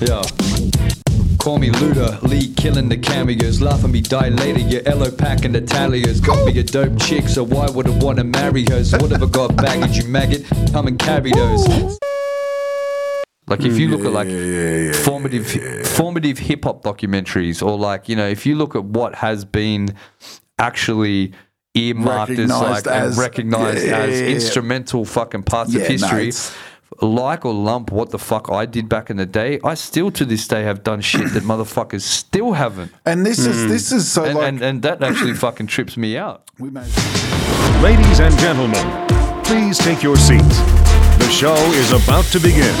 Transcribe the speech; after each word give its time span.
Yeah. 0.00 0.22
Call 1.38 1.58
me 1.58 1.68
Luda, 1.70 2.22
Lee 2.22 2.52
killing 2.54 2.88
the 2.88 2.96
cameos, 2.96 3.60
laugh 3.60 3.84
at 3.84 3.90
me 3.90 4.00
die 4.00 4.30
later. 4.30 4.60
Your 4.60 4.82
Elo 4.86 5.10
packing 5.10 5.52
the 5.52 5.60
talliers, 5.60 6.20
got 6.20 6.44
me 6.46 6.58
a 6.58 6.62
dope 6.62 6.98
chick, 7.00 7.28
so 7.28 7.42
why 7.44 7.68
would 7.68 7.86
I 7.86 7.98
wanna 7.98 8.24
marry 8.24 8.64
her? 8.70 8.82
So 8.82 8.96
whatever 8.98 9.26
got 9.26 9.54
baggage, 9.56 9.98
you 9.98 10.08
maggot, 10.08 10.44
come 10.72 10.86
and 10.86 10.98
carry 10.98 11.32
those. 11.32 11.66
Like 13.46 13.60
if 13.60 13.78
you 13.78 13.88
look 13.88 14.06
at 14.06 14.12
like 14.12 14.94
formative 15.04 15.86
formative 15.86 16.38
hip 16.38 16.64
hop 16.64 16.82
documentaries, 16.82 17.62
or 17.64 17.76
like 17.78 18.08
you 18.08 18.16
know, 18.16 18.26
if 18.26 18.46
you 18.46 18.54
look 18.56 18.74
at 18.74 18.84
what 18.84 19.16
has 19.16 19.44
been 19.44 19.94
actually 20.58 21.32
earmarked 21.74 22.30
as 22.30 22.38
Recognised 22.38 22.86
like 22.86 22.86
and 22.86 23.04
as- 23.06 23.18
recognized 23.18 23.86
yeah, 23.86 23.96
as 23.98 24.20
yeah, 24.20 24.26
yeah. 24.28 24.34
instrumental 24.34 25.04
fucking 25.04 25.42
parts 25.42 25.74
Yeah, 25.74 25.82
of 25.82 25.88
history. 25.88 26.28
it's- 26.28 26.54
like 27.00 27.44
or 27.44 27.52
lump 27.52 27.90
what 27.90 28.10
the 28.10 28.18
fuck 28.18 28.50
I 28.50 28.66
did 28.66 28.88
back 28.88 29.10
in 29.10 29.16
the 29.16 29.26
day, 29.26 29.60
I 29.64 29.74
still 29.74 30.10
to 30.12 30.24
this 30.24 30.46
day 30.46 30.62
have 30.62 30.82
done 30.82 31.00
shit 31.00 31.32
that 31.32 31.42
motherfuckers 31.42 32.02
still 32.02 32.52
haven't. 32.52 32.92
And 33.04 33.24
this 33.24 33.38
is 33.38 33.62
hmm. 33.62 33.68
this 33.68 33.92
is 33.92 34.10
so 34.10 34.24
And, 34.24 34.34
like 34.34 34.48
and, 34.48 34.62
and 34.62 34.82
that 34.82 35.02
actually 35.02 35.34
fucking 35.34 35.66
trips 35.66 35.96
me 35.96 36.16
out. 36.16 36.50
we 36.58 36.70
made, 36.70 36.86
Ladies 37.82 38.20
and 38.20 38.36
gentlemen, 38.38 39.06
please 39.44 39.78
take 39.78 40.02
your 40.02 40.16
seats. 40.16 40.58
The 41.18 41.28
show 41.30 41.54
is 41.72 41.92
about 41.92 42.24
to 42.26 42.40
begin. 42.40 42.74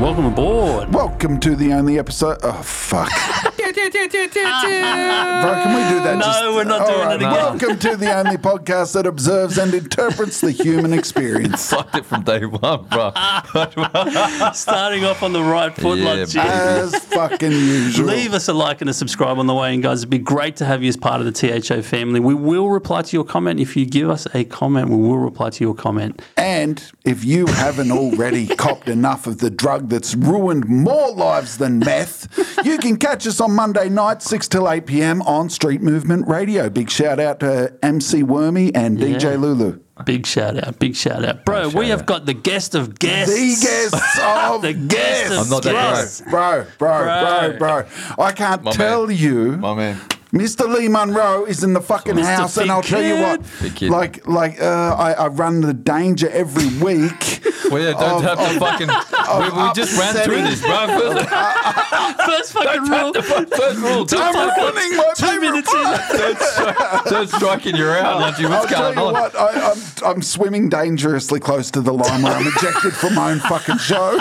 Welcome 0.00 0.26
aboard. 0.26 0.94
welcome 0.94 1.38
to 1.40 1.54
the 1.54 1.72
only 1.72 1.98
episode. 1.98 2.38
Oh 2.42 2.62
fuck. 2.62 3.10
Bro, 3.72 3.78
can 3.84 5.74
we 5.74 5.88
do 5.88 6.02
that? 6.02 6.16
No, 6.18 6.24
just- 6.24 6.42
we're 6.54 6.64
not 6.64 6.80
All 6.82 6.88
doing 6.88 7.10
it 7.10 7.16
again. 7.16 7.30
Welcome 7.32 7.78
to 7.78 7.96
the 7.96 8.12
only 8.16 8.36
podcast 8.36 8.94
that 8.94 9.06
observes 9.06 9.58
and 9.58 9.72
interprets 9.72 10.40
the 10.40 10.50
human 10.50 10.92
experience. 10.92 11.70
Fucked 11.70 11.94
it 11.98 12.04
from 12.04 12.22
day 12.24 12.44
one, 12.46 12.84
bro. 12.86 13.12
Starting 14.54 15.04
off 15.04 15.22
on 15.22 15.32
the 15.32 15.42
right 15.42 15.72
foot, 15.74 15.98
Yeah, 15.98 16.12
like 16.14 16.28
Jim. 16.28 16.42
As 16.46 16.96
fucking 17.04 17.52
usual. 17.52 18.06
Leave 18.08 18.34
us 18.34 18.48
a 18.48 18.52
like 18.52 18.80
and 18.80 18.90
a 18.90 18.94
subscribe 18.94 19.38
on 19.38 19.46
the 19.46 19.54
way. 19.54 19.72
And 19.72 19.82
guys, 19.84 20.00
it'd 20.00 20.10
be 20.10 20.18
great 20.18 20.56
to 20.56 20.64
have 20.64 20.82
you 20.82 20.88
as 20.88 20.96
part 20.96 21.20
of 21.20 21.32
the 21.32 21.60
THO 21.60 21.82
family. 21.82 22.18
We 22.18 22.34
will 22.34 22.70
reply 22.70 23.02
to 23.02 23.16
your 23.16 23.24
comment. 23.24 23.60
If 23.60 23.76
you 23.76 23.86
give 23.86 24.10
us 24.10 24.26
a 24.34 24.42
comment, 24.44 24.88
we 24.88 24.96
will 24.96 25.18
reply 25.18 25.50
to 25.50 25.64
your 25.64 25.74
comment. 25.74 26.20
And 26.36 26.82
if 27.04 27.24
you 27.24 27.46
haven't 27.46 27.92
already 27.92 28.48
copped 28.48 28.88
enough 28.88 29.28
of 29.28 29.38
the 29.38 29.50
drug 29.50 29.88
that's 29.90 30.16
ruined 30.16 30.66
more 30.66 31.12
lives 31.12 31.58
than 31.58 31.78
meth, 31.78 32.26
you 32.64 32.78
can 32.78 32.96
catch 32.96 33.26
us 33.28 33.40
on 33.40 33.59
Monday 33.60 33.90
night, 33.90 34.22
6 34.22 34.48
till 34.48 34.70
8 34.70 34.86
p.m. 34.86 35.20
on 35.20 35.50
Street 35.50 35.82
Movement 35.82 36.26
Radio. 36.26 36.70
Big 36.70 36.88
shout 36.88 37.20
out 37.20 37.40
to 37.40 37.76
MC 37.82 38.22
Wormy 38.22 38.74
and 38.74 38.96
DJ 38.96 39.38
Lulu. 39.38 39.78
Big 40.06 40.24
shout 40.26 40.56
out. 40.66 40.78
Big 40.78 40.96
shout 40.96 41.22
out. 41.26 41.44
Bro, 41.44 41.68
we 41.74 41.90
have 41.90 42.06
got 42.06 42.24
the 42.24 42.32
guest 42.32 42.74
of 42.74 42.98
guests. 42.98 43.34
The 43.34 43.66
guests 43.66 44.18
of 44.22 44.62
The 44.62 44.72
guest 44.72 45.32
of 45.32 45.38
I'm 45.40 45.48
not 45.50 45.62
that 45.64 45.72
guests. 45.72 46.22
Bro, 46.22 46.68
bro, 46.78 47.04
bro, 47.04 47.58
bro. 47.58 47.84
I 48.24 48.32
can't 48.32 48.62
My 48.62 48.72
tell 48.72 49.06
man. 49.06 49.16
you. 49.18 49.56
My 49.58 49.74
man. 49.74 50.00
Mr. 50.32 50.72
Lee 50.72 50.88
Monro 50.88 51.44
is 51.44 51.64
in 51.64 51.72
the 51.72 51.80
fucking 51.80 52.14
Mr. 52.14 52.24
house, 52.36 52.56
and 52.56 52.70
I'll 52.70 52.82
tell 52.82 53.02
you 53.02 53.16
what, 53.20 53.42
Big 53.60 53.74
kid. 53.74 53.90
like, 53.90 54.26
like, 54.28 54.60
uh, 54.62 54.94
I, 54.96 55.12
I 55.14 55.26
run 55.26 55.60
the 55.60 55.74
danger 55.74 56.28
every 56.30 56.68
week. 56.78 57.38
Well, 57.70 57.80
yeah, 57.80 57.92
don't 57.92 58.24
of- 58.24 58.38
have 58.38 58.52
to 58.52 58.58
fucking. 58.58 58.88
we, 58.88 59.62
we 59.62 59.72
just 59.74 59.96
ran 59.96 60.14
through 60.24 60.42
this, 60.42 60.60
bro. 60.60 60.88
First, 60.88 61.28
uh, 61.32 61.36
uh, 61.36 61.82
uh, 61.92 62.26
First 62.26 62.52
fucking 62.52 62.82
rule. 62.82 63.12
first 63.46 63.78
rule. 63.78 64.06
Two, 64.06 64.16
I'm 64.18 64.34
ruining 64.58 64.96
my 64.96 65.12
Two 65.14 65.26
favorite 65.26 65.40
minutes 65.52 65.72
in. 65.72 65.84
third, 66.18 66.36
stri- 66.38 67.04
third 67.04 67.28
striking, 67.28 67.76
you're 67.76 67.96
out. 67.96 68.20
Lunchy. 68.22 68.44
I'll 68.46 68.50
What's 68.62 68.72
tell 68.72 68.92
going 68.92 68.98
you 68.98 69.04
on? 69.04 69.12
what, 69.12 69.36
I, 69.36 69.70
I'm, 69.70 69.78
I'm 70.04 70.22
swimming 70.22 70.68
dangerously 70.68 71.38
close 71.38 71.70
to 71.70 71.80
the 71.80 71.92
line 71.94 72.22
where 72.22 72.32
I'm 72.32 72.46
ejected 72.48 72.92
from 72.94 73.14
my 73.14 73.30
own 73.30 73.38
fucking 73.38 73.78
show. 73.78 74.18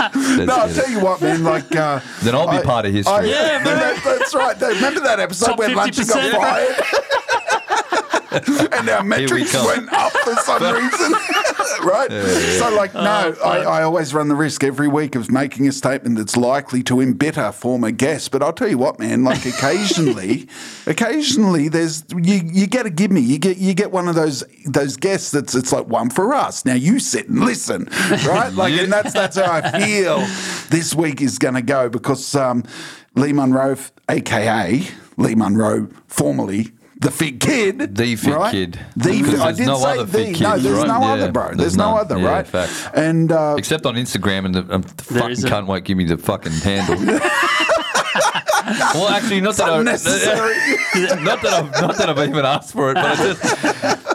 No, 0.00 0.54
I'll 0.54 0.72
tell 0.74 0.88
you 0.90 1.00
what, 1.00 1.20
man. 1.20 1.42
Like, 1.44 1.74
uh, 1.76 2.00
Then 2.22 2.34
I'll 2.34 2.50
be 2.50 2.56
I- 2.58 2.62
part 2.62 2.86
of 2.86 2.92
history. 2.92 3.12
I- 3.14 3.22
Yeah, 3.24 3.62
man. 3.64 3.64
that- 3.64 4.02
that's 4.04 4.34
right. 4.34 4.60
Remember 4.60 5.00
that 5.00 5.20
episode 5.20 5.46
Top 5.46 5.58
where 5.58 5.68
Lunchy 5.70 6.06
got 6.08 6.32
fired? 6.40 7.61
and 8.72 8.88
our 8.88 9.04
metrics 9.04 9.52
come. 9.52 9.66
went 9.66 9.92
up 9.92 10.12
for 10.12 10.34
some 10.36 10.62
reason. 10.74 11.12
right? 11.84 12.10
So, 12.58 12.74
like, 12.74 12.94
no, 12.94 13.34
I, 13.44 13.58
I 13.58 13.82
always 13.82 14.14
run 14.14 14.28
the 14.28 14.34
risk 14.34 14.64
every 14.64 14.88
week 14.88 15.14
of 15.14 15.30
making 15.30 15.66
a 15.68 15.72
statement 15.72 16.16
that's 16.18 16.36
likely 16.36 16.82
to 16.84 17.00
embitter 17.00 17.52
former 17.52 17.90
guests. 17.90 18.28
But 18.28 18.42
I'll 18.42 18.52
tell 18.52 18.68
you 18.68 18.78
what, 18.78 18.98
man, 18.98 19.24
like 19.24 19.44
occasionally, 19.44 20.48
occasionally 20.86 21.68
there's 21.68 22.04
you 22.16 22.40
you 22.44 22.66
get 22.66 22.86
a 22.86 22.90
give 22.90 23.10
me. 23.10 23.20
You 23.20 23.38
get 23.38 23.58
you 23.58 23.74
get 23.74 23.92
one 23.92 24.08
of 24.08 24.14
those 24.14 24.44
those 24.66 24.96
guests 24.96 25.30
that's 25.30 25.54
it's 25.54 25.72
like 25.72 25.86
one 25.86 26.10
for 26.10 26.34
us. 26.34 26.64
Now 26.64 26.74
you 26.74 26.98
sit 26.98 27.28
and 27.28 27.40
listen, 27.40 27.88
right? 28.26 28.52
Like 28.52 28.74
and 28.74 28.92
that's 28.92 29.12
that's 29.12 29.36
how 29.36 29.52
I 29.52 29.80
feel 29.80 30.18
this 30.68 30.94
week 30.94 31.20
is 31.20 31.38
gonna 31.38 31.62
go 31.62 31.88
because 31.88 32.34
um, 32.34 32.64
Lee 33.14 33.32
Monro, 33.32 33.76
aka 34.08 34.82
Lee 35.16 35.34
Monro, 35.34 35.88
formerly 36.06 36.72
the 37.02 37.10
fit 37.10 37.40
Kid, 37.40 37.94
The 37.96 38.16
fit 38.16 38.34
right? 38.34 38.50
Kid. 38.50 38.78
the 38.96 39.22
Because 39.22 39.40
I 39.40 39.52
did 39.52 39.66
no 39.66 39.76
say 39.78 39.90
other 39.92 40.04
the. 40.04 40.12
Fig 40.12 40.40
no, 40.40 40.58
there's 40.58 40.76
right? 40.78 40.86
no 40.88 41.00
Yeah, 41.00 41.12
other, 41.12 41.32
bro. 41.32 41.44
There's, 41.46 41.56
there's 41.58 41.76
no 41.76 41.96
other, 41.96 42.18
Yeah, 42.18 42.28
right? 42.30 42.46
facts. 42.46 42.86
And 42.94 43.30
uh, 43.32 43.56
Except 43.58 43.84
on 43.86 43.94
Instagram, 43.96 44.46
and 44.46 44.54
the, 44.54 44.74
um, 44.74 44.82
the 44.82 44.88
There 45.12 45.20
fucking 45.22 45.30
is 45.32 45.44
a- 45.44 45.48
cunt 45.50 45.66
won't 45.66 45.84
give 45.84 45.96
me 45.98 46.04
the 46.04 46.16
fucking 46.18 46.52
handle. 46.52 46.96
well, 48.94 49.08
actually, 49.08 49.40
not 49.40 49.56
that 49.56 49.68
I, 49.68 49.78
unnecessary. 49.78 50.54
not 51.24 51.42
that 51.42 51.52
I've 51.52 51.80
not 51.82 51.96
that 51.96 52.08
I've 52.08 52.28
even 52.28 52.44
asked 52.44 52.72
for 52.72 52.90
it, 52.90 52.94
but 52.94 53.04
I 53.04 53.16
just 53.16 53.42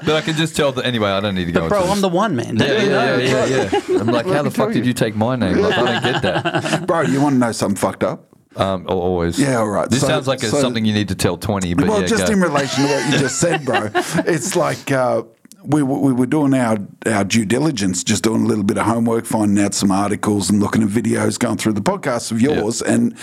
but 0.05 0.15
I 0.15 0.21
can 0.21 0.35
just 0.35 0.55
tell 0.55 0.71
that 0.73 0.85
anyway. 0.85 1.09
I 1.09 1.19
don't 1.19 1.35
need 1.35 1.45
to 1.45 1.51
go. 1.51 1.67
Bro, 1.67 1.79
into 1.81 1.91
I'm 1.91 2.01
the 2.01 2.09
one, 2.09 2.35
man. 2.35 2.57
yeah, 2.57 2.65
yeah, 2.83 3.17
yeah, 3.17 3.45
yeah, 3.45 3.69
yeah. 3.71 3.79
I'm 3.99 4.07
like, 4.07 4.25
how 4.27 4.43
the 4.43 4.51
fuck 4.51 4.71
did 4.71 4.85
you 4.85 4.93
take 4.93 5.15
my 5.15 5.35
name? 5.35 5.57
Like, 5.57 5.77
I 5.77 6.01
don't 6.01 6.03
get 6.13 6.21
that. 6.21 6.87
bro, 6.87 7.01
you 7.01 7.19
want 7.21 7.33
to 7.35 7.39
know 7.39 7.51
something 7.51 7.75
fucked 7.75 8.03
up? 8.03 8.36
Um, 8.57 8.85
always. 8.87 9.39
Yeah, 9.39 9.57
all 9.57 9.69
right. 9.69 9.89
This 9.89 10.01
So- 10.01 10.07
sounds 10.07 10.27
like 10.27 10.39
so- 10.41 10.59
something 10.59 10.83
you 10.85 10.93
need 10.93 11.07
to 11.09 11.15
tell 11.15 11.37
twenty. 11.37 11.73
But 11.73 11.87
well, 11.87 12.01
yeah, 12.01 12.07
just 12.07 12.27
go. 12.27 12.33
in 12.33 12.41
relation 12.41 12.83
to 12.85 12.89
what 12.91 13.11
you 13.13 13.19
just 13.19 13.39
said, 13.39 13.63
bro, 13.65 13.89
it's 14.25 14.55
like 14.55 14.91
uh, 14.91 15.23
we, 15.63 15.83
were- 15.83 15.99
we 15.99 16.13
were 16.13 16.25
doing 16.25 16.53
our, 16.53 16.77
our 17.05 17.23
due 17.23 17.45
diligence, 17.45 18.03
just 18.03 18.23
doing 18.23 18.43
a 18.43 18.45
little 18.45 18.63
bit 18.63 18.77
of 18.77 18.85
homework, 18.85 19.25
finding 19.25 19.63
out 19.63 19.73
some 19.73 19.91
articles 19.91 20.49
and 20.49 20.59
looking 20.61 20.81
at 20.81 20.89
videos, 20.89 21.37
going 21.37 21.57
through 21.57 21.73
the 21.73 21.81
podcasts 21.81 22.31
of 22.31 22.41
yours, 22.41 22.81
and 22.81 23.13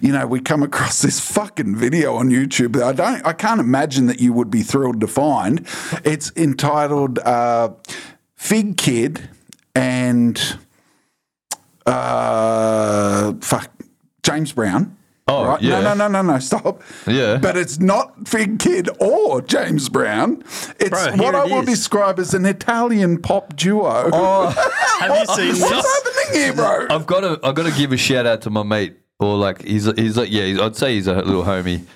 you 0.00 0.12
know 0.12 0.26
we 0.26 0.40
come 0.40 0.62
across 0.62 1.02
this 1.02 1.20
fucking 1.20 1.76
video 1.76 2.14
on 2.16 2.30
YouTube. 2.30 2.72
that 2.74 2.82
I 2.84 2.92
don't, 2.92 3.26
I 3.26 3.32
can't 3.32 3.60
imagine 3.60 4.06
that 4.06 4.20
you 4.20 4.32
would 4.32 4.50
be 4.50 4.62
thrilled 4.62 5.00
to 5.00 5.06
find. 5.06 5.66
It's 6.04 6.32
entitled 6.36 7.18
uh, 7.20 7.70
"Figgkidd" 8.38 9.20
and 9.74 10.58
uh, 11.86 13.32
fuck 13.40 13.69
James 14.22 14.52
Brown. 14.52 14.96
Oh, 15.28 15.44
right? 15.46 15.62
yeah. 15.62 15.80
No, 15.80 15.94
no, 15.94 16.08
no, 16.08 16.22
no, 16.22 16.32
no. 16.32 16.38
Stop. 16.40 16.82
Yeah. 17.06 17.36
But 17.36 17.56
it's 17.56 17.78
not 17.78 18.18
Figgkidd 18.24 19.00
or 19.00 19.40
James 19.42 19.88
Brown. 19.88 20.42
It's 20.80 20.88
Bro, 20.90 21.10
what 21.12 21.20
here 21.20 21.36
I 21.36 21.44
it 21.46 21.50
will 21.52 21.60
is. 21.60 21.66
describe 21.66 22.18
as 22.18 22.34
an 22.34 22.44
Italian 22.46 23.20
pop 23.22 23.54
duo. 23.54 24.10
Have 24.10 25.18
you 25.20 25.26
seen 25.34 25.60
What's 25.60 25.70
this? 25.70 26.04
happening 26.04 26.40
here, 26.42 26.52
bro? 26.52 26.86
I've 26.90 27.06
got 27.06 27.20
to 27.20 27.38
I've 27.46 27.54
got 27.54 27.66
to 27.66 27.72
give 27.78 27.92
a 27.92 27.96
shout 27.96 28.26
out 28.26 28.42
to 28.42 28.50
my 28.50 28.64
mate, 28.64 28.96
or 29.20 29.36
like 29.36 29.62
he's 29.62 29.84
he's 29.96 30.16
like 30.16 30.30
yeah, 30.32 30.46
he's, 30.46 30.58
I'd 30.60 30.74
say 30.74 30.94
he's 30.94 31.06
a 31.06 31.14
little 31.14 31.44
homie. 31.44 31.86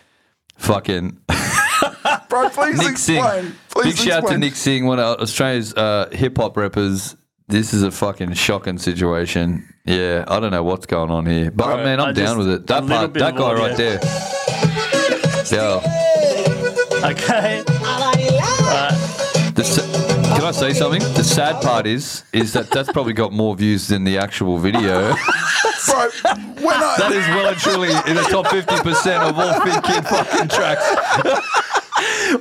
Fucking 0.57 1.19
bro, 2.29 2.49
please 2.51 2.79
Nick 2.79 2.97
Singh. 2.97 3.17
explain. 3.17 3.55
Please 3.71 3.85
Big 3.97 3.97
shout 3.97 4.23
out 4.25 4.31
to. 4.31 4.39
Nick 4.39 4.55
Singh, 4.55 4.87
one 4.87 5.01
of 5.01 5.19
Australia's 5.21 5.75
uh, 5.75 6.09
hip 6.13 6.37
hop 6.37 6.57
rappers. 6.57 7.17
This 7.49 7.75
is 7.75 7.83
a 7.83 7.91
fucking 7.91 8.35
shocking 8.35 8.79
situation. 8.79 9.69
Yeah, 9.87 10.25
I 10.27 10.41
don't 10.41 10.51
know 10.51 10.63
what's 10.63 10.87
going 10.87 11.11
on 11.11 11.27
here, 11.27 11.51
but 11.51 11.67
Bro, 11.67 11.77
man, 11.85 12.01
I'm 12.01 12.09
I 12.09 12.13
down 12.13 12.25
just- 12.27 12.39
with 12.39 12.49
it. 12.49 12.67
That 12.69 12.87
part, 12.87 13.13
that 13.15 13.37
guy 13.37 13.43
audio. 13.43 13.67
right 13.67 13.77
there. 13.77 14.01
Yeah. 15.53 17.11
Okay. 17.11 17.63
The, 19.55 19.63
sa- 19.63 20.35
can 20.37 20.43
I 20.45 20.51
say 20.53 20.73
something? 20.73 21.03
The 21.15 21.23
sad 21.23 21.63
part 21.63 21.87
is, 21.87 22.25
is 22.33 22.55
that 22.55 22.71
that's 22.71 22.91
probably 22.91 23.13
got 23.13 23.33
more 23.33 23.55
views 23.55 23.87
than 23.89 24.05
the 24.05 24.17
actual 24.17 24.57
video. 24.59 25.01
Bro, 25.87 26.09
when 26.63 26.75
I, 26.77 26.95
that 26.99 27.13
is 27.13 27.27
well 27.29 27.49
and 27.49 27.57
truly 27.59 27.91
in 28.11 28.17
the 28.17 28.27
top 28.31 28.49
fifty 28.49 28.77
percent 28.77 29.23
of 29.23 29.39
all 29.39 29.53
Figgkidd 29.61 30.09
fucking 30.09 30.49
tracks. 30.49 31.51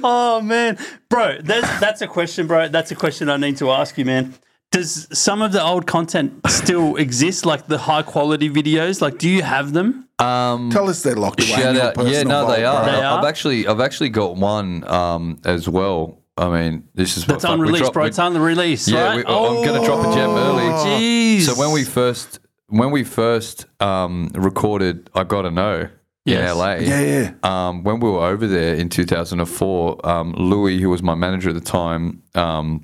Oh 0.04 0.42
man, 0.42 0.78
bro, 1.10 1.38
that's 1.42 1.80
that's 1.80 2.01
a 2.01 2.07
question, 2.07 2.48
bro. 2.48 2.68
That's 2.69 2.89
a 2.92 2.96
question 2.96 3.30
I 3.30 3.38
need 3.38 3.57
to 3.57 3.69
ask 3.69 3.96
you, 3.98 4.04
man. 4.06 4.34
Does 4.74 5.08
some 5.18 5.42
of 5.42 5.52
the 5.54 5.64
old 5.64 5.88
content 5.88 6.34
still 6.50 6.96
exist, 7.06 7.46
like 7.46 7.68
the 7.68 7.78
high 7.78 8.02
quality 8.04 8.50
videos? 8.50 9.02
Like, 9.02 9.18
do 9.20 9.30
you 9.30 9.42
have 9.44 9.72
them? 9.74 10.08
tell 10.20 10.90
us 10.90 11.04
they're 11.04 11.16
locked 11.16 11.42
away. 11.42 11.52
in 11.54 11.75
Shout 11.75 11.98
out! 11.98 12.08
Yeah, 12.08 12.24
no, 12.24 12.48
they 12.52 12.64
are. 12.66 12.84
bro. 12.84 12.92
They 12.94 13.02
I've 13.02 13.25
actually, 13.25 13.68
I've 13.68 13.80
actually 13.80 14.10
got 14.10 14.36
one 14.36 14.84
um, 14.90 15.40
as 15.46 15.70
well. 15.70 16.20
I 16.38 16.50
mean, 16.50 16.88
this 16.96 17.16
is 17.18 17.25
That's 17.25 17.44
fuck, 17.44 17.50
we 17.52 17.54
unreleased, 17.56 17.80
dropped- 17.84 17.94
bro. 17.94 18.04
we- 18.04 18.10
It's 18.10 18.18
unreleased, 18.20 18.88
Yeah, 18.88 19.04
right? 19.04 19.18
we- 19.18 19.24
I'm 19.34 19.64
gonna 19.66 19.86
drop 19.86 20.00
a 20.08 20.14
gem 20.16 20.30
early. 20.31 20.64
Jeez. 20.64 21.42
So 21.42 21.54
when 21.56 21.72
we 21.72 21.84
first 21.84 22.40
when 22.68 22.90
we 22.90 23.04
first 23.04 23.66
um, 23.80 24.30
recorded, 24.34 25.10
I 25.14 25.24
gotta 25.25 25.52
know 25.52 25.90
Yes. 26.25 26.52
in 26.52 26.58
LA. 26.58 26.74
Yeah, 26.78 27.02
yeah. 27.02 27.31
Um, 27.44 27.84
when 27.84 28.00
we 28.00 28.10
were 28.10 28.25
over 28.25 28.48
there 28.48 28.74
in 28.75 28.90
2004, 28.90 30.08
um, 30.10 30.34
Louis, 30.38 30.80
who 30.81 30.90
was 30.90 31.04
my 31.04 31.14
manager 31.16 31.50
at 31.50 31.56
the 31.56 31.62
time, 31.62 32.24
um, 32.34 32.81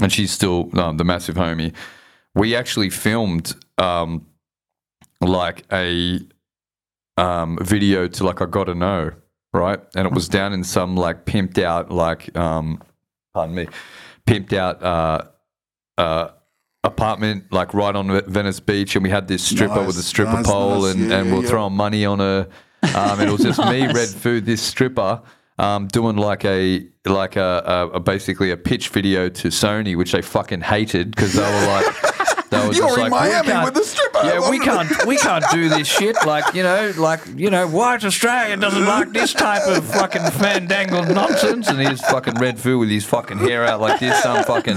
and 0.00 0.12
she's 0.12 0.30
still 0.30 0.70
um, 0.78 0.96
the 0.96 1.04
massive 1.04 1.36
homie, 1.36 1.72
we 2.34 2.54
actually 2.54 2.90
filmed 2.90 3.54
um, 3.78 4.26
like 5.20 5.64
a 5.72 6.20
um, 7.16 7.58
video 7.62 8.06
to 8.08 8.24
like 8.24 8.40
I 8.42 8.46
gotta 8.46 8.74
know, 8.74 9.12
right? 9.52 9.80
And 9.94 10.06
it 10.06 10.12
was 10.12 10.28
down 10.28 10.52
in 10.52 10.64
some 10.64 10.96
like 10.96 11.24
pimped 11.24 11.58
out 11.62 11.90
like 11.90 12.36
um, 12.36 12.82
pardon 13.34 13.54
me, 13.54 13.68
pimped 14.26 14.52
out 14.52 14.82
uh, 14.82 15.22
uh, 15.98 16.30
apartment 16.84 17.50
like 17.52 17.72
right 17.74 17.94
on 17.96 18.20
Venice 18.26 18.60
Beach, 18.60 18.96
and 18.96 19.02
we 19.02 19.10
had 19.10 19.28
this 19.28 19.42
stripper 19.42 19.76
Nice, 19.76 19.86
with 19.86 19.98
a 19.98 20.02
stripper 20.02 20.32
nice, 20.32 20.46
pole, 20.46 20.82
nice. 20.82 20.94
and, 20.94 21.10
Yeah, 21.10 21.18
and 21.18 21.26
we 21.30 21.38
we're 21.38 21.42
yeah. 21.44 21.48
throwing 21.48 21.74
money 21.74 22.04
on 22.04 22.18
her. 22.18 22.48
Um, 22.94 23.18
and 23.20 23.22
it 23.28 23.32
was 23.32 23.40
just 23.42 23.58
me, 23.58 23.86
Red 23.92 24.08
Foo, 24.08 24.40
this 24.40 24.62
stripper. 24.62 25.20
Um, 25.58 25.88
doing 25.88 26.16
like 26.16 26.44
a 26.44 26.86
like 27.06 27.36
a, 27.36 27.62
a, 27.64 27.96
a 27.96 28.00
basically 28.00 28.50
a 28.50 28.56
pitch 28.56 28.90
video 28.90 29.28
to 29.30 29.48
Sony, 29.48 29.96
which 29.96 30.12
they 30.12 30.20
fucking 30.20 30.60
hated 30.60 31.10
because 31.10 31.32
they 31.32 31.40
were 31.40 31.66
like, 31.66 32.35
they 32.50 32.58
were 32.58 32.64
You're 32.64 32.74
just 32.74 32.98
in 32.98 33.02
like, 33.02 33.10
Miami 33.10 33.52
we 33.52 33.64
with 33.64 33.74
the 33.74 33.84
stripper. 33.84 34.20
Yeah, 34.24 34.50
we 34.50 34.58
can't 34.58 35.06
we 35.06 35.16
can't 35.16 35.44
do 35.52 35.68
this 35.68 35.88
shit. 35.98 36.16
Like 36.24 36.54
you 36.54 36.62
know, 36.62 36.92
like 36.96 37.20
you 37.34 37.50
know, 37.50 37.66
white 37.66 38.04
Australia 38.04 38.56
doesn't 38.56 38.84
like 38.84 39.12
this 39.12 39.32
type 39.32 39.66
of 39.66 39.84
fucking 39.84 40.22
fandangled 40.32 41.08
nonsense. 41.08 41.68
And 41.68 41.80
he's 41.80 42.00
fucking 42.02 42.34
red 42.34 42.58
foo 42.58 42.78
with 42.78 42.88
his 42.88 43.04
fucking 43.04 43.38
hair 43.38 43.64
out 43.64 43.80
like 43.80 44.00
this. 44.00 44.22
Some 44.22 44.44
fucking 44.44 44.76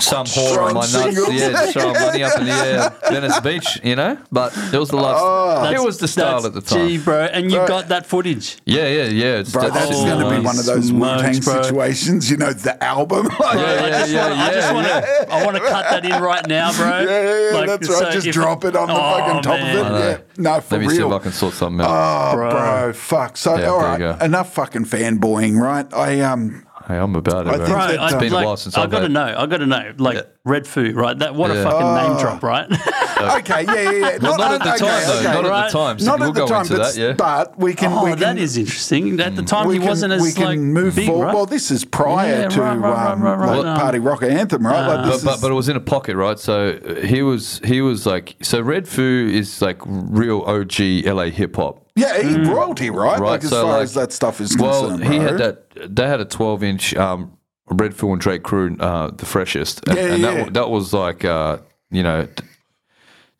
some 0.00 0.26
whore 0.26 0.68
on 0.68 0.74
my 0.74 0.80
nuts. 0.80 0.92
singles. 0.92 1.32
Yeah, 1.32 1.50
just 1.50 1.72
throwing 1.72 1.94
money 1.94 2.22
up 2.22 2.38
in 2.38 2.46
the 2.46 2.52
air, 2.52 2.92
Venice 3.10 3.40
Beach. 3.40 3.80
You 3.82 3.96
know, 3.96 4.18
but 4.32 4.56
it 4.72 4.78
was 4.78 4.90
the 4.90 4.96
last. 4.96 5.20
Oh. 5.22 5.70
it 5.70 5.84
was 5.84 5.98
the 5.98 6.08
style 6.08 6.44
at 6.44 6.52
the 6.52 6.60
time. 6.60 6.88
Gee, 6.88 6.98
bro, 6.98 7.24
and 7.24 7.50
you 7.50 7.58
Bro. 7.58 7.68
got 7.68 7.88
that 7.88 8.06
footage. 8.06 8.58
Yeah, 8.64 8.86
yeah, 8.86 9.04
yeah. 9.04 9.38
It's, 9.38 9.52
Bro, 9.52 9.62
that's 9.62 9.74
that's 9.74 9.90
just 9.90 10.04
going 10.04 10.18
to 10.18 10.30
be 10.30 10.36
oh, 10.36 10.42
one 10.42 10.58
of 10.58 10.64
those 10.64 10.88
Smokes, 10.88 11.22
Wu 11.22 11.22
Tang 11.22 11.42
situations. 11.42 12.30
You 12.30 12.36
know, 12.36 12.52
the 12.52 12.82
album. 12.82 13.28
Yeah, 13.54 13.60
I 13.60 13.64
yeah, 13.64 13.98
just 14.00 14.12
yeah, 14.12 14.22
wanna, 14.22 14.34
I 14.42 14.52
just 14.52 14.68
yeah, 14.68 14.72
want 14.74 14.86
to. 14.86 15.26
yeah. 15.28 15.34
I 15.34 15.44
want 15.44 15.56
to 15.56 15.62
cut 15.62 15.90
that 15.90 16.04
in 16.04 16.22
right 16.22 16.46
now, 16.48 16.72
bro. 16.72 17.06
Yeah, 17.22 17.50
yeah, 17.52 17.60
yeah, 17.60 17.66
that's 17.66 17.88
right. 17.88 18.12
Just 18.12 18.26
if- 18.26 18.34
drop 18.34 18.64
it 18.64 18.74
on 18.76 18.88
the 18.88 18.94
Oh, 18.94 19.18
fucking 19.18 19.42
top 19.42 19.58
man. 19.60 19.76
of 19.78 19.96
it. 20.04 20.26
Yeah. 20.36 20.42
No, 20.54 20.60
for 20.60 20.74
Let 20.76 20.80
me 20.86 20.88
see 20.90 20.98
real. 20.98 21.12
if 21.14 21.20
I 21.20 21.22
can 21.22 21.32
sort 21.32 21.54
something 21.54 21.84
out. 21.86 21.90
Oh, 21.90 22.34
bro. 22.36 22.50
Bro. 22.50 22.92
fuck. 22.94 23.36
So, 23.36 23.56
Yeah, 23.56 23.66
all 23.68 23.80
there 23.80 24.08
right, 24.10 24.22
enough 24.22 24.52
fucking 24.54 24.84
fanboying, 24.86 25.58
right? 25.60 25.86
I 25.94 26.20
um, 26.20 26.64
hey, 26.86 26.96
I'm 26.96 27.14
about 27.14 27.46
it, 27.46 27.50
I 27.50 27.56
bro. 27.56 27.66
think 27.66 27.68
Bro, 27.68 27.78
I, 27.78 27.96
uh, 27.96 28.20
been 28.20 28.32
a 28.32 28.34
like, 28.36 28.46
while 28.46 28.56
since 28.56 28.76
I 28.76 28.82
I've 28.82 28.90
got 28.90 29.00
to 29.00 29.08
know. 29.08 29.34
I've 29.38 29.50
got 29.50 29.58
to 29.58 29.66
know. 29.66 29.92
Like 29.98 30.16
Yeah. 30.16 30.22
Red 30.44 30.66
Foo, 30.66 30.92
right? 30.92 31.18
That 31.18 31.34
what 31.34 31.50
a 31.50 31.54
fucking 31.62 31.80
Oh. 31.86 32.08
name 32.08 32.18
drop, 32.20 32.42
right? 32.42 32.66
okay, 33.38 33.64
yeah, 33.64 33.74
yeah, 33.74 33.90
yeah. 33.92 34.18
Well, 34.20 34.36
not 34.36 34.52
at 34.54 34.62
the 34.62 34.68
okay, 34.74 34.78
time, 34.78 35.06
though. 35.06 35.14
okay. 35.14 35.24
Not 35.24 35.44
at 35.46 35.50
Right. 35.50 35.72
the 35.72 35.78
time. 35.78 35.98
So 35.98 36.04
Not 36.06 36.20
we'll 36.20 36.28
at 36.28 36.34
the 36.34 36.40
go 36.40 36.46
time, 36.46 36.60
into 36.62 36.76
but, 36.76 36.92
that, 36.94 37.00
yeah. 37.00 37.12
but 37.14 37.58
we 37.58 37.74
can. 37.74 37.92
oh, 37.92 38.04
we 38.04 38.10
can 38.10 38.18
that 38.20 38.38
is 38.38 38.56
interesting. 38.58 39.18
At 39.20 39.36
the 39.36 39.42
time, 39.42 39.66
we 39.68 39.74
he 39.74 39.78
can, 39.80 39.88
wasn't 39.88 40.12
as 40.12 40.20
we 40.22 40.32
can 40.32 40.44
like 40.44 40.58
move 40.58 40.96
big, 40.96 41.06
forward. 41.06 41.26
right? 41.26 41.34
Well, 41.34 41.46
this 41.46 41.70
is 41.70 41.84
prior 41.84 42.40
Yeah, 42.42 42.48
to 42.48 42.60
right, 42.60 42.76
right, 42.76 43.12
um, 43.12 43.22
right, 43.22 43.34
right, 43.36 43.56
like 43.56 43.64
right. 43.64 43.78
Party 43.80 43.98
Rock 44.00 44.22
Anthem, 44.22 44.66
right? 44.66 44.76
Uh, 44.76 45.06
this 45.06 45.24
but, 45.24 45.36
but 45.36 45.40
but 45.42 45.50
it 45.50 45.54
was 45.54 45.68
in 45.70 45.76
a 45.76 45.80
pocket, 45.80 46.16
right? 46.16 46.38
So 46.38 46.78
uh, 46.86 46.94
he 47.06 47.22
was 47.22 47.60
he 47.64 47.80
was 47.80 48.04
like 48.04 48.36
so 48.42 48.60
Red 48.60 48.86
Foo 48.86 49.30
is 49.32 49.62
like 49.62 49.78
real 49.86 50.42
OG 50.42 51.06
LA 51.06 51.24
hip 51.30 51.56
hop. 51.56 51.83
Yeah, 51.96 52.20
he 52.22 52.36
royalty, 52.42 52.90
right? 52.90 53.18
Right, 53.18 53.30
Like 53.32 53.44
as 53.44 53.50
so, 53.50 53.62
far 53.62 53.72
like- 53.74 53.82
as 53.82 53.94
that 53.94 54.12
stuff 54.12 54.40
is 54.40 54.56
Well, 54.56 54.88
concerned, 54.88 55.12
he 55.12 55.18
bro. 55.18 55.26
had 55.28 55.38
that. 55.38 55.94
They 55.96 56.06
had 56.06 56.20
a 56.20 56.24
12 56.24 56.62
inch 56.62 56.94
um, 56.96 57.36
Red 57.70 57.94
Foo 57.94 58.12
and 58.12 58.20
Drake 58.20 58.42
crew, 58.42 58.76
uh, 58.80 59.10
the 59.10 59.26
freshest, 59.26 59.86
and, 59.88 59.96
Yeah, 59.96 60.04
and 60.12 60.22
yeah. 60.22 60.34
that 60.44 60.54
that 60.54 60.70
was 60.70 60.92
like 60.92 61.24
uh, 61.24 61.58
you 61.90 62.02
know. 62.02 62.26
t- 62.26 62.44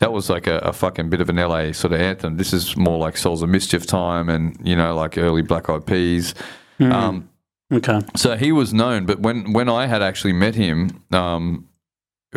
That 0.00 0.12
was 0.12 0.28
like 0.28 0.46
a, 0.48 0.58
a 0.58 0.72
fucking 0.72 1.08
bit 1.08 1.20
of 1.20 1.30
an 1.30 1.36
LA 1.36 1.72
sort 1.72 1.92
of 1.94 2.00
anthem. 2.00 2.36
This 2.36 2.52
is 2.52 2.76
more 2.76 2.98
like 2.98 3.16
Souls 3.16 3.42
of 3.42 3.48
Mischief 3.48 3.86
time 3.86 4.28
and, 4.28 4.58
you 4.62 4.74
know, 4.76 4.94
like 4.94 5.16
early 5.16 5.40
Black 5.40 5.70
Eyed 5.70 5.86
Peas. 5.86 6.34
Um, 6.80 7.28
Okay. 7.72 8.00
So 8.14 8.36
he 8.36 8.52
was 8.52 8.74
known, 8.74 9.06
but 9.06 9.20
when 9.20 9.52
when 9.52 9.68
I 9.68 9.86
had 9.86 10.02
actually 10.02 10.34
met 10.34 10.54
him, 10.54 11.02
um, 11.12 11.66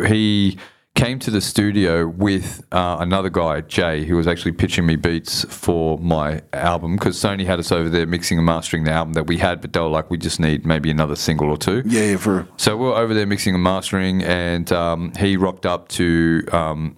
he 0.06 0.56
came 0.98 1.20
to 1.20 1.30
the 1.30 1.40
studio 1.40 2.08
with 2.08 2.66
uh, 2.72 2.96
another 2.98 3.30
guy, 3.30 3.60
Jay, 3.60 4.04
who 4.04 4.16
was 4.16 4.26
actually 4.26 4.50
pitching 4.50 4.84
me 4.84 4.96
beats 4.96 5.44
for 5.44 5.96
my 5.98 6.42
album 6.52 6.96
because 6.96 7.16
Sony 7.16 7.46
had 7.46 7.60
us 7.60 7.70
over 7.70 7.88
there 7.88 8.04
mixing 8.04 8.36
and 8.36 8.44
mastering 8.44 8.82
the 8.82 8.90
album 8.90 9.12
that 9.12 9.28
we 9.28 9.38
had, 9.38 9.60
but 9.60 9.72
they 9.72 9.78
were 9.78 9.86
like, 9.86 10.10
we 10.10 10.18
just 10.18 10.40
need 10.40 10.66
maybe 10.66 10.90
another 10.90 11.14
single 11.14 11.50
or 11.50 11.56
two. 11.56 11.84
yeah, 11.86 12.02
yeah, 12.02 12.16
for 12.16 12.48
So 12.56 12.76
we 12.76 12.86
were 12.86 12.96
over 12.96 13.14
there 13.14 13.26
mixing 13.26 13.54
and 13.54 13.62
mastering, 13.62 14.24
and 14.24 14.72
um, 14.72 15.12
he 15.14 15.36
rocked 15.36 15.66
up 15.66 15.86
to 15.90 16.44
um, 16.50 16.96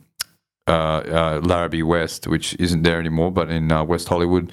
uh, 0.67 0.71
uh, 0.71 1.41
Larrabee 1.45 1.83
West, 1.83 2.27
which 2.27 2.57
isn't 2.59 2.83
there 2.83 2.99
anymore, 2.99 3.31
but 3.31 3.51
in 3.51 3.71
uh, 3.71 3.85
West 3.85 4.09
Hollywood. 4.09 4.51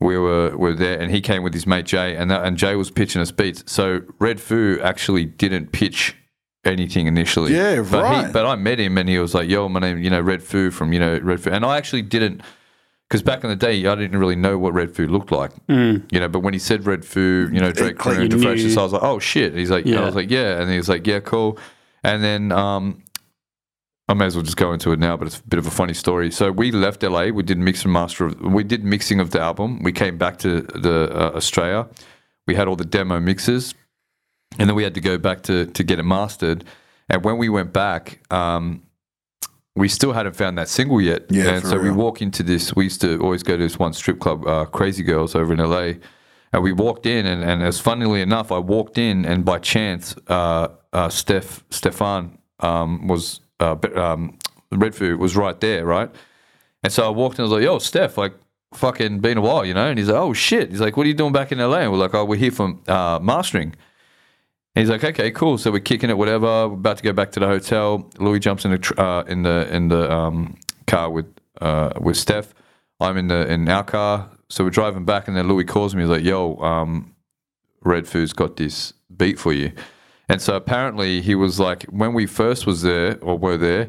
We 0.00 0.16
were 0.16 0.56
were 0.56 0.74
there, 0.74 0.98
and 0.98 1.12
he 1.12 1.20
came 1.20 1.42
with 1.42 1.52
his 1.52 1.66
mate 1.66 1.84
Jay, 1.84 2.16
and 2.16 2.30
that, 2.30 2.42
and 2.42 2.56
Jay 2.56 2.74
was 2.74 2.90
pitching 2.90 3.20
us 3.20 3.30
beats. 3.30 3.62
So 3.70 4.00
Red 4.18 4.40
Foo 4.40 4.80
actually 4.82 5.26
didn't 5.26 5.72
pitch 5.72 6.16
anything 6.64 7.06
initially. 7.06 7.54
Yeah, 7.54 7.82
but 7.88 8.02
right. 8.02 8.26
He, 8.26 8.32
but 8.32 8.46
I 8.46 8.54
met 8.56 8.78
him, 8.78 8.98
and 8.98 9.08
he 9.08 9.18
was 9.18 9.34
like, 9.34 9.48
"Yo, 9.48 9.68
my 9.68 9.80
name, 9.80 9.98
you 9.98 10.10
know, 10.10 10.20
Red 10.20 10.42
Foo 10.42 10.70
from 10.70 10.92
you 10.92 11.00
know 11.00 11.18
Red 11.18 11.40
Foo," 11.40 11.50
and 11.50 11.64
I 11.64 11.76
actually 11.76 12.02
didn't. 12.02 12.42
Because 13.08 13.24
back 13.24 13.42
in 13.42 13.50
the 13.50 13.56
day, 13.56 13.84
I 13.86 13.96
didn't 13.96 14.18
really 14.18 14.36
know 14.36 14.56
what 14.56 14.72
Red 14.72 14.94
Foo 14.94 15.08
looked 15.08 15.32
like, 15.32 15.50
you 16.12 16.20
know. 16.20 16.28
But 16.28 16.40
when 16.40 16.54
he 16.54 16.60
said 16.60 16.86
Red 16.86 17.04
Foo, 17.04 17.50
you 17.52 17.58
know, 17.58 17.72
Drake. 17.72 17.98
Croon 17.98 18.30
to 18.30 18.38
You 18.38 18.48
I 18.78 18.82
was 18.84 18.92
like, 18.92 19.02
oh 19.02 19.18
shit. 19.18 19.52
He's 19.52 19.68
like, 19.68 19.84
yeah. 19.84 20.00
I 20.00 20.04
was 20.04 20.14
like, 20.14 20.30
yeah, 20.30 20.60
and 20.60 20.70
he 20.70 20.76
was 20.76 20.88
like, 20.88 21.08
yeah, 21.08 21.18
cool. 21.18 21.58
And 22.04 22.22
then 22.22 22.52
um, 22.52 23.02
I 24.10 24.14
may 24.14 24.26
as 24.26 24.34
well 24.34 24.44
just 24.44 24.56
go 24.56 24.72
into 24.72 24.90
it 24.90 24.98
now, 24.98 25.16
but 25.16 25.28
it's 25.28 25.38
a 25.38 25.42
bit 25.44 25.58
of 25.58 25.66
a 25.68 25.70
funny 25.70 25.94
story. 25.94 26.32
So 26.32 26.50
we 26.50 26.72
left 26.72 27.02
LA. 27.02 27.26
We 27.26 27.44
did 27.44 27.58
mix 27.58 27.84
and 27.84 27.92
master. 27.92 28.26
Of, 28.26 28.40
we 28.40 28.64
did 28.64 28.84
mixing 28.84 29.20
of 29.20 29.30
the 29.30 29.40
album. 29.40 29.82
We 29.84 29.92
came 29.92 30.18
back 30.18 30.38
to 30.38 30.62
the 30.62 31.10
uh, 31.12 31.36
Australia. 31.36 31.88
We 32.48 32.56
had 32.56 32.66
all 32.66 32.74
the 32.74 32.84
demo 32.84 33.20
mixes, 33.20 33.74
and 34.58 34.68
then 34.68 34.74
we 34.74 34.82
had 34.82 34.94
to 34.94 35.00
go 35.00 35.18
back 35.18 35.42
to 35.42 35.66
to 35.66 35.84
get 35.84 35.98
it 35.98 36.04
mastered. 36.04 36.64
And 37.08 37.24
when 37.24 37.38
we 37.38 37.48
went 37.48 37.72
back, 37.72 38.20
um, 38.32 38.82
we 39.76 39.88
still 39.88 40.12
hadn't 40.12 40.36
found 40.36 40.58
that 40.58 40.68
single 40.68 41.00
yet. 41.00 41.24
Yeah, 41.28 41.54
and 41.54 41.66
so 41.66 41.76
we 41.76 41.88
real. 41.88 41.94
walk 41.94 42.22
into 42.22 42.42
this. 42.42 42.74
We 42.74 42.84
used 42.84 43.00
to 43.00 43.20
always 43.20 43.42
go 43.42 43.56
to 43.56 43.62
this 43.62 43.78
one 43.78 43.92
strip 43.92 44.20
club, 44.20 44.46
uh, 44.46 44.64
Crazy 44.66 45.02
Girls, 45.02 45.34
over 45.34 45.52
in 45.52 45.58
LA. 45.58 45.94
And 46.52 46.62
we 46.64 46.72
walked 46.72 47.06
in, 47.06 47.26
and, 47.26 47.44
and 47.44 47.62
as 47.62 47.78
funnily 47.78 48.20
enough, 48.20 48.50
I 48.50 48.58
walked 48.58 48.98
in, 48.98 49.24
and 49.24 49.44
by 49.44 49.60
chance, 49.60 50.16
uh, 50.26 50.68
uh, 50.92 51.08
Steph 51.08 51.62
Stefan 51.70 52.38
um, 52.58 53.06
was 53.06 53.40
uh, 53.60 53.76
um, 53.94 54.38
Red 54.72 54.94
Foo 54.94 55.16
was 55.16 55.36
right 55.36 55.58
there, 55.60 55.84
right? 55.84 56.10
And 56.82 56.92
so 56.92 57.06
I 57.06 57.10
walked 57.10 57.38
in, 57.38 57.42
I 57.42 57.44
was 57.44 57.52
like, 57.52 57.62
"Yo, 57.62 57.78
Steph, 57.78 58.18
like, 58.18 58.34
fucking 58.74 59.20
been 59.20 59.38
a 59.38 59.40
while, 59.40 59.64
you 59.64 59.74
know?" 59.74 59.86
And 59.86 59.98
he's 59.98 60.08
like, 60.08 60.16
"Oh 60.16 60.32
shit!" 60.32 60.70
He's 60.70 60.80
like, 60.80 60.96
"What 60.96 61.04
are 61.06 61.08
you 61.08 61.14
doing 61.14 61.32
back 61.32 61.52
in 61.52 61.58
LA?" 61.58 61.78
And 61.78 61.92
we're 61.92 61.98
like, 61.98 62.14
"Oh, 62.14 62.24
we're 62.24 62.36
here 62.36 62.50
for 62.50 62.74
uh, 62.88 63.20
mastering." 63.22 63.76
And 64.74 64.82
he's 64.82 64.90
like, 64.90 65.02
"Okay, 65.02 65.30
cool." 65.30 65.58
So 65.58 65.70
we're 65.70 65.80
kicking 65.80 66.10
it, 66.10 66.18
whatever. 66.18 66.68
We're 66.68 66.74
about 66.74 66.98
to 66.98 67.02
go 67.02 67.12
back 67.12 67.32
to 67.32 67.40
the 67.40 67.46
hotel. 67.46 68.08
Louis 68.18 68.38
jumps 68.38 68.64
in 68.64 68.70
the 68.70 68.78
tr- 68.78 69.00
uh, 69.00 69.22
in 69.24 69.42
the 69.42 69.68
in 69.74 69.88
the 69.88 70.10
um, 70.12 70.56
car 70.86 71.10
with 71.10 71.26
uh, 71.60 71.92
with 72.00 72.16
Steph. 72.16 72.54
I'm 73.00 73.16
in 73.16 73.28
the 73.28 73.50
in 73.50 73.68
our 73.68 73.84
car, 73.84 74.30
so 74.48 74.64
we're 74.64 74.70
driving 74.70 75.04
back, 75.04 75.26
and 75.28 75.36
then 75.36 75.48
Louis 75.48 75.64
calls 75.64 75.94
me. 75.94 76.02
He's 76.02 76.10
like, 76.10 76.24
"Yo, 76.24 76.56
um, 76.56 77.14
Red 77.82 78.06
Foo's 78.06 78.32
got 78.32 78.56
this 78.56 78.92
beat 79.16 79.38
for 79.38 79.52
you." 79.52 79.72
And 80.30 80.40
so 80.40 80.54
apparently 80.54 81.20
he 81.22 81.34
was 81.34 81.58
like, 81.58 81.82
when 81.86 82.14
we 82.14 82.24
first 82.24 82.64
was 82.64 82.82
there 82.82 83.18
or 83.20 83.36
were 83.36 83.56
there, 83.56 83.88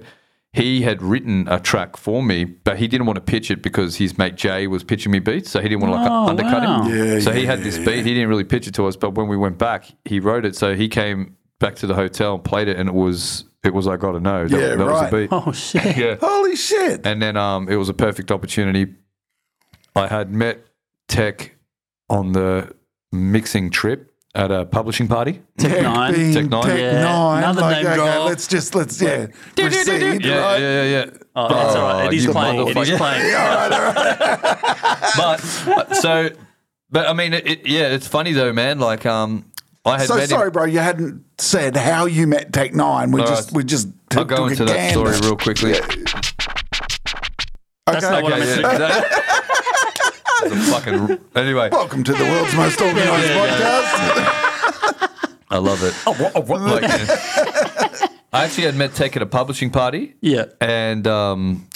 he 0.53 0.81
had 0.81 1.01
written 1.01 1.47
a 1.47 1.59
track 1.59 1.95
for 1.95 2.21
me, 2.21 2.43
but 2.43 2.77
he 2.77 2.87
didn't 2.87 3.05
want 3.05 3.15
to 3.15 3.21
pitch 3.21 3.49
it 3.49 3.61
because 3.63 3.95
his 3.95 4.17
mate 4.17 4.35
Jay 4.35 4.67
was 4.67 4.83
pitching 4.83 5.11
me 5.11 5.19
beats, 5.19 5.49
so 5.49 5.61
he 5.61 5.69
didn't 5.69 5.81
want 5.81 5.93
to 5.93 5.99
like 6.01 6.11
Oh, 6.11 6.27
undercut 6.29 6.63
wow. 6.63 6.83
him. 6.83 6.95
Yeah, 7.13 7.19
so 7.19 7.31
he 7.31 7.45
had 7.45 7.59
this 7.63 7.77
beat. 7.77 8.05
He 8.05 8.13
didn't 8.13 8.27
really 8.29 8.43
pitch 8.43 8.67
it 8.67 8.73
to 8.75 8.85
us, 8.85 8.95
but 8.97 9.11
when 9.15 9.27
we 9.27 9.37
went 9.37 9.57
back, 9.57 9.85
he 10.05 10.19
wrote 10.19 10.45
it. 10.45 10.55
So 10.55 10.75
he 10.75 10.89
came 10.89 11.37
back 11.59 11.75
to 11.77 11.87
the 11.87 11.95
hotel 11.95 12.35
and 12.35 12.43
played 12.43 12.67
it, 12.67 12.77
and 12.77 12.89
it 12.89 12.95
was 12.95 13.45
it 13.63 13.73
was 13.73 13.87
I 13.87 13.95
got 13.95 14.11
to 14.13 14.19
know. 14.19 14.47
That, 14.47 14.59
Yeah, 14.59 14.75
that 14.75 14.79
was 14.79 15.01
right. 15.01 15.11
the 15.11 15.17
beat. 15.17 15.29
Oh 15.31 15.51
shit. 15.53 15.95
Yeah. 15.97 16.15
holy 16.19 16.55
shit. 16.55 17.05
And 17.05 17.21
then 17.21 17.37
um, 17.37 17.69
it 17.69 17.75
was 17.77 17.87
a 17.89 17.93
perfect 17.93 18.31
opportunity. 18.31 18.93
I 19.95 20.07
had 20.07 20.33
met 20.33 20.65
Tech 21.07 21.55
on 22.09 22.31
the 22.33 22.75
mixing 23.11 23.69
trip 23.69 24.10
at 24.33 24.49
a 24.51 24.65
publishing 24.65 25.07
party. 25.07 25.41
Tech 25.57 25.71
N9ne. 25.83 26.15
being 26.15 26.33
Tech 26.33 26.45
N9ne. 26.45 26.63
Tech 26.63 26.79
Yeah, 26.79 27.01
Nine. 27.03 27.37
another 27.43 27.61
like, 27.61 27.75
name 27.77 27.85
okay, 27.87 27.95
drop. 27.95 28.25
let's 28.29 28.47
just 28.47 28.75
let's 28.75 29.01
yeah 29.01 29.27
proceed. 29.55 30.23
Yeah, 30.25 30.37
right? 30.37 30.59
yeah, 30.61 30.83
yeah, 30.83 31.05
yeah. 31.05 31.17
Oh, 31.35 31.47
that's 31.49 31.75
all 31.75 31.93
right. 31.93 32.05
It 32.07 32.13
is 32.17 32.25
you 32.25 32.31
playing. 32.31 32.67
It 32.67 32.77
is 32.77 32.89
motherfucker. 32.89 32.97
playing. 32.97 33.31
but 35.17 35.91
uh, 35.91 35.93
so, 35.95 36.29
but 36.89 37.07
I 37.07 37.13
mean, 37.13 37.33
it, 37.33 37.47
it, 37.47 37.67
yeah, 37.67 37.87
it's 37.89 38.07
funny 38.07 38.31
though, 38.33 38.53
man. 38.53 38.79
Like, 38.79 39.05
um, 39.05 39.51
I 39.85 39.99
had 39.99 40.07
So 40.07 40.15
met 40.15 40.29
sorry, 40.29 40.47
him. 40.47 40.53
bro. 40.53 40.65
You 40.65 40.79
hadn't 40.79 41.25
said 41.37 41.75
how 41.75 42.05
you 42.05 42.27
met 42.27 42.53
Tech 42.53 42.71
N9ne. 42.71 43.13
We 43.13 43.21
All 43.21 43.27
just 43.27 43.49
right. 43.49 43.57
we 43.57 43.63
just 43.65 43.87
I'll 44.11 44.19
took, 44.25 44.29
go 44.29 44.35
took 44.49 44.51
into 44.51 44.63
a 44.63 44.65
that 44.67 44.91
story 44.91 45.11
gander. 45.11 45.27
real 45.27 45.37
quickly. 45.37 45.73
That's 47.87 48.03
not 48.03 48.23
what 48.23 48.33
I 48.33 48.37
Okay, 48.37 48.45
meant 48.45 48.61
yeah, 48.61 48.69
to 48.69 48.71
exactly. 48.71 49.30
It's 50.43 50.67
a 50.67 50.71
fucking 50.71 51.19
anyway. 51.35 51.69
Welcome 51.69 52.03
to 52.03 52.13
the 52.13 52.23
world's 52.23 52.55
most 52.55 52.81
organised 52.81 53.27
Yeah, 53.27 53.45
yeah, 53.45 53.81
podcast. 53.89 55.31
I 55.49 55.57
love 55.57 55.83
it. 55.83 55.93
Like, 56.49 56.81
yeah. 56.83 58.07
I 58.33 58.45
actually 58.45 58.63
had 58.63 58.75
met 58.75 58.93
Tech 58.95 59.15
at 59.15 59.21
a 59.21 59.25
publishing 59.25 59.69
party. 59.69 60.15
Yeah. 60.21 60.45
And 60.61 61.05
um, 61.05 61.67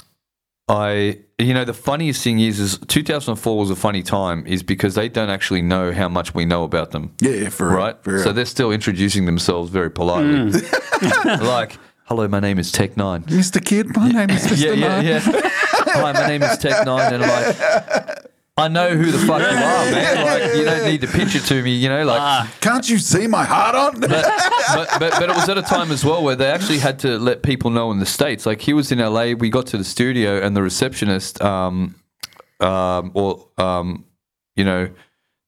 I, 0.69 1.19
you 1.37 1.53
know, 1.53 1.65
the 1.65 1.73
funniest 1.73 2.23
thing 2.23 2.39
is, 2.39 2.59
is 2.59 2.77
2004 2.87 3.57
was 3.57 3.69
a 3.69 3.75
funny 3.75 4.01
time, 4.01 4.47
is 4.47 4.63
because 4.63 4.95
they 4.95 5.09
don't 5.09 5.29
actually 5.29 5.61
know 5.61 5.91
how 5.91 6.07
much 6.07 6.33
we 6.33 6.45
know 6.45 6.63
about 6.63 6.91
them. 6.91 7.13
Yeah, 7.19 7.49
for 7.49 7.67
real, 7.67 7.77
right. 7.77 8.03
for 8.03 8.13
real. 8.13 8.23
So 8.23 8.31
they're 8.31 8.45
still 8.45 8.71
introducing 8.71 9.25
themselves 9.25 9.69
very 9.69 9.91
politely. 9.91 10.59
like 11.25 11.77
hello, 12.05 12.27
my 12.27 12.39
name 12.39 12.57
is 12.57 12.71
Tech 12.71 12.95
N9ne. 12.95 13.25
Mr. 13.25 13.63
Kid, 13.63 13.95
my 13.95 14.09
name 14.09 14.29
is 14.29 14.47
Mr. 14.47 14.57
Yeah, 14.65 14.71
yeah, 14.71 14.87
Nine. 14.87 15.05
yeah. 15.05 15.19
Hi, 15.21 16.11
my 16.13 16.27
name 16.27 16.43
is 16.43 16.57
Tech 16.57 16.85
N9ne, 16.85 17.11
and 17.11 17.23
I'm 17.25 17.29
like, 17.29 18.14
I 18.57 18.69
know 18.69 18.95
who 18.95 19.11
the 19.11 19.19
fuck 19.19 19.41
you 19.41 19.47
are, 19.47 19.91
man. 19.91 20.25
Like, 20.25 20.55
you 20.55 20.63
don't 20.63 20.85
need 20.85 21.01
to 21.01 21.07
pitch 21.07 21.35
it 21.35 21.41
to 21.47 21.61
me, 21.61 21.75
you 21.75 21.89
know, 21.89 22.05
like. 22.05 22.49
Can't 22.61 22.89
you 22.89 22.99
see 22.99 23.27
my 23.27 23.43
heart 23.43 23.75
on? 23.75 23.99
but, 23.99 24.09
but, 24.09 24.89
but, 24.97 25.11
but 25.11 25.29
it 25.29 25.35
was 25.35 25.49
at 25.49 25.57
a 25.57 25.61
time 25.61 25.91
as 25.91 26.05
well 26.05 26.23
where 26.23 26.37
they 26.37 26.49
actually 26.49 26.79
had 26.79 26.99
to 26.99 27.19
let 27.19 27.43
people 27.43 27.69
know 27.69 27.91
in 27.91 27.99
the 27.99 28.05
states. 28.05 28.45
Like 28.45 28.61
he 28.61 28.71
was 28.71 28.93
in 28.93 28.99
LA, 28.99 29.33
we 29.33 29.49
got 29.49 29.67
to 29.67 29.77
the 29.77 29.83
studio, 29.83 30.41
and 30.41 30.55
the 30.55 30.63
receptionist, 30.63 31.41
um, 31.41 31.95
um, 32.61 33.11
or 33.13 33.49
um, 33.57 34.05
you 34.55 34.63
know, 34.63 34.89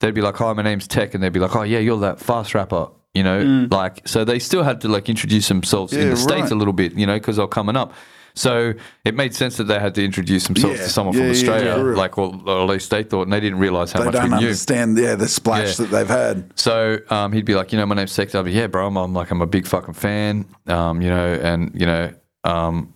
they'd 0.02 0.14
be 0.14 0.22
like, 0.22 0.36
"Hi, 0.36 0.52
my 0.52 0.62
name's 0.62 0.86
Tech," 0.86 1.14
and 1.14 1.24
they'd 1.24 1.32
be 1.32 1.40
like, 1.40 1.56
"Oh 1.56 1.64
yeah, 1.64 1.80
you're 1.80 2.00
that 2.00 2.20
fast 2.20 2.54
rapper." 2.54 2.90
You 3.14 3.24
know, 3.24 3.68
like 3.72 4.06
so 4.06 4.26
they 4.26 4.38
still 4.38 4.64
had 4.64 4.82
to 4.82 4.90
like 4.90 5.08
introduce 5.08 5.48
themselves 5.48 5.94
in 5.94 6.10
the 6.10 6.18
states 6.18 6.42
right. 6.42 6.52
a 6.52 6.56
little 6.56 6.74
bit, 6.74 6.92
you 6.94 7.08
know, 7.08 7.16
because 7.16 7.38
they're 7.38 7.48
coming 7.48 7.78
up. 7.78 7.94
So 8.38 8.74
it 9.04 9.16
made 9.16 9.34
sense 9.34 9.58
that 9.58 9.64
they 9.64 9.80
had 9.80 9.96
to 9.96 10.06
introduce 10.06 10.46
themselves 10.46 10.80
Yeah, 10.80 10.86
to 10.86 10.90
someone 10.92 11.16
yeah, 11.16 11.22
from 11.24 11.32
Australia, 11.32 11.76
yeah. 11.78 11.96
like, 11.96 12.18
or, 12.18 12.40
or 12.46 12.62
at 12.62 12.70
least 12.70 12.92
they 12.92 13.04
thought, 13.04 13.24
and 13.24 13.34
they 13.34 13.40
didn't 13.40 13.58
realize 13.58 13.92
how 13.92 14.00
they 14.00 14.06
much 14.06 14.14
don't 14.14 14.34
understand, 14.34 14.98
yeah, 14.98 15.16
the 15.16 15.28
splash 15.28 15.78
that 15.78 15.90
they've 15.90 16.08
had. 16.08 16.52
So 16.56 17.00
um, 17.10 17.34
he'd 17.34 17.46
be 17.46 17.56
like, 17.56 17.72
you 17.72 17.80
know, 17.80 17.86
my 17.88 17.96
name's 17.96 18.12
Sex. 18.12 18.36
I'd 18.36 18.46
be, 18.46 18.52
yeah, 18.52 18.68
bro. 18.68 18.86
I'm, 18.86 18.96
I'm 18.96 19.14
like, 19.14 19.32
I'm 19.32 19.42
a 19.42 19.48
big 19.48 19.66
fucking 19.66 19.96
fan. 19.96 20.46
Um, 20.68 21.02
you 21.02 21.10
know, 21.10 21.34
and 21.34 21.72
you 21.74 21.88
know, 21.88 22.14
um, 22.44 22.94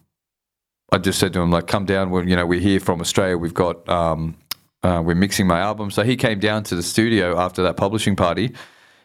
I 0.91 0.99
just 0.99 1.19
said 1.19 1.33
to 1.33 1.39
him 1.39 1.49
like, 1.51 1.67
come 1.67 1.85
down. 1.85 2.11
We're, 2.11 2.23
you 2.23 2.35
know, 2.35 2.45
we're 2.45 2.59
here 2.59 2.79
from 2.79 3.01
Australia. 3.01 3.37
We've 3.37 3.53
got, 3.53 3.87
um, 3.89 4.37
uh, 4.83 5.01
we're 5.03 5.15
mixing 5.15 5.47
my 5.47 5.59
album. 5.59 5.89
So 5.89 6.03
he 6.03 6.15
came 6.15 6.39
down 6.39 6.63
to 6.65 6.75
the 6.75 6.83
studio 6.83 7.39
after 7.39 7.63
that 7.63 7.77
publishing 7.77 8.15
party, 8.15 8.53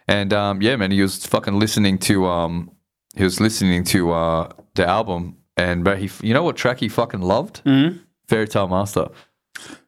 and 0.06 0.32
um, 0.32 0.60
yeah, 0.60 0.76
man, 0.76 0.90
he 0.90 1.00
was 1.00 1.24
fucking 1.24 1.58
listening 1.58 1.98
to, 2.00 2.26
um, 2.26 2.70
he 3.14 3.24
was 3.24 3.40
listening 3.40 3.84
to 3.84 4.12
uh, 4.12 4.52
the 4.74 4.86
album, 4.86 5.36
and 5.56 5.84
bro, 5.84 5.96
he, 5.96 6.10
you 6.26 6.34
know 6.34 6.42
what 6.42 6.56
track 6.56 6.80
he 6.80 6.88
fucking 6.88 7.20
loved? 7.20 7.62
Mm-hmm. 7.64 7.98
Fairy 8.26 8.48
Tale 8.48 8.68
Master. 8.68 9.08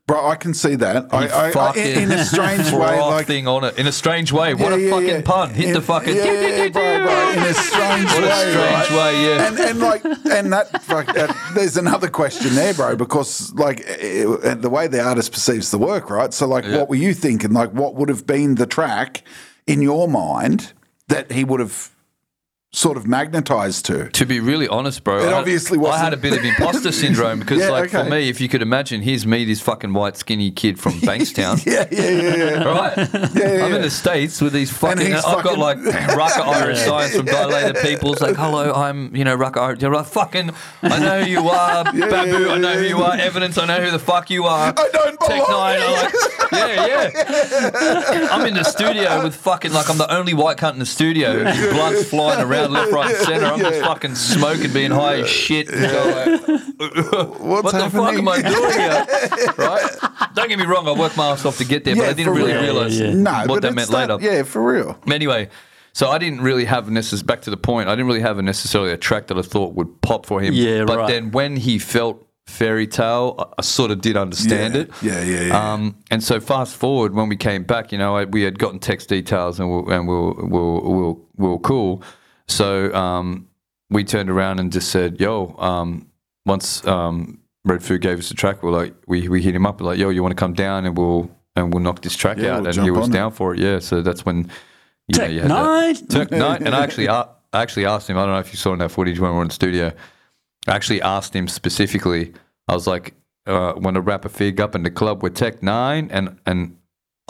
Bro, 0.06 0.26
I 0.26 0.36
can 0.36 0.54
see 0.54 0.74
that. 0.76 1.12
I, 1.12 1.26
I, 1.28 1.50
I, 1.50 1.74
in, 1.76 2.04
in 2.04 2.12
a 2.12 2.24
strange 2.24 2.72
way, 2.72 2.98
like 2.98 3.26
thing 3.26 3.46
on 3.46 3.62
it. 3.64 3.78
In 3.78 3.86
a 3.86 3.92
strange 3.92 4.32
way. 4.32 4.54
What 4.54 4.70
Yeah, 4.70 4.76
a 4.76 4.78
yeah, 4.78 4.90
fucking 4.90 5.08
yeah. 5.08 5.20
pun. 5.22 5.50
Hit 5.50 5.66
In- 5.66 5.72
the 5.74 5.82
fucking. 5.82 6.16
yeah, 6.16 6.24
yeah, 6.24 6.48
yeah, 6.64 6.68
bro, 6.70 7.02
bro, 7.04 7.30
in 7.32 7.38
a 7.40 7.52
strange 7.52 8.04
What 8.06 8.24
a 8.24 8.26
way, 8.26 8.50
strange 8.50 8.56
right? 8.56 8.90
way, 8.90 9.26
yeah. 9.26 9.48
And 9.48 9.58
and 9.58 9.78
like 9.80 10.04
and 10.06 10.52
that, 10.54 10.82
fuck, 10.82 11.10
uh, 11.14 11.30
there's 11.54 11.76
another 11.76 12.08
question 12.08 12.54
there, 12.54 12.72
bro, 12.72 12.96
because 12.96 13.52
like 13.52 13.80
uh, 13.82 14.54
the 14.54 14.70
way 14.72 14.86
the 14.86 15.02
artist 15.02 15.30
perceives 15.32 15.70
the 15.70 15.78
work, 15.78 16.08
right? 16.08 16.32
So 16.32 16.46
like, 16.48 16.64
what 16.64 16.88
were 16.88 16.96
you 16.96 17.12
thinking? 17.12 17.52
Like, 17.52 17.72
what 17.72 17.94
would 17.96 18.08
have 18.08 18.26
been 18.26 18.54
the 18.54 18.66
track 18.66 19.22
in 19.66 19.82
your 19.82 20.08
mind 20.08 20.72
that 21.08 21.30
he 21.32 21.44
would 21.44 21.60
have 21.60 21.90
sort 22.70 22.98
of 22.98 23.06
magnetized 23.06 23.86
to? 23.86 24.10
To 24.10 24.26
be 24.26 24.40
really 24.40 24.68
honest, 24.68 25.02
bro, 25.02 25.18
It 25.20 25.28
I- 25.30 25.32
obviously 25.32 25.78
I 25.78 25.82
wasn't. 25.82 26.04
had 26.04 26.12
a 26.12 26.16
bit 26.18 26.34
of 26.36 26.44
imposter 26.44 26.92
syndrome 27.02 27.38
because, 27.40 27.60
Yeah, 27.60 27.70
like, 27.70 27.94
okay. 27.94 28.04
for 28.04 28.10
me, 28.10 28.28
if 28.28 28.42
you 28.42 28.48
could 28.48 28.60
imagine, 28.60 29.00
here's 29.00 29.26
me, 29.26 29.46
this 29.46 29.60
fucking 29.62 29.94
white, 29.94 30.16
skinny 30.18 30.50
kid 30.50 30.78
from 30.78 30.92
Bankstown. 31.00 31.64
Yeah, 31.64 31.86
yeah, 31.90 32.10
yeah, 32.10 32.36
yeah. 32.36 32.64
Right, 32.64 32.96
yeah, 33.34 33.64
I'm 33.64 33.74
in 33.74 33.82
the 33.82 33.90
states 33.90 34.42
with 34.42 34.52
these 34.52 34.70
fucking. 34.70 35.14
I've 35.14 35.42
got 35.42 35.58
like 35.58 35.78
Rakaa 35.78 36.52
Iriscience 36.52 37.16
from 37.16 37.24
Dilated 37.26 37.76
Peoples. 37.82 38.20
Like, 38.20 38.36
hello, 38.36 38.72
I'm 38.74 39.16
you 39.16 39.24
know 39.24 39.36
Rakaa 39.36 39.58
Irish. 39.62 39.80
You're 39.82 39.94
like, 39.94 40.06
fucking, 40.06 40.50
I 40.82 40.98
know 40.98 41.22
who 41.22 41.30
you 41.30 41.48
are, 41.48 41.84
Babu. 41.84 42.50
I 42.50 42.58
know 42.58 42.74
who 42.74 42.84
you 42.84 42.98
are. 43.02 43.16
Evidence. 43.16 43.56
I 43.56 43.64
know 43.64 43.80
who 43.82 43.90
the 43.90 43.98
fuck 43.98 44.28
you 44.30 44.44
are. 44.44 44.74
I 44.76 44.88
don't 44.92 45.18
Tech 45.20 45.42
N9ne. 45.42 45.82
I'm 45.82 45.92
like, 45.92 46.14
yeah, 46.52 46.86
yeah. 47.12 48.28
I'm 48.30 48.46
in 48.46 48.54
the 48.54 48.62
studio 48.64 49.22
with 49.24 49.34
fucking 49.36 49.72
like 49.72 49.88
I'm 49.90 49.98
the 49.98 50.12
only 50.14 50.34
white 50.34 50.58
cunt 50.58 50.74
in 50.74 50.78
the 50.80 50.86
studio. 50.86 51.42
Blunts 51.72 52.04
flying 52.10 52.40
around 52.40 52.57
left, 52.66 52.92
right, 52.92 53.14
and 53.14 53.24
centre. 53.26 53.46
I'm 53.46 53.58
just 53.60 53.80
fucking 53.80 54.14
smoking, 54.14 54.72
being 54.72 54.90
high 54.90 55.20
as 55.20 55.28
shit. 55.30 55.68
and 55.68 55.80
going 55.90 56.32
like, 56.32 56.48
What's 57.40 57.40
what 57.40 57.72
the 57.72 57.90
fuck 57.90 57.92
happening? 57.92 58.18
am 58.20 58.28
I 58.28 58.42
doing 58.42 58.72
here? 58.72 59.06
Right? 59.58 60.30
Don't 60.34 60.48
get 60.48 60.58
me 60.58 60.64
wrong. 60.66 60.86
I 60.88 60.92
worked 60.92 61.16
my 61.16 61.28
ass 61.30 61.44
off 61.44 61.58
to 61.58 61.64
get 61.64 61.84
there, 61.84 61.96
but 61.96 62.06
I 62.08 62.12
didn't 62.12 62.34
really 62.34 62.52
real. 62.52 62.62
realize 62.62 62.98
Yeah, 62.98 63.08
yeah. 63.08 63.14
No, 63.14 63.32
what 63.32 63.46
but 63.48 63.62
that 63.62 63.68
it's 63.68 63.76
meant 63.76 63.90
that- 63.90 64.10
later. 64.20 64.36
Yeah, 64.36 64.42
for 64.44 64.62
real. 64.62 64.98
Anyway, 65.10 65.48
so 65.92 66.10
I 66.10 66.18
didn't 66.18 66.40
really 66.42 66.64
have 66.64 66.90
necessarily 66.90 67.24
back 67.26 67.42
to 67.42 67.50
the 67.50 67.56
point. 67.56 67.88
I 67.88 67.92
didn't 67.92 68.06
really 68.06 68.20
have 68.20 68.38
a 68.38 68.42
necessarily 68.42 68.92
a 68.92 68.96
track 68.96 69.26
that 69.28 69.38
I 69.38 69.42
thought 69.42 69.74
would 69.74 70.00
pop 70.02 70.26
for 70.26 70.40
him. 70.40 70.54
Yeah, 70.54 70.84
but 70.84 70.98
right. 70.98 71.08
then 71.08 71.30
when 71.32 71.56
he 71.56 71.78
felt 71.78 72.24
fairy 72.46 72.86
tale, 72.86 73.34
I, 73.38 73.44
I 73.58 73.62
sort 73.62 73.90
of 73.90 74.00
did 74.00 74.16
understand 74.16 74.74
Yeah, 74.74 74.80
it. 74.82 74.90
yeah, 75.02 75.22
yeah, 75.22 75.40
yeah. 75.48 75.72
Um, 75.72 75.96
and 76.10 76.22
so 76.22 76.40
fast 76.40 76.76
forward 76.76 77.14
when 77.14 77.28
we 77.28 77.36
came 77.36 77.64
back, 77.64 77.90
you 77.92 77.98
know, 77.98 78.16
I, 78.16 78.24
we 78.24 78.42
had 78.42 78.58
gotten 78.58 78.78
Tech's 78.78 79.06
details 79.06 79.58
and 79.60 79.68
we, 79.70 79.92
and 79.94 80.06
we 80.06 80.14
were, 80.14 80.32
we 80.34 80.48
were, 80.48 80.80
we 80.80 81.02
were, 81.02 81.14
we 81.36 81.48
were 81.48 81.58
cool. 81.58 82.02
So 82.48 82.92
um, 82.94 83.48
we 83.90 84.04
turned 84.04 84.30
around 84.30 84.58
and 84.60 84.72
just 84.72 84.90
said, 84.90 85.20
"Yo." 85.20 85.54
Um, 85.58 86.10
once 86.46 86.86
um, 86.86 87.38
Red 87.64 87.82
Foo 87.82 87.98
gave 87.98 88.18
us 88.18 88.28
the 88.30 88.34
track, 88.34 88.62
we're 88.62 88.70
like, 88.70 88.94
we, 89.06 89.28
we 89.28 89.42
hit 89.42 89.54
him 89.54 89.66
up, 89.66 89.80
we're 89.80 89.86
like, 89.88 89.98
"Yo, 89.98 90.08
you 90.08 90.22
want 90.22 90.32
to 90.32 90.36
come 90.40 90.54
down 90.54 90.86
and 90.86 90.96
we'll 90.96 91.30
and 91.56 91.72
we'll 91.74 91.82
knock 91.82 92.00
this 92.02 92.16
track 92.16 92.38
Yeah, 92.38 92.56
out?" 92.56 92.62
we'll 92.62 92.70
and 92.74 92.82
he 92.82 92.90
was 92.90 93.04
on 93.04 93.10
it. 93.10 93.12
down 93.12 93.32
for 93.32 93.54
it. 93.54 93.60
Yeah. 93.60 93.78
So 93.80 94.00
that's 94.02 94.24
when 94.24 94.50
you 95.08 95.14
Tech 95.14 95.30
you 95.30 95.40
had 95.40 95.48
Nine. 95.48 95.94
that- 95.94 96.08
Tech 96.10 96.28
N9ne. 96.28 96.66
And 96.66 96.74
I 96.74 96.82
actually, 96.82 97.06
a- 97.06 97.28
I 97.52 97.62
actually 97.62 97.86
asked 97.86 98.08
him. 98.08 98.16
I 98.18 98.22
don't 98.24 98.34
know 98.34 98.40
if 98.40 98.52
you 98.52 98.56
saw 98.58 98.72
in 98.72 98.78
that 98.80 98.90
footage 98.90 99.18
when 99.20 99.30
we 99.30 99.36
were 99.36 99.42
in 99.42 99.48
the 99.48 99.54
studio. 99.54 99.92
I 100.66 100.74
actually 100.74 101.02
asked 101.02 101.34
him 101.34 101.48
specifically. 101.48 102.32
I 102.66 102.74
was 102.74 102.86
like, 102.86 103.14
uh, 103.46 103.74
"Want 103.76 103.94
to 103.96 104.00
wrap 104.00 104.24
a 104.24 104.28
fig 104.30 104.60
up 104.60 104.74
in 104.74 104.82
the 104.82 104.90
club 104.90 105.22
with 105.22 105.34
Tech 105.34 105.60
N9ne? 105.60 106.08
And 106.10 106.38
and 106.46 106.76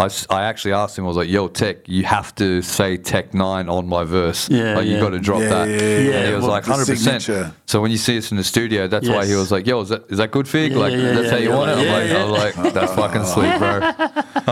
I, 0.00 0.04
s- 0.06 0.26
I 0.30 0.42
actually 0.44 0.74
asked 0.74 0.96
him. 0.96 1.04
I 1.04 1.08
was 1.08 1.16
like, 1.16 1.28
"Yo, 1.28 1.48
Tech, 1.48 1.88
you 1.88 2.04
have 2.04 2.32
to 2.36 2.62
say 2.62 2.96
Tech 2.96 3.32
N9ne 3.32 3.68
on 3.68 3.88
my 3.88 4.04
verse. 4.04 4.48
Yeah, 4.48 4.76
like 4.76 4.86
you 4.86 4.92
yeah. 4.94 5.00
got 5.00 5.10
to 5.10 5.18
drop 5.18 5.40
Yeah, 5.40 5.48
that." 5.48 5.68
yeah, 5.68 5.76
yeah, 5.76 5.86
and 5.88 6.04
yeah. 6.06 6.26
he 6.28 6.34
was 6.34 6.42
Well, 6.42 6.52
like, 6.52 6.66
"100 6.68 6.86
percent." 6.86 7.22
signature. 7.22 7.52
So 7.66 7.80
when 7.82 7.90
you 7.90 7.96
see 7.98 8.16
us 8.16 8.30
in 8.30 8.36
the 8.36 8.44
studio, 8.44 8.86
that's 8.86 9.08
why 9.08 9.26
he 9.26 9.34
was 9.34 9.50
like, 9.50 9.66
"Yo, 9.66 9.80
is 9.80 9.88
that 9.88 10.04
is 10.08 10.18
that 10.18 10.30
good 10.30 10.46
fig? 10.46 10.70
Yeah, 10.72 10.78
like 10.78 10.92
yeah, 10.92 11.12
that's 11.12 11.24
yeah, 11.24 11.30
how 11.32 11.36
you 11.38 11.48
yeah, 11.48 11.56
want 11.56 11.70
it?" 11.72 11.78
I'm 11.78 11.88
like, 11.90 12.10
yeah. 12.10 12.22
I'm 12.24 12.30
like, 12.64 12.74
"That's 12.74 12.92
fucking 13.02 13.24
sweet, 13.24 13.58
bro." 13.58 13.80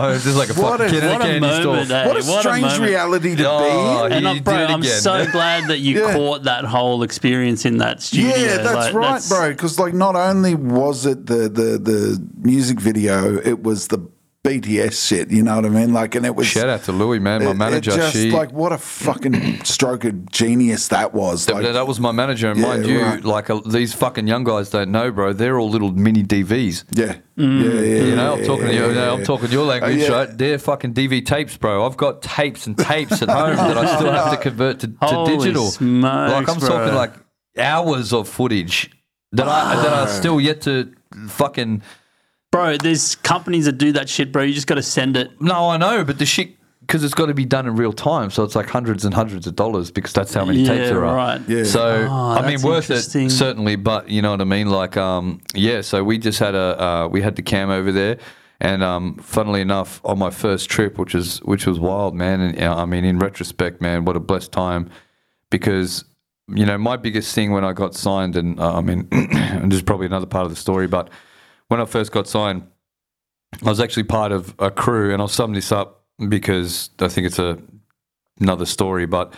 I 0.03 0.07
was 0.09 0.23
just 0.25 0.37
like 0.37 0.49
a 0.49 0.53
What 0.61 0.79
fucking 0.79 0.85
a- 0.85 0.89
kid 0.99 1.03
in 1.03 1.09
a 1.09 1.13
What 1.13 1.21
a 1.21 1.25
candy 1.25 1.61
store. 1.61 1.65
moment, 1.75 1.91
eh? 1.91 2.07
What 2.07 2.17
a 2.17 2.21
strange 2.23 2.61
moment. 2.63 2.81
reality 2.83 3.35
to 3.37 3.45
Oh, 3.49 4.07
be. 4.07 4.11
he 4.11 4.17
And 4.17 4.27
I'm, 4.27 4.35
did 4.35 4.43
bro, 4.43 4.55
it 4.55 4.69
I'm 4.69 4.83
so 4.83 5.25
glad 5.31 5.69
that 5.69 5.79
you 5.79 6.01
Yeah. 6.01 6.13
caught 6.13 6.43
that 6.43 6.65
whole 6.65 7.03
experience 7.03 7.65
in 7.65 7.77
that 7.77 8.01
studio. 8.01 8.35
Yeah, 8.35 8.57
that's 8.57 8.75
Like, 8.75 8.93
right, 8.93 9.01
that's- 9.03 9.29
bro. 9.29 9.49
Because 9.51 9.79
like, 9.79 9.93
not 9.93 10.15
only 10.17 10.55
was 10.55 11.05
it 11.05 11.25
the 11.25 11.47
the 11.49 11.79
the 11.79 12.27
music 12.41 12.79
video, 12.81 13.37
it 13.37 13.63
was 13.63 13.87
the 13.87 13.99
BTS 14.47 15.07
shit. 15.07 15.29
You 15.31 15.43
know 15.43 15.55
what 15.57 15.65
I 15.65 15.69
mean? 15.69 15.93
Like, 15.93 16.15
and 16.15 16.25
it 16.25 16.35
was 16.35 16.47
Shout 16.47 16.69
out 16.69 16.83
to 16.83 16.91
Louis, 16.91 17.19
man, 17.19 17.43
my 17.43 17.47
it- 17.49 17.51
it 17.51 17.57
manager. 17.57 17.91
just 17.91 18.13
she 18.13 18.31
like 18.31 18.51
what 18.51 18.71
a 18.71 18.77
fucking 18.77 19.63
stroke 19.65 20.05
of 20.05 20.29
genius 20.31 20.87
that 20.89 21.13
was. 21.13 21.49
Like, 21.49 21.63
that, 21.63 21.73
that 21.73 21.87
was 21.87 21.99
my 21.99 22.11
manager, 22.11 22.49
and 22.51 22.59
Yeah, 22.59 22.67
mind 22.67 22.85
you, 22.87 23.01
right. 23.01 23.23
like 23.23 23.49
uh, 23.49 23.59
these 23.65 23.93
fucking 23.93 24.27
young 24.27 24.43
guys 24.43 24.69
don't 24.69 24.91
know, 24.91 25.11
bro. 25.11 25.33
They're 25.33 25.59
all 25.59 25.69
little 25.69 25.91
mini 25.91 26.23
DVs. 26.23 26.85
yeah, 26.91 27.15
Mm. 27.37 27.63
yeah, 27.63 27.81
yeah. 27.81 28.03
You 28.03 28.15
know, 28.15 28.33
I'm 28.35 28.43
talking 28.45 28.65
to 28.67 28.73
you. 28.73 28.85
yeah, 28.87 28.91
yeah, 28.93 29.11
I'm 29.13 29.23
talking 29.23 29.51
your 29.51 29.65
language, 29.65 29.97
yeah. 29.97 30.09
right? 30.11 30.37
They're 30.37 30.57
fucking 30.59 30.93
DV 30.93 31.25
tapes, 31.25 31.55
bro. 31.57 31.85
I've 31.85 31.97
got 31.97 32.21
tapes 32.21 32.65
and 32.67 32.77
tapes 32.77 33.21
at 33.21 33.29
home 33.29 33.55
that 33.57 33.77
I 33.77 33.95
still 33.97 34.11
have 34.11 34.31
to 34.31 34.37
convert 34.37 34.79
to, 34.79 34.87
to 34.87 35.23
digital. 35.27 35.67
smokes, 35.67 36.31
like 36.33 36.49
I'm 36.49 36.59
bro. 36.59 36.69
talking 36.69 36.95
like 36.95 37.13
hours 37.57 38.13
of 38.13 38.27
footage 38.27 38.91
that 39.33 39.47
I 39.47 39.75
that 39.75 39.93
are 39.93 40.07
still 40.07 40.39
yet 40.41 40.61
to 40.61 40.93
fucking. 41.27 41.81
Bro, 42.51 42.77
there's 42.77 43.15
companies 43.15 43.65
that 43.65 43.73
do 43.77 43.91
that 43.93 44.07
shit, 44.09 44.31
bro. 44.31 44.43
You 44.43 44.53
just 44.53 44.67
got 44.67 44.75
to 44.75 44.81
send 44.83 45.17
it. 45.17 45.41
No, 45.41 45.69
I 45.69 45.77
know, 45.77 46.03
but 46.05 46.17
the 46.17 46.25
shit 46.25 46.51
because 46.81 47.03
it's 47.03 47.13
got 47.13 47.25
to 47.25 47.33
be 47.33 47.43
done 47.43 47.67
in 47.67 47.75
real 47.75 47.91
time, 47.91 48.29
so 48.29 48.43
it's 48.43 48.55
like 48.55 48.69
hundreds 48.69 49.03
and 49.03 49.13
hundreds 49.13 49.45
of 49.45 49.57
dollars 49.57 49.91
because 49.91 50.13
that's 50.13 50.33
how 50.33 50.45
many 50.45 50.59
tapes 50.59 50.69
Yeah, 50.79 50.85
there 50.85 51.05
are. 51.05 51.13
right. 51.15 51.41
Yeah. 51.45 51.65
So 51.65 52.07
Oh, 52.09 52.29
I 52.31 52.41
mean, 52.43 52.51
that's 52.51 52.63
worth 52.63 52.89
it 52.89 52.93
interesting. 52.93 53.29
certainly, 53.29 53.75
but 53.75 54.07
you 54.09 54.21
know 54.21 54.31
what 54.31 54.39
I 54.39 54.45
mean. 54.45 54.69
Like, 54.69 54.95
um, 54.95 55.41
yeah. 55.53 55.81
So 55.81 56.01
we 56.05 56.17
just 56.17 56.39
had 56.39 56.55
a 56.55 56.81
uh, 56.81 57.07
we 57.09 57.21
had 57.21 57.35
the 57.35 57.41
cam 57.41 57.69
over 57.69 57.91
there, 57.91 58.17
and 58.61 58.81
um, 58.83 59.15
funnily 59.17 59.59
enough, 59.59 59.99
on 60.05 60.17
my 60.17 60.29
first 60.29 60.69
trip, 60.69 60.97
which 60.97 61.13
was 61.13 61.39
which 61.39 61.67
was 61.67 61.77
wild, 61.77 62.15
man. 62.15 62.39
And 62.39 62.61
uh, 62.63 62.77
I 62.77 62.85
mean, 62.85 63.03
in 63.03 63.19
retrospect, 63.19 63.81
man, 63.81 64.05
what 64.05 64.15
a 64.15 64.21
blessed 64.21 64.53
time, 64.53 64.89
because 65.51 66.05
you 66.47 66.65
know 66.65 66.77
my 66.77 66.95
biggest 66.95 67.35
thing 67.35 67.51
when 67.51 67.65
I 67.65 67.73
got 67.73 67.95
signed, 67.95 68.37
and 68.37 68.57
uh, 68.61 68.77
I 68.77 68.81
mean, 68.81 69.09
and 69.11 69.69
this 69.69 69.77
is 69.79 69.83
probably 69.83 70.05
another 70.05 70.25
part 70.25 70.45
of 70.45 70.51
the 70.51 70.55
story, 70.57 70.87
but 70.87 71.09
when 71.67 71.81
I 71.81 71.85
first 71.85 72.11
got 72.11 72.27
signed, 72.27 72.67
I 73.63 73.69
was 73.69 73.79
actually 73.79 74.03
part 74.03 74.31
of 74.31 74.53
a 74.59 74.71
crew, 74.71 75.13
and 75.13 75.21
I'll 75.21 75.27
sum 75.27 75.53
this 75.53 75.71
up 75.71 76.03
because 76.29 76.89
I 76.99 77.07
think 77.07 77.27
it's 77.27 77.39
a 77.39 77.59
another 78.39 78.65
story, 78.65 79.05
but 79.05 79.33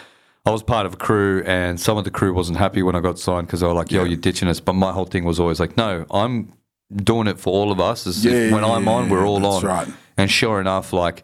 I 0.45 0.51
was 0.51 0.63
part 0.63 0.85
of 0.85 0.93
a 0.93 0.97
crew, 0.97 1.43
and 1.45 1.79
some 1.79 1.97
of 1.97 2.03
the 2.03 2.11
crew 2.11 2.33
wasn't 2.33 2.57
happy 2.57 2.81
when 2.81 2.95
I 2.95 3.01
got 3.01 3.19
signed 3.19 3.47
because 3.47 3.59
they 3.59 3.67
were 3.67 3.73
like, 3.73 3.91
"Yo, 3.91 4.03
you're 4.03 4.17
ditching 4.17 4.47
us." 4.47 4.59
But 4.59 4.73
my 4.73 4.91
whole 4.91 5.05
thing 5.05 5.25
was 5.25 5.39
always 5.39 5.59
like, 5.59 5.77
"No, 5.77 6.05
I'm 6.11 6.53
doing 6.95 7.27
it 7.27 7.39
for 7.39 7.53
all 7.53 7.71
of 7.71 7.79
us. 7.79 8.05
Yeah, 8.23 8.51
when 8.51 8.63
yeah, 8.63 8.71
I'm 8.71 8.85
yeah, 8.85 8.91
on, 8.91 9.09
we're 9.09 9.25
all 9.27 9.39
that's 9.39 9.63
on." 9.63 9.65
right. 9.65 9.87
And 10.17 10.29
sure 10.29 10.59
enough, 10.59 10.91
like 10.91 11.23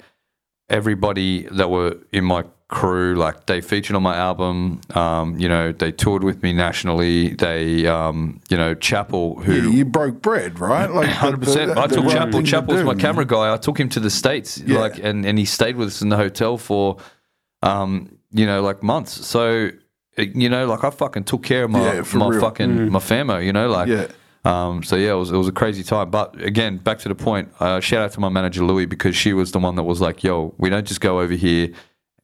everybody 0.70 1.44
that 1.52 1.70
were 1.70 1.98
in 2.12 2.26
my 2.26 2.46
crew, 2.68 3.16
like 3.16 3.46
they 3.46 3.62
featured 3.62 3.96
on 3.96 4.04
my 4.04 4.16
album. 4.16 4.82
Um, 4.96 5.38
you 5.40 5.48
know, 5.48 5.72
they 5.72 5.92
toured 5.92 6.24
with 6.24 6.42
me 6.42 6.52
nationally. 6.54 7.30
They, 7.36 7.86
um, 7.86 8.42
you 8.50 8.58
know, 8.58 8.74
Chapel, 8.74 9.40
who 9.42 9.54
You, 9.54 9.72
you 9.72 9.86
broke 9.86 10.22
bread, 10.22 10.60
right? 10.60 10.90
Like 10.90 11.08
Hundred 11.10 11.42
percent. 11.42 11.76
the- 11.76 11.80
I 11.84 11.88
the 11.88 11.96
took 11.98 12.10
Chapel. 12.10 12.42
Chapel 12.44 12.74
was 12.76 12.84
my 12.84 12.96
camera 12.96 13.26
guy. 13.26 13.54
I 13.54 13.58
took 13.58 13.80
him 13.80 13.90
to 13.90 14.00
the 14.00 14.10
states, 14.10 14.58
Yeah. 14.58 14.80
like, 14.80 14.98
and, 14.98 15.26
and 15.26 15.38
he 15.38 15.46
stayed 15.46 15.76
with 15.76 15.90
us 15.90 16.02
in 16.02 16.10
the 16.10 16.18
hotel 16.18 16.58
for, 16.58 16.98
um, 17.62 18.18
you 18.32 18.46
know, 18.46 18.62
like 18.62 18.82
months. 18.84 19.26
So 19.26 19.70
you 20.18 20.48
know, 20.50 20.66
like 20.66 20.84
I 20.84 20.90
fucking 20.92 21.26
took 21.26 21.44
care 21.44 21.66
of 21.66 21.72
my 21.72 21.94
Yeah, 21.96 22.04
my 22.14 22.28
real. 22.30 22.40
fucking 22.40 22.90
my 22.92 23.00
famo, 23.00 23.44
you 23.46 23.54
know, 23.54 23.68
like. 23.70 23.88
Yeah. 23.90 24.08
Um, 24.46 24.84
so 24.84 24.96
yeah, 24.96 25.12
it 25.14 25.16
was 25.16 25.32
it 25.32 25.38
was 25.38 25.48
a 25.48 25.52
crazy 25.52 25.82
time. 25.84 26.12
But 26.12 26.40
again, 26.40 26.78
back 26.78 27.00
to 27.00 27.10
the 27.10 27.16
point. 27.16 27.50
Uh, 27.60 27.80
shout 27.80 28.02
out 28.04 28.12
to 28.12 28.20
my 28.20 28.30
manager 28.30 28.64
Louie 28.64 28.86
because 28.86 29.16
she 29.16 29.34
was 29.34 29.52
the 29.52 29.58
one 29.60 29.74
that 29.76 29.84
was 29.84 30.02
like, 30.02 30.24
"Yo, 30.24 30.54
we 30.60 30.70
don't 30.70 30.86
just 30.86 31.02
go 31.02 31.20
over 31.20 31.34
here 31.34 31.70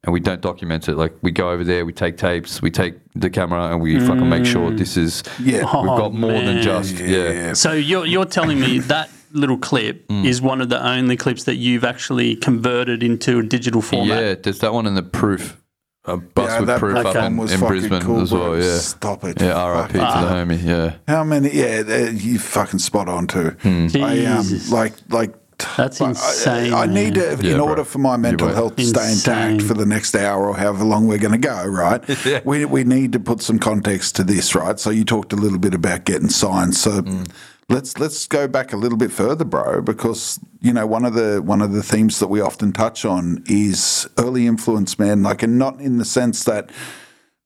and 0.04 0.14
we 0.14 0.20
don't 0.20 0.42
document 0.42 0.88
it. 0.90 0.96
Like 0.96 1.14
we 1.22 1.32
go 1.32 1.52
over 1.52 1.64
there, 1.64 1.86
we 1.86 1.94
take 1.94 2.18
tapes, 2.18 2.62
we 2.62 2.72
take 2.72 2.96
the 3.16 3.30
camera, 3.30 3.72
and 3.72 3.82
we 3.82 4.00
fucking 4.00 4.28
make 4.30 4.46
sure 4.46 4.72
this 4.72 4.98
is 4.98 5.24
Yeah. 5.40 5.60
we've 5.60 5.68
Oh, 5.92 5.98
got 5.98 6.14
more 6.14 6.32
than 6.32 6.62
just 6.62 6.96
yeah. 7.00 7.30
Yeah. 7.30 7.54
So 7.54 7.74
you're 7.74 8.06
you're 8.06 8.26
telling 8.26 8.60
me 8.60 8.80
that 8.94 9.10
little 9.34 9.58
clip 9.58 10.08
Mm. 10.08 10.26
is 10.26 10.42
one 10.42 10.60
of 10.62 10.70
the 10.70 10.86
only 10.86 11.16
clips 11.16 11.44
that 11.46 11.56
you've 11.56 11.86
actually 11.86 12.36
converted 12.36 13.02
into 13.04 13.40
a 13.40 13.44
digital 13.44 13.82
format. 13.82 14.24
Yeah, 14.24 14.36
there's 14.36 14.60
that 14.60 14.74
one 14.74 14.86
in 14.88 14.96
the 14.96 15.04
proof. 15.04 15.58
A 16.06 16.18
bus 16.18 16.50
Yeah, 16.50 16.60
with 16.62 16.68
that 16.68 16.80
proof 16.80 16.98
up 16.98 17.16
one 17.16 17.24
in, 17.26 17.38
was 17.38 17.52
in 17.54 17.60
fucking 17.60 17.78
Brisbane 17.78 18.02
cool, 18.02 18.22
as 18.22 18.32
well. 18.32 18.58
Yeah. 18.60 18.78
Stop 18.80 19.24
it. 19.24 19.40
Yeah, 19.40 19.68
RIP 19.84 19.92
to 19.92 19.98
the 20.00 20.04
homie. 20.04 20.64
Yeah. 20.64 20.96
How 21.08 21.24
many? 21.24 21.52
Yeah, 21.54 21.84
uh, 21.88 22.10
you 22.10 22.40
fucking 22.40 22.80
spot 22.80 23.08
on 23.08 23.28
too. 23.28 23.52
Hmm. 23.62 23.88
I 24.02 24.26
um, 24.26 24.42
Jesus. 24.44 24.72
like 24.72 24.94
like. 25.10 25.36
That's 25.78 26.00
but 26.00 26.06
I- 26.06 26.10
insane, 26.10 26.74
I, 26.74 26.86
need 26.86 27.16
man. 27.16 27.38
to, 27.38 27.44
Yeah, 27.46 27.52
in 27.54 27.58
bro. 27.58 27.68
order 27.70 27.84
for 27.84 28.00
my 28.00 28.18
mental 28.18 28.48
won't. 28.48 28.56
health 28.58 28.76
to 28.78 28.86
stay 28.86 29.12
intact 29.12 29.62
for 29.62 29.74
the 29.74 29.86
next 29.86 30.16
hour 30.16 30.48
or 30.48 30.56
however 30.58 30.84
long 30.84 31.08
we're 31.08 31.18
going 31.18 31.40
to 31.42 31.48
go, 31.48 31.66
right? 31.66 32.02
We 32.46 32.66
we 32.66 32.84
need 32.84 33.12
to 33.14 33.20
put 33.20 33.42
some 33.42 33.60
context 33.60 34.16
to 34.18 34.24
this, 34.24 34.56
right? 34.56 34.80
So 34.80 34.90
you 34.90 35.04
talked 35.06 35.34
a 35.34 35.36
little 35.38 35.60
bit 35.60 35.74
about 35.74 36.06
getting 36.06 36.30
signs. 36.30 36.80
So 36.82 37.02
Hmm. 37.02 37.24
let's 37.70 37.98
let's 38.00 38.28
go 38.28 38.48
back 38.48 38.74
a 38.74 38.78
little 38.78 38.98
bit 38.98 39.12
further, 39.12 39.46
bro, 39.46 39.82
because 39.82 40.40
you 40.62 40.74
know 40.74 40.86
one 40.88 41.06
of 41.06 41.14
the 41.14 41.42
one 41.42 41.62
of 41.62 41.72
the 41.74 41.84
themes 41.84 42.20
that 42.20 42.28
we 42.28 42.42
often 42.42 42.72
touch 42.72 43.06
on 43.06 43.44
is 43.48 44.08
early 44.18 44.46
influence, 44.48 44.98
man. 45.00 45.24
Like, 45.24 45.42
and 45.44 45.58
not 45.58 45.80
in 45.80 45.98
the 45.98 46.06
sense 46.06 46.44
that 46.46 46.70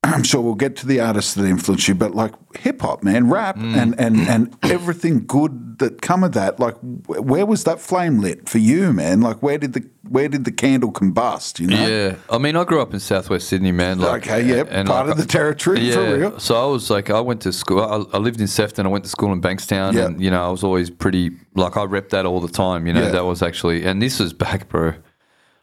I'm 0.14 0.24
sure 0.24 0.42
we'll 0.42 0.56
get 0.56 0.76
to 0.78 0.86
the 0.88 1.00
artists 1.00 1.34
that 1.34 1.46
influence 1.46 1.88
you, 1.88 1.96
but 1.96 2.14
like 2.16 2.34
hip 2.58 2.82
hop, 2.82 3.04
man, 3.04 3.30
rap, 3.30 3.58
Mm. 3.58 3.76
and, 3.76 4.00
and 4.00 4.18
and 4.28 4.58
everything 4.64 5.26
good 5.26 5.80
that 5.80 6.02
come 6.02 6.24
of 6.24 6.34
that. 6.34 6.60
Like, 6.60 6.76
where 7.08 7.46
was 7.46 7.64
that 7.66 7.80
flame 7.80 8.20
lit 8.20 8.48
for 8.48 8.60
you, 8.60 8.94
man? 8.94 9.22
Like, 9.22 9.42
where 9.44 9.58
did 9.58 9.74
the 9.74 9.84
where 10.08 10.28
did 10.30 10.46
the 10.46 10.52
candle 10.52 10.92
combust? 10.92 11.60
You 11.60 11.68
know? 11.68 11.88
Yeah, 11.88 12.16
I 12.30 12.38
mean, 12.38 12.56
I 12.56 12.64
grew 12.64 12.80
up 12.82 12.94
in 12.94 13.00
Southwest 13.00 13.48
Sydney, 13.50 13.72
man. 13.72 13.98
Like, 14.00 14.24
Okay, 14.28 14.44
yeah, 14.46 14.84
part 14.84 15.10
of 15.10 15.18
the 15.18 15.26
territory, 15.26 15.90
for 15.92 16.18
real. 16.18 16.40
So 16.40 16.56
I 16.56 16.72
was 16.72 16.90
like, 16.92 17.10
I 17.10 17.20
went 17.22 17.42
to 17.42 17.52
school. 17.52 17.82
I, 17.82 18.16
I 18.16 18.20
lived 18.20 18.40
in 18.40 18.48
Sefton. 18.48 18.86
I 18.86 18.90
went 18.90 19.04
to 19.06 19.10
school 19.10 19.34
in 19.34 19.42
Bankstown, 19.42 19.94
Yeah. 19.94 20.06
and 20.06 20.22
you 20.22 20.30
know, 20.30 20.46
I 20.46 20.50
was 20.50 20.64
always 20.64 20.90
pretty 20.90 21.32
like 21.56 21.76
I 21.78 21.86
repped 21.86 22.10
that 22.10 22.26
all 22.26 22.40
the 22.40 22.48
time. 22.54 22.86
You 22.88 22.94
know, 22.94 23.04
Yeah. 23.04 23.12
that 23.12 23.26
was 23.26 23.42
actually, 23.42 23.84
and 23.86 24.02
this 24.02 24.20
was 24.20 24.32
back, 24.34 24.70
bro. 24.70 24.94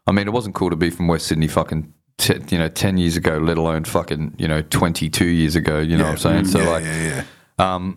I 0.06 0.12
mean, 0.12 0.26
it 0.26 0.32
wasn't 0.32 0.56
cool 0.56 0.70
to 0.70 0.76
be 0.76 0.90
from 0.90 1.06
West 1.06 1.26
Sydney, 1.28 1.46
fucking. 1.48 1.92
T- 2.18 2.40
you 2.50 2.58
know, 2.58 2.68
ten 2.68 2.98
years 2.98 3.16
ago, 3.16 3.38
let 3.38 3.58
alone 3.58 3.84
fucking, 3.84 4.34
you 4.38 4.46
know, 4.46 4.62
twenty-two 4.62 5.26
years 5.26 5.56
ago. 5.56 5.80
You 5.80 5.96
know 5.96 6.04
what 6.04 6.12
I'm 6.12 6.18
saying? 6.18 6.46
So 6.46 6.60
yeah, 6.60 6.68
like, 6.68 6.84
yeah, 6.84 7.24
yeah. 7.58 7.92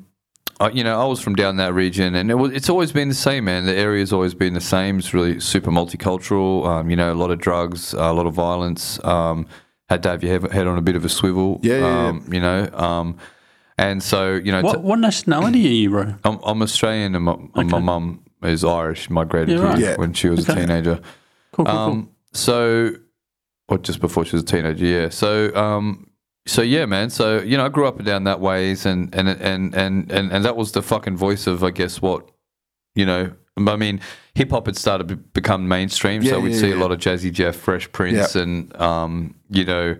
I, 0.59 0.69
you 0.69 0.85
know, 0.85 0.99
I 1.01 1.05
was 1.05 1.19
from 1.19 1.35
down 1.35 1.57
that 1.57 1.73
region, 1.73 2.15
and 2.15 2.31
it 2.31 2.35
was, 2.35 2.53
it's 2.53 2.69
always 2.69 2.93
been 2.93 3.09
the 3.09 3.13
same, 3.13 3.43
man. 3.43 3.65
The 3.65 3.75
area's 3.75 4.13
always 4.13 4.33
been 4.33 4.53
the 4.53 4.61
same. 4.61 4.99
It's 4.99 5.13
really 5.13 5.39
super 5.41 5.69
multicultural. 5.69 6.65
Um, 6.65 6.89
you 6.89 6.95
know, 6.95 7.11
a 7.11 7.13
lot 7.13 7.29
of 7.29 7.39
drugs, 7.39 7.93
a 7.93 8.13
lot 8.13 8.25
of 8.25 8.33
violence. 8.33 9.03
Um, 9.03 9.47
had 9.89 10.01
to 10.03 10.09
have 10.09 10.23
your 10.23 10.39
head, 10.39 10.51
head 10.51 10.65
on 10.65 10.77
a 10.77 10.81
bit 10.81 10.95
of 10.95 11.03
a 11.03 11.09
swivel. 11.09 11.59
Yeah, 11.61 11.77
yeah, 11.77 11.79
yeah. 11.81 12.07
um, 12.07 12.29
You 12.31 12.39
know, 12.39 12.69
um, 12.73 13.17
and 13.77 14.01
so 14.01 14.35
you 14.35 14.51
know, 14.51 14.61
What 14.61 14.75
t- 14.77 14.81
what 14.81 14.99
nationality 14.99 15.65
are 15.67 15.71
you, 15.71 15.89
bro? 15.89 16.15
I'm, 16.23 16.39
I'm 16.43 16.61
Australian, 16.61 17.15
and 17.15 17.25
my, 17.25 17.37
and 17.55 17.69
my 17.69 17.79
mum 17.79 18.23
is 18.41 18.63
Irish. 18.63 19.09
Migrated 19.09 19.49
Yeah, 19.49 19.55
here 19.57 19.65
right. 19.65 19.79
Yeah. 19.79 19.95
when 19.97 20.13
she 20.13 20.29
was 20.29 20.47
a 20.47 20.55
teenager. 20.55 21.01
Cool, 21.51 21.65
cool, 21.65 21.65
cool. 21.65 21.77
Um, 21.77 22.09
so, 22.31 22.95
or 23.69 23.77
just 23.77 23.99
before 23.99 24.25
she 24.25 24.35
was 24.35 24.43
a 24.43 24.45
teenager, 24.45 24.85
yeah. 24.85 25.09
So, 25.09 25.53
um, 25.55 26.09
so 26.45 26.61
yeah, 26.61 26.85
man. 26.85 27.09
So 27.09 27.39
you 27.41 27.57
know, 27.57 27.65
I 27.65 27.69
grew 27.69 27.87
up 27.87 27.97
and 27.97 28.05
down 28.05 28.23
that 28.25 28.39
ways, 28.39 28.85
and 28.85 29.13
and 29.15 29.27
and 29.27 29.73
and 29.75 30.11
and, 30.11 30.31
and 30.31 30.45
that 30.45 30.55
was 30.55 30.71
the 30.73 30.81
fucking 30.81 31.17
voice 31.17 31.47
of, 31.47 31.63
I 31.63 31.71
guess, 31.71 32.01
what 32.01 32.29
you 32.93 33.05
know. 33.05 33.31
I 33.57 33.77
mean, 33.77 34.01
hip 34.33 34.51
hop 34.51 34.65
had 34.65 34.75
started 34.75 35.07
to 35.07 35.15
become 35.15 35.67
mainstream, 35.67 36.21
so 36.23 36.41
we'd 36.41 36.53
yeah, 36.53 36.59
see 36.59 36.71
a 36.71 36.75
lot 36.75 36.91
of 36.91 36.99
Jazzy 36.99 37.31
Jeff, 37.31 37.55
Fresh 37.55 37.89
Prince, 37.93 38.35
Yeah. 38.35 38.41
and 38.41 38.75
um, 38.81 39.35
you 39.49 39.63
know, 39.63 39.95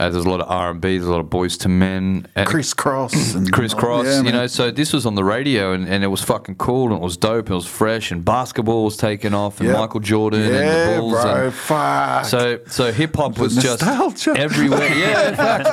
uh, 0.00 0.08
there's 0.10 0.24
a 0.24 0.28
lot 0.28 0.40
of 0.40 0.48
R 0.48 0.70
and 0.70 0.80
B, 0.80 0.96
there's 0.96 1.08
a 1.08 1.10
lot 1.10 1.20
of 1.20 1.26
Boyz 1.26 1.64
II 1.66 1.72
Men, 1.72 2.26
and 2.36 2.46
Kris 2.48 2.72
Kross 2.72 3.34
and 3.36 3.50
Kris 3.52 3.74
Kross, 3.74 4.04
Yeah, 4.04 4.22
you 4.22 4.30
know. 4.32 4.46
So 4.46 4.70
this 4.70 4.92
was 4.92 5.04
on 5.06 5.16
the 5.16 5.24
radio, 5.24 5.72
and, 5.72 5.88
and 5.88 6.04
it 6.04 6.06
was 6.06 6.22
fucking 6.22 6.54
cool, 6.54 6.84
and 6.86 6.94
it 6.94 7.00
was 7.00 7.16
dope, 7.16 7.46
and 7.46 7.52
it 7.52 7.56
was 7.56 7.66
fresh, 7.66 8.12
and 8.12 8.24
basketball 8.24 8.84
was 8.84 8.96
taking 8.96 9.34
off, 9.34 9.58
and 9.58 9.68
Yeah. 9.68 9.74
Michael 9.78 10.00
Jordan 10.00 10.42
and 10.42 10.54
the 10.54 11.00
Bulls, 11.00 11.12
bro. 11.22 11.44
and 11.46 11.52
fuck. 11.54 12.24
so 12.26 12.60
so 12.68 12.92
hip 12.92 13.16
hop 13.16 13.38
was 13.38 13.56
just 13.56 13.82
everywhere. 14.28 14.78
Yeah, 14.98 15.28
in 15.30 15.34
fact. 15.36 15.68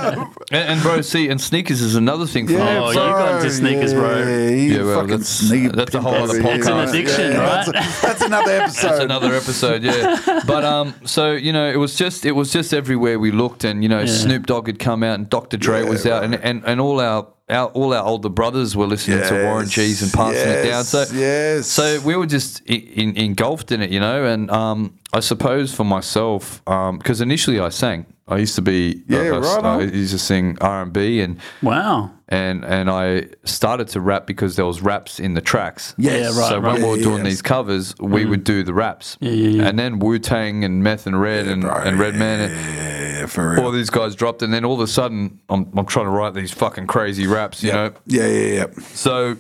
and, 0.52 0.70
and 0.70 0.82
bro, 0.82 1.02
see, 1.02 1.30
and 1.30 1.40
sneakers 1.40 1.82
is 1.82 1.96
another 1.96 2.26
thing 2.26 2.48
for 2.48 2.54
yeah, 2.54 2.80
me. 2.80 2.86
Oh, 2.86 2.90
you 2.90 2.96
got 2.96 3.36
into 3.38 3.52
sneakers, 3.52 3.94
bro. 3.94 4.18
Yeah, 4.20 4.50
you 4.50 4.56
Yeah, 4.78 4.84
well, 4.84 4.96
fucking 5.02 5.10
that's- 5.10 5.30
sneaker 5.30 5.70
that's 5.76 5.94
a 5.96 6.02
whole 6.02 6.14
other 6.16 6.34
over 6.34 6.42
here, 6.42 6.58
podcast. 6.58 6.58
It's 6.58 6.68
an 6.68 6.80
addiction, 6.90 7.32
That's, 7.34 7.68
right? 7.68 7.76
a- 7.86 8.02
that's 8.02 8.22
another 8.22 8.52
episode. 8.62 8.88
That's 8.88 9.00
another 9.00 9.34
episode, 9.36 9.84
yeah. 9.84 10.42
But 10.48 10.64
um, 10.66 10.94
so 11.06 11.32
you 11.34 11.54
know, 11.54 11.70
it 11.70 11.78
was 11.78 11.96
just 11.96 12.26
it 12.26 12.32
was 12.32 12.52
just 12.52 12.74
everywhere 12.74 13.20
we 13.20 13.32
looked, 13.32 13.64
and 13.64 13.84
you 13.84 13.90
know, 13.90 14.06
Snoop 14.22 14.46
Dogg 14.46 14.68
had 14.68 14.80
come 14.80 15.04
out, 15.04 15.16
and 15.20 15.30
Dr. 15.30 15.58
Dre 15.58 15.84
Yeah, 15.84 15.90
was 15.90 16.06
out, 16.06 16.24
and, 16.24 16.36
and 16.36 16.64
and 16.66 16.82
all 16.82 17.00
our. 17.00 17.28
Our, 17.48 17.68
all 17.68 17.94
our 17.94 18.04
older 18.04 18.30
brothers 18.30 18.76
were 18.76 18.88
listening 18.88 19.22
to 19.22 19.44
Warren 19.44 19.68
G's 19.68 20.02
and 20.02 20.12
passing 20.12 20.50
it 20.50 20.64
down. 20.68 20.84
So, 20.84 21.02
yes, 21.02 21.14
yes. 21.14 21.68
so 21.68 22.02
we 22.02 22.16
were 22.16 22.26
just 22.26 22.62
in, 22.62 22.82
in, 23.12 23.18
engulfed 23.18 23.72
in 23.72 23.84
it, 23.84 23.92
you 23.92 24.00
know. 24.00 24.26
And 24.26 24.50
um, 24.50 24.98
I 25.14 25.20
suppose 25.20 25.72
for 25.72 25.84
myself, 25.84 26.64
because 26.66 27.22
initially 27.22 27.60
I 27.60 27.70
sang, 27.70 28.08
I 28.28 28.38
used 28.38 28.56
to 28.56 28.62
be, 28.64 29.04
Yeah, 29.08 29.20
I, 29.20 29.28
I- 29.28 29.38
right 29.38 29.64
I 29.64 29.70
on. 29.84 29.94
used 29.94 30.12
to 30.14 30.18
sing 30.20 30.58
R 30.60 30.82
and 30.82 30.92
B, 30.92 31.22
and 31.22 31.38
wow. 31.62 32.10
and 32.28 32.66
and 32.66 32.90
I 32.90 33.28
started 33.44 33.88
to 33.90 34.02
rap 34.02 34.26
because 34.26 34.56
there 34.56 34.66
was 34.66 34.82
raps 34.82 35.20
in 35.20 35.36
the 35.36 35.42
tracks. 35.42 35.94
Yes. 36.00 36.34
Yeah, 36.34 36.40
right, 36.42 36.50
So 36.50 36.56
when 36.60 36.64
right. 36.72 36.82
we 36.82 36.88
were 36.90 36.98
doing 36.98 37.18
yes. 37.20 37.26
these 37.28 37.42
covers, 37.44 37.94
we 38.00 38.26
would 38.26 38.44
do 38.44 38.64
the 38.64 38.74
raps. 38.74 39.18
Yeah, 39.20 39.32
yeah, 39.32 39.50
yeah. 39.62 39.68
And 39.70 39.78
then 39.78 40.00
Wu 40.00 40.18
Tang 40.18 40.64
and 40.64 40.82
Meth 40.84 41.06
and 41.06 41.22
Red 41.22 41.48
and, 41.48 41.62
Bro, 41.62 41.76
and 41.76 42.00
Redman 42.00 42.50
and 42.50 42.52
Yeah, 42.76 43.26
for 43.28 43.52
real. 43.52 43.64
all 43.64 43.72
these 43.72 43.92
guys 43.92 44.16
dropped, 44.16 44.42
and 44.42 44.52
then 44.52 44.66
all 44.66 44.74
of 44.74 44.80
a 44.82 44.88
sudden, 44.88 45.40
I'm 45.50 45.72
I'm 45.78 45.86
trying 45.86 46.06
to 46.06 46.12
write 46.12 46.34
these 46.34 46.52
fucking 46.52 46.88
crazy 46.88 47.28
raps, 47.28 47.62
you 47.62 47.72
know. 47.74 47.92
yeah, 48.08 48.26
yeah, 48.26 48.54
yeah. 48.56 48.66
So, 48.94 49.38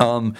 um, 0.00 0.34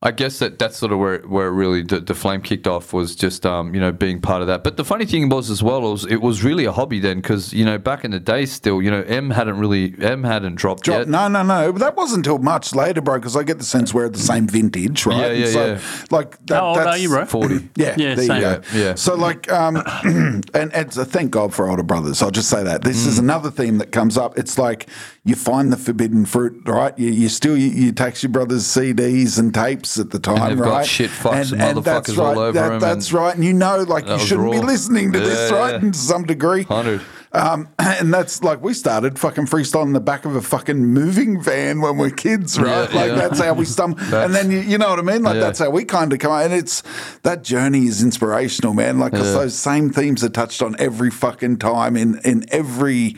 I 0.00 0.12
guess 0.12 0.38
that 0.38 0.60
that's 0.60 0.76
sort 0.76 0.92
of 0.92 1.00
where 1.00 1.18
where 1.22 1.50
really 1.50 1.82
the, 1.82 1.98
the 1.98 2.14
flame 2.14 2.40
kicked 2.40 2.68
off 2.68 2.92
was 2.92 3.16
just 3.16 3.44
um, 3.44 3.74
you 3.74 3.80
know 3.80 3.90
being 3.90 4.20
part 4.20 4.42
of 4.42 4.46
that. 4.46 4.62
But 4.62 4.76
the 4.76 4.84
funny 4.84 5.04
thing 5.04 5.28
was 5.28 5.50
as 5.50 5.60
well 5.60 5.80
was 5.82 6.04
it 6.06 6.22
was 6.22 6.44
really 6.44 6.66
a 6.66 6.70
hobby 6.72 7.00
then 7.00 7.16
because 7.20 7.52
you 7.52 7.64
know 7.64 7.78
back 7.78 8.04
in 8.04 8.12
the 8.12 8.20
day 8.20 8.46
still 8.46 8.80
you 8.80 8.92
know 8.92 9.02
M 9.02 9.30
hadn't 9.30 9.58
really 9.58 9.94
M 10.00 10.22
hadn't 10.22 10.54
dropped 10.54 10.84
Drop- 10.84 10.98
yet. 11.00 11.08
No, 11.08 11.26
no, 11.26 11.42
no. 11.42 11.72
But 11.72 11.80
that 11.80 11.96
wasn't 11.96 12.18
until 12.26 12.38
much 12.38 12.76
later, 12.76 13.00
bro. 13.00 13.16
Because 13.16 13.34
I 13.34 13.42
get 13.42 13.58
the 13.58 13.64
sense 13.64 13.92
we're 13.92 14.06
at 14.06 14.12
the 14.12 14.20
same 14.20 14.46
vintage, 14.46 15.04
right? 15.04 15.16
Yeah, 15.36 15.46
yeah, 15.46 15.52
so, 15.52 15.66
yeah. 15.66 15.80
Like, 16.12 16.38
that, 16.46 16.54
How 16.60 16.66
old 16.68 16.78
that's, 16.78 16.86
are 16.86 16.98
you, 16.98 17.08
bro? 17.08 17.26
Forty. 17.26 17.68
Yeah, 17.76 17.94
Yeah, 17.96 18.14
there 18.14 18.24
same. 18.24 18.36
you 18.36 18.40
go. 18.42 18.60
Yeah, 18.74 18.78
yeah. 18.80 18.94
So, 18.94 19.16
like, 19.16 19.50
um, 19.50 19.82
and 20.04 20.70
it's 20.74 20.96
a 20.96 21.04
thank 21.04 21.32
God 21.32 21.52
for 21.52 21.68
older 21.68 21.82
brothers. 21.82 22.22
I'll 22.22 22.30
just 22.30 22.48
say 22.50 22.62
that 22.62 22.82
this 22.82 23.04
Mm. 23.04 23.08
is 23.08 23.18
another 23.18 23.50
theme 23.50 23.78
that 23.78 23.90
comes 23.90 24.16
up. 24.16 24.38
It's 24.38 24.58
like 24.58 24.86
you 25.24 25.34
find 25.34 25.72
the 25.72 25.76
forbidden 25.76 26.24
fruit, 26.24 26.62
right? 26.68 26.96
You, 26.98 27.10
you 27.10 27.28
still 27.28 27.56
you, 27.58 27.68
you 27.68 27.90
tax 27.92 28.22
your 28.22 28.30
brother's 28.30 28.62
CDs 28.64 29.38
and 29.40 29.52
tapes 29.52 29.87
at 29.96 30.10
the 30.10 30.18
time, 30.18 30.48
they've 30.50 30.58
got 30.58 30.78
right? 30.78 30.86
shit 30.86 31.10
fucks 31.10 31.52
and 31.52 31.60
that's 31.84 32.10
motherfuckers 32.10 32.18
all 32.18 32.26
right. 32.26 32.36
over 32.36 32.52
That- 32.52 32.80
That's 32.80 33.06
and- 33.10 33.14
right, 33.14 33.34
and 33.34 33.44
you 33.44 33.52
know, 33.52 33.84
like 33.84 34.06
you 34.08 34.18
shouldn't 34.18 34.50
be 34.50 34.58
listening 34.58 35.12
to 35.12 35.20
this, 35.20 35.52
right? 35.52 35.80
yeah. 35.82 35.90
To 35.92 35.98
some 35.98 36.24
degree, 36.24 36.64
Hundred. 36.64 37.00
um, 37.32 37.68
and 37.78 38.12
that's 38.12 38.42
like 38.42 38.60
we 38.60 38.74
started 38.74 39.18
fucking 39.18 39.46
freestyle 39.46 39.84
in 39.84 39.92
the 39.92 40.00
back 40.00 40.24
of 40.24 40.34
a 40.36 40.42
fucking 40.42 40.84
moving 40.84 41.40
van 41.40 41.80
when 41.80 41.96
we're 41.96 42.10
kids, 42.10 42.58
right? 42.58 42.90
Yeah, 42.92 43.00
like 43.00 43.10
yeah. 43.10 43.14
that's 43.14 43.38
how 43.40 43.54
we 43.54 43.64
stumble. 43.64 43.98
and 44.14 44.34
then 44.34 44.50
you, 44.50 44.58
you 44.58 44.76
know 44.78 44.90
what 44.90 44.98
I 44.98 45.02
mean? 45.02 45.22
Like 45.22 45.34
Yeah. 45.36 45.40
that's 45.40 45.60
how 45.60 45.70
we 45.70 45.84
kind 45.84 46.12
of 46.12 46.18
come 46.18 46.32
out. 46.32 46.44
And 46.44 46.52
it's 46.52 46.82
that 47.22 47.44
journey 47.44 47.86
is 47.86 48.02
inspirational, 48.02 48.74
man. 48.74 48.98
Like 48.98 49.12
'cause 49.12 49.26
Yeah. 49.32 49.40
those 49.40 49.54
same 49.58 49.90
themes 49.90 50.22
are 50.24 50.28
touched 50.28 50.60
on 50.62 50.74
every 50.78 51.10
fucking 51.10 51.58
time 51.58 51.96
in 51.96 52.18
in 52.24 52.44
every. 52.50 53.16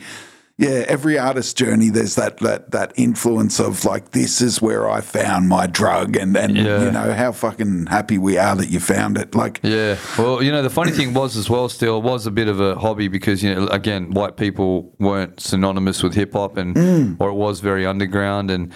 Yeah, 0.61 0.85
every 0.87 1.17
artist's 1.17 1.53
journey, 1.53 1.89
there's 1.89 2.13
that, 2.15 2.37
that 2.37 2.69
that 2.69 2.93
influence 2.95 3.59
of 3.59 3.83
like 3.83 4.11
this 4.11 4.41
is 4.41 4.61
where 4.61 4.87
I 4.87 5.01
found 5.01 5.49
my 5.49 5.65
drug, 5.65 6.15
and 6.15 6.37
and 6.37 6.55
Yeah. 6.55 6.83
you 6.85 6.91
know 6.91 7.13
how 7.13 7.31
fucking 7.31 7.87
happy 7.87 8.19
we 8.19 8.37
are 8.37 8.55
that 8.55 8.69
you 8.69 8.79
found 8.79 9.17
it. 9.17 9.33
Like, 9.33 9.59
Yeah. 9.63 9.95
Well, 10.19 10.43
you 10.43 10.51
know, 10.51 10.61
the 10.61 10.69
funny 10.69 10.91
thing 10.91 11.15
was 11.15 11.35
as 11.35 11.49
well, 11.49 11.67
still, 11.67 11.97
it 11.97 12.03
was 12.03 12.27
a 12.27 12.31
bit 12.31 12.47
of 12.47 12.59
a 12.61 12.75
hobby 12.75 13.07
because, 13.07 13.41
you 13.41 13.53
know, 13.55 13.65
again, 13.67 14.11
white 14.11 14.37
people 14.37 14.93
weren't 14.99 15.39
synonymous 15.39 16.03
with 16.03 16.13
hip 16.13 16.33
hop 16.33 16.57
and, 16.57 16.75
Mm. 16.75 17.15
or 17.19 17.29
it 17.29 17.35
was 17.35 17.59
very 17.59 17.85
underground. 17.87 18.51
And, 18.51 18.71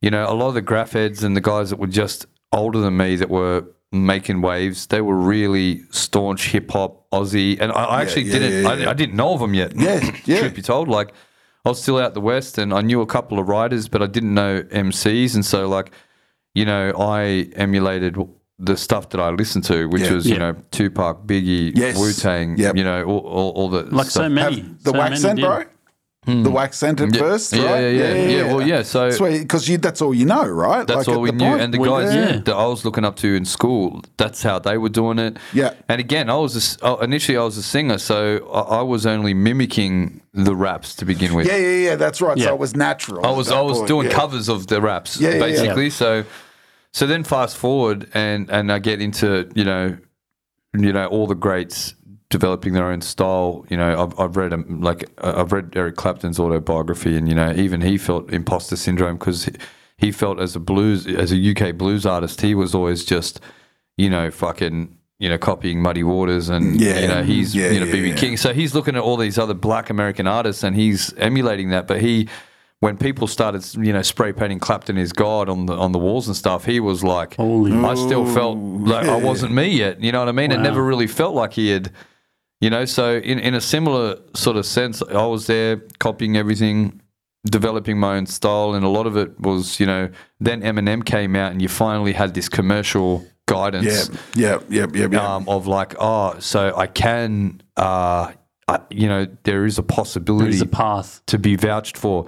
you 0.00 0.10
know, 0.12 0.30
a 0.30 0.34
lot 0.34 0.48
of 0.48 0.54
the 0.54 0.62
graph 0.62 0.92
heads 0.92 1.24
and 1.24 1.36
the 1.36 1.40
guys 1.40 1.70
that 1.70 1.80
were 1.80 1.88
just 1.88 2.26
older 2.52 2.78
than 2.78 2.96
me 2.96 3.16
that 3.16 3.28
were 3.28 3.64
making 3.94 4.42
waves, 4.42 4.86
they 4.86 5.00
were 5.00 5.16
really 5.16 5.82
staunch 5.90 6.48
hip 6.48 6.70
hop, 6.70 7.08
Aussie. 7.10 7.58
And 7.60 7.72
I, 7.72 7.84
I 7.84 8.02
actually 8.02 8.24
yeah, 8.24 8.32
didn't, 8.38 8.52
yeah, 8.64 8.74
yeah. 8.74 8.86
I, 8.88 8.90
I 8.90 8.94
didn't 8.94 9.14
know 9.16 9.34
of 9.34 9.40
them 9.40 9.54
yet. 9.54 9.74
Yeah, 9.76 10.00
yeah. 10.24 10.40
Truth 10.40 10.54
be 10.54 10.62
told, 10.62 10.88
like, 10.88 11.12
I 11.64 11.68
was 11.70 11.80
still 11.80 11.98
out 11.98 12.12
the 12.14 12.20
West 12.20 12.58
and 12.58 12.74
I 12.74 12.80
knew 12.82 13.00
a 13.00 13.06
couple 13.06 13.38
of 13.38 13.48
writers, 13.48 13.88
but 13.88 14.02
I 14.02 14.06
didn't 14.06 14.34
know 14.34 14.62
MCs. 14.64 15.34
And 15.34 15.44
so, 15.46 15.68
like, 15.68 15.92
you 16.54 16.64
know, 16.64 16.92
I 16.98 17.48
emulated 17.56 18.16
the 18.58 18.76
stuff 18.76 19.08
that 19.10 19.20
I 19.20 19.30
listened 19.30 19.64
to, 19.64 19.86
which 19.88 20.02
Yeah. 20.02 20.12
was, 20.12 20.26
you 20.28 20.38
know, 20.38 20.54
Tupac, 20.70 21.26
Biggie, 21.26 21.72
Yes. 21.74 21.98
Wu 21.98 22.12
Tang, 22.12 22.56
Yep. 22.58 22.76
you 22.76 22.84
know, 22.84 23.02
all, 23.04 23.18
all, 23.20 23.50
all 23.52 23.68
the 23.70 23.82
Like 23.84 24.06
so 24.10 24.28
many. 24.28 24.56
have 24.60 24.82
the 24.84 24.90
so 24.92 24.98
wax 24.98 25.10
many 25.10 25.22
then, 25.22 25.36
did. 25.36 25.44
bro. 25.44 25.64
The 26.26 26.32
hmm. 26.32 26.52
wax 26.52 26.78
scented 26.78 27.14
Yeah. 27.14 27.20
first, 27.20 27.52
Yeah, 27.52 27.64
right? 27.64 27.80
yeah, 27.80 28.14
yeah. 28.14 28.28
Yeah, 28.28 28.54
well, 28.54 28.66
yeah, 28.66 28.82
so- 28.82 29.10
because 29.10 29.68
you, 29.68 29.76
that's 29.76 30.00
all 30.00 30.14
you 30.14 30.24
know, 30.24 30.46
right? 30.46 30.86
That's 30.86 31.06
Like, 31.06 31.16
all 31.16 31.22
we 31.22 31.30
knew. 31.32 31.44
And 31.44 31.72
the 31.72 31.78
guys 31.78 32.14
yeah. 32.14 32.38
that 32.38 32.54
I 32.54 32.66
was 32.66 32.84
looking 32.84 33.04
up 33.04 33.16
to 33.16 33.34
in 33.34 33.44
school, 33.44 34.02
that's 34.16 34.42
how 34.42 34.58
they 34.58 34.78
were 34.78 34.88
doing 34.88 35.18
it. 35.18 35.36
Yeah. 35.52 35.74
And 35.86 36.00
again, 36.00 36.30
I 36.30 36.36
was 36.36 36.78
a 36.80 36.86
oh, 36.86 36.96
initially 37.00 37.36
I 37.36 37.42
was 37.42 37.58
a 37.58 37.62
singer, 37.62 37.98
so 37.98 38.48
I, 38.52 38.78
I 38.78 38.82
was 38.82 39.04
only 39.04 39.34
mimicking 39.34 40.22
the 40.32 40.56
raps 40.56 40.94
to 40.96 41.04
begin 41.04 41.34
with. 41.34 41.46
yeah, 41.46 41.56
yeah, 41.56 41.90
yeah. 41.90 41.96
That's 41.96 42.22
right. 42.22 42.38
Yeah. 42.38 42.46
So 42.46 42.54
it 42.54 42.60
was 42.60 42.74
natural. 42.74 43.26
I 43.26 43.30
was 43.30 43.50
I 43.50 43.60
was 43.60 43.78
point, 43.78 43.88
doing 43.88 44.08
yeah. 44.08 44.14
covers 44.14 44.48
of 44.48 44.66
the 44.68 44.80
raps 44.80 45.20
Yeah, 45.20 45.28
yeah, 45.28 45.34
yeah. 45.34 45.40
basically. 45.40 45.90
So 45.90 46.24
so 46.92 47.06
then 47.06 47.24
fast 47.24 47.56
forward 47.56 48.08
and 48.14 48.48
and 48.50 48.72
I 48.72 48.78
get 48.78 49.02
into 49.02 49.50
you 49.54 49.64
know 49.64 49.98
you 50.72 50.92
know 50.92 51.06
all 51.06 51.26
the 51.26 51.34
greats 51.34 51.94
developing 52.38 52.72
their 52.72 52.86
own 52.90 53.00
style. 53.00 53.64
You 53.70 53.76
know 53.76 53.90
I've 54.02 54.18
I've 54.18 54.36
read 54.36 54.52
um, 54.52 54.80
like 54.80 55.08
uh, 55.18 55.34
I've 55.36 55.52
read 55.52 55.72
Eric 55.76 55.94
Clapton's 55.94 56.40
autobiography, 56.40 57.16
and 57.16 57.28
you 57.28 57.34
know 57.36 57.52
even 57.52 57.80
he 57.80 57.96
felt 57.96 58.32
imposter 58.32 58.74
syndrome 58.76 59.16
because 59.18 59.44
he, 59.44 59.52
he 59.96 60.10
felt 60.10 60.40
as 60.40 60.56
a 60.56 60.60
blues 60.60 61.06
as 61.06 61.30
a 61.32 61.38
UK 61.50 61.76
blues 61.76 62.04
artist, 62.04 62.40
he 62.40 62.52
was 62.56 62.74
always 62.74 63.04
just 63.04 63.40
you 63.96 64.10
know 64.10 64.30
fucking. 64.30 64.98
You 65.20 65.28
know, 65.30 65.38
copying 65.38 65.80
Muddy 65.80 66.02
Waters, 66.02 66.48
and 66.50 66.78
Yeah. 66.78 66.98
you 66.98 67.08
know 67.08 67.22
he's 67.22 67.54
Yeah, 67.54 67.70
you 67.70 67.78
know 67.80 67.86
BB 67.86 68.08
yeah. 68.08 68.14
King. 68.16 68.36
So 68.36 68.52
he's 68.52 68.74
looking 68.74 68.96
at 68.96 69.02
all 69.02 69.16
these 69.16 69.38
other 69.38 69.54
Black 69.54 69.88
American 69.88 70.26
artists, 70.26 70.64
and 70.64 70.74
he's 70.74 71.14
emulating 71.16 71.70
that. 71.70 71.86
But 71.86 72.00
he, 72.00 72.28
when 72.80 72.98
people 72.98 73.28
started, 73.28 73.64
you 73.76 73.92
know, 73.92 74.02
spray 74.02 74.32
painting 74.32 74.58
Clapton 74.58 74.98
is 74.98 75.12
God 75.12 75.48
on 75.48 75.66
the 75.66 75.72
on 75.74 75.92
the 75.92 76.00
walls 76.00 76.26
and 76.26 76.36
stuff, 76.36 76.64
he 76.64 76.80
was 76.80 77.04
like, 77.04 77.36
Holy 77.36 77.72
I 77.72 77.94
still 77.94 78.26
felt 78.34 78.58
like 78.58 79.06
I 79.06 79.16
wasn't 79.16 79.52
me 79.54 79.68
yet. 79.68 80.00
You 80.02 80.10
know 80.12 80.18
what 80.18 80.28
I 80.28 80.32
mean? 80.32 80.50
It 80.50 80.58
never 80.60 80.82
really 80.84 81.06
felt 81.06 81.34
like 81.34 81.52
he 81.54 81.68
had, 81.70 81.92
you 82.64 82.70
know. 82.70 82.84
So 82.86 83.04
in 83.30 83.38
in 83.38 83.54
a 83.54 83.60
similar 83.60 84.06
sort 84.34 84.56
of 84.56 84.64
sense, 84.66 85.02
I 85.02 85.26
was 85.26 85.46
there 85.46 85.72
copying 85.98 86.36
everything. 86.36 87.00
Developing 87.46 87.98
my 88.00 88.16
own 88.16 88.24
style, 88.24 88.72
and 88.72 88.86
a 88.86 88.88
lot 88.88 89.06
of 89.06 89.18
it 89.18 89.38
was, 89.38 89.78
you 89.78 89.84
know, 89.84 90.08
then 90.40 90.62
Eminem 90.62 91.04
came 91.04 91.36
out, 91.36 91.52
and 91.52 91.60
you 91.60 91.68
finally 91.68 92.14
had 92.14 92.32
this 92.32 92.48
commercial 92.48 93.22
guidance 93.46 94.08
Yeah, 94.34 94.60
yeah, 94.70 94.86
yeah, 94.86 94.86
yeah. 94.94 95.08
yeah. 95.12 95.34
um, 95.34 95.46
of 95.46 95.66
like, 95.66 95.94
oh, 95.98 96.36
so 96.38 96.74
I 96.74 96.86
can, 96.86 97.60
uh, 97.76 98.32
I, 98.66 98.78
you 98.88 99.08
know, 99.08 99.26
there 99.42 99.66
is 99.66 99.78
a 99.78 99.82
possibility 99.82 100.52
There's 100.52 100.62
a 100.62 100.66
path. 100.84 101.20
to 101.26 101.38
be 101.38 101.54
vouched 101.56 101.98
for, 101.98 102.24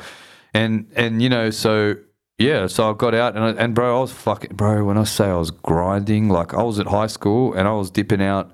and 0.53 0.87
and 0.95 1.23
you 1.23 1.31
know, 1.31 1.49
so 1.49 1.95
yeah, 2.39 2.67
so 2.67 2.91
I 2.91 2.93
got 2.93 3.15
out 3.15 3.37
and 3.37 3.45
I, 3.45 3.51
and 3.63 3.75
bro, 3.75 3.97
I 3.97 4.01
was 4.01 4.13
fucking 4.13 4.55
bro. 4.55 4.85
When 4.85 4.99
I 4.99 5.05
say 5.05 5.25
I 5.27 5.37
was 5.37 5.51
grinding, 5.51 6.29
like 6.29 6.53
I 6.53 6.63
was 6.63 6.79
at 6.79 6.89
high 6.89 7.07
school 7.07 7.55
and 7.55 7.67
I 7.67 7.73
was 7.73 7.91
dipping 7.91 8.21
out 8.23 8.53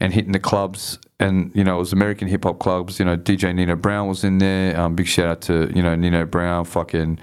and 0.00 0.12
hitting 0.14 0.32
the 0.32 0.38
clubs, 0.40 0.98
and 1.18 1.50
you 1.54 1.62
know, 1.62 1.76
it 1.76 1.80
was 1.80 1.92
American 1.92 2.26
hip 2.28 2.44
hop 2.44 2.58
clubs. 2.58 2.98
You 2.98 3.04
know, 3.04 3.16
DJ 3.16 3.54
Nino 3.54 3.76
Brown 3.76 4.08
was 4.08 4.24
in 4.24 4.38
there. 4.38 4.78
Um, 4.80 4.94
big 4.96 5.06
shout 5.06 5.26
out 5.28 5.40
to 5.42 5.70
you 5.74 5.82
know 5.82 5.94
Nino 5.94 6.24
Brown, 6.24 6.64
fucking, 6.64 7.18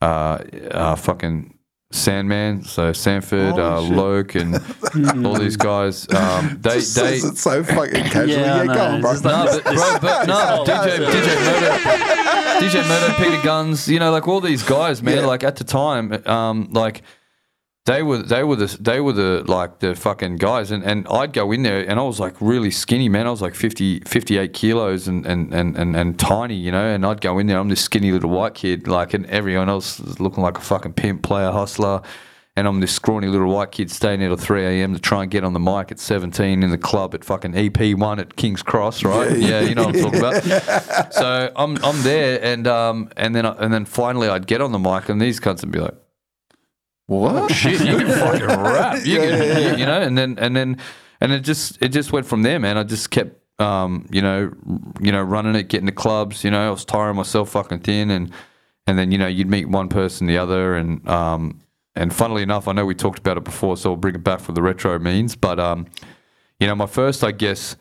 uh, 0.00 0.38
uh 0.70 0.96
fucking. 0.96 1.58
Sandman, 1.94 2.64
so 2.64 2.94
Sanford, 2.94 3.50
Holy 3.52 3.62
uh, 3.62 3.82
shit. 3.82 3.94
Loke, 3.94 4.34
and 4.36 5.26
all 5.26 5.34
these 5.38 5.58
guys. 5.58 6.08
Um, 6.14 6.56
they 6.62 6.76
Just 6.76 6.94
they 6.96 7.18
says 7.20 7.24
it 7.24 7.36
so 7.36 7.62
fucking 7.62 8.04
casually. 8.04 8.32
Yeah, 8.32 8.54
I 8.54 8.58
Yeah, 8.60 8.64
know. 8.64 8.74
go 8.74 8.80
on, 8.80 9.00
bro. 9.02 9.10
It's 9.10 9.20
just 9.20 9.64
like- 9.66 9.74
no, 9.74 9.98
but, 10.00 10.00
bro, 10.00 10.00
but 10.00 10.26
no, 10.26 10.64
DJ, 10.66 11.04
DJ 11.04 11.44
Murder, 11.44 12.60
DJ 12.64 12.88
Murder, 12.88 13.14
Peter 13.18 13.42
Guns, 13.42 13.88
you 13.88 13.98
know, 13.98 14.10
like 14.10 14.26
all 14.26 14.40
these 14.40 14.62
guys, 14.62 15.02
man. 15.02 15.18
Yeah. 15.18 15.26
Like 15.26 15.44
at 15.44 15.56
the 15.56 15.64
time, 15.64 16.26
um, 16.26 16.68
like 16.72 17.02
they 17.84 18.02
were, 18.04 18.18
they 18.18 18.44
were 18.44 18.54
the, 18.54 18.76
they 18.80 19.00
were 19.00 19.12
the 19.12 19.42
like 19.48 19.80
the 19.80 19.96
fucking 19.96 20.36
guys, 20.36 20.70
and, 20.70 20.84
and 20.84 21.04
I'd 21.08 21.32
go 21.32 21.50
in 21.50 21.64
there, 21.64 21.80
and 21.80 21.98
I 21.98 22.02
was 22.04 22.20
like 22.20 22.40
really 22.40 22.70
skinny, 22.70 23.08
man. 23.08 23.26
I 23.26 23.30
was 23.30 23.42
like 23.42 23.56
50, 23.56 24.00
58 24.00 24.52
kilos, 24.52 25.08
and 25.08 25.26
and, 25.26 25.52
and, 25.52 25.76
and 25.76 25.96
and 25.96 26.16
tiny, 26.18 26.54
you 26.54 26.70
know. 26.70 26.86
And 26.86 27.04
I'd 27.04 27.20
go 27.20 27.40
in 27.40 27.48
there, 27.48 27.58
I'm 27.58 27.68
this 27.68 27.82
skinny 27.82 28.12
little 28.12 28.30
white 28.30 28.54
kid, 28.54 28.86
like, 28.86 29.14
and 29.14 29.26
everyone 29.26 29.68
else 29.68 29.98
is 29.98 30.20
looking 30.20 30.44
like 30.44 30.58
a 30.58 30.60
fucking 30.60 30.92
pimp, 30.92 31.22
player, 31.22 31.50
hustler. 31.50 32.02
And 32.54 32.68
I'm 32.68 32.80
this 32.80 32.92
scrawny 32.92 33.28
little 33.28 33.50
white 33.50 33.72
kid 33.72 33.90
staying 33.90 34.20
there 34.20 34.28
till 34.28 34.36
3 34.36 34.62
a.m. 34.62 34.92
to 34.92 35.00
try 35.00 35.22
and 35.22 35.30
get 35.30 35.42
on 35.42 35.54
the 35.54 35.58
mic 35.58 35.90
at 35.90 35.98
17 35.98 36.62
in 36.62 36.70
the 36.70 36.76
club 36.76 37.14
at 37.14 37.24
fucking 37.24 37.52
EP1 37.52 38.18
at 38.18 38.36
King's 38.36 38.62
Cross, 38.62 39.04
right? 39.04 39.38
Yeah, 39.38 39.62
you 39.62 39.74
know 39.74 39.86
what 39.86 39.96
I'm 39.96 40.02
talking 40.02 40.18
about. 40.18 41.12
So 41.14 41.50
I'm 41.56 41.82
I'm 41.82 42.02
there, 42.02 42.38
and 42.44 42.66
um 42.68 43.10
and 43.16 43.34
then 43.34 43.44
I, 43.46 43.52
and 43.52 43.72
then 43.72 43.86
finally 43.86 44.28
I'd 44.28 44.46
get 44.46 44.60
on 44.60 44.70
the 44.70 44.78
mic, 44.78 45.08
and 45.08 45.20
these 45.20 45.40
cunts 45.40 45.62
would 45.62 45.72
be 45.72 45.80
like, 45.80 45.94
What? 47.06 47.52
"Shit, 47.52 47.80
you 47.84 47.98
can 47.98 48.08
fucking 48.08 48.46
rap, 48.62 49.04
you, 49.04 49.18
can, 49.18 49.28
yeah, 49.28 49.44
yeah. 49.44 49.58
You, 49.72 49.76
you 49.78 49.86
know." 49.86 50.00
And 50.00 50.16
then 50.16 50.38
and 50.38 50.56
then 50.56 50.78
and 51.20 51.32
it 51.32 51.40
just 51.40 51.80
it 51.82 51.88
just 51.88 52.12
went 52.12 52.26
from 52.26 52.42
there, 52.42 52.58
man. 52.58 52.78
I 52.78 52.84
just 52.84 53.10
kept 53.10 53.38
um 53.60 54.06
you 54.10 54.22
know 54.22 54.52
you 55.00 55.12
know 55.12 55.22
running 55.22 55.54
it, 55.54 55.68
getting 55.68 55.86
to 55.86 55.92
clubs. 55.92 56.44
You 56.44 56.50
know, 56.50 56.66
I 56.66 56.70
was 56.70 56.84
tiring 56.84 57.16
myself 57.16 57.50
fucking 57.50 57.80
thin, 57.80 58.10
and 58.10 58.30
and 58.86 58.98
then 58.98 59.12
you 59.12 59.18
know 59.18 59.26
you'd 59.26 59.48
meet 59.50 59.68
one 59.68 59.88
person, 59.88 60.26
the 60.26 60.38
other, 60.38 60.76
and 60.76 61.06
um 61.08 61.60
and 61.94 62.14
funnily 62.14 62.42
enough, 62.42 62.68
I 62.68 62.72
know 62.72 62.86
we 62.86 62.94
talked 62.94 63.18
about 63.18 63.36
it 63.36 63.44
before, 63.44 63.76
so 63.76 63.90
I'll 63.90 63.96
bring 63.96 64.14
it 64.14 64.24
back 64.24 64.40
for 64.40 64.52
the 64.52 64.62
retro 64.62 64.98
means, 64.98 65.36
but 65.36 65.60
um 65.60 65.86
you 66.60 66.66
know 66.66 66.74
my 66.74 66.86
first 66.86 67.22
I 67.24 67.32
guess 67.32 67.76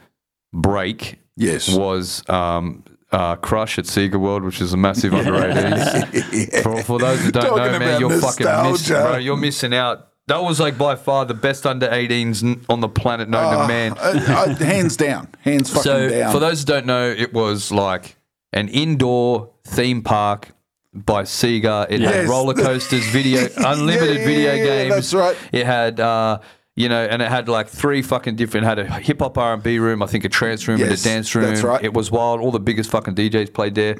break 0.53 1.17
Yes. 1.37 1.73
was 1.73 2.27
um, 2.29 2.83
uh, 3.11 3.35
Crush 3.35 3.77
at 3.77 3.85
Sega 3.85 4.15
World, 4.15 4.43
which 4.43 4.61
is 4.61 4.73
a 4.73 4.77
massive 4.77 5.13
underrated. 5.13 6.63
for, 6.63 6.81
for 6.83 6.99
those 6.99 7.21
who 7.21 7.31
don't 7.31 7.43
Talking 7.43 7.71
know, 7.73 7.79
man, 7.79 7.99
you're 7.99 8.19
fucking 8.21 8.71
missing, 8.71 8.95
bro. 8.95 9.17
You're 9.17 9.37
missing 9.37 9.73
out. 9.73 10.07
That 10.27 10.43
was 10.43 10.59
like 10.59 10.77
by 10.77 10.95
far 10.95 11.25
the 11.25 11.33
best 11.33 11.65
under 11.65 11.87
18s 11.89 12.65
on 12.69 12.79
the 12.79 12.87
planet 12.87 13.27
known 13.27 13.51
to 13.51 13.67
man. 13.67 13.93
Uh, 13.93 14.23
uh, 14.27 14.55
hands 14.55 14.95
down. 14.95 15.27
Hands 15.41 15.67
fucking 15.67 15.83
So, 15.83 16.09
down. 16.09 16.31
for 16.31 16.39
those 16.39 16.59
who 16.61 16.65
don't 16.65 16.85
know, 16.85 17.09
it 17.09 17.33
was 17.33 17.71
like 17.71 18.15
an 18.53 18.69
indoor 18.69 19.51
theme 19.65 20.03
park 20.03 20.49
by 20.93 21.23
Sega. 21.23 21.87
It 21.89 22.01
had 22.01 22.29
roller 22.29 22.53
coasters, 22.53 23.05
video, 23.07 23.47
unlimited 23.57 24.19
yeah, 24.19 24.25
video 24.25 24.53
yeah, 24.53 24.63
games. 24.63 24.95
that's 24.95 25.13
right. 25.13 25.35
It 25.51 25.65
had, 25.65 25.99
uh, 25.99 26.39
you 26.75 26.87
know, 26.89 27.03
and 27.03 27.21
it 27.21 27.29
had 27.29 27.49
like 27.49 27.67
three 27.67 28.01
fucking 28.01 28.35
different. 28.35 28.65
Had 28.65 28.79
a 28.79 28.85
hip 28.85 29.19
hop 29.19 29.37
R 29.37 29.53
and 29.53 29.61
B 29.63 29.77
room, 29.79 30.01
I 30.01 30.07
think 30.07 30.23
a 30.25 30.29
trance 30.29 30.67
room 30.67 30.81
and 30.81 30.91
a 30.91 30.97
dance 30.97 31.33
room. 31.35 31.45
that's 31.45 31.61
right. 31.63 31.83
It 31.83 31.93
was 31.93 32.11
wild. 32.11 32.39
All 32.39 32.51
the 32.51 32.59
biggest 32.59 32.89
fucking 32.91 33.15
DJs 33.15 33.53
played 33.53 33.75
there. 33.75 33.97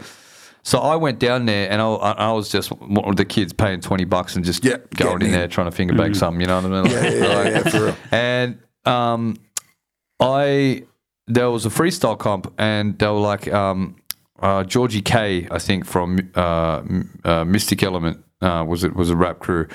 So 0.64 0.80
I 0.80 0.96
went 0.96 1.18
down 1.18 1.48
there 1.48 1.72
and 1.72 1.82
I, 1.82 1.88
I 1.88 2.12
I 2.12 2.32
was 2.34 2.50
just 2.50 2.70
one 2.70 3.10
of 3.10 3.16
the 3.16 3.26
kids 3.26 3.52
paying 3.52 3.82
twenty 3.82 4.06
bucks 4.06 4.36
and 4.36 4.46
just 4.46 4.64
Yeah, 4.64 4.78
going 4.96 5.22
in 5.22 5.28
in. 5.28 5.32
there 5.34 5.48
trying 5.48 5.66
to 5.70 5.76
finger 5.76 5.96
bang 5.96 6.14
something. 6.14 6.40
You 6.40 6.48
know 6.48 6.62
what 6.62 6.72
I 6.72 6.82
mean? 6.84 6.92
yeah, 6.92 7.02
yeah, 7.02 7.14
yeah, 7.44 7.50
yeah, 7.50 7.70
for 7.70 7.86
real. 7.86 7.96
And 8.12 8.60
um, 8.86 9.38
I 10.20 10.84
there 11.28 11.50
was 11.50 11.66
a 11.66 11.70
freestyle 11.70 12.18
comp, 12.18 12.54
and 12.58 12.98
they 13.00 13.08
were 13.08 13.14
like 13.14 13.52
um, 13.52 13.96
uh, 14.40 14.64
Georgie 14.64 15.02
K, 15.02 15.48
I 15.50 15.60
think 15.60 15.86
from 15.86 16.32
uh, 16.36 16.82
uh, 17.24 17.46
Mystic 17.46 17.84
Element 17.84 18.24
uh, 18.42 18.64
was 18.68 18.84
it 18.84 18.96
was 18.96 19.10
a 19.10 19.16
rap 19.16 19.40
crew, 19.40 19.68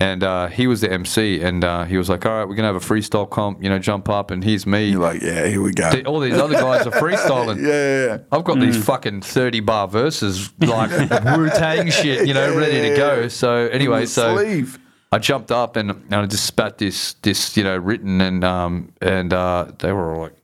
and 0.00 0.22
uh, 0.22 0.46
he 0.46 0.68
was 0.68 0.80
the 0.80 0.92
MC, 0.92 1.40
and 1.42 1.64
uh, 1.64 1.82
he 1.84 1.96
was 1.98 2.08
like, 2.08 2.24
"All 2.24 2.32
right, 2.32 2.44
we're 2.48 2.54
gonna 2.54 2.68
have 2.72 2.76
a 2.76 2.80
freestyle 2.80 3.28
comp, 3.28 3.62
you 3.62 3.68
know, 3.68 3.80
jump 3.80 4.08
up, 4.08 4.30
and 4.30 4.44
here's 4.44 4.64
me." 4.66 4.90
You're 4.90 5.00
like, 5.00 5.20
yeah, 5.20 5.46
here 5.48 5.60
we 5.60 5.72
go. 5.72 5.90
The- 5.90 6.04
All 6.04 6.20
these 6.20 6.34
other 6.38 6.54
guys 6.54 6.86
are 6.86 6.92
freestyling. 6.92 7.56
yeah, 7.62 7.66
yeah, 7.68 8.06
yeah. 8.06 8.18
I've 8.30 8.44
got 8.44 8.60
these 8.60 8.82
fucking 8.84 9.22
thirty 9.22 9.58
bar 9.60 9.88
verses, 9.88 10.50
like 10.60 10.90
Wu 11.36 11.48
Tang 11.50 11.90
shit, 11.90 12.28
you 12.28 12.34
know, 12.34 12.56
ready 12.56 12.90
to 12.90 12.96
go. 12.96 13.26
So 13.28 13.66
anyway, 13.68 14.06
so 14.06 14.36
Sleeve. 14.36 14.78
I 15.10 15.18
jumped 15.18 15.50
up 15.50 15.74
and, 15.76 15.90
and 15.90 16.14
I 16.14 16.26
just 16.26 16.44
spat 16.46 16.78
this 16.78 17.14
this 17.22 17.56
you 17.56 17.64
know 17.64 17.76
written 17.76 18.20
and 18.20 18.44
um 18.44 18.92
and 19.00 19.32
uh, 19.32 19.72
they 19.80 19.90
were 19.92 20.14
all 20.14 20.22
like, 20.22 20.36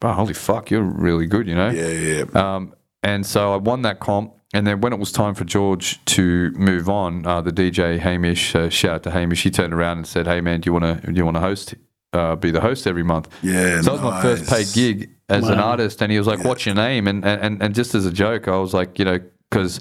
"Oh, 0.00 0.12
holy 0.14 0.32
fuck, 0.34 0.70
you're 0.70 0.80
really 0.82 1.26
good," 1.26 1.46
you 1.46 1.54
know. 1.54 1.68
Yeah, 1.68 1.88
yeah. 1.88 2.24
Um, 2.56 2.74
and 3.02 3.26
so 3.26 3.52
I 3.52 3.56
won 3.56 3.82
that 3.82 4.00
comp. 4.00 4.32
And 4.56 4.66
then 4.66 4.80
when 4.80 4.94
it 4.94 4.98
was 4.98 5.12
time 5.12 5.34
for 5.34 5.44
George 5.44 6.02
to 6.06 6.50
move 6.52 6.88
on, 6.88 7.26
uh, 7.26 7.42
the 7.42 7.52
DJ 7.52 7.98
Hamish, 7.98 8.54
uh, 8.54 8.70
shout 8.70 8.94
out 8.94 9.02
to 9.02 9.10
Hamish, 9.10 9.42
he 9.42 9.50
turned 9.50 9.74
around 9.74 9.98
and 9.98 10.06
said, 10.06 10.26
"Hey 10.26 10.40
man, 10.40 10.62
do 10.62 10.68
you 10.68 10.72
want 10.72 11.02
to 11.02 11.12
do 11.12 11.18
you 11.18 11.26
want 11.26 11.36
to 11.36 11.42
host, 11.42 11.74
uh, 12.14 12.36
be 12.36 12.50
the 12.50 12.62
host 12.62 12.86
every 12.86 13.02
month?" 13.02 13.28
Yeah, 13.42 13.82
So 13.82 13.90
that 13.90 13.92
was 13.92 14.00
my 14.00 14.22
first 14.22 14.48
paid 14.48 14.68
gig 14.72 15.10
as 15.28 15.46
an 15.46 15.58
artist, 15.58 16.00
and 16.00 16.10
he 16.10 16.16
was 16.16 16.26
like, 16.26 16.42
"What's 16.42 16.64
your 16.64 16.74
name?" 16.74 17.06
And 17.06 17.22
and 17.22 17.62
and 17.62 17.74
just 17.74 17.94
as 17.94 18.06
a 18.06 18.10
joke, 18.10 18.48
I 18.48 18.56
was 18.56 18.72
like, 18.72 18.98
you 18.98 19.04
know, 19.04 19.20
because 19.50 19.78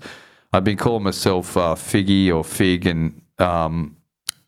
I've 0.51 0.65
been 0.65 0.75
calling 0.75 1.03
myself 1.03 1.55
uh, 1.55 1.75
Figgy 1.75 2.29
or 2.35 2.43
Fig, 2.43 2.85
and 2.85 3.21
um, 3.39 3.95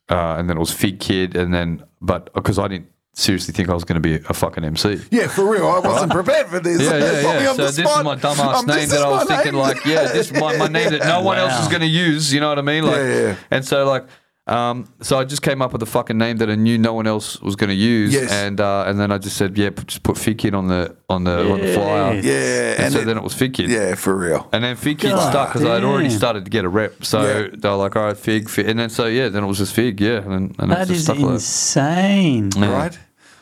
uh, 0.09 0.35
and 0.37 0.49
then 0.49 0.57
it 0.57 0.59
was 0.59 0.71
Figgkidd, 0.71 1.35
and 1.35 1.53
then 1.53 1.83
but 2.01 2.33
because 2.33 2.59
I 2.59 2.67
didn't 2.67 2.89
seriously 3.17 3.51
think 3.53 3.67
I 3.69 3.73
was 3.73 3.83
going 3.83 4.01
to 4.01 4.07
be 4.09 4.15
a 4.15 4.33
fucking 4.33 4.63
MC. 4.63 5.01
Yeah, 5.11 5.27
for 5.27 5.49
real. 5.49 5.67
I 5.67 5.79
wasn't 5.79 6.11
prepared 6.11 6.47
for 6.47 6.59
this. 6.59 6.81
Yeah, 6.81 6.97
yeah, 6.97 7.21
yeah. 7.41 7.45
So 7.53 7.55
the 7.55 7.63
this 7.63 7.77
is 7.79 7.85
my 8.03 8.15
dumbass 8.15 8.39
Um, 8.59 8.65
name 8.67 8.89
that 8.89 9.01
I 9.01 9.09
was 9.09 9.27
my 9.27 9.35
thinking 9.35 9.53
name. 9.53 9.61
like, 9.61 9.85
yeah, 9.85 10.03
this 10.03 10.31
is 10.31 10.39
my, 10.39 10.55
my 10.57 10.67
name 10.67 10.91
that 10.91 11.01
no 11.03 11.21
one 11.23 11.37
else 11.37 11.59
is 11.61 11.67
going 11.67 11.81
to 11.81 11.87
use. 11.87 12.31
You 12.33 12.39
know 12.39 12.49
what 12.49 12.59
I 12.59 12.61
mean? 12.61 12.83
Like, 12.85 12.95
Yeah, 12.97 13.19
yeah. 13.29 13.35
and 13.51 13.65
so 13.65 13.85
like, 13.85 14.05
um, 14.45 14.87
so 15.01 15.19
I 15.19 15.25
just 15.25 15.41
came 15.41 15.61
up 15.61 15.73
with 15.73 15.81
a 15.83 15.85
fucking 15.85 16.17
name 16.17 16.37
that 16.37 16.49
I 16.49 16.55
knew 16.55 16.77
no 16.77 16.93
one 16.93 17.05
else 17.05 17.41
was 17.41 17.57
going 17.57 17.67
to 17.69 17.75
use, 17.75 18.13
Yes. 18.13 18.31
and 18.31 18.61
uh, 18.61 18.85
and 18.87 18.97
then 18.97 19.11
I 19.11 19.17
just 19.17 19.35
said, 19.35 19.57
yeah, 19.57 19.71
put- 19.71 19.87
just 19.87 20.03
put 20.03 20.15
Figgkidd 20.15 20.53
on 20.57 20.67
the 20.67 20.95
on 21.09 21.25
the 21.25 21.51
on 21.51 21.59
the 21.59 21.73
flyer. 21.73 22.13
Yeah, 22.13 22.71
And, 22.75 22.79
and 22.85 22.93
so 22.93 22.99
it- 22.99 23.05
then 23.07 23.17
it 23.17 23.23
was 23.23 23.33
Figgkidd. 23.33 23.67
Yeah, 23.67 23.95
for 23.95 24.15
real. 24.15 24.47
And 24.53 24.63
then 24.63 24.77
Figgkidd 24.77 25.09
God 25.11 25.29
stuck 25.31 25.49
because 25.49 25.65
I 25.65 25.73
had 25.73 25.83
already 25.83 26.09
started 26.09 26.45
to 26.45 26.49
get 26.51 26.63
a 26.63 26.69
rep. 26.69 27.03
So 27.03 27.23
Yeah. 27.23 27.47
they 27.57 27.67
were 27.67 27.75
like, 27.75 27.95
all 27.97 28.03
right, 28.05 28.15
Fig, 28.17 28.47
Fig. 28.47 28.69
And 28.69 28.79
then 28.79 28.89
so, 28.89 29.07
yeah, 29.07 29.27
then 29.27 29.43
it 29.43 29.47
was 29.47 29.57
just 29.57 29.73
Fig, 29.73 29.99
yeah. 29.99 30.19
And, 30.19 30.55
and 30.59 30.71
it 30.71 30.75
That 30.75 30.87
just 30.87 30.91
is 30.91 31.03
stuck 31.03 31.17
like 31.19 31.31
insane. 31.33 32.49
Yeah. 32.55 32.71
Right? 32.71 32.99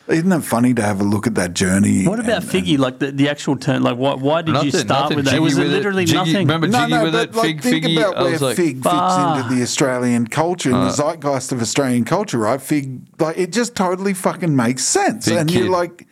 Isn't 0.08 0.30
it 0.30 0.40
funny 0.42 0.72
to 0.74 0.82
have 0.82 1.00
a 1.00 1.04
look 1.04 1.26
at 1.26 1.34
that 1.34 1.52
journey? 1.54 2.04
What 2.06 2.20
about 2.20 2.42
and- 2.42 2.50
Figgy? 2.50 2.78
Like 2.78 3.00
the, 3.00 3.10
the 3.10 3.28
actual 3.28 3.56
turn? 3.56 3.82
Like 3.82 3.96
why, 3.96 4.14
why 4.14 4.42
did 4.42 4.62
you 4.62 4.70
start 4.70 5.14
with 5.14 5.24
that? 5.24 5.32
Jiggy 5.32 5.42
Was 5.42 5.58
it 5.58 5.62
with 5.62 5.72
literally 5.72 6.04
Jiggy- 6.04 6.16
nothing? 6.18 6.34
Remember 6.46 6.68
No, 6.68 6.78
Jiggy 6.80 6.90
no, 6.92 7.02
with 7.04 7.12
but 7.12 7.28
it? 7.30 7.34
like, 7.34 7.44
Fig, 7.44 7.60
think 7.62 7.84
Figgy. 7.86 7.98
about 7.98 8.16
I 8.16 8.22
where 8.22 8.38
like, 8.38 8.56
Fig 8.56 8.74
fits 8.76 8.84
Bah. 8.84 9.36
into 9.42 9.54
the 9.56 9.62
Australian 9.62 10.26
culture 10.28 10.70
and 10.72 10.82
the 10.82 10.90
zeitgeist 10.92 11.50
of 11.52 11.60
Australian 11.60 12.04
culture, 12.04 12.38
right? 12.38 12.60
Fig, 12.62 13.00
like, 13.20 13.36
it 13.36 13.52
just 13.52 13.74
totally 13.74 14.14
fucking 14.14 14.54
makes 14.54 14.84
sense. 14.84 15.26
Big 15.28 15.38
and 15.38 15.48
kid. 15.50 15.58
you're 15.64 15.70
like, 15.70 16.06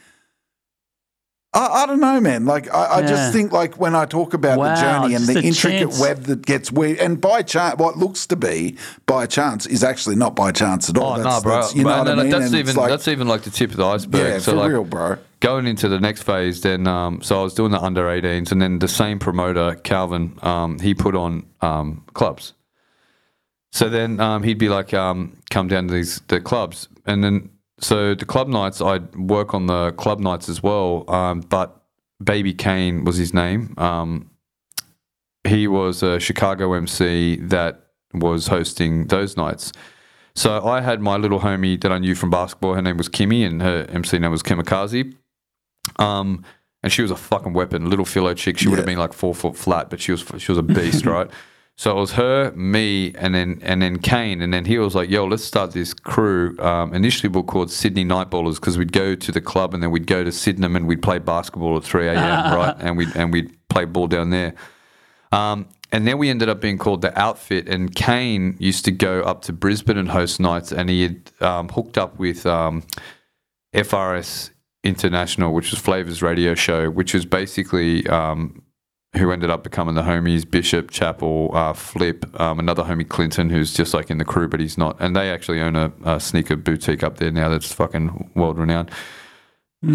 I, 1.54 1.82
I 1.84 1.86
don't 1.86 2.00
know, 2.00 2.20
man. 2.20 2.44
Like, 2.46 2.72
I, 2.74 2.84
I 2.84 3.00
Yeah. 3.00 3.06
just 3.06 3.32
think, 3.32 3.52
like, 3.52 3.78
when 3.78 3.94
I 3.94 4.06
talk 4.06 4.34
about 4.34 4.58
Wow, 4.58 4.74
the 4.74 4.80
journey 4.80 5.14
and 5.14 5.24
the 5.26 5.40
intricate 5.40 5.80
chance. 5.90 6.00
web 6.00 6.24
that 6.24 6.44
gets 6.44 6.72
weird, 6.72 6.98
and 6.98 7.20
by 7.20 7.42
chance, 7.42 7.78
what 7.78 7.96
looks 7.96 8.26
to 8.26 8.36
be 8.36 8.76
by 9.06 9.26
chance 9.26 9.64
is 9.66 9.84
actually 9.84 10.16
not 10.16 10.34
by 10.34 10.50
chance 10.50 10.90
at 10.90 10.98
all. 10.98 11.12
Oh 11.12 11.16
no, 11.18 11.22
That's- 11.22 11.42
bro! 11.42 11.52
that's- 11.52 11.74
you 11.76 11.84
know 11.84 11.90
But- 11.90 11.98
what 11.98 12.08
I 12.08 12.10
no, 12.10 12.14
no, 12.16 12.22
mean? 12.22 12.30
That's 12.32 12.46
And 12.46 12.54
even 12.56 12.74
like, 12.76 12.90
that's 12.90 13.06
even 13.08 13.28
like 13.28 13.42
the 13.42 13.50
tip 13.50 13.70
of 13.70 13.76
the 13.76 13.86
iceberg. 13.86 14.20
yeah, 14.20 14.38
so 14.38 14.52
for 14.52 14.58
like, 14.58 14.70
real, 14.70 14.84
bro. 14.84 15.16
going 15.40 15.66
into 15.66 15.88
the 15.88 16.00
next 16.00 16.22
phase, 16.24 16.60
then 16.62 16.86
um, 16.88 17.22
so 17.22 17.38
I 17.38 17.42
was 17.44 17.54
doing 17.54 17.70
the 17.70 17.80
under 17.80 18.04
18s, 18.08 18.50
and 18.50 18.60
then 18.60 18.80
the 18.80 18.88
same 18.88 19.18
promoter, 19.20 19.76
Calvin, 19.84 20.36
um, 20.42 20.80
he 20.80 20.92
put 20.92 21.14
on 21.14 21.44
um, 21.60 22.02
clubs. 22.14 22.52
So 23.70 23.88
then 23.88 24.18
um, 24.20 24.42
he'd 24.42 24.58
be 24.58 24.68
like, 24.68 24.92
um, 24.94 25.36
come 25.50 25.68
down 25.68 25.86
to 25.88 25.94
these 25.94 26.20
the 26.28 26.40
clubs, 26.40 26.88
and 27.06 27.22
then 27.22 27.50
so 27.84 28.14
the 28.14 28.24
club 28.24 28.48
nights, 28.48 28.80
I'd 28.80 29.14
work 29.14 29.52
on 29.52 29.66
the 29.66 29.92
club 29.92 30.18
nights 30.18 30.48
as 30.48 30.62
well. 30.62 31.04
Um, 31.06 31.40
but 31.40 31.82
Baby 32.22 32.54
Kane 32.54 33.04
was 33.04 33.18
his 33.18 33.34
name. 33.34 33.74
Um, 33.76 34.30
he 35.46 35.68
was 35.68 36.02
a 36.02 36.18
Chicago 36.18 36.72
MC 36.72 37.36
that 37.36 37.90
was 38.14 38.46
hosting 38.46 39.08
those 39.08 39.36
nights. 39.36 39.70
So 40.34 40.66
I 40.66 40.80
had 40.80 41.02
my 41.02 41.18
little 41.18 41.40
homie 41.40 41.78
that 41.82 41.92
I 41.92 41.98
knew 41.98 42.14
from 42.14 42.30
basketball. 42.30 42.72
Her 42.72 42.80
name 42.80 42.96
was 42.96 43.10
Kimmy, 43.10 43.46
and 43.46 43.60
her 43.60 43.84
MC 43.90 44.18
name 44.18 44.30
was 44.30 44.42
Kamikaze. 44.42 45.14
Um, 45.98 46.42
and 46.82 46.90
she 46.90 47.02
was 47.02 47.10
a 47.10 47.16
fucking 47.16 47.52
weapon, 47.52 47.90
little 47.90 48.06
philo 48.06 48.32
chick. 48.32 48.56
She 48.56 48.68
would 48.68 48.78
have 48.78 48.86
been 48.86 48.98
like 48.98 49.12
four 49.12 49.34
foot 49.34 49.56
flat, 49.58 49.90
but 49.90 50.00
she 50.00 50.10
was 50.10 50.24
she 50.38 50.50
was 50.50 50.58
a 50.58 50.62
beast, 50.62 51.04
right? 51.14 51.30
So 51.76 51.90
it 51.90 52.00
was 52.00 52.12
her, 52.12 52.52
me, 52.52 53.12
and 53.16 53.34
then 53.34 53.58
and 53.62 53.82
then 53.82 53.98
Kane, 53.98 54.40
and 54.40 54.54
then 54.54 54.64
he 54.64 54.78
was 54.78 54.94
like, 54.94 55.10
"Yo, 55.10 55.24
let's 55.24 55.42
start 55.42 55.72
this 55.72 55.92
crew." 55.92 56.56
Um, 56.60 56.94
initially, 56.94 57.28
we 57.28 57.40
were 57.40 57.46
called 57.46 57.70
Sydney 57.70 58.04
Nightballers 58.04 58.56
because 58.56 58.78
we'd 58.78 58.92
go 58.92 59.16
to 59.16 59.32
the 59.32 59.40
club 59.40 59.74
and 59.74 59.82
then 59.82 59.90
we'd 59.90 60.06
go 60.06 60.22
to 60.22 60.30
Sydenham 60.30 60.76
and 60.76 60.86
we'd 60.86 61.02
play 61.02 61.18
basketball 61.18 61.76
at 61.76 61.82
three 61.82 62.06
a.m. 62.06 62.16
right, 62.56 62.76
and 62.78 62.96
we 62.96 63.06
and 63.16 63.32
we'd 63.32 63.50
play 63.68 63.86
ball 63.86 64.06
down 64.06 64.30
there. 64.30 64.54
Um, 65.32 65.66
and 65.94 66.08
then 66.08 66.18
we 66.18 66.28
ended 66.28 66.48
up 66.48 66.60
being 66.60 66.76
called 66.76 67.02
the 67.02 67.16
Outfit. 67.16 67.68
And 67.68 67.94
Kane 67.94 68.56
used 68.58 68.84
to 68.86 68.90
go 68.90 69.22
up 69.22 69.42
to 69.42 69.52
Brisbane 69.52 69.96
and 69.96 70.10
host 70.10 70.40
nights, 70.40 70.72
and 70.72 70.90
he 70.90 71.02
had 71.02 71.30
um, 71.40 71.68
hooked 71.68 71.96
up 71.96 72.18
with 72.18 72.46
um, 72.46 72.82
FRS 73.72 74.50
International, 74.82 75.54
which 75.54 75.70
was 75.70 75.78
Flavors 75.78 76.20
Radio 76.20 76.56
Show, 76.56 76.90
which 76.90 77.14
was 77.14 77.24
basically 77.24 78.04
um, 78.08 78.63
who 79.16 79.30
ended 79.30 79.50
up 79.50 79.62
becoming 79.62 79.94
the 79.94 80.02
homies 80.02 80.48
Bishop, 80.48 80.90
Chapel, 80.90 81.50
uh, 81.54 81.72
Flip, 81.72 82.24
um, 82.40 82.58
another 82.58 82.82
homie 82.82 83.08
Clinton, 83.08 83.50
who's 83.50 83.72
just 83.72 83.94
like 83.94 84.10
in 84.10 84.18
the 84.18 84.24
crew, 84.24 84.48
but 84.48 84.60
he's 84.60 84.76
not. 84.76 84.96
And 85.00 85.14
they 85.14 85.30
actually 85.30 85.60
own 85.60 85.76
a, 85.76 85.92
a 86.04 86.20
sneaker 86.20 86.56
boutique 86.56 87.02
up 87.02 87.18
there 87.18 87.30
now 87.30 87.48
that's 87.48 87.72
fucking 87.72 88.30
world 88.34 88.58
renowned. 88.58 88.90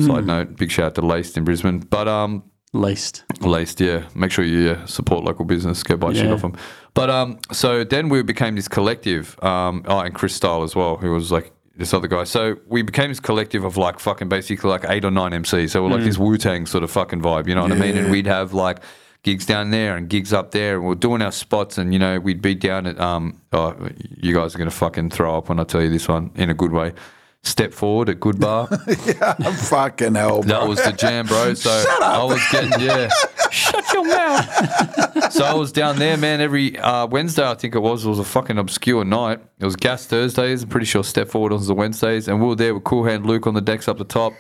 Side 0.06 0.26
note, 0.26 0.56
big 0.56 0.70
shout 0.70 0.86
out 0.86 0.96
to 0.96 1.02
Laced 1.02 1.36
in 1.36 1.44
Brisbane. 1.44 1.80
But 1.80 2.08
um, 2.08 2.44
Laced. 2.74 3.24
Laced, 3.42 3.82
yeah. 3.82 4.08
Make 4.14 4.32
sure 4.32 4.46
you 4.46 4.72
uh, 4.72 4.86
support 4.86 5.24
local 5.24 5.46
business. 5.46 5.82
Go 5.82 5.98
buy 5.98 6.14
shit 6.14 6.32
off 6.32 6.44
them. 6.44 6.56
But 6.94 7.10
um, 7.10 7.40
so 7.52 7.84
then 7.84 8.10
we 8.10 8.22
became 8.22 8.56
this 8.56 8.68
collective. 8.68 9.42
Um, 9.44 9.84
oh, 9.88 10.00
and 10.00 10.14
Chris 10.14 10.36
Style 10.36 10.62
as 10.62 10.76
well, 10.76 10.98
who 10.98 11.12
was 11.12 11.32
like 11.32 11.52
this 11.76 11.94
other 11.94 12.08
guy. 12.08 12.26
So 12.26 12.58
we 12.68 12.84
became 12.84 13.10
this 13.10 13.20
collective 13.20 13.64
of 13.64 13.78
like 13.78 14.00
fucking 14.00 14.30
basically 14.30 14.70
like 14.70 14.86
eight 14.88 15.04
or 15.04 15.12
nine 15.12 15.32
MCs. 15.32 15.72
So 15.72 15.82
we're 15.82 15.90
like 15.90 16.04
this 16.04 16.20
Wu 16.20 16.38
Tang 16.38 16.68
sort 16.68 16.84
of 16.84 16.92
fucking 16.92 17.22
vibe. 17.22 17.48
You 17.48 17.56
know 17.56 17.64
what 17.64 17.72
I 17.72 17.76
mean? 17.76 17.98
And 17.98 18.12
we'd 18.12 18.28
have 18.28 18.54
like 18.54 18.80
gigs 19.24 19.46
down 19.46 19.72
there 19.72 19.96
and 19.96 20.10
gigs 20.10 20.34
up 20.34 20.52
there, 20.52 20.76
and 20.78 20.86
we're 20.86 20.96
doing 20.96 21.22
our 21.22 21.32
spots. 21.32 21.78
And 21.78 21.94
you 21.94 22.00
know, 22.00 22.20
we'd 22.20 22.42
be 22.42 22.56
down 22.56 22.88
at 22.88 23.00
um. 23.00 23.42
Oh, 23.52 23.76
you 24.18 24.34
guys 24.34 24.56
are 24.56 24.58
gonna 24.58 24.72
fucking 24.72 25.10
throw 25.12 25.38
up 25.38 25.50
when 25.50 25.60
I 25.60 25.64
tell 25.64 25.82
you 25.82 25.90
this 25.90 26.08
one 26.08 26.32
in 26.36 26.50
a 26.50 26.54
good 26.54 26.72
way. 26.72 26.94
Step 27.42 27.74
forward 27.74 28.10
at 28.10 28.20
Good 28.20 28.40
Bar. 28.40 28.68
Yeah, 29.06 29.34
fucking 29.34 30.16
hell, 30.16 30.42
bro. 30.42 30.50
That 30.50 30.68
was 30.68 30.84
the 30.84 30.92
jam, 30.92 31.26
bro. 31.26 31.54
So 31.56 31.70
I 32.02 32.22
was 32.24 32.42
getting 32.52 32.82
yeah. 32.82 33.10
Shut 33.52 33.94
your 33.94 34.06
mouth. 34.06 35.32
so 35.32 35.46
I 35.46 35.54
was 35.54 35.72
down 35.72 35.98
there, 35.98 36.18
man. 36.18 36.42
Every 36.42 36.78
uh, 36.78 37.08
Wednesday, 37.08 37.50
I 37.50 37.56
think 37.56 37.76
it 37.76 37.80
was. 37.80 38.06
It 38.06 38.10
was 38.10 38.20
a 38.20 38.26
fucking 38.26 38.58
obscure 38.58 39.06
night. 39.06 39.40
It 39.58 39.66
was 39.66 39.78
Gas 39.78 40.06
Thursdays. 40.06 40.64
I'm 40.64 40.70
pretty 40.70 40.86
sure 40.86 41.04
Step 41.04 41.30
Forward 41.30 41.54
was 41.54 41.68
the 41.68 41.74
Wednesdays, 41.74 42.28
and 42.28 42.42
we 42.42 42.48
were 42.48 42.56
there 42.56 42.74
with 42.74 42.84
Cool 42.84 43.06
Hand 43.06 43.26
Luke 43.26 43.48
on 43.48 43.54
the 43.54 43.62
decks 43.62 43.88
up 43.88 43.98
the 43.98 44.04
top. 44.04 44.34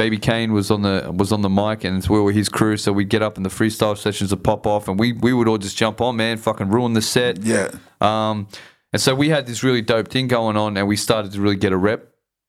Baby 0.00 0.16
Kane 0.16 0.54
was 0.54 0.70
on 0.70 0.80
the 0.80 1.12
was 1.14 1.30
on 1.30 1.42
the 1.42 1.50
mic, 1.50 1.84
and 1.84 2.02
we 2.08 2.18
were 2.18 2.32
his 2.32 2.48
crew. 2.48 2.78
So 2.78 2.90
we'd 2.90 3.10
get 3.10 3.20
up 3.20 3.36
in 3.36 3.42
the 3.42 3.50
freestyle 3.50 3.98
sessions 3.98 4.30
would 4.30 4.42
pop 4.42 4.66
off, 4.66 4.88
and 4.88 4.98
we 4.98 5.12
we 5.12 5.34
would 5.34 5.46
all 5.46 5.58
just 5.58 5.76
jump 5.76 6.00
on, 6.00 6.16
man. 6.16 6.38
Fucking 6.38 6.70
ruin 6.70 6.94
the 6.94 7.02
set. 7.02 7.42
Yeah. 7.42 7.68
Um, 8.00 8.48
and 8.94 9.02
so 9.02 9.14
we 9.14 9.28
had 9.28 9.46
this 9.46 9.62
really 9.62 9.82
dope 9.82 10.08
thing 10.08 10.26
going 10.26 10.56
on, 10.56 10.78
and 10.78 10.88
we 10.88 10.96
started 10.96 11.32
to 11.32 11.40
really 11.42 11.56
get 11.56 11.72
a 11.72 11.76
rep. 11.76 12.06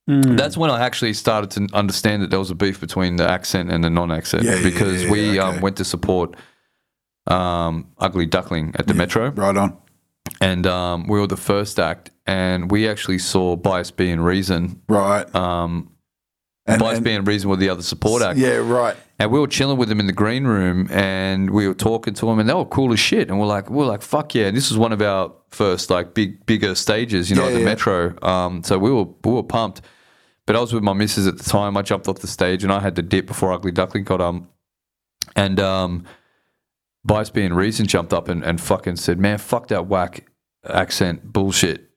That's 0.08 0.56
when 0.56 0.70
I 0.70 0.82
actually 0.86 1.14
started 1.14 1.52
to 1.52 1.68
understand 1.76 2.22
that 2.24 2.30
there 2.30 2.40
was 2.40 2.52
a 2.52 2.56
beef 2.56 2.80
between 2.80 3.18
the 3.18 3.30
accent 3.30 3.70
and 3.72 3.84
the 3.84 3.90
non-accent 3.90 4.44
Yeah, 4.44 4.56
yeah, 4.56 4.64
because 4.64 5.04
yeah, 5.04 5.08
yeah, 5.08 5.12
we 5.12 5.30
okay. 5.32 5.40
um, 5.40 5.62
went 5.62 5.76
to 5.78 5.86
support 5.86 6.36
um, 7.28 7.92
Ugly 7.98 8.28
Duckling 8.28 8.74
at 8.80 8.88
the 8.88 8.94
Metro, 8.94 9.30
Right 9.32 9.56
on. 9.56 9.78
and 10.42 10.66
um, 10.68 11.08
we 11.08 11.20
were 11.20 11.28
the 11.28 11.38
first 11.38 11.80
act, 11.80 12.12
and 12.26 12.72
we 12.72 12.88
actually 12.90 13.20
saw 13.20 13.56
Bias 13.56 13.92
B 13.92 14.10
and 14.10 14.24
Reason. 14.26 14.82
Right. 14.90 15.34
Um, 15.36 15.92
And- 16.68 16.80
Bias 16.80 16.98
and- 16.98 17.06
B 17.06 17.12
and 17.12 17.28
Reason 17.28 17.50
were 17.50 17.56
the 17.58 17.70
other 17.70 17.82
support 17.82 18.22
act. 18.22 18.38
Yeah, 18.38 18.58
right. 18.58 18.96
And 19.20 19.32
we 19.32 19.40
were 19.40 19.48
chilling 19.48 19.78
with 19.78 19.90
them 19.90 20.00
in 20.00 20.08
the 20.08 20.14
green 20.14 20.46
room, 20.46 20.88
and 20.92 21.50
we 21.52 21.68
were 21.68 21.74
talking 21.76 22.14
to 22.16 22.26
them, 22.26 22.40
and 22.40 22.50
they 22.50 22.54
were 22.54 22.66
cool 22.66 22.92
as 22.94 23.00
shit. 23.00 23.30
And 23.30 23.40
we're 23.40 23.46
like, 23.46 23.70
we're 23.70 23.86
like, 23.86 24.02
fuck 24.02 24.34
yeah! 24.34 24.48
And 24.48 24.58
this 24.58 24.70
was 24.72 24.78
one 24.80 24.92
of 24.92 25.02
our 25.02 25.32
first 25.50 25.90
like 25.90 26.14
big, 26.14 26.44
bigger 26.46 26.74
stages, 26.76 27.30
you 27.30 27.36
know, 27.36 27.44
Yeah, 27.44 27.50
at 27.50 27.54
the 27.54 27.60
yeah. 27.60 27.66
Metro. 27.66 28.26
Um, 28.28 28.64
so 28.64 28.78
we 28.80 28.92
were 28.92 29.06
we 29.24 29.32
were 29.32 29.44
pumped. 29.44 29.82
But 30.48 30.56
I 30.56 30.60
was 30.60 30.74
with 30.74 30.82
my 30.84 30.94
missus 30.94 31.28
at 31.28 31.38
the 31.38 31.44
time. 31.44 31.78
I 31.78 31.84
jumped 31.84 32.08
off 32.08 32.18
the 32.20 32.28
stage, 32.28 32.64
and 32.64 32.74
I 32.74 32.80
had 32.80 32.96
to 32.96 33.04
dip 33.04 33.28
before 33.28 33.54
Ugly 33.54 33.74
Duckling 33.74 34.04
got 34.06 34.22
um, 34.22 34.48
and 35.36 35.60
um, 35.60 36.04
Bias 37.06 37.30
B 37.30 37.44
and 37.44 37.56
Reason 37.56 37.86
jumped 37.86 38.12
up 38.12 38.28
and, 38.28 38.44
and 38.44 38.60
fucking 38.60 38.96
said, 38.96 39.20
"Man, 39.20 39.38
fuck 39.38 39.68
that 39.68 39.86
whack 39.86 40.28
accent 40.68 41.32
bullshit." 41.32 41.91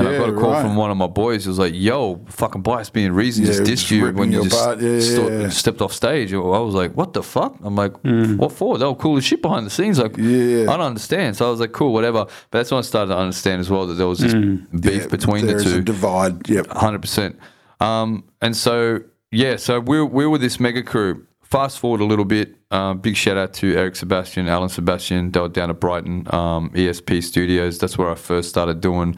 And 0.00 0.08
I 0.08 0.18
got 0.18 0.28
a 0.28 0.32
call 0.32 0.50
right. 0.52 0.62
from 0.62 0.76
one 0.76 0.90
of 0.90 0.96
my 0.96 1.06
boys. 1.06 1.44
He 1.44 1.48
was 1.48 1.58
like, 1.58 1.72
"Yo, 1.74 2.20
fucking 2.28 2.62
Bias 2.62 2.90
B 2.90 3.04
and 3.04 3.14
Reason 3.14 3.44
Yeah, 3.44 3.52
just 3.52 3.64
just 3.66 3.86
dissed 3.86 3.90
you 3.90 4.12
when 4.12 4.32
you 4.32 4.44
just 4.44 4.56
butt. 4.56 4.80
Yeah, 4.80 5.00
sto- 5.00 5.28
yeah, 5.28 5.40
yeah. 5.42 5.48
stepped 5.48 5.80
off 5.80 5.92
stage." 5.92 6.32
I 6.32 6.38
was 6.38 6.74
like, 6.74 6.92
"What 6.96 7.12
the 7.12 7.22
fuck?" 7.22 7.56
I'm 7.62 7.76
like, 7.76 7.92
"What 8.02 8.52
for?" 8.52 8.78
They 8.78 8.84
were 8.84 8.94
cool 8.94 9.16
as 9.16 9.24
shit 9.24 9.42
behind 9.42 9.66
the 9.66 9.70
scenes. 9.70 9.98
Like, 9.98 10.16
Yeah. 10.16 10.62
I 10.62 10.76
don't 10.76 10.80
understand. 10.86 11.36
So 11.36 11.46
I 11.46 11.50
was 11.50 11.60
like, 11.60 11.72
"Cool, 11.72 11.92
whatever." 11.92 12.24
But 12.50 12.58
that's 12.58 12.70
when 12.70 12.78
I 12.78 12.82
started 12.82 13.12
to 13.14 13.18
understand 13.18 13.60
as 13.60 13.70
well 13.70 13.86
that 13.86 13.94
there 13.94 14.06
was 14.08 14.18
this 14.18 14.34
beef 14.34 15.02
Yeah, 15.02 15.06
between 15.06 15.46
the 15.46 15.62
two 15.62 15.76
a 15.78 15.80
divide. 15.80 16.48
Yep. 16.48 16.66
hundred 16.68 17.00
percent. 17.02 17.38
Um, 17.80 18.24
and 18.40 18.56
so 18.56 19.00
yeah, 19.32 19.56
so 19.56 19.80
we 19.80 20.02
we 20.02 20.26
were 20.26 20.38
this 20.38 20.58
mega 20.60 20.82
crew. 20.82 21.26
Fast 21.42 21.80
forward 21.80 22.00
a 22.00 22.04
little 22.04 22.24
bit. 22.24 22.54
Um, 22.70 22.98
big 22.98 23.16
shout 23.16 23.36
out 23.36 23.52
to 23.54 23.74
Eric 23.76 23.96
Sebastian, 23.96 24.46
Alan 24.46 24.68
Sebastian. 24.68 25.32
They 25.32 25.40
were 25.40 25.48
down 25.48 25.68
at 25.70 25.80
Brighton 25.80 26.32
um, 26.32 26.70
ESP 26.70 27.24
Studios. 27.24 27.78
That's 27.78 27.98
where 27.98 28.08
I 28.08 28.14
first 28.14 28.48
started 28.48 28.80
doing 28.80 29.16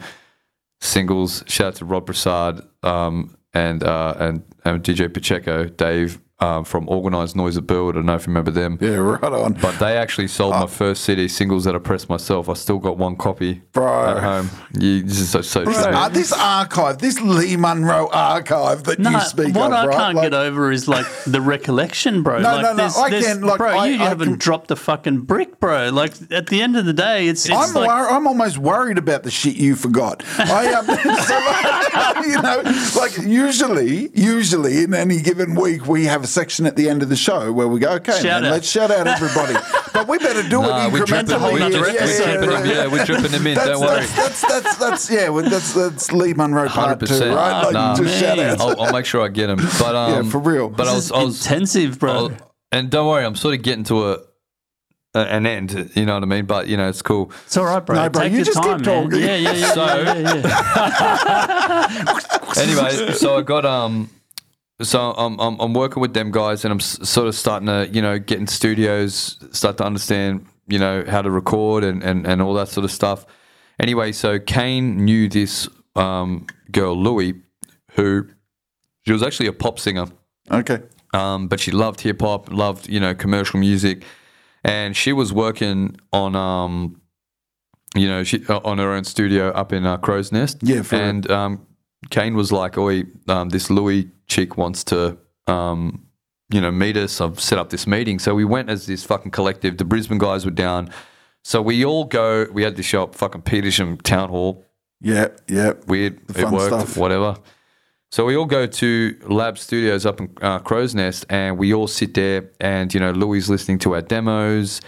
singles. 0.83 1.43
Shout 1.47 1.67
out 1.67 1.75
to 1.75 1.85
Rob 1.85 2.05
Prasad 2.05 2.61
um, 2.83 3.37
and, 3.53 3.83
uh, 3.83 4.15
and 4.19 4.43
and 4.65 4.83
DJ 4.83 5.13
Pacheco, 5.13 5.65
Dave 5.65 6.19
um, 6.39 6.65
from 6.65 6.89
Organized 6.89 7.35
Noise 7.35 7.57
at 7.57 7.65
Burwood. 7.67 7.95
I 7.95 7.99
don't 7.99 8.05
know 8.07 8.15
if 8.15 8.23
you 8.27 8.31
remember 8.31 8.51
them. 8.51 8.77
Yeah, 8.81 8.95
right 8.95 9.23
on. 9.23 9.53
But 9.53 9.79
they 9.79 9.97
actually 9.97 10.27
sold 10.27 10.51
my 10.55 10.65
first 10.67 11.03
CD 11.05 11.27
singles 11.27 11.63
that 11.63 11.75
I 11.75 11.77
pressed 11.77 12.09
myself. 12.09 12.49
I 12.49 12.53
still 12.53 12.79
got 12.79 12.97
one 12.97 13.15
copy 13.15 13.61
Bro. 13.71 14.17
at 14.17 14.21
home. 14.23 14.49
You, 14.77 15.03
this 15.03 15.19
is 15.19 15.29
so, 15.29 15.41
so 15.41 15.63
true. 15.63 15.73
Uh, 15.73 16.09
this 16.09 16.33
archive, 16.33 16.97
this 16.97 17.21
Lee 17.21 17.55
Monro 17.55 18.09
archive 18.11 18.83
that 18.85 18.99
No, 18.99 19.11
you 19.11 19.19
speak 19.21 19.49
about. 19.49 19.71
what 19.71 19.73
of, 19.73 19.85
I 19.85 19.87
right? 19.87 19.95
can't 19.97 20.15
Like- 20.17 20.25
get 20.25 20.33
over 20.33 20.71
is 20.71 20.87
like 20.87 21.05
the 21.25 21.39
recollection, 21.39 22.23
bro. 22.23 22.39
No, 22.39 22.53
like, 22.55 22.61
no, 22.63 22.69
no, 22.71 22.75
there's- 22.77 22.97
I 22.97 23.09
there's- 23.09 23.25
can, 23.25 23.41
like, 23.43 23.57
bro, 23.57 23.69
I- 23.77 23.85
you 23.87 23.93
I 24.01 24.05
haven't 24.09 24.29
can- 24.29 24.37
dropped 24.39 24.71
a 24.71 24.75
fucking 24.75 25.19
brick, 25.21 25.59
bro. 25.61 25.89
Like 25.91 26.13
at 26.31 26.47
the 26.47 26.61
end 26.61 26.75
of 26.75 26.85
the 26.85 26.93
day, 26.93 27.27
it's, 27.27 27.45
it's 27.45 27.55
I'm, 27.55 27.73
like 27.73 27.87
wor- 27.87 28.09
I'm 28.09 28.27
almost 28.27 28.57
worried 28.57 28.97
about 28.97 29.23
the 29.23 29.31
shit 29.31 29.55
you 29.55 29.75
forgot. 29.75 30.23
I 30.39 30.73
um, 30.73 30.85
so, 32.17 32.21
you 32.27 32.41
know, 32.41 32.63
like 32.99 33.17
usually, 33.25 34.09
usually 34.13 34.83
in 34.83 34.93
any 34.93 35.21
given 35.21 35.55
week, 35.55 35.87
we 35.87 36.05
have 36.05 36.22
a 36.23 36.27
section 36.27 36.65
at 36.65 36.75
the 36.75 36.89
end 36.89 37.03
of 37.03 37.09
the 37.09 37.15
show 37.15 37.51
where 37.51 37.67
we 37.67 37.79
go, 37.79 37.91
okay, 37.93 38.13
Shout 38.13 38.23
man, 38.23 38.45
out. 38.45 38.51
let's 38.51 38.69
shout 38.69 38.91
out 38.91 39.07
everybody. 39.07 39.53
but 39.93 40.07
we 40.07 40.17
better 40.17 40.41
do 40.47 40.61
Nah, 40.61 40.87
it 40.87 40.93
we're 40.93 41.05
dripping, 41.05 41.27
incrementally. 41.27 41.51
we're, 41.51 41.57
another 41.57 41.79
we're, 41.81 41.89
episode, 41.89 42.23
dripping 42.25 42.49
right. 42.49 42.63
them, 42.63 42.71
yeah, 42.75 42.87
we're 42.87 43.05
dripping 43.05 43.31
them 43.31 43.47
in. 43.47 43.55
That's, 43.55 43.67
don't 43.69 43.81
worry. 43.81 44.05
that's, 44.05 44.41
that's, 44.41 44.41
that's, 44.41 44.75
that's, 44.77 45.11
yeah, 45.11 45.29
well, 45.29 45.49
that's, 45.49 45.73
that's 45.73 46.11
Lee 46.11 46.33
Monro 46.33 46.67
part 46.69 46.99
two, 46.99 47.05
100%. 47.05 47.35
right? 47.35 47.61
Like, 47.63 47.73
Nah. 47.73 47.95
just 47.95 48.19
shout 48.19 48.37
Man. 48.37 48.49
out. 48.51 48.61
I'll, 48.61 48.81
I'll 48.81 48.93
make 48.93 49.05
sure 49.05 49.21
I 49.23 49.27
get 49.29 49.47
them. 49.47 49.57
But 49.79 49.95
um, 49.95 50.25
Yeah, 50.25 50.31
for 50.31 50.39
real. 50.39 50.69
But 50.69 50.87
I 50.87 50.95
this 50.95 50.95
was, 50.95 51.05
is 51.05 51.11
I 51.11 51.23
was, 51.23 51.45
intensive, 51.45 51.99
bro. 51.99 52.11
I'll- 52.11 52.31
and 52.71 52.89
don't 52.89 53.07
worry, 53.07 53.23
I'm 53.25 53.35
sort 53.35 53.53
of 53.55 53.61
getting 53.61 53.83
to 53.85 54.09
a, 54.13 54.17
a 55.15 55.19
an 55.19 55.45
end. 55.45 55.91
You 55.95 56.05
know 56.07 56.15
what 56.15 56.23
I 56.23 56.25
mean? 56.25 56.45
But 56.45 56.67
you 56.67 56.75
know, 56.75 56.89
it's 56.89 57.03
cool. 57.03 57.31
it's 57.45 57.55
all 57.55 57.65
right, 57.65 57.85
bro. 57.85 57.95
No, 57.95 58.09
bro, 58.09 58.23
Take 58.23 58.31
you 58.31 58.37
your 58.39 58.45
just 58.45 58.57
keep 58.63 58.81
time, 58.81 59.09
man. 59.09 59.19
Yeah, 59.21 59.35
yeah, 59.35 59.51
yeah. 59.53 59.73
So- 59.73 59.85
yeah, 59.85 60.17
yeah, 60.19 60.41
yeah. 62.57 62.63
Anyway, 62.63 63.13
so 63.13 63.37
I 63.37 63.41
got 63.41 63.65
um, 63.65 64.09
so 64.81 65.11
I'm, 65.11 65.39
I'm 65.39 65.59
I'm 65.59 65.73
working 65.73 66.01
with 66.01 66.13
them 66.13 66.31
guys, 66.31 66.65
and 66.65 66.71
I'm 66.71 66.79
s- 66.79 67.07
sort 67.07 67.27
of 67.27 67.35
starting 67.35 67.67
to 67.67 67.87
you 67.91 68.01
know 68.01 68.19
get 68.19 68.39
in 68.39 68.47
studios, 68.47 69.37
start 69.51 69.77
to 69.77 69.85
understand 69.85 70.45
you 70.67 70.79
know 70.79 71.03
how 71.07 71.21
to 71.21 71.29
record 71.31 71.83
and 71.83 72.03
and, 72.03 72.25
and 72.25 72.41
all 72.41 72.53
that 72.55 72.69
sort 72.69 72.83
of 72.83 72.91
stuff. 72.91 73.25
Anyway, 73.79 74.11
so 74.11 74.39
Kane 74.39 75.03
knew 75.05 75.27
this 75.29 75.67
um, 75.95 76.45
girl 76.71 76.95
Louie, 76.95 77.41
who 77.91 78.27
she 79.05 79.11
was 79.11 79.21
actually 79.23 79.47
a 79.47 79.53
pop 79.53 79.79
singer 79.79 80.05
Okay. 80.51 80.79
um, 81.13 81.47
but 81.47 81.59
she 81.59 81.71
loved 81.71 82.01
hip 82.01 82.21
hop, 82.21 82.51
loved 82.51 82.87
you 82.89 82.99
know 82.99 83.13
commercial 83.13 83.59
music, 83.59 84.03
and 84.63 84.95
she 84.95 85.13
was 85.13 85.31
working 85.33 85.97
on 86.11 86.35
um, 86.35 86.99
you 87.95 88.07
know 88.07 88.23
she 88.23 88.43
uh, 88.47 88.59
on 88.63 88.77
her 88.79 88.91
own 88.91 89.03
studio 89.03 89.49
up 89.49 89.71
in 89.73 89.85
uh, 89.85 89.97
Crow's 89.97 90.31
Nest. 90.31 90.57
Yeah, 90.61 90.81
for 90.81 90.95
and 90.95 91.29
um, 91.29 91.65
Kane 92.09 92.35
was 92.35 92.51
like, 92.51 92.77
"Oi, 92.77 93.03
um, 93.27 93.49
this 93.49 93.69
Louis 93.69 94.09
chick 94.27 94.57
wants 94.57 94.83
to." 94.85 95.17
Um, 95.47 96.05
you 96.49 96.61
know, 96.61 96.71
meet 96.71 96.95
us. 96.97 97.19
I've 97.19 97.39
set 97.39 97.57
up 97.57 97.71
this 97.71 97.87
meeting. 97.87 98.19
So 98.19 98.35
we 98.35 98.45
went 98.45 98.69
as 98.69 98.85
this 98.85 99.03
fucking 99.03 99.31
collective. 99.31 99.77
The 99.77 99.85
Brisbane 99.85 100.19
guys 100.19 100.45
were 100.45 100.51
down. 100.51 100.89
So 101.43 101.61
we 101.61 101.83
all 101.83 102.05
go. 102.05 102.45
We 102.51 102.61
had 102.63 102.75
to 102.75 102.83
show 102.83 103.03
up 103.03 103.15
fucking 103.15 103.41
Petersham 103.41 103.99
Town 104.03 104.29
Hall 104.29 104.63
Yeah, 105.01 105.29
yeah. 105.49 105.73
weird. 105.87 106.25
The 106.27 106.41
it 106.41 106.49
worked, 106.51 106.67
stuff. 106.67 106.97
whatever. 106.97 107.37
So 108.11 108.25
we 108.25 108.35
all 108.37 108.45
go 108.45 108.67
to 108.67 109.17
Lab 109.27 109.57
Studios 109.57 110.05
up 110.05 110.19
in 110.21 110.29
uh, 110.41 110.59
Crow's 110.59 110.93
Nest, 110.93 111.25
and 111.29 111.57
we 111.57 111.73
all 111.73 111.87
sit 111.87 112.13
there, 112.13 112.51
and 112.59 112.93
you 112.93 112.99
know, 112.99 113.11
Louis 113.11 113.49
listening 113.49 113.79
to 113.79 113.95
our 113.95 114.03
demos, 114.03 114.79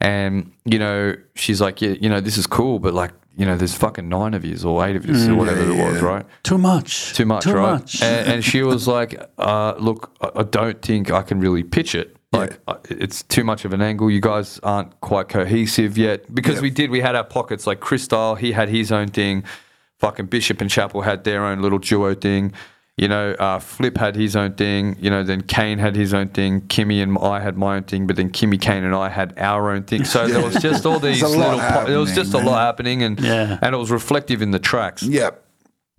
and 0.00 0.50
you 0.64 0.78
know, 0.78 1.14
she's 1.34 1.60
like, 1.60 1.82
yeah, 1.82 1.94
you 2.00 2.08
know, 2.08 2.20
this 2.20 2.38
is 2.38 2.46
cool, 2.46 2.78
but 2.78 2.94
like, 2.94 3.12
you 3.36 3.46
know, 3.46 3.56
there's 3.56 3.74
fucking 3.74 4.08
nine 4.08 4.34
of 4.34 4.44
yous 4.44 4.64
or 4.64 4.84
eight 4.86 4.96
of 4.96 5.06
yous 5.06 5.26
or 5.26 5.34
whatever 5.34 5.62
it 5.62 5.76
was, 5.76 6.02
right? 6.02 6.26
Too 6.42 6.58
much. 6.58 7.14
Too 7.14 7.24
much, 7.24 7.44
Too 7.44 7.54
right? 7.54 7.72
much. 7.72 8.02
And, 8.02 8.28
and 8.28 8.44
she 8.44 8.62
was 8.62 8.86
like, 8.86 9.20
uh, 9.38 9.74
"Look, 9.78 10.14
I, 10.20 10.30
I 10.40 10.42
don't 10.42 10.80
think 10.82 11.10
I 11.10 11.22
can 11.22 11.40
really 11.40 11.62
pitch 11.62 11.94
it. 11.94 12.16
Like, 12.32 12.58
I 12.68 12.76
it's 12.88 13.22
too 13.22 13.44
much 13.44 13.64
of 13.64 13.72
an 13.72 13.82
angle. 13.82 14.10
You 14.10 14.20
guys 14.20 14.58
aren't 14.62 14.98
quite 15.00 15.28
cohesive 15.28 15.98
yet 15.98 16.34
because 16.34 16.60
we 16.60 16.70
did. 16.70 16.90
We 16.90 17.00
had 17.00 17.14
our 17.14 17.24
pockets. 17.24 17.66
Like 17.66 17.80
Chris 17.80 18.04
Style, 18.04 18.34
he 18.34 18.52
had 18.52 18.68
his 18.68 18.90
own 18.92 19.08
thing. 19.08 19.44
Fucking 19.98 20.26
Bishop 20.26 20.60
and 20.60 20.68
Chapel 20.70 21.02
had 21.02 21.24
their 21.24 21.44
own 21.44 21.62
little 21.62 21.78
duo 21.78 22.14
thing. 22.14 22.52
You 22.98 23.08
know, 23.08 23.32
uh, 23.32 23.58
Flip 23.58 23.96
had 23.96 24.16
his 24.16 24.36
own 24.36 24.52
thing. 24.54 24.96
You 25.00 25.08
know, 25.08 25.22
then 25.22 25.40
Kane 25.42 25.78
had 25.78 25.96
his 25.96 26.12
own 26.12 26.28
thing. 26.28 26.60
Kimmy 26.62 27.02
and 27.02 27.16
I 27.18 27.40
had 27.40 27.56
my 27.56 27.76
own 27.76 27.84
thing. 27.84 28.06
But 28.06 28.16
then 28.16 28.30
Kimmy, 28.30 28.60
Kane, 28.60 28.84
and 28.84 28.94
I 28.94 29.08
had 29.08 29.32
our 29.38 29.70
own 29.70 29.84
thing. 29.84 30.04
So 30.04 30.28
there 30.28 30.42
was 30.44 30.54
just 30.62 30.84
all 30.84 30.98
these 30.98 31.22
a 31.22 31.28
little. 31.28 31.58
Po- 31.58 31.86
there 31.86 31.98
was 31.98 32.10
happening, 32.10 32.14
just 32.14 32.34
a 32.34 32.38
lot 32.38 32.58
happening, 32.66 33.02
and 33.02 33.18
Yeah. 33.18 33.58
and 33.62 33.74
it 33.74 33.78
was 33.78 33.90
reflective 33.90 34.42
in 34.42 34.50
the 34.50 34.58
tracks. 34.58 35.02
Yep. 35.02 35.42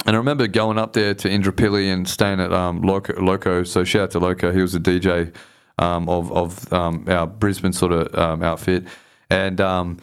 And 0.06 0.16
I 0.16 0.20
remember 0.20 0.48
going 0.48 0.78
up 0.78 0.94
there 0.94 1.14
to 1.16 1.30
Indooroopilly 1.30 1.92
and 1.92 2.08
staying 2.08 2.40
at 2.40 2.52
um, 2.54 2.82
Loco, 2.82 3.20
Loco. 3.22 3.64
So 3.64 3.84
shout 3.84 4.02
out 4.04 4.12
to 4.12 4.20
Loco. 4.20 4.52
He 4.52 4.62
was 4.62 4.74
the 4.74 4.80
DJ 4.80 5.34
um, 5.80 6.08
of 6.10 6.32
of 6.32 6.72
um, 6.72 7.06
our 7.08 7.26
Brisbane 7.26 7.74
sort 7.74 7.92
of 7.94 8.14
um, 8.16 8.44
outfit. 8.44 8.86
And 9.32 9.60
um, 9.62 9.98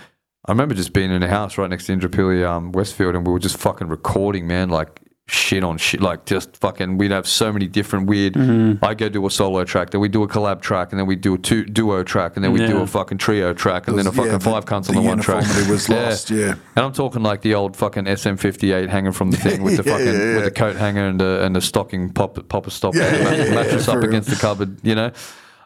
I 0.46 0.50
remember 0.53 0.74
just 0.74 0.92
being 0.92 1.12
in 1.12 1.22
a 1.22 1.29
house 1.29 1.57
right 1.57 1.70
next 1.70 1.87
to 1.87 1.96
Indooroopilly, 1.96 2.44
um, 2.44 2.72
Westfield, 2.72 3.14
and 3.14 3.24
we 3.24 3.33
were 3.33 3.38
just 3.38 3.59
fucking 3.59 3.87
recording, 3.88 4.48
man, 4.48 4.70
like 4.70 5.00
shit 5.31 5.62
on 5.62 5.79
shit, 5.79 6.01
like 6.01 6.25
just 6.27 6.57
fucking. 6.57 6.99
We'd 6.99 7.12
have 7.12 7.27
so 7.27 7.53
many 7.53 7.66
different 7.69 8.07
weird. 8.07 8.37
I 8.83 8.95
go 8.95 9.09
do 9.09 9.25
a 9.27 9.31
solo 9.31 9.64
track, 9.64 9.90
then 9.90 10.01
we 10.01 10.09
do 10.09 10.23
a 10.23 10.29
collab 10.29 10.61
track, 10.61 10.90
and 10.90 10.99
then 10.99 11.07
we 11.07 11.14
do 11.16 11.35
a 11.35 11.38
two, 11.38 11.64
duo 11.64 12.03
track, 12.03 12.37
and 12.37 12.45
then 12.45 12.53
we 12.53 12.66
do 12.66 12.81
a 12.83 12.87
fucking 12.87 13.19
trio 13.19 13.53
track, 13.55 13.87
and 13.88 13.99
then 13.99 14.07
a 14.07 14.12
fucking 14.12 14.33
the- 14.33 14.40
five 14.40 14.64
cunts 14.64 14.88
on 14.88 14.97
the 14.97 15.01
the 15.03 15.09
one 15.09 15.19
track. 15.21 15.43
uniformity 15.43 15.71
was 15.73 15.88
lost, 15.88 16.31
yeah. 16.31 16.55
And 16.77 16.85
I'm 16.85 16.93
talking 16.93 17.23
like 17.23 17.43
the 17.43 17.55
old 17.55 17.77
fucking 17.77 18.05
SM58 18.05 18.88
hanging 18.88 19.12
from 19.12 19.31
the 19.31 19.37
thing 19.37 19.62
with 19.62 19.77
the 19.77 19.83
Yeah, 19.87 19.93
fucking 19.93 20.07
yeah, 20.07 20.12
yeah. 20.12 20.35
with 20.37 20.45
the 20.45 20.51
coat 20.51 20.77
hanger 20.77 21.07
and 21.07 21.21
the 21.21 21.45
and 21.45 21.55
the 21.57 21.61
stocking 21.61 22.11
pop 22.12 22.49
popper 22.49 22.71
stop 22.71 22.95
Yeah, 22.95 23.14
yeah, 23.14 23.45
yeah, 23.45 23.55
mattress 23.55 23.85
for 23.85 23.93
up 23.93 23.97
real. 23.99 24.09
against 24.09 24.31
the 24.31 24.37
cupboard, 24.37 24.79
you 24.83 24.95
know. 24.95 25.12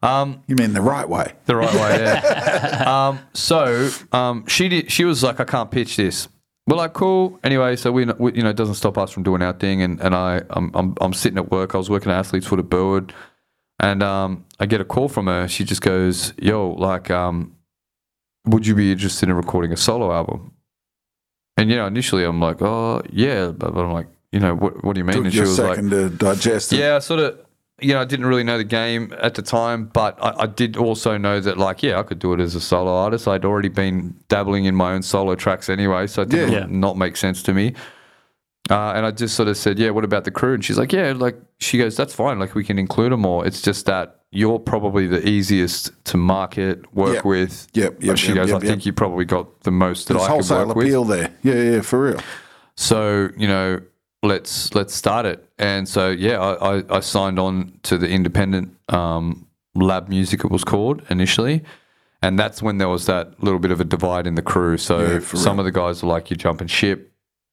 You 0.02 0.56
mean 0.56 0.74
the 0.74 0.82
right 0.82 1.08
way? 1.08 1.32
The 1.46 1.56
right 1.56 1.72
way, 1.74 2.02
yeah. 2.04 2.84
um, 3.08 3.20
so 3.32 3.88
um, 4.12 4.46
she 4.46 4.68
did. 4.68 4.92
She 4.92 5.04
was 5.06 5.22
like, 5.22 5.40
"I 5.40 5.44
can't 5.44 5.70
pitch 5.70 5.96
this." 5.96 6.28
We're 6.66 6.76
like, 6.76 6.94
"Cool." 6.94 7.38
Anyway, 7.44 7.76
so 7.76 7.92
we, 7.92 8.06
we 8.18 8.34
you 8.34 8.42
know, 8.42 8.50
it 8.50 8.56
doesn't 8.56 8.76
stop 8.76 8.96
us 8.96 9.10
from 9.10 9.22
doing 9.22 9.42
our 9.42 9.52
thing. 9.52 9.82
And 9.82 10.00
and 10.00 10.14
I, 10.14 10.42
I'm 10.50 10.70
I'm, 10.74 10.94
I'm 11.00 11.12
sitting 11.12 11.38
at 11.38 11.50
work. 11.50 11.74
I 11.74 11.78
was 11.78 11.90
working 11.90 12.10
at 12.10 12.18
Athlete's 12.18 12.46
Foot 12.46 12.58
at 12.58 12.70
Burwood, 12.70 13.12
and 13.80 14.02
um, 14.02 14.44
I 14.58 14.66
get 14.66 14.80
a 14.80 14.84
call 14.84 15.08
from 15.08 15.26
her. 15.26 15.46
She 15.48 15.64
just 15.64 15.82
goes, 15.82 16.32
"Yo, 16.38 16.70
like, 16.70 17.10
um, 17.10 17.54
would 18.46 18.66
you 18.66 18.74
be 18.74 18.92
interested 18.92 19.28
in 19.28 19.34
recording 19.36 19.72
a 19.72 19.76
solo 19.76 20.10
album?" 20.12 20.52
And 21.56 21.70
you 21.70 21.76
know, 21.76 21.86
initially 21.86 22.24
I'm 22.24 22.40
like, 22.40 22.62
"Oh, 22.62 23.02
yeah," 23.10 23.48
but, 23.48 23.74
but 23.74 23.84
I'm 23.84 23.92
like, 23.92 24.08
you 24.32 24.40
know, 24.40 24.54
what 24.54 24.82
what 24.82 24.94
do 24.94 25.00
you 25.00 25.04
mean? 25.04 25.16
Took 25.16 25.24
and 25.26 25.32
she 25.34 25.40
you 25.40 25.44
a 25.44 25.48
was 25.48 25.58
like, 25.58 25.74
second 25.76 25.90
to 25.90 26.08
digest 26.10 26.72
it. 26.72 26.78
yeah, 26.78 26.96
I 26.96 26.98
sort 27.00 27.20
of, 27.20 27.43
you 27.84 27.92
know, 27.94 28.00
I 28.00 28.04
didn't 28.04 28.26
really 28.26 28.44
know 28.44 28.56
the 28.58 28.64
game 28.64 29.12
at 29.20 29.34
the 29.34 29.42
time, 29.42 29.86
but 29.92 30.16
I, 30.22 30.44
I 30.44 30.46
did 30.46 30.76
also 30.76 31.16
know 31.18 31.38
that, 31.40 31.58
like, 31.58 31.82
yeah, 31.82 31.98
I 32.00 32.02
could 32.02 32.18
do 32.18 32.32
it 32.32 32.40
as 32.40 32.54
a 32.54 32.60
solo 32.60 32.92
artist. 32.94 33.28
I'd 33.28 33.44
already 33.44 33.68
been 33.68 34.14
dabbling 34.28 34.64
in 34.64 34.74
my 34.74 34.92
own 34.92 35.02
solo 35.02 35.34
tracks 35.34 35.68
anyway, 35.68 36.06
so 36.06 36.22
it 36.22 36.30
did 36.30 36.50
Yeah. 36.50 36.66
not 36.68 36.96
make 36.96 37.16
sense 37.16 37.42
to 37.44 37.52
me. 37.52 37.74
Uh, 38.70 38.92
and 38.96 39.04
I 39.04 39.10
just 39.10 39.34
sort 39.36 39.48
of 39.48 39.56
said, 39.58 39.78
yeah, 39.78 39.90
what 39.90 40.04
about 40.04 40.24
the 40.24 40.30
crew? 40.30 40.54
And 40.54 40.64
she's 40.64 40.78
like, 40.78 40.92
yeah, 40.92 41.12
like, 41.14 41.36
she 41.58 41.76
goes, 41.76 41.96
that's 41.96 42.14
fine. 42.14 42.38
Like, 42.38 42.54
we 42.54 42.64
can 42.64 42.78
include 42.78 43.12
them 43.12 43.26
all. 43.26 43.42
It's 43.42 43.60
just 43.60 43.84
that 43.86 44.20
you're 44.30 44.58
probably 44.58 45.06
the 45.06 45.26
easiest 45.28 45.92
to 46.06 46.16
market, 46.16 46.92
work 46.94 47.16
Yep. 47.16 47.24
with. 47.26 47.68
Yep, 47.74 48.02
yep, 48.02 48.16
she 48.16 48.28
yep, 48.28 48.36
goes, 48.36 48.48
yep, 48.48 48.62
I 48.62 48.66
think 48.66 48.86
you 48.86 48.92
probably 48.94 49.26
got 49.26 49.60
the 49.60 49.70
most 49.70 50.08
that 50.08 50.14
There's 50.14 50.28
I 50.50 50.58
could 50.62 50.68
work 50.68 50.76
with. 50.76 50.86
appeal 50.86 51.04
there. 51.04 51.30
Yeah, 51.42 51.54
yeah, 51.72 51.80
for 51.82 52.02
real. 52.02 52.20
So 52.76 53.28
you 53.36 53.46
know, 53.46 53.80
let's 54.24 54.74
let's 54.74 54.94
start 54.94 55.26
it. 55.26 55.48
And 55.58 55.88
so 55.88 56.10
yeah, 56.10 56.40
I, 56.40 56.78
I, 56.78 56.96
I 56.96 57.00
signed 57.00 57.38
on 57.38 57.78
to 57.84 57.98
the 57.98 58.08
independent 58.08 58.76
um, 58.88 59.46
lab 59.74 60.08
music. 60.08 60.44
It 60.44 60.50
was 60.50 60.64
called 60.64 61.02
initially, 61.10 61.62
and 62.22 62.38
that's 62.38 62.62
when 62.62 62.78
there 62.78 62.88
was 62.88 63.06
that 63.06 63.42
little 63.42 63.58
bit 63.60 63.70
of 63.70 63.80
a 63.80 63.84
divide 63.84 64.26
in 64.26 64.34
the 64.34 64.42
crew. 64.42 64.76
So 64.78 65.00
Yeah, 65.00 65.18
some 65.20 65.56
real. 65.56 65.60
of 65.60 65.64
the 65.66 65.72
guys 65.80 66.02
were 66.02 66.08
like, 66.08 66.30
"You're 66.30 66.36
jumping 66.38 66.66
ship." 66.68 67.10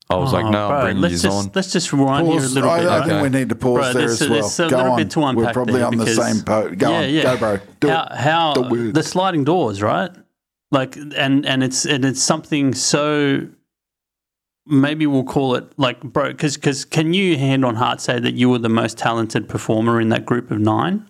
I 0.10 0.15
was 0.15 0.34
like, 0.34 0.43
Oh, 0.43 0.49
"No, 0.49 0.67
bro, 0.67 0.77
I'm 0.77 0.84
bringing 0.84 1.01
let's 1.03 1.13
you 1.13 1.29
just, 1.29 1.45
on." 1.47 1.51
Let's 1.55 1.71
just 1.71 1.93
rewind 1.93 2.27
here 2.27 2.39
a 2.39 2.41
little 2.41 2.69
I, 2.69 2.79
bit. 2.79 2.89
I 2.89 2.99
right? 2.99 3.07
think 3.07 3.21
we 3.23 3.39
need 3.39 3.49
to 3.49 3.55
pause 3.55 3.93
Bro, 3.93 3.93
there 3.93 4.10
as 4.12 4.19
well. 4.21 4.29
there's 4.29 4.60
a 4.60 4.69
Go 4.69 4.77
little 4.77 4.91
on. 4.93 4.97
bit 4.97 5.12
to 5.12 5.23
unpack 5.23 5.45
We're 5.45 5.53
probably 5.53 5.73
there 5.75 5.86
on 5.88 5.97
the 5.97 6.07
same 6.07 6.43
boat. 6.43 6.77
Go 6.77 6.93
on. 6.93 7.21
Go, 7.21 7.38
bro. 7.38 7.60
Do 7.79 7.88
how 7.89 8.03
it. 8.03 8.12
how 8.17 8.53
Do 8.53 8.91
the 8.91 9.03
sliding 9.03 9.43
doors, 9.45 9.81
right? 9.81 10.12
Like, 10.69 10.95
and 10.97 11.45
and 11.45 11.63
it's 11.63 11.86
and 11.86 12.03
it's 12.03 12.21
something 12.21 12.73
so. 12.73 13.47
Maybe 14.71 15.05
we'll 15.05 15.23
call 15.25 15.55
it 15.55 15.65
like, 15.77 16.01
bro, 16.01 16.29
because 16.29 16.55
because 16.55 16.86
can 16.86 17.13
you 17.13 17.38
hand 17.38 17.63
on 17.65 17.75
heart 17.75 17.99
say 18.01 18.19
that 18.19 18.34
you 18.36 18.49
were 18.49 18.57
the 18.60 18.69
most 18.69 18.97
talented 18.97 19.47
performer 19.49 19.99
in 20.01 20.10
that 20.10 20.25
group 20.25 20.49
of 20.49 20.60
nine? 20.60 21.07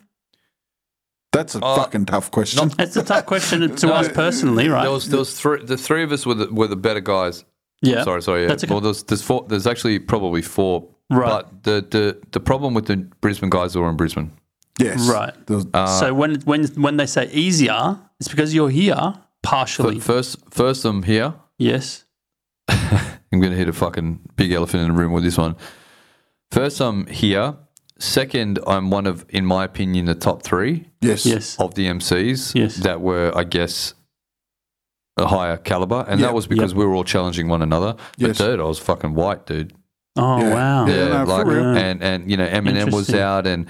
That's 1.32 1.56
a 1.56 1.64
Uh, 1.64 1.76
fucking 1.76 2.06
tough 2.08 2.30
question. 2.32 2.72
It's 2.80 2.98
a 2.98 3.04
tough 3.04 3.26
question 3.26 3.76
to 3.76 3.94
us 4.00 4.10
personally, 4.10 4.68
right? 4.68 4.82
There 4.84 4.92
was 4.92 5.08
there 5.10 5.20
was 5.20 5.40
three. 5.40 5.64
The 5.64 5.78
three 5.78 6.04
of 6.04 6.12
us 6.12 6.26
were 6.26 6.34
the, 6.34 6.48
were 6.54 6.68
the 6.68 6.76
better 6.76 7.00
guys. 7.00 7.46
yeah, 7.82 8.04
Sorry, 8.04 8.22
sorry. 8.22 8.42
Yeah. 8.42 8.48
That's 8.50 8.64
okay. 8.66 8.74
Well, 8.74 8.82
there's 8.82 9.04
there's 9.04 9.22
four. 9.22 9.46
There's 9.48 9.68
actually 9.68 10.00
probably 10.00 10.42
four. 10.42 10.88
Right. 11.10 11.28
But 11.30 11.64
the, 11.64 11.86
the 11.90 12.18
the 12.32 12.40
problem 12.40 12.74
with 12.74 12.86
the 12.88 12.98
Brisbane 13.22 13.50
guys 13.50 13.74
who 13.74 13.82
are 13.84 13.90
in 13.90 13.96
Brisbane. 13.98 14.32
yes. 14.80 15.08
Right. 15.10 15.34
There's- 15.48 16.00
so 16.00 16.14
when 16.14 16.42
when 16.42 16.66
when 16.76 16.98
they 16.98 17.06
say 17.06 17.30
easier, 17.32 18.00
it's 18.20 18.28
because 18.30 18.54
you're 18.56 18.70
here 18.72 19.14
partially. 19.44 20.00
First, 20.00 20.38
first 20.50 20.84
I'm 20.86 21.04
here. 21.04 21.34
yes. 21.58 22.06
I'm 23.32 23.40
going 23.40 23.52
to 23.52 23.58
hit 23.58 23.70
a 23.70 23.74
fucking 23.74 24.20
big 24.36 24.52
elephant 24.52 24.84
in 24.84 24.90
the 24.90 25.00
room 25.00 25.14
with 25.14 25.24
this 25.24 25.38
one. 25.38 25.56
First, 26.52 26.82
I'm 26.82 27.08
here. 27.08 27.56
Second, 27.98 28.60
I'm 28.68 28.90
one 28.90 29.06
of, 29.06 29.26
in 29.30 29.46
my 29.46 29.64
opinion, 29.64 30.06
the 30.06 30.16
top 30.16 30.44
three 30.44 30.88
yes. 31.02 31.26
Yes. 31.26 31.58
of 31.60 31.76
the 31.76 31.86
MCs 31.88 32.56
Yes. 32.56 32.78
that 32.78 33.00
were, 33.00 33.32
I 33.36 33.44
guess, 33.44 33.94
a 35.18 35.28
higher 35.28 35.58
caliber, 35.58 36.04
and 36.10 36.20
Yep, 36.20 36.30
that 36.30 36.34
was 36.34 36.48
because 36.48 36.72
yep. 36.72 36.78
we 36.80 36.86
were 36.86 36.96
all 36.96 37.04
challenging 37.04 37.48
one 37.48 37.62
another. 37.62 37.94
But 38.18 38.30
Yes. 38.30 38.38
third, 38.38 38.60
I 38.60 38.64
was 38.64 38.80
fucking 38.80 39.14
white, 39.14 39.46
dude. 39.46 39.74
Oh 40.18 40.40
Yeah. 40.40 40.54
wow. 40.54 40.88
Yeah. 40.88 41.08
no, 41.10 41.26
for 41.26 41.32
like, 41.32 41.46
real. 41.46 41.78
and 41.78 42.02
and 42.02 42.30
you 42.30 42.38
know, 42.38 42.48
Eminem 42.48 42.92
was 42.92 43.14
out, 43.14 43.46
and 43.46 43.68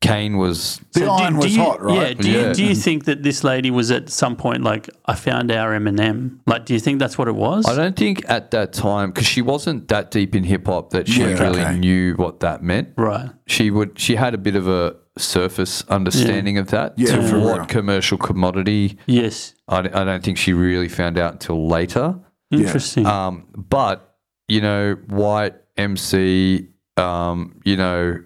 Kane 0.00 0.36
was. 0.36 0.80
The 0.92 1.00
So 1.00 1.10
iron 1.12 1.32
do 1.34 1.38
was 1.40 1.56
you- 1.56 1.62
hot, 1.62 1.82
right? 1.82 2.08
Yeah. 2.16 2.22
Do 2.22 2.30
Yeah. 2.30 2.48
you 2.48 2.54
do 2.54 2.64
you 2.66 2.74
think 2.74 3.04
that 3.06 3.22
this 3.22 3.42
lady 3.42 3.70
was 3.70 3.90
at 3.90 4.10
some 4.10 4.36
point 4.36 4.62
like 4.62 4.90
I 5.06 5.14
found 5.14 5.50
our 5.50 5.72
Eminem? 5.78 6.40
Like, 6.46 6.66
do 6.66 6.74
you 6.74 6.80
think 6.80 6.98
that's 6.98 7.16
what 7.16 7.26
it 7.26 7.34
was? 7.34 7.64
I 7.66 7.74
don't 7.74 7.96
think 7.96 8.22
at 8.28 8.50
that 8.50 8.72
time 8.74 9.10
because 9.10 9.26
she 9.26 9.40
wasn't 9.40 9.88
that 9.88 10.10
deep 10.10 10.34
in 10.34 10.44
hip 10.44 10.66
hop 10.66 10.90
that 10.90 11.08
she 11.08 11.20
Yeah, 11.20 11.38
really 11.42 11.62
okay. 11.62 11.78
knew 11.78 12.14
what 12.16 12.40
that 12.40 12.62
meant. 12.62 12.88
Right. 12.96 13.30
she 13.46 13.70
would 13.70 13.98
she 13.98 14.16
had 14.16 14.34
a 14.34 14.38
bit 14.38 14.56
of 14.56 14.68
a 14.68 14.96
surface 15.16 15.82
understanding 15.88 16.58
of 16.58 16.66
that 16.68 16.92
Yeah, 16.96 17.16
to 17.16 17.22
for 17.22 17.38
what 17.38 17.68
commercial 17.68 18.18
commodity 18.18 18.98
Yes. 19.06 19.54
I 19.68 19.80
don't 19.82 20.22
think 20.24 20.36
she 20.38 20.52
really 20.52 20.88
found 20.88 21.16
out 21.18 21.32
until 21.34 21.66
later 21.68 22.16
Interesting. 22.50 23.06
um, 23.06 23.44
but 23.56 24.16
you 24.48 24.60
know 24.60 24.96
white 25.08 25.54
mc 25.78 26.66
um, 26.96 27.54
you 27.64 27.76
know 27.76 28.18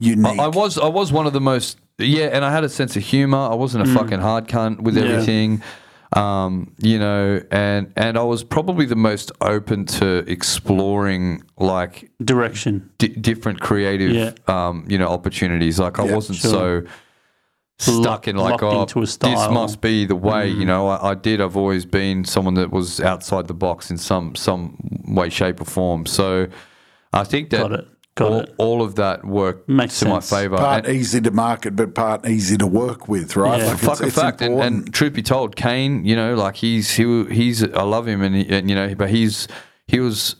Unique. 0.00 0.38
I, 0.38 0.44
I 0.44 0.48
was 0.48 0.78
I 0.78 0.88
was 0.88 1.12
one 1.12 1.26
of 1.26 1.32
the 1.32 1.40
most 1.40 1.78
yeah 1.98 2.26
and 2.26 2.44
I 2.44 2.52
had 2.52 2.62
a 2.64 2.68
sense 2.68 2.96
of 2.96 3.02
humor 3.02 3.38
I 3.38 3.54
wasn't 3.54 3.88
a 3.88 3.92
fucking 3.92 4.20
hard 4.20 4.46
cunt 4.48 4.80
with 4.80 4.96
everything 4.96 5.62
Um, 6.14 6.72
you 6.78 6.98
know, 6.98 7.42
and 7.50 7.92
and 7.94 8.16
I 8.16 8.22
was 8.22 8.42
probably 8.42 8.86
the 8.86 8.96
most 8.96 9.30
open 9.42 9.84
to 10.00 10.24
exploring 10.26 11.42
like 11.58 12.10
Direction. 12.24 12.88
di- 12.96 13.08
different 13.08 13.60
creative, 13.60 14.12
Yeah. 14.12 14.32
um, 14.46 14.86
you 14.88 14.96
know, 14.96 15.08
opportunities. 15.08 15.78
Like 15.78 15.98
I 15.98 16.04
wasn't 16.04 16.38
sure. 16.38 16.50
so 16.50 16.88
stuck 17.78 18.04
Lock- 18.04 18.28
in 18.28 18.36
like, 18.36 18.52
locked 18.62 18.62
oh, 18.62 18.80
into 18.82 18.98
a 19.00 19.02
this 19.02 19.12
style. 19.12 19.50
Mm. 19.50 19.52
must 19.52 19.80
be 19.82 20.06
the 20.06 20.16
way. 20.16 20.48
You 20.48 20.64
know, 20.64 20.88
I, 20.88 21.10
I 21.10 21.14
did. 21.14 21.42
I've 21.42 21.58
always 21.58 21.84
been 21.84 22.24
someone 22.24 22.54
that 22.54 22.70
was 22.72 23.00
outside 23.00 23.46
the 23.46 23.54
box 23.54 23.90
in 23.90 23.98
some 23.98 24.34
some 24.34 24.78
way, 25.06 25.28
shape, 25.28 25.60
or 25.60 25.66
form. 25.66 26.06
So 26.06 26.46
I 27.12 27.24
think 27.24 27.50
that 27.50 27.58
Got 27.68 27.72
it. 27.80 27.86
Got 28.18 28.32
all, 28.32 28.40
it. 28.40 28.54
all 28.58 28.82
of 28.82 28.94
that 28.96 29.24
work 29.24 29.68
Makes 29.68 30.00
to 30.00 30.08
my 30.08 30.20
favor. 30.20 30.56
Part 30.56 30.86
And- 30.86 30.96
easy 30.96 31.20
to 31.20 31.30
market, 31.30 31.76
but 31.76 31.94
part 31.94 32.26
easy 32.26 32.56
to 32.58 32.66
work 32.66 33.08
with, 33.08 33.36
right? 33.36 33.60
Yeah. 33.60 33.66
Like 33.68 33.78
fucking 33.78 34.06
it's, 34.08 34.16
it's 34.16 34.22
fact. 34.22 34.40
And, 34.42 34.52
important. 34.54 34.84
and 34.86 34.94
truth 34.94 35.12
be 35.14 35.22
told, 35.22 35.56
Kane, 35.56 36.04
you 36.04 36.16
know, 36.16 36.34
like 36.34 36.56
he's 36.56 36.90
he 36.94 37.24
he's 37.26 37.62
I 37.62 37.82
love 37.82 38.06
him, 38.06 38.22
and, 38.22 38.34
he, 38.34 38.48
and 38.48 38.68
you 38.68 38.74
know, 38.74 38.94
but 38.94 39.10
he's 39.10 39.48
he 39.86 40.00
was. 40.00 40.36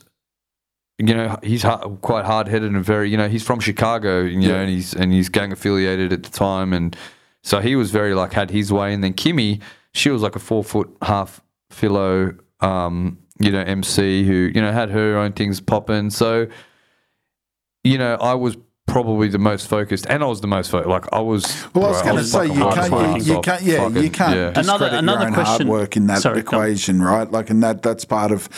You 1.01 1.15
know 1.15 1.39
he's 1.45 1.63
ha- 1.63 1.79
quite 2.01 2.25
hard 2.25 2.49
headed 2.49 2.73
and 2.73 2.85
very 2.85 3.09
you 3.09 3.17
know 3.17 3.29
he's 3.29 3.45
from 3.45 3.61
Chicago 3.61 4.23
you 4.23 4.49
know 4.49 4.57
and 4.57 4.69
he's 4.69 4.95
and 4.95 5.13
he's 5.13 5.29
gang 5.29 5.53
affiliated 5.53 6.13
at 6.13 6.25
the 6.25 6.29
time 6.31 6.73
and 6.73 6.97
so 7.45 7.61
he 7.61 7.77
was 7.77 7.93
very 7.93 8.15
like 8.15 8.33
had 8.33 8.51
his 8.51 8.73
way 8.73 8.93
and 8.93 9.05
then 9.05 9.15
Kimmy 9.15 9.61
she 9.95 10.11
was 10.11 10.23
like 10.23 10.35
a 10.35 10.41
four 10.41 10.65
foot 10.65 10.91
half 11.03 11.41
philo 11.71 12.35
um 12.59 13.17
you 13.39 13.53
know 13.53 13.61
MC 13.61 14.25
who 14.25 14.51
you 14.53 14.61
know 14.61 14.73
had 14.73 14.91
her 14.91 15.17
own 15.17 15.35
things 15.35 15.61
popping 15.61 16.11
so 16.11 16.49
you 17.91 17.99
know 17.99 18.15
I 18.33 18.35
was 18.35 18.57
probably 18.87 19.29
the 19.29 19.39
most 19.39 19.69
focused 19.69 20.07
and 20.09 20.23
I 20.23 20.27
was 20.27 20.41
the 20.41 20.47
most 20.57 20.71
focused 20.71 20.89
like 20.89 21.07
I 21.13 21.21
was 21.21 21.43
Well, 21.75 21.87
I 21.87 21.91
was 21.91 22.03
going 22.03 22.17
to 22.17 22.25
say 22.25 22.47
you 22.47 22.65
can't, 22.77 23.27
you, 23.27 23.35
you 23.35 23.41
can't, 23.43 23.63
yeah, 23.63 23.89
you 23.89 24.11
can't 24.11 24.35
yeah. 24.37 24.51
discredit 24.51 24.57
Another- 24.65 24.97
another 24.97 25.21
your 25.21 25.27
own 25.29 25.33
hard 25.35 25.47
question- 25.47 25.69
work 25.69 25.97
in 25.99 26.07
that 26.07 26.23
Sorry, 26.23 26.43
come. 26.43 26.55
equation, 26.63 27.03
right? 27.03 27.31
Like, 27.31 27.51
and 27.51 27.63
that 27.63 27.83
that's 27.83 28.05
part 28.07 28.33
of 28.33 28.49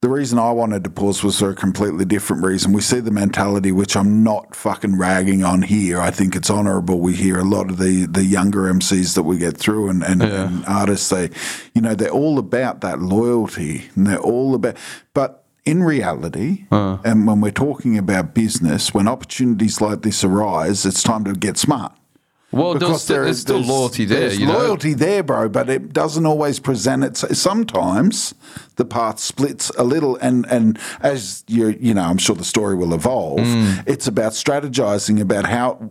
the 0.00 0.08
reason 0.08 0.38
I 0.38 0.52
wanted 0.52 0.82
to 0.84 0.90
pause 0.90 1.24
was 1.24 1.38
for 1.40 1.50
a 1.50 1.54
completely 1.56 2.04
different 2.04 2.44
reason. 2.44 2.72
We 2.72 2.80
see 2.80 3.00
the 3.00 3.10
mentality, 3.10 3.72
which 3.72 3.96
I'm 3.96 4.22
not 4.22 4.54
fucking 4.54 4.96
ragging 4.96 5.42
on 5.42 5.62
here. 5.62 6.00
I 6.00 6.10
think 6.12 6.36
it's 6.36 6.50
honourable. 6.50 7.00
We 7.00 7.14
hear 7.14 7.38
a 7.38 7.44
lot 7.44 7.68
of 7.70 7.78
the 7.78 8.06
the 8.06 8.24
younger 8.24 8.62
MCs 8.72 9.14
that 9.16 9.24
we 9.24 9.38
get 9.38 9.56
through 9.56 9.90
and, 9.90 10.02
and, 10.04 10.22
and 10.22 10.64
artists. 10.66 11.08
They, 11.08 11.30
you 11.74 11.82
know, 11.82 11.94
they're 11.96 12.10
all 12.22 12.38
about 12.38 12.80
that 12.82 13.00
loyalty, 13.00 13.90
and 13.96 14.06
they're 14.08 14.18
all 14.32 14.54
about, 14.54 14.76
but. 15.14 15.44
In 15.68 15.82
reality, 15.82 16.64
and 16.70 17.26
when 17.26 17.40
we're 17.42 17.50
talking 17.50 17.98
about 17.98 18.34
business, 18.34 18.94
when 18.94 19.06
opportunities 19.06 19.80
like 19.80 20.00
this 20.02 20.24
arise, 20.24 20.86
it's 20.86 21.02
time 21.02 21.24
to 21.24 21.34
get 21.34 21.58
smart. 21.58 21.92
Well, 22.50 22.72
there's, 22.72 22.80
Because 22.80 23.06
there 23.08 23.24
there's 23.24 23.36
is- 23.36 23.42
still 23.42 23.56
there's- 23.56 23.68
loyalty 23.68 24.04
there. 24.06 24.20
There's 24.20 24.38
you 24.40 24.46
know? 24.46 24.54
loyalty 24.58 24.94
there, 24.94 25.22
bro, 25.22 25.50
but 25.50 25.68
it 25.68 25.92
doesn't 25.92 26.24
always 26.24 26.58
present 26.58 27.04
it. 27.04 27.16
Sometimes 27.36 28.34
the 28.76 28.86
path 28.86 29.18
splits 29.20 29.68
a 29.76 29.84
little, 29.84 30.16
and 30.22 30.46
and 30.50 30.78
as 31.02 31.44
you 31.46 31.76
you 31.78 31.92
know, 31.92 32.04
I'm 32.04 32.16
sure 32.16 32.34
the 32.36 32.44
story 32.44 32.74
will 32.74 32.94
evolve. 32.94 33.40
Mm. 33.40 33.84
It's 33.86 34.06
about 34.08 34.32
strategizing 34.32 35.20
about 35.20 35.44
how 35.44 35.90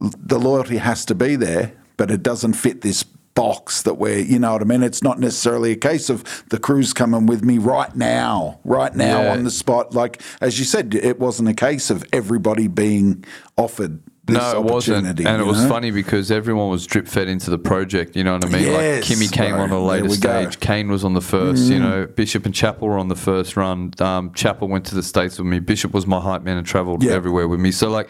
the 0.00 0.38
loyalty 0.38 0.78
has 0.78 1.04
to 1.04 1.14
be 1.14 1.36
there, 1.36 1.72
but 1.98 2.10
it 2.10 2.22
doesn't 2.22 2.54
fit 2.54 2.80
this 2.80 3.04
box 3.34 3.82
that 3.82 3.94
we're, 3.94 4.18
you 4.18 4.38
know 4.38 4.52
what 4.52 4.62
I 4.62 4.64
mean? 4.64 4.82
It's 4.82 5.02
not 5.02 5.18
necessarily 5.18 5.72
a 5.72 5.76
case 5.76 6.10
of 6.10 6.44
the 6.50 6.58
crew's 6.58 6.92
coming 6.92 7.26
with 7.26 7.42
me 7.44 7.58
right 7.58 7.94
now, 7.96 8.60
right 8.64 8.94
now 8.94 9.22
Yeah. 9.22 9.32
on 9.32 9.44
the 9.44 9.50
spot. 9.50 9.94
Like, 9.94 10.20
as 10.40 10.58
you 10.58 10.64
said, 10.64 10.94
it 10.94 11.18
wasn't 11.18 11.48
a 11.48 11.54
case 11.54 11.90
of 11.90 12.04
everybody 12.12 12.68
being 12.68 13.24
offered 13.56 14.00
this 14.24 14.36
No, 14.36 14.50
it 14.60 14.62
wasn't, 14.62 14.98
opportunity. 14.98 15.24
and 15.26 15.42
it 15.42 15.44
was 15.46 15.62
know? 15.64 15.68
funny 15.68 15.90
because 15.90 16.30
everyone 16.30 16.70
was 16.70 16.86
drip 16.86 17.08
fed 17.08 17.26
into 17.26 17.50
the 17.50 17.58
project. 17.58 18.14
You 18.14 18.22
know 18.22 18.34
what 18.34 18.44
I 18.44 18.48
mean? 18.50 18.62
Yes, 18.62 19.10
like 19.10 19.18
Kimmy 19.18 19.32
came 19.32 19.54
bro. 19.54 19.62
on 19.64 19.70
a 19.70 19.80
later 19.84 20.04
we 20.04 20.16
go. 20.16 20.28
Mm. 20.28 20.42
stage. 20.52 20.60
Kane 20.60 20.90
was 20.92 21.04
on 21.04 21.14
the 21.14 21.20
first. 21.20 21.64
You 21.64 21.80
know, 21.80 22.06
Bishop 22.06 22.46
and 22.46 22.54
Chapel 22.54 22.86
were 22.86 22.98
on 22.98 23.08
the 23.08 23.16
first 23.16 23.56
run. 23.56 23.92
Um, 23.98 24.32
Chapel 24.34 24.68
went 24.68 24.84
to 24.86 24.94
the 24.94 25.02
states 25.02 25.38
with 25.38 25.48
me. 25.48 25.58
Bishop 25.58 25.92
was 25.92 26.06
my 26.06 26.20
hype 26.20 26.42
man 26.44 26.56
and 26.56 26.64
traveled 26.66 27.02
Yeah. 27.02 27.12
everywhere 27.12 27.48
with 27.48 27.60
me. 27.60 27.72
So 27.72 27.88
like. 27.90 28.08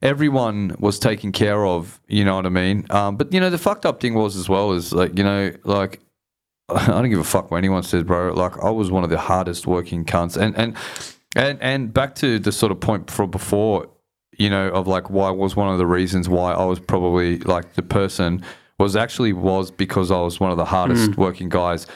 Everyone 0.00 0.76
was 0.78 0.98
taken 0.98 1.32
care 1.32 1.66
of, 1.66 2.00
you 2.06 2.24
know 2.24 2.36
what 2.36 2.46
I 2.46 2.50
mean. 2.50 2.86
Um, 2.90 3.16
but 3.16 3.32
you 3.32 3.40
know 3.40 3.50
the 3.50 3.58
fucked 3.58 3.84
up 3.84 4.00
thing 4.00 4.14
was 4.14 4.36
as 4.36 4.48
well 4.48 4.72
is 4.72 4.92
like 4.92 5.18
you 5.18 5.24
know 5.24 5.52
like 5.64 6.00
I 6.68 6.86
don't 6.86 7.10
give 7.10 7.18
a 7.18 7.24
fuck 7.24 7.50
what 7.50 7.56
anyone 7.58 7.82
says, 7.82 8.04
bro. 8.04 8.32
Like 8.32 8.62
I 8.62 8.70
was 8.70 8.90
one 8.90 9.02
of 9.04 9.10
the 9.10 9.18
hardest 9.18 9.66
working 9.66 10.04
cunts, 10.04 10.36
and 10.36 10.56
and 10.56 10.76
and 11.34 11.60
and 11.60 11.92
back 11.92 12.14
to 12.16 12.38
the 12.38 12.52
sort 12.52 12.70
of 12.72 12.78
point 12.80 13.10
from 13.10 13.30
before, 13.30 13.88
you 14.36 14.48
know, 14.50 14.68
of 14.68 14.86
like 14.86 15.10
why 15.10 15.30
was 15.30 15.56
one 15.56 15.68
of 15.72 15.78
the 15.78 15.86
reasons 15.86 16.28
why 16.28 16.52
I 16.52 16.64
was 16.64 16.78
probably 16.78 17.38
like 17.40 17.74
the 17.74 17.82
person 17.82 18.44
was 18.78 18.94
actually 18.94 19.32
was 19.32 19.70
because 19.72 20.10
I 20.12 20.20
was 20.20 20.38
one 20.38 20.52
of 20.52 20.56
the 20.58 20.64
hardest 20.64 21.16
working 21.16 21.48
guys. 21.48 21.86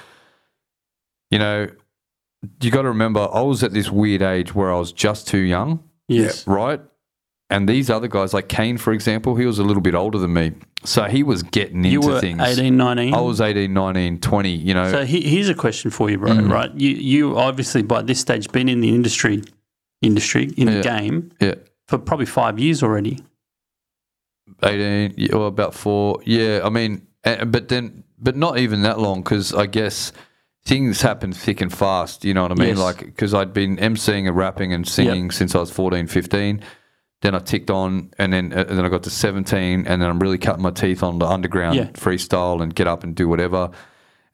You 1.31 1.39
know, 1.39 1.69
you 2.61 2.71
got 2.73 2.83
to 2.83 2.89
remember 2.89 3.29
I 3.33 3.43
was 3.43 3.63
at 3.63 3.73
this 3.73 3.91
weird 3.91 4.23
age 4.23 4.55
where 4.55 4.73
I 4.73 4.79
was 4.79 4.91
just 4.93 5.29
too 5.29 5.39
young 5.39 5.85
Yes. 6.09 6.47
right? 6.47 6.81
And 7.53 7.69
these 7.69 7.91
other 7.91 8.09
guys, 8.09 8.33
like 8.33 8.49
Kane, 8.49 8.79
for 8.79 8.93
example, 8.95 9.37
he 9.37 9.45
was 9.45 9.59
a 9.59 9.63
little 9.63 9.83
bit 9.83 9.95
older 9.95 10.19
than 10.19 10.33
me. 10.33 10.53
So 10.85 11.05
he 11.05 11.23
was 11.23 11.43
getting 11.43 11.85
You 11.85 12.01
into 12.01 12.09
were 12.15 12.21
things. 12.21 12.41
18, 12.41 12.77
19. 12.77 13.13
I 13.15 13.21
was 13.21 13.43
18, 13.43 13.73
19, 13.73 14.21
20, 14.21 14.51
you 14.51 14.73
know. 14.73 14.91
So 14.91 15.05
he, 15.05 15.21
here's 15.21 15.51
a 15.51 15.55
question 15.55 15.91
for 15.91 16.11
you, 16.11 16.19
Mm. 16.19 16.49
bro. 16.49 16.57
Right? 16.57 16.75
You 16.75 16.91
you 16.91 17.39
obviously 17.39 17.83
by 17.83 18.01
this 18.01 18.21
stage 18.21 18.51
been 18.51 18.69
in 18.71 18.81
the 18.81 18.89
industry, 18.89 19.43
industry 20.01 20.53
in 20.57 20.67
the 20.67 20.81
game 20.83 21.31
yeah. 21.41 21.55
for 21.89 21.99
probably 21.99 22.27
five 22.27 22.59
years 22.59 22.83
already. 22.83 23.19
18, 24.63 25.35
or 25.35 25.47
about 25.47 25.75
four. 25.75 26.21
Yeah, 26.25 26.61
I 26.65 26.71
mean, 26.71 27.07
but 27.23 27.69
then, 27.69 28.05
but 28.19 28.35
not 28.37 28.59
even 28.59 28.83
that 28.83 28.99
long 28.99 29.23
because 29.23 29.53
I 29.55 29.67
guess 29.67 30.13
things 30.65 31.03
happen 31.03 31.33
thick 31.33 31.61
and 31.61 31.73
fast. 31.73 32.25
You 32.25 32.35
know 32.35 32.43
what 32.43 32.53
I 32.53 32.55
mean? 32.55 32.69
Yes. 32.71 32.79
Like, 32.79 32.99
because 33.01 33.35
I'd 33.35 33.53
been 33.53 33.77
emceeing 33.77 34.27
and 34.27 34.37
rapping 34.37 34.73
and 34.73 34.87
singing 34.87 35.31
since 35.31 35.55
I 35.55 35.59
was 35.59 35.71
14, 35.71 36.07
15. 36.07 36.63
Then 37.23 37.35
I 37.35 37.39
ticked 37.39 37.71
on, 37.71 38.11
and 38.19 38.33
then 38.33 38.53
uh, 38.53 38.65
and 38.69 38.77
then 38.79 38.85
I 38.85 38.89
got 38.89 39.05
to 39.05 39.11
17, 39.11 39.87
and 39.87 40.03
then 40.03 40.03
I'm 40.11 40.19
really 40.19 40.39
cutting 40.39 40.63
my 40.63 40.71
teeth 40.73 41.03
on 41.03 41.19
the 41.19 41.27
underground 41.27 41.77
Yeah. 41.77 41.85
freestyle 41.95 42.63
and 42.63 42.75
get 42.75 42.87
up 42.87 43.05
and 43.05 43.15
do 43.15 43.29
whatever. 43.29 43.71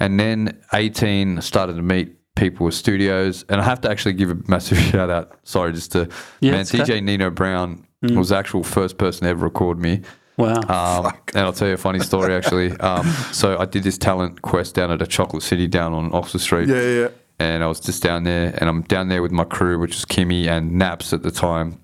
And 0.01 0.19
then 0.19 0.59
18, 0.73 1.39
I 1.39 1.41
started 1.41 1.75
to 1.77 1.83
meet 1.83 2.15
people 2.35 2.67
with 2.67 2.75
studios, 2.75 3.45
and 3.49 3.61
I 3.61 3.65
have 3.65 3.81
to 3.83 3.91
actually 3.91 4.15
give 4.15 4.31
a 4.31 4.39
massive 4.49 4.79
shout 4.91 5.11
out. 5.11 5.33
Sorry, 5.45 5.73
just 5.73 5.93
to 5.93 6.09
Yeah, 6.41 6.53
man, 6.53 6.61
it's 6.61 6.75
okay. 6.75 7.01
Nino 7.01 7.31
Brown 7.31 7.87
was 8.03 8.29
the 8.31 8.37
actual 8.37 8.63
first 8.63 8.97
person 8.97 9.25
to 9.25 9.31
ever 9.31 9.45
record 9.45 9.79
me. 9.79 10.01
Wow. 10.39 10.55
Um, 10.69 11.13
and 11.35 11.45
I'll 11.45 11.53
tell 11.53 11.67
you 11.67 11.75
a 11.75 11.79
funny 11.79 11.99
story 12.01 12.33
actually. 12.33 12.71
Um, 12.81 13.05
so 13.33 13.59
I 13.59 13.65
did 13.65 13.83
this 13.83 13.99
talent 13.99 14.41
quest 14.41 14.77
down 14.77 14.93
at 14.93 15.03
a 15.03 15.07
chocolate 15.07 15.43
city 15.43 15.67
down 15.67 15.93
on 15.93 16.15
Oxford 16.15 16.41
Street. 16.41 16.69
Yeah, 16.69 16.83
yeah. 17.01 17.09
And 17.41 17.65
I 17.65 17.67
was 17.67 17.81
just 17.81 18.03
down 18.03 18.23
there, 18.25 18.55
and 18.59 18.69
I'm 18.71 18.83
down 18.83 19.09
there 19.09 19.21
with 19.21 19.33
my 19.33 19.45
crew, 19.45 19.79
which 19.79 19.95
was 19.97 20.05
Kimmy 20.05 20.47
and 20.49 20.73
Naps 20.73 21.13
at 21.13 21.23
the 21.25 21.31
time. 21.33 21.81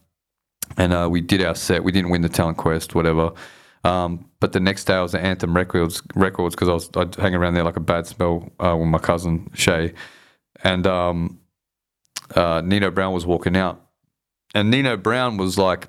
And 0.77 0.93
uh, 0.93 1.09
we 1.11 1.21
did 1.21 1.43
our 1.43 1.55
set. 1.55 1.85
We 1.85 1.93
didn't 1.93 2.11
win 2.11 2.23
the 2.23 2.29
talent 2.29 2.59
quest, 2.59 2.95
whatever. 2.95 3.33
Um, 3.85 4.31
but 4.41 4.53
the 4.53 4.61
next 4.61 4.85
day 4.85 4.95
I 4.95 5.03
was 5.03 5.15
at 5.15 5.23
Anthem 5.23 5.55
Records 5.55 6.03
Records 6.15 6.55
because 6.55 6.69
I 6.69 6.73
was 6.73 6.91
I'd 6.97 7.15
hang 7.17 7.35
around 7.35 7.55
there 7.55 7.65
like 7.65 7.77
a 7.77 7.81
bad 7.81 8.07
smell 8.07 8.51
uh, 8.59 8.77
with 8.79 8.89
my 8.89 8.99
cousin 8.99 9.51
Shay, 9.55 9.93
and 10.63 10.87
um, 10.87 11.39
uh, 12.35 12.63
Nino 12.65 12.91
Brown 12.91 13.13
was 13.13 13.27
walking 13.27 13.57
out, 13.57 13.85
and 14.55 14.71
Nino 14.71 14.97
Brown 14.97 15.37
was 15.37 15.59
like, 15.59 15.89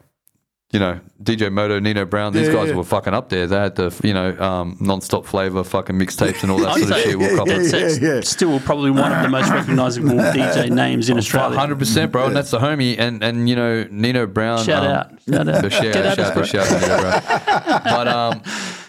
you 0.71 0.79
know, 0.79 0.99
DJ 1.23 1.49
Moto, 1.49 1.79
Nino 1.79 2.03
Brown, 2.05 2.33
these 2.33 2.47
Yeah, 2.47 2.53
guys 2.53 2.69
yeah. 2.69 2.75
were 2.75 2.83
fucking 2.83 3.13
up 3.13 3.29
there. 3.29 3.47
They 3.47 3.55
had 3.55 3.75
the, 3.75 3.97
you 4.03 4.13
know, 4.13 4.37
um, 4.37 4.75
non-stop 4.81 5.25
flavor 5.25 5.63
fucking 5.63 5.95
mixtapes 5.95 6.43
and 6.43 6.51
all 6.51 6.57
that 6.57 6.77
sort 6.77 6.91
of 6.91 6.97
shit. 6.97 7.17
We'll 7.17 7.37
cop 7.37 7.47
yeah, 7.47 7.59
it. 7.61 8.01
yeah. 8.01 8.19
Still 8.19 8.59
probably 8.59 8.91
one 8.91 9.13
of 9.13 9.21
the 9.21 9.29
most 9.29 9.49
recognizable 9.49 10.09
DJ 10.09 10.69
names 10.69 11.09
in 11.09 11.17
Australia. 11.17 11.57
Hundred 11.57 11.79
percent, 11.79 12.11
bro, 12.11 12.27
and 12.27 12.35
that's 12.35 12.51
the 12.51 12.59
homie, 12.59 12.99
and 12.99 13.23
and 13.23 13.47
you 13.47 13.55
know 13.55 13.87
Nino 13.89 14.27
Brown. 14.27 14.63
Shout 14.65 14.85
um, 14.85 14.91
out. 14.91 15.11
Shout 15.27 15.47
out. 15.47 15.61
So 15.61 15.69
shout, 15.69 15.83
Get 15.83 16.05
at 16.05 16.17
shout, 16.17 16.37
us, 16.37 16.49
shout, 16.49 16.67
bro. 16.67 16.79
Nino 16.79 17.79
But 17.83 18.07
um, 18.09 18.41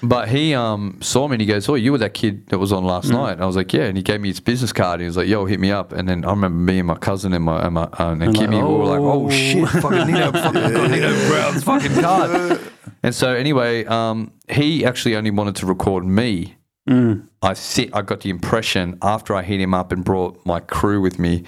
but 0.02 0.28
he 0.28 0.52
um 0.54 0.98
saw 1.00 1.28
me 1.28 1.34
and 1.34 1.40
he 1.40 1.46
goes, 1.46 1.68
"Oh, 1.68 1.74
you 1.74 1.92
were 1.92 1.98
that 1.98 2.14
kid 2.14 2.48
that 2.48 2.58
was 2.58 2.72
on 2.72 2.84
last 2.84 3.08
night." 3.08 3.32
And 3.32 3.42
I 3.42 3.46
was 3.46 3.56
like, 3.56 3.72
"Yeah," 3.72 3.84
and 3.84 3.96
he 3.96 4.02
gave 4.02 4.20
me 4.20 4.28
his 4.28 4.40
business 4.40 4.72
card. 4.72 4.94
And 4.94 5.02
he 5.02 5.06
was 5.06 5.16
like, 5.16 5.28
"Yo, 5.28 5.44
hit 5.46 5.60
me 5.60 5.70
up." 5.70 5.92
And 5.92 6.08
then 6.08 6.24
I 6.24 6.30
remember 6.30 6.58
me 6.58 6.78
and 6.80 6.88
my 6.88 6.96
cousin 6.96 7.32
and 7.32 7.44
my 7.44 7.64
and, 7.64 7.74
my, 7.74 7.84
uh, 7.84 8.10
and 8.10 8.20
like, 8.20 8.30
Kimmy 8.30 8.66
we 8.66 8.74
were 8.74 8.84
like, 8.84 9.00
oh. 9.00 9.26
"Oh 9.26 9.30
shit, 9.30 9.68
fucking 9.68 10.06
Nino, 10.06 10.32
fucking 10.32 10.52
got 10.72 10.90
Nino 10.90 11.28
Brown's 11.28 11.62
fucking 11.62 11.92
card." 12.16 12.60
And 13.02 13.14
so 13.14 13.32
anyway, 13.34 13.84
um, 13.84 14.32
he 14.48 14.84
actually 14.84 15.14
only 15.14 15.30
wanted 15.30 15.54
to 15.56 15.66
record 15.66 16.04
me. 16.04 16.56
I 16.88 17.52
sit. 17.54 17.90
I 17.94 18.02
got 18.02 18.20
the 18.22 18.30
impression 18.30 18.98
after 19.02 19.34
I 19.34 19.42
hit 19.42 19.60
him 19.60 19.74
up 19.74 19.92
and 19.92 20.04
brought 20.04 20.44
my 20.44 20.58
crew 20.60 21.00
with 21.00 21.18
me, 21.18 21.44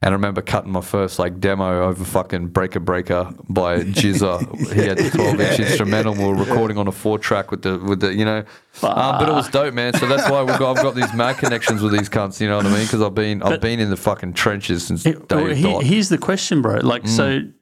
and 0.00 0.08
I 0.10 0.12
remember 0.12 0.40
cutting 0.42 0.70
my 0.72 0.80
first 0.80 1.18
like 1.18 1.38
demo 1.40 1.82
over 1.88 2.02
fucking 2.04 2.48
Breaker 2.48 2.80
Breaker 2.80 3.30
by 3.48 3.80
Jizza. 3.98 4.38
he 4.72 4.86
had 4.86 4.98
the 4.98 5.10
twelve 5.10 5.40
inch 5.40 5.60
instrumental. 5.60 6.14
We 6.14 6.24
were 6.26 6.34
recording 6.34 6.78
on 6.78 6.88
a 6.88 6.92
four 6.92 7.18
track 7.18 7.50
with 7.50 7.62
the 7.62 7.78
with 7.78 8.00
the 8.00 8.14
you 8.14 8.24
know, 8.24 8.38
um, 8.82 9.18
but 9.18 9.28
it 9.28 9.32
was 9.32 9.48
dope, 9.48 9.74
man. 9.74 9.92
So 9.94 10.06
that's 10.06 10.30
why 10.30 10.42
we've 10.42 10.58
got 10.58 10.76
I've 10.78 10.82
got 10.82 10.94
these 10.94 11.12
mad 11.14 11.36
connections 11.38 11.82
with 11.82 11.92
these 11.92 12.08
cunts. 12.08 12.40
You 12.40 12.48
know 12.48 12.56
what 12.58 12.66
I 12.66 12.70
mean? 12.70 12.84
Because 12.84 13.02
I've 13.02 13.14
been 13.14 13.42
I've 13.42 13.60
been 13.60 13.80
in 13.80 13.90
the 13.90 13.96
fucking 13.96 14.32
trenches 14.34 14.86
since 14.86 15.02
day 15.02 15.14
Well, 15.30 15.46
he- 15.80 15.86
here's 15.86 16.08
the 16.10 16.18
question, 16.18 16.62
bro. 16.62 16.76
Like, 16.82 17.06
so, 17.08 17.40
Mm. 17.40 17.52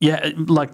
yeah, 0.00 0.30
like, 0.36 0.70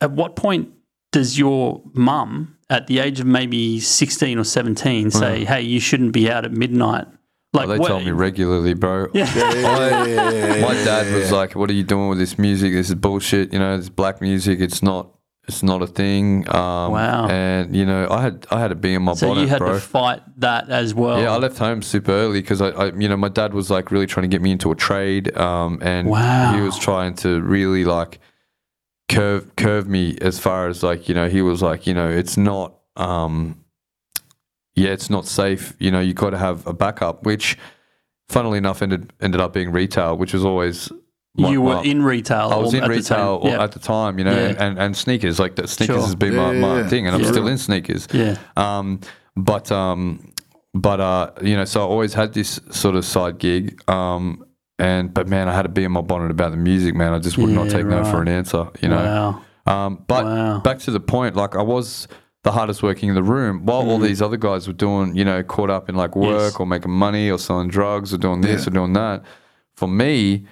at 0.00 0.10
what 0.12 0.36
point 0.36 0.70
does 1.12 1.38
your 1.38 1.82
mum 1.92 2.56
at 2.68 2.86
the 2.86 2.98
age 3.00 3.20
of 3.20 3.26
maybe 3.26 3.80
16 3.80 4.38
or 4.38 4.44
17 4.44 5.10
say, 5.10 5.44
hey, 5.44 5.60
you 5.62 5.80
shouldn't 5.80 6.12
be 6.12 6.30
out 6.30 6.44
at 6.44 6.52
midnight? 6.52 7.06
Like 7.52 7.66
Oh, 7.66 7.72
they 7.72 7.78
what- 7.80 7.88
told 7.88 8.04
me 8.04 8.12
regularly, 8.12 8.74
bro. 8.74 9.08
Yeah. 9.14 9.26
I- 9.34 10.60
my 10.60 10.74
dad 10.84 11.12
was 11.12 11.32
like, 11.32 11.54
"What 11.56 11.68
are 11.68 11.72
you 11.72 11.82
doing 11.82 12.08
with 12.08 12.18
this 12.18 12.38
music? 12.38 12.72
This 12.72 12.88
is 12.90 12.94
bullshit. 12.94 13.52
You 13.52 13.58
know, 13.58 13.76
this 13.76 13.88
black 13.88 14.20
music. 14.20 14.60
It's 14.60 14.82
not. 14.84 15.08
It's 15.48 15.62
not 15.64 15.82
a 15.82 15.86
thing." 15.88 16.48
Um, 16.54 16.92
Wow. 16.92 17.26
And 17.28 17.74
you 17.74 17.84
know, 17.84 18.06
I 18.08 18.22
had 18.22 18.46
I 18.52 18.60
had 18.60 18.68
to 18.68 18.76
be 18.76 18.94
in 18.94 19.02
my 19.02 19.14
So 19.14 19.26
bonnet, 19.28 19.40
you 19.42 19.48
had 19.48 19.58
bro. 19.58 19.72
to 19.72 19.80
fight 19.80 20.22
that 20.38 20.68
as 20.68 20.94
well. 20.94 21.20
Yeah, 21.20 21.32
I 21.32 21.38
left 21.38 21.58
home 21.58 21.82
super 21.82 22.12
early 22.12 22.40
because 22.40 22.60
I, 22.62 22.68
I, 22.68 22.92
you 22.92 23.08
know, 23.08 23.16
my 23.16 23.28
dad 23.28 23.52
was 23.52 23.68
like 23.68 23.90
really 23.90 24.06
trying 24.06 24.22
to 24.30 24.32
get 24.32 24.42
me 24.42 24.52
into 24.52 24.70
a 24.70 24.76
trade, 24.76 25.36
um, 25.36 25.80
and 25.82 26.06
Wow. 26.08 26.54
he 26.54 26.60
was 26.60 26.78
trying 26.78 27.14
to 27.16 27.40
really 27.42 27.84
like 27.84 28.20
curve 29.10 29.54
curve 29.56 29.86
me 29.88 30.16
as 30.22 30.38
far 30.38 30.68
as 30.68 30.82
like 30.82 31.08
you 31.08 31.14
know 31.14 31.28
he 31.28 31.42
was 31.42 31.60
like 31.60 31.86
you 31.86 31.92
know 31.94 32.08
it's 32.08 32.36
not, 32.38 32.74
um, 32.96 33.62
yeah, 34.74 34.90
it's 34.90 35.10
not 35.10 35.26
safe. 35.26 35.74
You 35.78 35.90
know, 35.90 36.00
you 36.00 36.14
got 36.14 36.30
to 36.30 36.38
have 36.38 36.66
a 36.66 36.72
backup, 36.72 37.24
which, 37.24 37.58
funnily 38.28 38.56
enough, 38.58 38.80
ended 38.82 39.12
ended 39.20 39.40
up 39.40 39.52
being 39.52 39.72
retail, 39.72 40.16
which 40.16 40.32
was 40.32 40.44
always 40.44 40.90
my- 41.36 41.50
you 41.50 41.60
were 41.60 41.74
my- 41.76 41.82
in 41.82 42.02
retail. 42.02 42.50
I 42.52 42.56
was 42.56 42.72
or 42.72 42.78
in 42.78 42.84
at 42.84 42.88
retail 42.90 43.38
The 43.40 43.48
time. 43.50 43.58
Yeah. 43.58 43.64
at 43.64 43.72
the 43.72 43.78
time, 43.78 44.18
you 44.18 44.24
know, 44.24 44.32
Yeah. 44.32 44.48
and, 44.48 44.58
and, 44.58 44.78
and 44.78 44.96
sneakers 44.96 45.38
like 45.38 45.56
that. 45.56 45.68
Sneakers 45.68 45.96
Sure. 45.96 46.04
has 46.06 46.14
been 46.14 46.34
my, 46.36 46.52
Yeah, 46.52 46.60
my 46.60 46.76
yeah. 46.80 46.88
thing, 46.88 47.06
and 47.06 47.14
I'm 47.16 47.24
still 47.24 47.46
in 47.48 47.58
sneakers. 47.58 48.08
Yeah. 48.12 48.36
Um, 48.56 49.00
but 49.36 49.70
um, 49.72 50.32
but 50.72 51.00
uh, 51.00 51.30
you 51.42 51.56
know, 51.56 51.64
so 51.64 51.80
I 51.80 51.84
always 51.84 52.14
had 52.14 52.32
this 52.32 52.60
sort 52.70 52.94
of 52.94 53.04
side 53.04 53.38
gig. 53.38 53.82
Um, 53.90 54.44
and 54.80 55.12
but 55.14 55.28
man, 55.28 55.48
I 55.48 55.54
had 55.54 55.62
to 55.62 55.68
be 55.68 55.84
in 55.84 55.92
my 55.92 56.00
bonnet 56.00 56.30
about 56.30 56.50
the 56.50 56.56
music, 56.56 56.94
man. 56.94 57.12
I 57.12 57.18
just 57.18 57.38
would 57.38 57.50
not 57.50 57.66
Yeah, 57.66 57.72
take 57.72 57.86
no 57.86 58.04
for 58.04 58.20
an 58.22 58.28
answer, 58.28 58.68
you 58.80 58.88
know. 58.88 59.04
Wow. 59.66 59.74
Um, 59.86 60.04
but 60.08 60.24
Wow. 60.24 60.60
back 60.60 60.78
to 60.80 60.90
the 60.90 61.00
point, 61.00 61.36
like 61.36 61.54
I 61.54 61.62
was 61.62 62.08
the 62.42 62.52
hardest 62.52 62.82
working 62.82 63.08
in 63.10 63.14
the 63.14 63.22
room, 63.22 63.66
while 63.66 63.82
all 63.90 63.98
these 63.98 64.22
other 64.22 64.38
guys 64.38 64.66
were 64.66 64.72
doing, 64.72 65.14
you 65.14 65.24
know, 65.24 65.42
caught 65.42 65.68
up 65.70 65.88
in 65.90 65.94
like 65.94 66.16
work 66.16 66.28
Mm. 66.30 66.44
Yes. 66.52 66.56
or 66.60 66.66
making 66.66 66.90
money 66.92 67.30
or 67.30 67.38
selling 67.38 67.68
drugs 67.68 68.14
or 68.14 68.18
doing 68.18 68.40
this 68.40 68.66
or 68.66 68.70
doing 68.70 68.94
that. 68.94 69.22
For 69.74 69.86
me, 69.86 70.46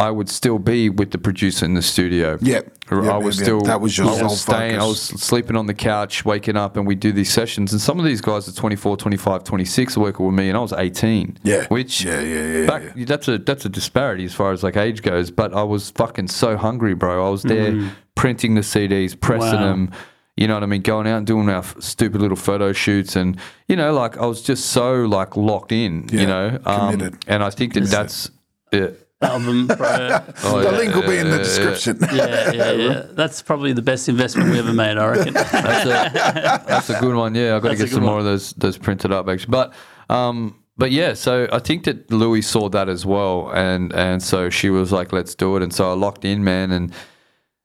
I 0.00 0.12
would 0.12 0.28
still 0.28 0.60
be 0.60 0.88
with 0.90 1.10
the 1.10 1.18
producer 1.18 1.64
in 1.64 1.74
the 1.74 1.82
studio. 1.82 2.38
Yep. 2.40 2.72
Yep, 2.90 3.02
I 3.04 3.16
was 3.18 3.36
yep, 3.38 3.40
yep. 3.40 3.44
still 3.46 3.60
That 3.62 3.80
was 3.80 3.98
your 3.98 4.06
I 4.08 4.14
sole 4.18 4.28
was 4.28 4.40
staying 4.40 4.78
I 4.80 4.84
was 4.86 5.00
sleeping 5.02 5.56
on 5.56 5.66
the 5.66 5.74
couch 5.74 6.24
waking 6.24 6.56
up 6.56 6.76
and 6.76 6.86
we 6.86 6.94
do 6.94 7.10
these 7.12 7.30
sessions 7.32 7.72
and 7.72 7.80
some 7.80 7.98
of 7.98 8.04
these 8.06 8.20
guys 8.20 8.48
are 8.48 8.52
24 8.52 8.96
25 8.96 9.42
26 9.44 9.96
working 9.98 10.24
with 10.24 10.34
me 10.36 10.48
and 10.48 10.56
I 10.56 10.60
was 10.60 10.72
18 10.72 11.38
Yeah. 11.42 11.66
which 11.66 12.02
Yeah, 12.04 12.20
yeah, 12.20 12.46
yeah, 12.60 12.66
back, 12.66 12.82
that's 12.94 13.26
a 13.28 13.38
that's 13.38 13.64
a 13.66 13.68
disparity 13.68 14.24
as 14.24 14.32
far 14.34 14.52
as 14.52 14.62
like 14.62 14.76
age 14.78 15.02
goes 15.02 15.30
but 15.30 15.52
I 15.52 15.64
was 15.64 15.90
fucking 15.90 16.28
so 16.28 16.56
hungry 16.56 16.94
bro 16.94 17.26
I 17.26 17.30
was 17.30 17.42
there 17.42 17.90
printing 18.14 18.54
the 18.54 18.62
CDs 18.62 19.20
pressing 19.20 19.48
Mm-hmm. 19.48 19.62
Wow. 19.62 19.68
them 19.68 19.90
you 20.36 20.46
know 20.46 20.54
what 20.54 20.62
I 20.62 20.66
mean 20.66 20.82
going 20.82 21.06
out 21.08 21.18
and 21.18 21.26
doing 21.26 21.48
our 21.50 21.58
f- 21.58 21.74
stupid 21.80 22.20
little 22.22 22.36
photo 22.36 22.72
shoots 22.72 23.16
and 23.16 23.36
you 23.66 23.74
know 23.76 23.92
like 23.92 24.16
I 24.16 24.24
was 24.26 24.40
just 24.42 24.66
so 24.66 25.04
like 25.06 25.36
locked 25.36 25.72
in 25.72 26.08
Yeah, 26.12 26.20
you 26.20 26.26
know 26.26 26.58
um, 26.64 26.92
committed. 26.92 27.18
and 27.26 27.42
I 27.42 27.50
think 27.50 27.74
that 27.74 27.84
that's 27.84 28.30
it. 28.72 29.07
Album, 29.20 29.66
bro. 29.78 30.20
Oh, 30.44 30.60
the 30.60 30.70
yeah, 30.70 30.76
link 30.76 30.94
will 30.94 31.02
be 31.02 31.18
in 31.18 31.28
the 31.28 31.38
yeah, 31.38 31.42
description. 31.42 31.98
yeah, 32.14 32.52
yeah, 32.52 32.70
yeah. 32.72 33.06
That's 33.10 33.42
probably 33.42 33.72
the 33.72 33.82
best 33.82 34.08
investment 34.08 34.50
we 34.50 34.58
ever 34.60 34.72
made, 34.72 34.96
I 34.96 35.06
reckon. 35.08 35.34
That's 35.34 35.86
a, 35.86 36.64
that's 36.66 36.90
a 36.90 37.00
good 37.00 37.16
one. 37.16 37.34
Yeah, 37.34 37.56
I've 37.56 37.62
got 37.62 37.70
to 37.70 37.76
That's 37.76 37.80
a 37.80 37.84
get 37.84 37.90
some 37.92 38.00
good 38.02 38.06
more 38.06 38.18
of 38.20 38.24
those 38.24 38.52
those 38.52 38.78
printed 38.78 39.10
up 39.10 39.28
actually. 39.28 39.50
But 39.50 39.74
um, 40.08 40.62
but 40.76 40.92
yeah, 40.92 41.14
so 41.14 41.48
I 41.52 41.58
think 41.58 41.84
that 41.84 42.10
Louis 42.12 42.42
saw 42.42 42.68
that 42.68 42.88
as 42.88 43.04
well, 43.04 43.50
and 43.52 43.92
and 43.92 44.22
so 44.22 44.50
she 44.50 44.70
was 44.70 44.92
like, 44.92 45.12
"Let's 45.12 45.34
do 45.34 45.56
it." 45.56 45.62
And 45.64 45.74
so 45.74 45.90
I 45.90 45.94
locked 45.94 46.24
in, 46.24 46.44
man, 46.44 46.70
and 46.70 46.94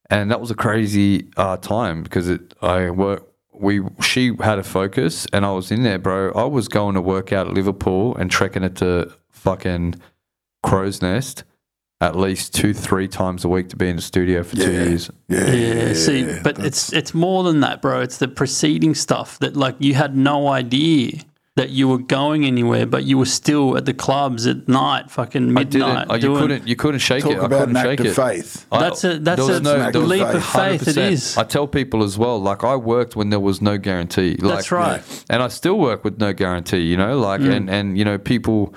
and 0.09 0.31
that 0.31 0.41
was 0.41 0.49
a 0.49 0.55
crazy 0.55 1.29
uh, 1.37 1.57
time 1.57 2.01
because 2.01 2.29
it 2.29 2.55
I 2.61 2.89
work. 2.89 3.27
We 3.53 3.81
she 4.01 4.35
had 4.39 4.57
a 4.57 4.63
focus, 4.63 5.27
and 5.31 5.45
I 5.45 5.51
was 5.51 5.71
in 5.71 5.83
there, 5.83 5.99
bro. 5.99 6.31
I 6.31 6.45
was 6.45 6.67
going 6.67 6.95
to 6.95 7.01
work 7.01 7.31
out 7.31 7.47
at 7.47 7.53
Liverpool 7.53 8.15
and 8.15 8.31
trekking 8.31 8.63
it 8.63 8.77
to 8.77 9.13
fucking 9.29 10.01
Crow's 10.63 11.01
Nest 11.01 11.43
at 12.01 12.17
least 12.17 12.53
two, 12.53 12.73
three 12.73 13.07
times 13.07 13.45
a 13.45 13.47
week 13.47 13.69
to 13.69 13.77
be 13.77 13.87
in 13.87 13.95
the 13.95 14.01
studio 14.01 14.43
for 14.43 14.57
two 14.57 14.71
years. 14.71 15.09
Yeah, 15.29 15.51
Yeah, 15.53 15.93
see, 15.93 16.37
but 16.43 16.59
it's 16.59 16.91
it's 16.91 17.13
more 17.13 17.43
than 17.43 17.61
that, 17.61 17.81
bro. 17.81 18.01
It's 18.01 18.17
the 18.17 18.27
preceding 18.27 18.93
stuff 18.95 19.39
that 19.39 19.55
like 19.55 19.75
you 19.79 19.93
had 19.93 20.15
no 20.17 20.49
idea 20.49 21.19
that 21.55 21.69
you 21.69 21.87
were 21.87 21.99
going 21.99 22.45
anywhere, 22.45 22.85
but 22.87 23.03
you 23.05 23.15
were 23.17 23.27
still 23.27 23.77
at 23.77 23.85
the 23.85 23.93
clubs 23.93 24.47
at 24.47 24.67
night, 24.67 25.11
fucking 25.11 25.43
I 25.49 25.51
midnight. 25.63 25.69
didn't. 25.69 26.11
Oh, 26.11 26.15
you 26.15 26.21
doing- 26.21 26.41
couldn't. 26.41 26.67
You 26.67 26.75
couldn't 26.75 26.99
shake 26.99 27.23
Talk 27.23 27.31
it. 27.33 27.37
I 27.39 27.47
couldn't 27.47 27.77
an 27.77 27.83
shake 27.83 27.91
act 27.91 27.99
of 28.01 28.05
it. 28.07 28.15
faith. 28.15 28.65
I- 28.71 28.79
That's 28.79 29.03
a 29.05 29.19
that's 29.19 29.47
a 29.47 29.59
no- 29.61 29.89
leap 29.99 30.23
of 30.23 30.43
faith. 30.43 30.87
It 30.87 30.95
100%. 30.97 31.11
is. 31.11 31.37
I 31.37 31.43
tell 31.43 31.67
people 31.67 32.03
as 32.03 32.17
well. 32.17 32.37
Like 32.41 32.63
I 32.65 32.75
worked 32.75 33.15
when 33.15 33.29
there 33.29 33.39
was 33.39 33.61
no 33.61 33.77
guarantee. 33.77 34.35
Like, 34.41 34.55
That's 34.55 34.71
right. 34.73 35.01
And 35.29 35.41
I 35.43 35.47
still 35.47 35.77
work 35.79 36.03
with 36.03 36.17
no 36.17 36.33
guarantee. 36.33 36.79
You 36.81 36.97
know, 36.97 37.17
like 37.19 37.39
Mm. 37.39 37.55
and 37.55 37.69
and 37.69 37.97
you 37.97 38.03
know 38.03 38.17
people. 38.17 38.73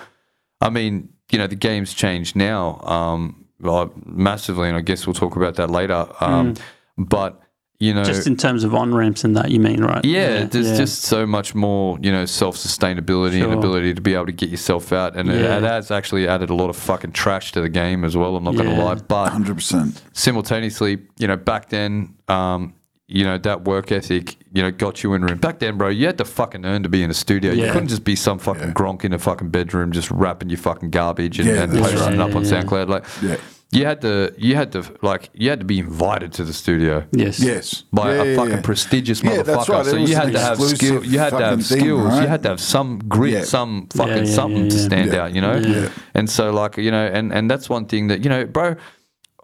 I 0.60 0.68
mean, 0.70 1.08
you 1.30 1.38
know, 1.38 1.46
the 1.46 1.56
game's 1.56 1.92
changed 1.94 2.36
now, 2.36 2.80
um, 2.82 3.44
well, 3.60 3.92
massively, 4.04 4.68
and 4.68 4.76
I 4.76 4.80
guess 4.80 5.06
we'll 5.06 5.14
talk 5.14 5.36
about 5.36 5.54
that 5.56 5.70
later. 5.70 6.06
Um, 6.20 6.54
But 6.98 7.40
you 7.78 7.92
know, 7.92 8.00
Mm. 8.00 8.06
Just 8.06 8.26
in 8.26 8.36
terms 8.38 8.64
of 8.64 8.74
on 8.74 8.94
ramps 8.94 9.22
and 9.22 9.36
that, 9.36 9.50
you 9.50 9.60
mean, 9.60 9.82
right? 9.84 10.02
yeah, 10.02 10.44
there's 10.44 10.70
yeah. 10.70 10.76
just 10.78 11.02
so 11.02 11.26
much 11.26 11.54
more, 11.54 11.98
you 12.00 12.10
know, 12.10 12.24
self 12.24 12.56
sustainability 12.56 13.44
and 13.44 13.52
ability 13.52 13.92
to 13.92 14.00
be 14.00 14.14
able 14.14 14.24
to 14.24 14.32
get 14.32 14.48
yourself 14.48 14.92
out, 14.94 15.14
and 15.14 15.28
it, 15.30 15.42
Yeah. 15.42 15.58
it 15.58 15.62
has 15.62 15.90
actually 15.90 16.26
added 16.26 16.48
a 16.48 16.54
lot 16.54 16.70
of 16.70 16.76
fucking 16.76 17.12
trash 17.12 17.52
to 17.52 17.60
the 17.60 17.68
game 17.68 18.02
as 18.06 18.16
well. 18.16 18.34
I'm 18.34 18.44
not 18.44 18.54
going 18.56 18.70
to 18.74 18.82
lie, 18.82 18.94
but 18.94 19.30
100%. 19.30 20.00
simultaneously, 20.14 20.98
you 21.18 21.26
know, 21.28 21.36
back 21.36 21.68
then, 21.68 22.14
um, 22.28 22.72
you 23.08 23.22
know, 23.24 23.38
that 23.38 23.64
work 23.64 23.92
ethic, 23.92 24.36
you 24.52 24.62
know, 24.62 24.70
got 24.70 25.02
you 25.04 25.14
in 25.14 25.22
room. 25.22 25.38
Back 25.38 25.60
then, 25.60 25.78
bro, 25.78 25.88
you 25.88 26.06
had 26.06 26.18
to 26.18 26.24
fucking 26.24 26.64
earn 26.64 26.82
to 26.82 26.88
be 26.88 27.02
in 27.02 27.10
a 27.10 27.14
studio. 27.14 27.52
You 27.52 27.70
couldn't 27.72 27.88
just 27.88 28.04
be 28.04 28.16
some 28.16 28.38
fucking 28.38 28.72
gronk 28.74 29.04
in 29.04 29.12
a 29.12 29.18
fucking 29.18 29.50
bedroom 29.50 29.92
just 29.92 30.10
rapping 30.10 30.48
your 30.50 30.58
fucking 30.58 30.90
garbage 30.90 31.38
and, 31.38 31.48
Yeah, 31.48 31.62
and 31.62 31.72
that's 31.72 31.92
posting 31.92 32.14
it 32.14 32.20
up 32.20 32.34
on 32.34 32.44
Yeah, 32.44 32.50
yeah. 32.50 32.62
SoundCloud. 32.62 32.88
Like, 32.88 33.04
Yeah. 33.22 33.36
you 33.70 33.84
had 33.84 34.00
to, 34.00 34.34
you 34.36 34.56
had 34.56 34.72
to, 34.72 34.82
like, 35.02 35.30
you 35.34 35.50
had 35.50 35.60
to 35.60 35.64
be 35.66 35.78
invited 35.78 36.32
to 36.32 36.44
the 36.44 36.52
studio 36.52 37.04
Yes. 37.12 37.38
Yes. 37.38 37.84
by 37.92 38.12
Yeah, 38.12 38.22
a 38.22 38.36
fucking 38.36 38.50
yeah. 38.54 38.60
prestigious 38.62 39.22
Yeah, 39.22 39.30
motherfucker. 39.30 39.44
that's 39.44 39.68
right. 39.68 39.86
So 39.86 39.96
you 39.98 40.16
had 40.16 40.32
to 40.32 40.40
have 40.40 40.58
exclusive 40.58 40.78
skill. 40.78 41.04
You 41.04 41.18
had 41.20 41.30
to 41.30 41.44
have 41.44 41.64
thing, 41.64 41.78
skills. 41.78 42.20
You 42.20 42.26
had 42.26 42.42
to 42.42 42.48
have 42.48 42.60
some 42.60 42.98
grit, 43.06 43.32
Yeah. 43.34 43.44
some 43.44 43.86
fucking 43.94 44.26
yeah, 44.26 44.32
something 44.34 44.64
yeah, 44.64 44.70
to 44.70 44.78
stand 44.80 45.12
Yeah. 45.12 45.20
out. 45.22 45.32
You 45.34 45.42
know. 45.42 45.54
Yeah. 45.56 45.88
And 46.14 46.28
so, 46.28 46.50
like, 46.50 46.76
you 46.76 46.90
know, 46.90 47.06
and 47.06 47.32
and 47.32 47.48
that's 47.48 47.68
one 47.70 47.86
thing 47.86 48.08
that 48.08 48.24
you 48.24 48.30
know, 48.30 48.46
bro. 48.46 48.74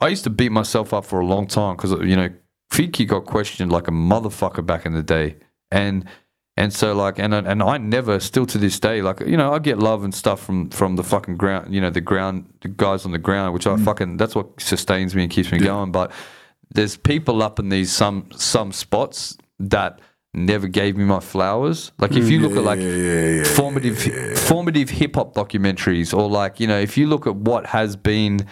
I 0.01 0.09
used 0.09 0.25
to 0.25 0.31
beat 0.31 0.51
myself 0.51 0.93
up 0.93 1.05
for 1.05 1.21
a 1.21 1.25
long 1.25 1.47
time 1.47 1.77
because 1.77 1.93
you 1.93 2.17
know, 2.17 2.29
Fiki 2.73 3.07
got 3.07 3.25
questioned 3.27 3.71
like 3.71 3.89
a 3.89 3.93
motherfucker 3.93 4.65
back 4.65 4.87
in 4.87 4.93
the 4.95 5.03
day, 5.03 5.37
and. 5.71 6.05
And 6.55 6.71
so, 6.71 6.93
like, 6.93 7.19
and 7.19 7.33
and 7.33 7.63
I 7.63 7.79
never, 7.79 8.21
still 8.21 8.45
to 8.45 8.59
this 8.59 8.79
day, 8.79 9.01
like, 9.01 9.21
you 9.21 9.39
know, 9.39 9.55
I 9.55 9.59
get 9.59 9.79
love 9.79 10.05
and 10.05 10.15
stuff 10.15 10.39
from 10.47 10.69
from 10.69 10.97
the 10.97 11.03
fucking 11.03 11.39
ground, 11.39 11.73
you 11.75 11.81
know, 11.81 11.89
the 11.89 12.03
ground, 12.03 12.45
the 12.61 12.69
guys 12.69 13.07
on 13.07 13.13
the 13.13 13.19
ground, 13.29 13.55
which 13.55 13.67
I 13.67 13.71
Mm. 13.71 13.85
fucking, 13.87 14.17
that's 14.19 14.35
what 14.35 14.61
sustains 14.61 15.15
me 15.17 15.23
and 15.23 15.33
keeps 15.33 15.51
me 15.51 15.59
going. 15.59 15.93
But 15.93 16.13
there's 16.75 16.95
people 16.99 17.43
up 17.43 17.59
in 17.59 17.71
these 17.71 17.91
some 17.91 18.27
some 18.37 18.71
spots 18.71 19.39
that 19.61 19.99
never 20.35 20.69
gave 20.69 20.95
me 20.99 21.05
my 21.05 21.21
flowers. 21.21 21.91
Like 21.99 22.13
if 22.17 22.29
you 22.29 22.41
look 22.41 22.55
at 22.55 22.65
like 22.73 22.81
formative 23.47 23.99
formative 24.39 24.91
hip 24.91 25.15
hop 25.17 25.33
documentaries, 25.35 26.13
or 26.13 26.29
like 26.29 26.61
you 26.61 26.67
know, 26.67 26.79
if 26.79 26.99
you 26.99 27.07
look 27.07 27.27
at 27.27 27.35
what 27.35 27.65
has 27.67 27.97
been 27.97 28.47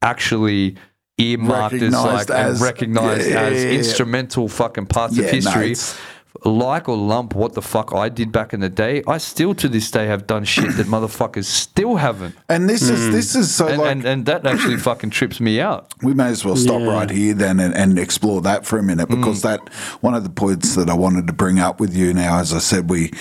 actually 0.00 0.76
earmarked 1.18 1.74
as 1.74 1.80
Recognised 1.82 2.28
like 2.30 2.38
and 2.38 2.48
as- 2.50 2.60
recognized 2.60 3.30
yeah, 3.30 3.40
as 3.42 3.62
yeah, 3.64 3.70
yeah. 3.70 3.78
instrumental 3.78 4.48
fucking 4.48 4.86
parts 4.86 5.16
Yeah, 5.16 5.24
of 5.26 5.30
history. 5.30 5.72
it's- 5.72 5.96
like 6.44 6.88
or 6.88 6.96
lump 6.96 7.34
what 7.36 7.54
the 7.54 7.62
fuck 7.62 7.94
I 7.94 8.08
did 8.08 8.32
back 8.32 8.52
in 8.52 8.58
the 8.60 8.68
day, 8.68 9.04
I 9.06 9.18
still 9.18 9.54
to 9.54 9.68
this 9.68 9.88
day 9.90 10.06
have 10.06 10.26
done 10.26 10.42
shit 10.44 10.76
that 10.76 10.86
motherfuckers 10.88 11.44
still 11.44 11.94
haven't. 11.96 12.34
And 12.48 12.68
this 12.68 12.82
is 12.82 13.12
this 13.12 13.36
is 13.36 13.54
so 13.54 13.68
And, 13.68 13.78
like 13.78 13.90
and, 13.92 14.04
and 14.04 14.26
that 14.26 14.44
actually 14.44 14.76
fucking 14.78 15.10
trips 15.10 15.40
me 15.40 15.60
out. 15.60 15.94
we 16.02 16.12
may 16.12 16.26
as 16.26 16.44
well 16.44 16.56
stop 16.56 16.80
Yeah. 16.80 16.88
right 16.92 17.08
here 17.08 17.34
then 17.34 17.60
and, 17.60 17.72
and 17.72 17.98
explore 18.00 18.40
that 18.42 18.66
for 18.66 18.78
a 18.78 18.82
minute 18.82 19.08
Mm. 19.08 19.16
because 19.20 19.42
that 19.42 19.60
one 20.00 20.14
of 20.14 20.24
the 20.24 20.28
points 20.28 20.74
that 20.74 20.90
I 20.90 20.94
wanted 20.94 21.28
to 21.28 21.32
bring 21.32 21.60
up 21.60 21.78
with 21.78 21.94
you 21.96 22.12
now, 22.12 22.38
as 22.40 22.52
I 22.52 22.58
said, 22.58 22.90
we 22.90 23.12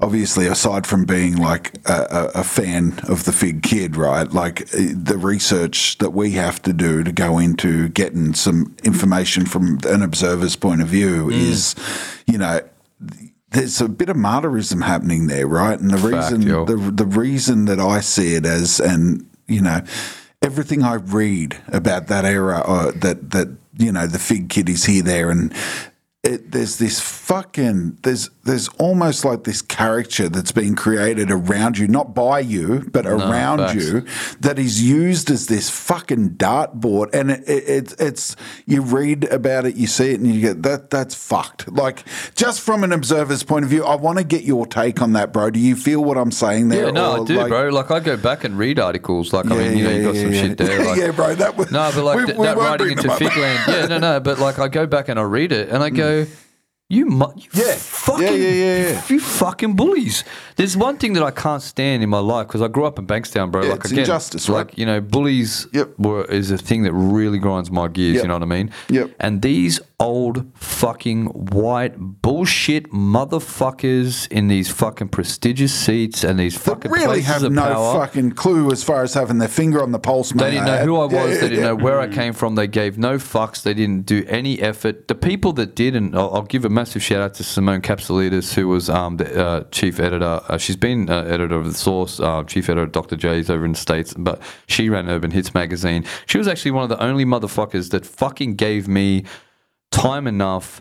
obviously 0.00 0.46
aside 0.46 0.86
from 0.86 1.04
being 1.04 1.36
like 1.36 1.74
a, 1.88 2.30
a, 2.36 2.44
fan 2.44 3.00
of 3.08 3.24
the 3.24 3.32
Figgkidd, 3.32 3.96
right? 3.96 4.30
Like 4.30 4.62
eh, 4.74 4.92
the 4.94 5.18
research 5.18 5.98
that 5.98 6.10
we 6.10 6.32
have 6.32 6.62
to 6.62 6.72
do 6.72 7.02
to 7.02 7.10
go 7.10 7.38
into 7.38 7.88
getting 7.88 8.32
some 8.34 8.76
information 8.84 9.44
from 9.44 9.80
an 9.84 10.02
observer's 10.02 10.56
point 10.56 10.82
of 10.82 10.88
view 10.88 11.26
Mm. 11.26 11.32
is, 11.32 11.74
you 12.26 12.38
know. 12.38 12.60
There's 13.50 13.80
a 13.80 13.88
bit 13.88 14.10
of 14.10 14.16
martyrism 14.18 14.84
happening 14.84 15.26
there, 15.26 15.46
right? 15.46 15.80
And 15.80 15.90
the 15.90 15.96
reason 15.96 16.42
yo. 16.42 16.66
the 16.66 16.76
the 16.76 17.06
reason 17.06 17.64
that 17.64 17.80
I 17.80 18.00
see 18.00 18.34
it 18.34 18.44
as, 18.44 18.78
and 18.78 19.26
you 19.46 19.62
know, 19.62 19.80
everything 20.42 20.82
I 20.82 20.96
read 20.96 21.56
about 21.68 22.08
that 22.08 22.26
era, 22.26 22.58
uh, 22.58 22.90
that 22.96 23.30
that 23.30 23.48
you 23.78 23.90
know, 23.90 24.06
the 24.06 24.18
Figgkidd 24.18 24.68
is 24.68 24.84
here, 24.84 25.02
there, 25.02 25.30
and 25.30 25.54
it, 26.24 26.50
there's 26.50 26.78
this 26.78 26.98
fucking 27.00 27.98
there's 28.02 28.28
there's 28.42 28.66
almost 28.78 29.24
like 29.24 29.44
this 29.44 29.62
caricature 29.62 30.28
that's 30.28 30.50
been 30.50 30.74
created 30.74 31.30
around 31.30 31.78
you, 31.78 31.86
not 31.86 32.12
by 32.14 32.40
you, 32.40 32.88
but 32.92 33.06
around 33.06 33.74
you, 33.80 34.04
that 34.40 34.58
is 34.58 34.82
used 34.82 35.30
as 35.30 35.46
this 35.46 35.68
fucking 35.70 36.30
dartboard. 36.30 37.14
And 37.14 37.30
it, 37.30 37.48
it, 37.48 37.68
it, 37.68 37.94
it's 38.00 38.34
you 38.66 38.82
read 38.82 39.24
about 39.24 39.66
it, 39.66 39.76
you 39.76 39.86
see 39.86 40.10
it, 40.10 40.18
and 40.20 40.26
you 40.26 40.40
get 40.40 40.62
that 40.64 40.90
that's 40.90 41.14
fucked. 41.14 41.70
Like 41.70 42.04
just 42.34 42.62
from 42.62 42.82
an 42.82 42.90
observer's 42.92 43.44
point 43.44 43.64
of 43.64 43.70
view, 43.70 43.84
I 43.84 43.94
want 43.94 44.18
to 44.18 44.24
get 44.24 44.42
your 44.42 44.66
take 44.66 45.00
on 45.00 45.12
that, 45.12 45.32
bro. 45.32 45.50
Do 45.50 45.60
you 45.60 45.76
feel 45.76 46.02
what 46.02 46.16
I'm 46.18 46.32
saying 46.32 46.68
there? 46.70 46.86
Yeah, 46.86 46.90
no, 46.90 47.22
I 47.22 47.24
do, 47.24 47.36
like- 47.36 47.48
bro. 47.48 47.68
Like 47.68 47.90
I 47.92 48.00
go 48.00 48.16
back 48.16 48.42
and 48.42 48.58
read 48.58 48.80
articles. 48.80 49.32
Like 49.32 49.46
I 49.50 49.54
Yeah, 49.56 49.68
mean, 49.68 49.78
you 49.78 49.84
know, 49.84 49.90
you 49.90 50.02
got 50.02 50.16
some 50.16 50.32
shit 50.32 50.58
there. 50.58 50.78
Like, 50.88 50.98
yeah, 50.98 51.10
bro. 51.10 51.34
That 51.34 51.56
was 51.56 51.70
No, 51.70 51.90
but 51.94 52.02
like 52.02 52.16
we- 52.26 52.32
we 52.32 52.44
that 52.46 52.56
writing 52.56 52.90
into. 52.92 53.08
Figland. 53.08 53.66
Yeah, 53.68 53.86
no, 53.86 53.98
no. 53.98 54.20
But 54.20 54.38
like 54.38 54.58
I 54.58 54.68
go 54.68 54.86
back 54.86 55.08
and 55.08 55.18
I 55.18 55.22
read 55.22 55.52
it 55.52 55.68
and 55.68 55.82
I 55.82 55.90
mm. 55.90 55.96
go, 55.96 56.17
so 56.18 56.47
you, 56.90 57.04
mu- 57.04 57.26
you 57.36 57.48
Yeah. 57.52 57.74
fucking, 57.76 58.22
Yeah, 58.24 58.30
yeah, 58.30 58.48
yeah, 58.48 58.88
yeah. 58.92 59.02
you 59.10 59.20
fucking 59.20 59.74
bullies. 59.74 60.24
There's 60.56 60.74
one 60.74 60.96
thing 60.96 61.12
that 61.12 61.22
I 61.22 61.30
can't 61.30 61.60
stand 61.62 62.02
in 62.02 62.08
my 62.08 62.18
life 62.18 62.46
because 62.46 62.62
I 62.62 62.68
grew 62.68 62.86
up 62.86 62.98
in 62.98 63.06
Bankstown, 63.06 63.50
bro. 63.50 63.62
Yeah, 63.62 63.70
like 63.72 63.80
it's 63.80 63.90
again, 63.90 64.04
injustice, 64.04 64.48
like 64.48 64.68
right? 64.68 64.78
you 64.78 64.86
know, 64.86 65.00
bullies 65.02 65.66
Yep. 65.74 65.98
were 65.98 66.24
is 66.24 66.50
a 66.50 66.56
thing 66.56 66.84
that 66.84 66.92
really 66.94 67.38
grinds 67.38 67.70
my 67.70 67.88
gears. 67.88 68.14
Yep. 68.14 68.22
You 68.24 68.28
know 68.28 68.34
what 68.34 68.42
I 68.42 68.46
mean? 68.46 68.70
Yep. 68.88 69.10
And 69.20 69.42
these 69.42 69.80
old 70.00 70.46
fucking 70.54 71.26
white 71.26 71.94
bullshit 71.98 72.90
motherfuckers 72.92 74.28
in 74.30 74.48
these 74.48 74.70
fucking 74.70 75.08
prestigious 75.08 75.72
seats 75.74 76.22
and 76.24 76.38
these 76.38 76.56
fucking 76.56 76.90
That 76.90 76.96
really 76.96 77.22
have 77.22 77.42
no 77.50 77.62
power. 77.62 78.06
fucking 78.06 78.32
clue 78.32 78.70
as 78.70 78.82
far 78.84 79.02
as 79.02 79.14
having 79.14 79.38
their 79.38 79.48
finger 79.48 79.82
on 79.82 79.92
the 79.92 79.98
pulse. 79.98 80.30
They 80.30 80.52
didn't 80.52 80.66
know 80.66 80.78
who 80.78 80.96
I 80.96 81.04
was. 81.04 81.12
Yeah, 81.34 81.40
they 81.40 81.48
didn't 81.50 81.64
know 81.64 81.74
where 81.74 82.00
I 82.00 82.06
came 82.20 82.32
from. 82.32 82.54
They 82.54 82.66
gave 82.68 82.96
no 82.96 83.16
fucks. 83.18 83.62
They 83.62 83.74
didn't 83.74 84.06
do 84.06 84.24
any 84.28 84.60
effort. 84.62 85.08
The 85.08 85.14
people 85.14 85.52
that 85.54 85.74
did, 85.74 85.94
and 85.96 86.16
I'll, 86.16 86.32
I'll 86.34 86.42
give 86.42 86.64
a 86.64 86.70
massive 86.78 87.02
shout 87.02 87.20
out 87.20 87.34
to 87.34 87.42
Simone 87.42 87.82
Capsulidis, 87.82 88.54
who 88.54 88.68
was 88.68 88.88
um, 88.88 89.16
the 89.16 89.44
uh, 89.44 89.64
chief 89.72 89.98
editor. 89.98 90.40
Uh, 90.48 90.58
she's 90.58 90.76
been 90.76 91.10
uh, 91.10 91.22
editor 91.22 91.56
of 91.56 91.64
The 91.64 91.74
Source, 91.74 92.20
uh, 92.20 92.44
chief 92.44 92.68
editor 92.68 92.84
of 92.84 92.92
Dr. 92.92 93.16
J's 93.16 93.50
over 93.50 93.64
in 93.64 93.72
the 93.72 93.78
States, 93.78 94.14
but 94.16 94.40
she 94.68 94.88
ran 94.88 95.08
Urban 95.08 95.32
Hits 95.32 95.52
magazine. 95.54 96.04
She 96.26 96.38
was 96.38 96.46
actually 96.46 96.70
one 96.70 96.84
of 96.84 96.88
the 96.88 97.02
only 97.02 97.24
motherfuckers 97.24 97.90
that 97.90 98.06
fucking 98.06 98.54
gave 98.54 98.86
me 98.86 99.24
time 99.90 100.28
enough 100.28 100.80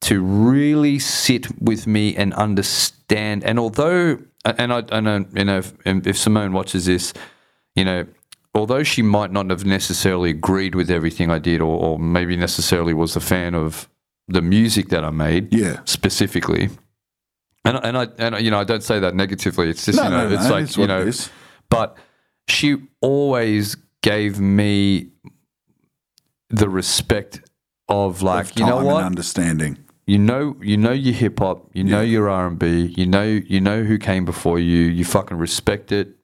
to 0.00 0.22
really 0.22 0.98
sit 0.98 1.60
with 1.60 1.86
me 1.86 2.16
and 2.16 2.32
understand. 2.32 3.44
And 3.44 3.58
although, 3.58 4.18
and 4.46 4.72
I, 4.72 4.84
I 4.90 5.00
know, 5.00 5.26
you 5.34 5.44
know, 5.44 5.58
if, 5.58 5.74
if 5.84 6.16
Simone 6.16 6.54
watches 6.54 6.86
this, 6.86 7.12
you 7.74 7.84
know, 7.84 8.06
although 8.54 8.84
she 8.84 9.02
might 9.02 9.32
not 9.32 9.50
have 9.50 9.66
necessarily 9.66 10.30
agreed 10.30 10.74
with 10.74 10.90
everything 10.90 11.30
I 11.30 11.40
did, 11.40 11.60
or, 11.60 11.78
or 11.78 11.98
maybe 11.98 12.38
necessarily 12.38 12.94
was 12.94 13.16
a 13.16 13.20
fan 13.20 13.54
of 13.54 13.86
the 14.28 14.42
music 14.42 14.88
that 14.88 15.04
I 15.04 15.10
made, 15.10 15.52
Yeah. 15.52 15.80
specifically. 15.84 16.70
And, 17.64 17.78
and 17.82 17.98
I 17.98 18.06
and 18.18 18.38
you 18.44 18.50
know 18.50 18.60
I 18.60 18.64
don't 18.64 18.82
say 18.82 19.00
that 19.00 19.14
negatively. 19.14 19.68
It's 19.70 19.84
just 19.84 19.96
No, 19.98 20.04
you 20.04 20.10
know 20.10 20.28
no, 20.28 20.34
it's 20.34 20.44
no, 20.44 20.50
like 20.50 20.64
it's 20.64 20.76
you 20.76 20.86
know, 20.86 21.10
but 21.68 21.96
she 22.48 22.76
always 23.00 23.76
gave 24.02 24.38
me 24.38 25.08
the 26.50 26.68
respect 26.68 27.40
of 27.88 28.22
like 28.22 28.50
Of 28.52 28.58
you 28.60 28.66
know 28.66 28.84
what 28.84 28.96
and 28.98 29.06
understanding. 29.06 29.78
you 30.06 30.18
know 30.18 30.56
you 30.62 30.76
know 30.76 30.92
your 30.92 31.14
hip 31.14 31.40
hop, 31.40 31.68
you 31.72 31.82
know 31.82 32.02
your 32.02 32.28
R 32.28 32.46
and 32.46 32.58
B, 32.58 32.94
you 32.96 33.06
know 33.06 33.24
you 33.24 33.60
know 33.60 33.82
who 33.82 33.98
came 33.98 34.24
before 34.24 34.58
you. 34.60 34.82
You 34.82 35.04
fucking 35.04 35.36
respect 35.38 35.90
it, 35.90 36.15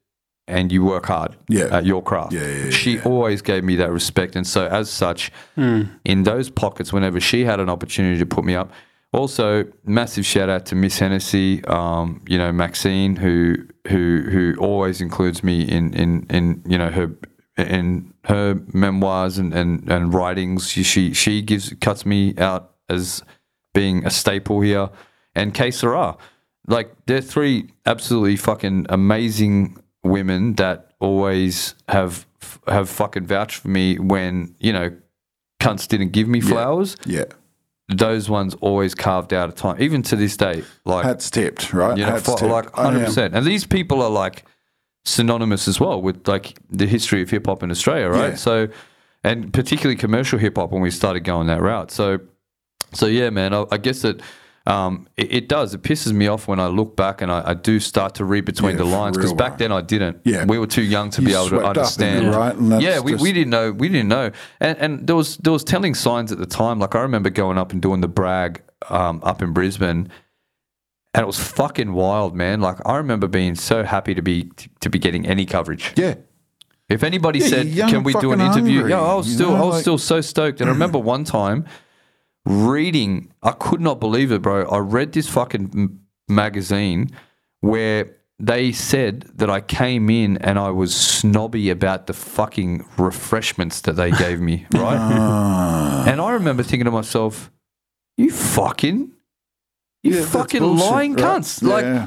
and 0.52 0.70
you 0.70 0.84
work 0.84 1.06
hard 1.06 1.36
Yeah. 1.48 1.76
at 1.76 1.84
your 1.86 2.02
craft. 2.02 2.32
Yeah, 2.32 2.46
yeah, 2.46 2.64
yeah, 2.64 2.70
she 2.70 2.92
yeah. 2.96 3.02
always 3.04 3.42
gave 3.42 3.64
me 3.64 3.76
that 3.76 3.90
respect, 3.90 4.36
and 4.36 4.46
so 4.46 4.66
as 4.66 4.88
such, 4.90 5.32
in 5.56 6.22
those 6.24 6.50
pockets, 6.50 6.92
whenever 6.92 7.18
she 7.20 7.44
had 7.44 7.58
an 7.60 7.68
opportunity 7.68 8.18
to 8.18 8.26
put 8.26 8.44
me 8.44 8.54
up. 8.54 8.70
Also, 9.14 9.64
massive 9.84 10.24
shout 10.24 10.48
out 10.48 10.64
to 10.66 10.74
Miss 10.74 10.98
Hennessy, 10.98 11.62
um, 11.66 12.22
you 12.26 12.38
know 12.38 12.50
Maxine, 12.52 13.16
who 13.16 13.56
who 13.88 14.22
who 14.30 14.54
always 14.58 15.00
includes 15.02 15.42
me 15.44 15.62
in 15.68 15.92
in 15.92 16.26
in 16.30 16.62
you 16.66 16.78
know 16.78 16.88
her 16.90 17.10
in 17.58 18.14
her 18.24 18.54
memoirs 18.72 19.36
and 19.36 19.52
and, 19.52 19.86
and 19.90 20.14
writings. 20.14 20.68
She, 20.70 20.82
she 20.82 21.12
she 21.12 21.42
gives 21.42 21.74
cuts 21.80 22.06
me 22.06 22.34
out 22.38 22.70
as 22.88 23.22
being 23.74 24.06
a 24.06 24.10
staple 24.10 24.62
here, 24.62 24.88
and 25.34 25.52
K 25.52 25.70
Sarah. 25.70 26.16
Like 26.66 26.94
they're 27.06 27.20
three 27.20 27.68
absolutely 27.84 28.36
fucking 28.36 28.86
amazing 28.88 29.76
women 30.04 30.54
that 30.54 30.90
always 31.00 31.74
have 31.88 32.26
have 32.66 32.88
fucking 32.88 33.26
vouched 33.26 33.56
for 33.56 33.68
me 33.68 33.98
when 33.98 34.54
you 34.58 34.72
know 34.72 34.90
cunts 35.60 35.86
didn't 35.86 36.10
give 36.10 36.28
me 36.28 36.40
flowers. 36.40 36.96
Yeah. 37.06 37.24
Those 37.88 38.30
ones 38.30 38.54
always 38.60 38.94
carved 38.94 39.34
out 39.34 39.48
a 39.48 39.52
time, 39.52 39.80
even 39.80 40.02
to 40.04 40.16
this 40.16 40.36
day. 40.36 40.64
Like 40.84 41.04
Hats 41.04 41.30
tipped, 41.30 41.72
right? 41.72 41.96
you 41.98 42.04
know, 42.06 42.12
Hats 42.12 42.24
for, 42.24 42.36
tipped. 42.38 42.50
like 42.50 42.78
I 42.78 42.86
am- 42.86 42.92
hundred 42.94 43.06
percent. 43.06 43.34
And 43.34 43.44
these 43.46 43.66
people 43.66 44.00
are 44.02 44.10
like 44.10 44.44
synonymous 45.04 45.68
as 45.68 45.78
well 45.80 46.00
with 46.00 46.26
like 46.26 46.56
the 46.70 46.86
history 46.86 47.22
of 47.22 47.30
hip 47.30 47.46
hop 47.46 47.62
in 47.62 47.70
Australia, 47.70 48.08
right? 48.08 48.30
Yeah. 48.30 48.36
So, 48.36 48.68
and 49.24 49.52
particularly 49.52 49.96
commercial 49.96 50.38
hip 50.38 50.56
hop 50.56 50.70
when 50.70 50.80
we 50.80 50.90
started 50.90 51.20
going 51.24 51.48
that 51.48 51.60
route. 51.60 51.90
So, 51.90 52.20
so 52.92 53.06
yeah, 53.06 53.30
man, 53.30 53.52
I, 53.52 53.64
I 53.70 53.78
guess 53.78 54.02
that. 54.02 54.20
Um, 54.64 55.08
it, 55.16 55.32
it 55.34 55.48
does. 55.48 55.74
It 55.74 55.82
pisses 55.82 56.12
me 56.12 56.28
off 56.28 56.46
when 56.46 56.60
I 56.60 56.68
look 56.68 56.96
back 56.96 57.20
and 57.20 57.32
I, 57.32 57.50
I 57.50 57.54
do 57.54 57.80
start 57.80 58.14
to 58.16 58.24
read 58.24 58.44
between 58.44 58.72
Yeah, 58.72 58.76
the 58.78 58.84
lines 58.84 59.16
because 59.16 59.32
back 59.32 59.58
then 59.58 59.72
I 59.72 59.80
didn't. 59.80 60.20
Yeah. 60.24 60.44
we 60.44 60.56
were 60.58 60.68
too 60.68 60.82
young 60.82 61.10
to 61.10 61.20
You 61.22 61.28
be 61.28 61.34
able 61.34 61.48
to 61.50 61.64
understand. 61.64 62.32
right? 62.32 62.80
Yeah, 62.80 63.00
we, 63.00 63.12
just- 63.12 63.22
we 63.22 63.32
didn't 63.32 63.50
know. 63.50 63.72
We 63.72 63.88
didn't 63.88 64.08
know. 64.08 64.30
And 64.60 64.78
and 64.78 65.06
there 65.06 65.16
was 65.16 65.36
there 65.38 65.52
was 65.52 65.64
telling 65.64 65.94
signs 65.94 66.30
at 66.30 66.38
the 66.38 66.46
time. 66.46 66.78
Like 66.78 66.94
I 66.94 67.00
remember 67.02 67.28
going 67.30 67.58
up 67.58 67.72
and 67.72 67.82
doing 67.82 68.00
the 68.02 68.08
brag 68.08 68.62
um, 68.88 69.20
up 69.24 69.42
in 69.42 69.52
Brisbane, 69.52 70.08
and 71.14 71.22
it 71.22 71.26
was 71.26 71.40
fucking 71.40 71.92
wild, 71.92 72.36
man. 72.36 72.60
Like 72.60 72.78
I 72.86 72.96
remember 72.98 73.26
being 73.26 73.56
so 73.56 73.82
happy 73.82 74.14
to 74.14 74.22
be 74.22 74.50
to 74.80 74.88
be 74.88 74.98
getting 75.00 75.26
any 75.26 75.44
coverage. 75.44 75.92
Yeah. 75.96 76.14
If 76.88 77.02
anybody 77.02 77.38
Yeah, 77.40 77.46
said, 77.46 77.72
"Can 77.90 78.02
we 78.04 78.12
do 78.14 78.32
an 78.32 78.40
interview?" 78.40 78.74
hungry, 78.76 78.90
Yeah, 78.90 79.00
I 79.00 79.14
was 79.14 79.32
still, 79.32 79.50
know, 79.50 79.56
I 79.56 79.64
was 79.64 79.74
like- 79.76 79.80
still 79.82 79.98
so 79.98 80.20
stoked. 80.20 80.60
And 80.60 80.68
I 80.70 80.72
remember 80.72 80.98
one 81.14 81.24
time 81.24 81.64
reading, 82.44 83.32
I 83.42 83.52
could 83.52 83.80
not 83.80 84.00
believe 84.00 84.32
it, 84.32 84.42
bro. 84.42 84.66
I 84.68 84.78
read 84.78 85.12
this 85.12 85.28
fucking 85.28 85.98
magazine 86.28 87.10
where 87.60 88.16
they 88.38 88.72
said 88.72 89.22
that 89.34 89.48
I 89.48 89.60
came 89.60 90.10
in 90.10 90.36
and 90.38 90.58
I 90.58 90.70
was 90.70 90.94
snobby 90.94 91.70
about 91.70 92.06
the 92.08 92.12
fucking 92.12 92.84
refreshments 92.98 93.80
that 93.82 93.92
they 93.92 94.10
gave 94.10 94.40
me, 94.40 94.66
right? 94.74 94.96
Ah. 94.98 96.04
and 96.08 96.20
I 96.20 96.32
remember 96.32 96.62
thinking 96.64 96.86
to 96.86 96.90
myself, 96.90 97.50
"You 98.16 98.30
fucking, 98.32 99.12
you 100.02 100.14
Yeah, 100.18 100.24
fucking 100.26 100.60
bullshit, 100.60 100.90
lying 100.90 101.14
right? 101.14 101.24
cunts!" 101.40 101.62
Like. 101.62 101.84
Yeah. 101.84 102.06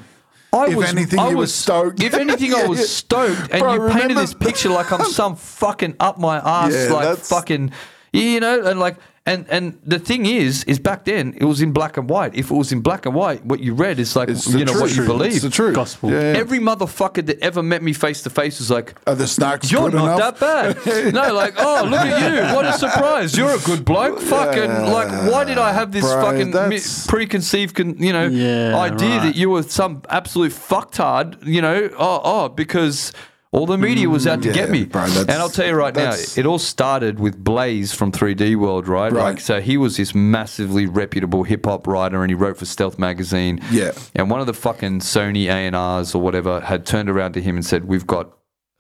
I 0.54 0.68
If 0.70 0.76
was, 0.76 0.88
anything, 0.90 1.20
I 1.20 1.34
was 1.34 1.54
stoked. 1.54 2.02
If 2.02 2.14
anything, 2.14 2.54
I 2.54 2.66
was 2.66 2.90
stoked, 2.98 3.52
and 3.52 3.60
Bro, 3.60 3.74
you 3.74 3.80
painted 3.90 4.02
remember- 4.04 4.22
this 4.22 4.34
picture 4.34 4.70
like 4.70 4.90
I'm 4.90 5.04
some 5.12 5.36
fucking 5.36 5.98
up 6.00 6.18
my 6.18 6.38
ass, 6.38 6.72
Yeah, 6.74 6.94
like 6.94 7.04
that's- 7.10 7.28
fucking, 7.28 7.72
you 8.14 8.40
know, 8.40 8.64
and 8.66 8.80
like, 8.80 8.96
and 9.28 9.46
and 9.50 9.80
the 9.84 9.98
thing 9.98 10.26
is, 10.28 10.64
is 10.66 10.78
back 10.78 11.06
then 11.06 11.34
it 11.38 11.46
was 11.46 11.60
in 11.62 11.72
black 11.72 11.98
and 11.98 12.08
white. 12.08 12.36
If 12.36 12.52
it 12.52 12.54
was 12.54 12.72
in 12.72 12.82
black 12.82 13.08
and 13.08 13.16
white, 13.16 13.44
what 13.44 13.60
you 13.60 13.74
read 13.74 13.98
is 14.00 14.16
like 14.16 14.30
It's 14.30 14.48
you 14.48 14.66
know 14.66 14.74
what 14.80 14.96
you 14.96 15.04
believe. 15.06 15.32
It's 15.34 15.42
the 15.42 15.50
truth. 15.50 15.74
Gospel. 15.76 16.12
Yeah. 16.12 16.34
yeah. 16.34 16.38
Every 16.40 16.60
motherfucker 16.60 17.26
that 17.26 17.40
ever 17.40 17.64
met 17.64 17.82
me 17.82 17.92
face 17.94 18.22
to 18.24 18.30
face 18.30 18.60
was 18.60 18.70
like, 18.70 18.94
Are 19.08 19.16
the 19.16 19.26
snacks 19.28 19.72
you're 19.72 19.90
good 19.90 19.96
not 19.96 20.18
enough? 20.18 20.40
that 20.40 20.76
bad. 20.86 21.14
no, 21.14 21.34
like, 21.34 21.56
oh, 21.58 21.88
look 21.90 22.00
at 22.02 22.32
you. 22.50 22.56
What 22.56 22.66
a 22.66 22.74
surprise. 22.74 23.36
You're 23.36 23.56
a 23.56 23.60
good 23.60 23.84
bloke. 23.84 24.20
Fucking, 24.20 24.70
like, 24.92 25.10
why 25.32 25.44
did 25.44 25.58
I 25.58 25.72
have 25.74 25.92
this 25.92 26.06
Bro, 26.06 26.22
fucking 26.22 26.70
mi- 26.70 26.80
preconceived, 27.08 27.76
con- 27.76 27.98
you 27.98 28.14
know, 28.14 28.28
Yeah, 28.28 28.78
idea 28.78 29.10
right. 29.18 29.24
that 29.26 29.36
you 29.36 29.50
were 29.50 29.64
some 29.64 30.04
absolute 30.10 30.52
fucktard, 30.52 31.44
you 31.46 31.62
know, 31.62 31.90
oh, 31.98 32.22
oh, 32.24 32.50
because 32.50 33.12
all 33.56 33.66
the 33.66 33.78
media 33.78 34.10
was 34.10 34.28
out 34.28 34.42
to 34.42 34.50
yeah, 34.50 34.54
get 34.54 34.70
me. 34.70 34.86
bro, 34.86 35.04
and 35.04 35.32
I'll 35.32 35.50
tell 35.50 35.66
you 35.66 35.74
right 35.74 35.96
now, 35.96 36.12
it 36.14 36.46
all 36.46 36.60
started 36.60 37.20
with 37.20 37.42
Blaze 37.42 37.94
from 37.94 38.12
3D 38.12 38.56
World, 38.58 38.88
right? 38.88 39.12
Right. 39.12 39.24
Like, 39.24 39.40
so 39.40 39.62
he 39.62 39.78
was 39.78 39.98
this 39.98 40.14
massively 40.14 40.86
reputable 40.86 41.44
hip 41.44 41.66
hop 41.66 41.88
writer 41.88 42.22
and 42.22 42.30
he 42.30 42.36
wrote 42.36 42.58
for 42.58 42.66
Stealth 42.66 43.00
Magazine. 43.00 43.62
Yeah. 43.72 43.94
And 44.14 44.30
one 44.30 44.42
of 44.42 44.48
the 44.48 44.54
fucking 44.54 45.00
Sony 45.00 45.48
A&Rs 45.48 46.14
or 46.14 46.22
whatever 46.22 46.60
had 46.60 46.86
turned 46.86 47.10
around 47.10 47.34
to 47.34 47.42
him 47.42 47.56
and 47.56 47.66
said, 47.66 47.86
We've 47.86 48.06
got 48.06 48.32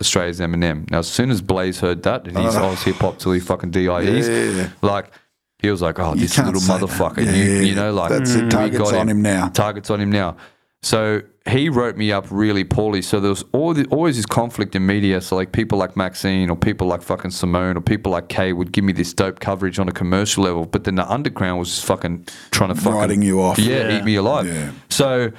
Australia's 0.02 0.40
Eminem. 0.42 0.90
Now, 0.92 1.00
as 1.00 1.08
soon 1.08 1.32
as 1.32 1.42
Blaze 1.42 1.80
heard 1.80 2.04
that, 2.04 2.28
and 2.28 2.38
he's, 2.38 2.56
I 2.56 2.70
was 2.70 2.84
hip 2.84 2.98
hop 2.98 3.18
till 3.18 3.32
he 3.32 3.40
fucking 3.40 3.72
DIEs, 3.72 3.88
Ah. 4.28 4.32
Yeah, 4.32 4.70
like, 4.82 5.12
he 5.60 5.72
was 5.72 5.82
like, 5.82 6.00
oh, 6.00 6.16
this 6.16 6.38
little 6.38 6.62
motherfucker. 6.62 7.26
Yeah, 7.26 7.32
you, 7.32 7.52
you 7.62 7.76
know, 7.76 7.94
like, 7.94 8.10
That's 8.10 8.36
it. 8.36 8.44
we 8.44 8.50
Target's 8.50 8.92
got 8.92 8.94
on 8.94 9.10
him 9.10 9.22
now. 9.22 9.48
Target's 9.50 9.90
on 9.90 10.02
him 10.02 10.12
now. 10.12 10.36
So 10.84 11.22
he 11.48 11.70
wrote 11.70 11.96
me 11.96 12.12
up 12.12 12.26
really 12.32 12.64
poorly. 12.64 13.02
So 13.04 13.20
there 13.20 13.30
was 13.30 13.44
all 13.52 13.74
the, 13.74 13.86
always 13.88 14.16
this 14.16 14.26
conflict 14.26 14.76
in 14.76 14.86
media. 14.86 15.22
So 15.22 15.36
like 15.36 15.52
people 15.52 15.78
like 15.78 15.96
Maxine 15.96 16.50
or 16.50 16.56
people 16.56 16.88
like 16.88 17.04
fucking 17.04 17.32
Simone 17.32 17.78
or 17.78 17.82
people 17.82 18.12
like 18.12 18.30
Kay 18.30 18.52
would 18.52 18.72
give 18.72 18.84
me 18.84 18.94
this 18.94 19.14
dope 19.14 19.40
coverage 19.40 19.78
on 19.78 19.88
a 19.88 19.92
commercial 19.92 20.44
level, 20.44 20.66
but 20.66 20.86
then 20.86 20.96
the 20.96 21.08
underground 21.10 21.60
was 21.60 21.70
just 21.70 21.86
fucking 21.86 22.28
trying 22.52 22.74
to 22.74 22.76
fucking 22.82 22.92
Writing 22.98 23.22
you 23.22 23.42
off. 23.42 23.60
Yeah, 23.60 23.90
Yeah. 23.90 24.00
eat 24.00 24.04
me 24.04 24.16
alive. 24.16 24.48
Yeah. 24.48 24.72
So. 24.90 25.32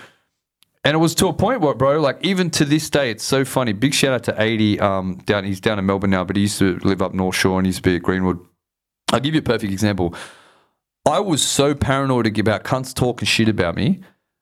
And 0.84 0.94
it 0.94 0.98
was 0.98 1.16
to 1.16 1.26
a 1.26 1.32
point 1.32 1.62
where, 1.62 1.74
bro, 1.74 2.00
like 2.00 2.18
even 2.24 2.48
to 2.50 2.64
this 2.64 2.88
day, 2.88 3.10
it's 3.10 3.24
so 3.24 3.44
funny. 3.44 3.72
Big 3.72 3.92
shout 3.92 4.12
out 4.12 4.22
to 4.22 4.40
80. 4.40 4.78
Um, 4.78 5.16
down 5.26 5.42
he's 5.42 5.60
down 5.60 5.80
in 5.80 5.86
Melbourne 5.86 6.10
now, 6.10 6.22
but 6.22 6.36
he 6.36 6.42
used 6.42 6.60
to 6.60 6.78
live 6.84 7.02
up 7.02 7.12
North 7.12 7.34
Shore 7.34 7.58
and 7.58 7.66
he 7.66 7.70
used 7.70 7.82
to 7.82 7.90
be 7.90 7.96
at 7.96 8.02
Greenwood. 8.04 8.38
I'll 9.12 9.18
give 9.18 9.34
you 9.34 9.40
a 9.40 9.42
perfect 9.42 9.72
example. 9.72 10.14
I 11.04 11.18
was 11.18 11.42
so 11.42 11.74
paranoid 11.74 12.38
about 12.38 12.62
cunts 12.62 12.94
talking 12.94 13.26
shit 13.26 13.48
about 13.48 13.74
me. 13.74 14.00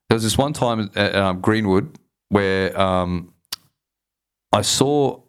There 0.09 0.15
was 0.15 0.23
this 0.23 0.37
one 0.37 0.53
time 0.53 0.89
at 0.95 1.15
um, 1.15 1.41
Greenwood 1.41 1.97
where 2.29 2.79
um, 2.79 3.33
I 4.51 4.61
saw 4.61 5.21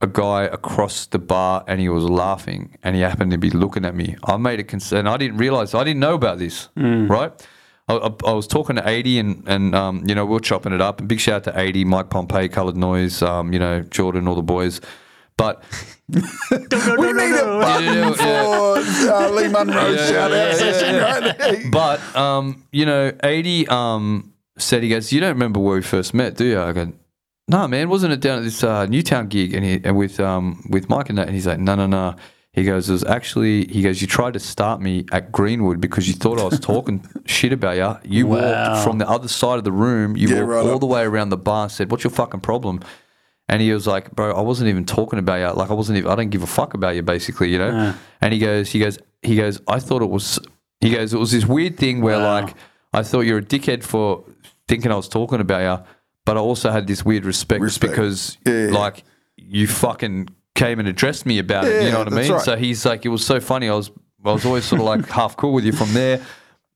a 0.00 0.06
guy 0.06 0.44
across 0.44 1.06
the 1.06 1.18
bar 1.18 1.64
and 1.66 1.80
he 1.80 1.88
was 1.88 2.04
laughing 2.04 2.76
and 2.82 2.96
he 2.96 3.02
happened 3.02 3.30
to 3.30 3.38
be 3.38 3.50
looking 3.50 3.84
at 3.84 3.94
me. 3.94 4.16
I 4.24 4.36
made 4.36 4.60
a 4.60 4.64
concern. 4.64 5.06
I 5.06 5.16
didn't 5.16 5.38
realize, 5.38 5.74
I 5.74 5.84
didn't 5.84 6.00
know 6.00 6.14
about 6.14 6.38
this, 6.38 6.68
right? 7.08 7.32
I, 7.88 7.94
I, 7.96 8.10
I 8.26 8.32
was 8.32 8.46
talking 8.46 8.76
to 8.76 8.88
80 8.88 9.18
and, 9.18 9.48
and 9.48 9.74
um, 9.74 10.04
you 10.06 10.14
know, 10.14 10.24
we 10.26 10.36
are 10.36 10.40
chopping 10.40 10.72
it 10.72 10.80
up. 10.80 11.00
And 11.00 11.08
big 11.08 11.20
shout 11.20 11.46
out 11.46 11.54
to 11.54 11.60
80, 11.60 11.84
Mike 11.84 12.10
Pompey, 12.10 12.48
Coloured 12.48 12.76
Noise, 12.76 13.22
um, 13.22 13.52
you 13.52 13.58
know, 13.58 13.80
Jordan, 13.82 14.26
all 14.26 14.34
the 14.34 14.42
boys. 14.42 14.80
But 15.36 15.62
we 16.08 16.20
need 16.20 17.34
a 17.34 17.58
button 17.60 18.14
for 18.14 18.78
uh, 19.12 19.28
Lee 19.30 19.48
Monro 19.48 19.90
Yeah, 19.90 20.06
shout 20.08 20.30
yeah, 20.30 20.36
out 20.50 20.54
session, 20.56 20.96
right? 20.96 21.70
but 21.72 22.16
um, 22.16 22.64
you 22.70 22.86
know, 22.86 23.12
eighty 23.24 23.66
um 23.68 24.32
said 24.58 24.82
he 24.84 24.88
goes, 24.88 25.12
you 25.12 25.20
don't 25.20 25.30
remember 25.30 25.58
where 25.58 25.74
we 25.76 25.82
first 25.82 26.14
met, 26.14 26.36
do 26.36 26.44
you? 26.44 26.60
I 26.60 26.72
go, 26.72 26.92
no, 27.48 27.66
man, 27.66 27.88
wasn't 27.88 28.12
it 28.12 28.20
down 28.20 28.38
at 28.38 28.44
this 28.44 28.62
uh, 28.62 28.86
Newtown 28.86 29.26
gig 29.26 29.52
and 29.54 29.64
he 29.64 29.80
and 29.82 29.96
with 29.96 30.20
um 30.20 30.64
with 30.70 30.88
Mike 30.88 31.08
and 31.08 31.18
that? 31.18 31.26
And 31.26 31.34
he's 31.34 31.46
like, 31.46 31.58
no, 31.58 31.74
no, 31.74 31.86
no. 31.86 32.14
He 32.52 32.62
goes, 32.62 32.88
it 32.88 32.92
was 32.92 33.02
actually. 33.02 33.66
He 33.66 33.82
goes, 33.82 34.00
you 34.00 34.06
tried 34.06 34.34
to 34.34 34.38
start 34.38 34.80
me 34.80 35.04
at 35.10 35.32
Greenwood 35.32 35.80
because 35.80 36.06
you 36.06 36.14
thought 36.14 36.38
I 36.38 36.44
was 36.44 36.60
talking 36.60 37.04
shit 37.26 37.52
about 37.52 37.76
you. 38.04 38.18
You 38.18 38.26
Wow. 38.28 38.38
walked 38.68 38.84
from 38.84 38.98
the 38.98 39.08
other 39.10 39.26
side 39.26 39.58
of 39.58 39.64
the 39.64 39.72
room. 39.72 40.16
You 40.16 40.28
Yeah, 40.28 40.36
walked 40.42 40.48
right 40.50 40.60
all 40.66 40.74
up. 40.76 40.80
the 40.80 40.86
way 40.86 41.02
around 41.02 41.30
the 41.30 41.36
bar. 41.36 41.64
and 41.64 41.72
Said, 41.72 41.90
what's 41.90 42.04
your 42.04 42.12
fucking 42.12 42.40
problem? 42.42 42.78
And 43.48 43.60
he 43.60 43.72
was 43.72 43.86
like, 43.86 44.10
bro, 44.12 44.34
I 44.34 44.40
wasn't 44.40 44.68
even 44.70 44.84
talking 44.86 45.18
about 45.18 45.34
you. 45.36 45.54
Like, 45.58 45.70
I 45.70 45.74
wasn't 45.74 45.98
even, 45.98 46.10
I 46.10 46.14
don't 46.14 46.30
give 46.30 46.42
a 46.42 46.46
fuck 46.46 46.72
about 46.74 46.94
you, 46.96 47.02
basically, 47.02 47.50
you 47.50 47.58
know? 47.58 47.94
And 48.22 48.32
he 48.32 48.38
goes, 48.38 48.70
he 48.70 48.78
goes, 48.78 48.98
he 49.22 49.36
goes, 49.36 49.60
I 49.68 49.78
thought 49.80 50.00
it 50.02 50.08
was, 50.08 50.38
he 50.80 50.90
goes, 50.90 51.12
it 51.12 51.18
was 51.18 51.30
this 51.32 51.44
weird 51.44 51.76
thing 51.76 52.00
where, 52.00 52.18
Wow. 52.18 52.40
like, 52.42 52.54
I 52.94 53.02
thought 53.02 53.20
you're 53.22 53.38
a 53.38 53.42
dickhead 53.42 53.82
for 53.84 54.24
thinking 54.66 54.90
I 54.90 54.96
was 54.96 55.08
talking 55.08 55.40
about 55.40 55.78
you, 55.80 55.84
but 56.24 56.38
I 56.38 56.40
also 56.40 56.70
had 56.70 56.86
this 56.86 57.04
weird 57.04 57.26
respect, 57.26 57.60
Respect. 57.60 57.92
because, 57.92 58.38
Yeah, 58.46 58.66
yeah. 58.68 58.70
like, 58.72 59.04
you 59.36 59.66
fucking 59.66 60.28
came 60.54 60.78
and 60.78 60.88
addressed 60.88 61.26
me 61.26 61.38
about 61.38 61.64
it. 61.66 61.82
You 61.84 61.90
know 61.92 61.98
what 61.98 62.12
I 62.12 62.16
mean? 62.16 62.32
right. 62.32 62.40
So 62.40 62.56
he's 62.56 62.86
like, 62.86 63.04
it 63.04 63.10
was 63.10 63.26
so 63.26 63.40
funny. 63.40 63.68
I 63.68 63.74
was, 63.74 63.90
I 64.24 64.32
was 64.32 64.46
always 64.46 64.64
sort 64.64 64.80
of 64.80 64.86
like 64.86 65.06
half 65.20 65.36
cool 65.36 65.52
with 65.52 65.64
you 65.64 65.72
from 65.72 65.92
there. 65.92 66.24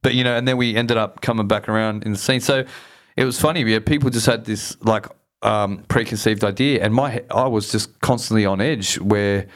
But, 0.02 0.14
you 0.14 0.22
know, 0.22 0.36
and 0.36 0.46
then 0.46 0.58
we 0.58 0.76
ended 0.76 0.96
up 0.98 1.22
coming 1.22 1.48
back 1.48 1.66
around 1.68 2.04
in 2.04 2.12
the 2.12 2.18
scene. 2.18 2.40
So 2.40 2.64
it 3.16 3.24
was 3.24 3.40
funny. 3.40 3.62
Yeah, 3.62 3.78
people 3.78 4.10
just 4.10 4.26
had 4.26 4.44
this 4.44 4.76
like 4.82 5.06
um, 5.42 5.84
preconceived 5.88 6.42
idea, 6.44 6.82
and 6.84 6.92
my 6.94 7.22
I 7.30 7.46
was 7.46 7.70
just 7.70 8.00
constantly 8.00 8.44
on 8.46 8.60
edge. 8.60 8.98
Where 8.98 9.46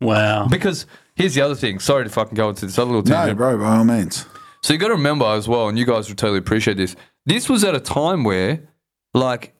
Wow. 0.00 0.48
because 0.48 0.86
here's 1.14 1.34
the 1.34 1.40
other 1.42 1.54
thing. 1.54 1.78
Sorry 1.78 2.04
to 2.04 2.10
fucking 2.10 2.34
go 2.34 2.48
into 2.50 2.66
this 2.66 2.78
other 2.78 2.90
little 2.90 3.02
No, 3.02 3.14
tangent. 3.14 3.38
bro, 3.38 3.56
by 3.58 3.76
all 3.76 3.84
means. 3.84 4.26
So 4.62 4.72
you 4.72 4.78
got 4.78 4.88
to 4.88 4.94
remember 4.94 5.26
as 5.26 5.46
well, 5.46 5.68
and 5.68 5.78
you 5.78 5.84
guys 5.86 6.08
would 6.08 6.18
totally 6.18 6.38
appreciate 6.38 6.76
this. 6.76 6.96
This 7.26 7.48
was 7.48 7.64
at 7.64 7.74
a 7.74 7.80
time 7.80 8.24
where, 8.24 8.60
like, 9.14 9.53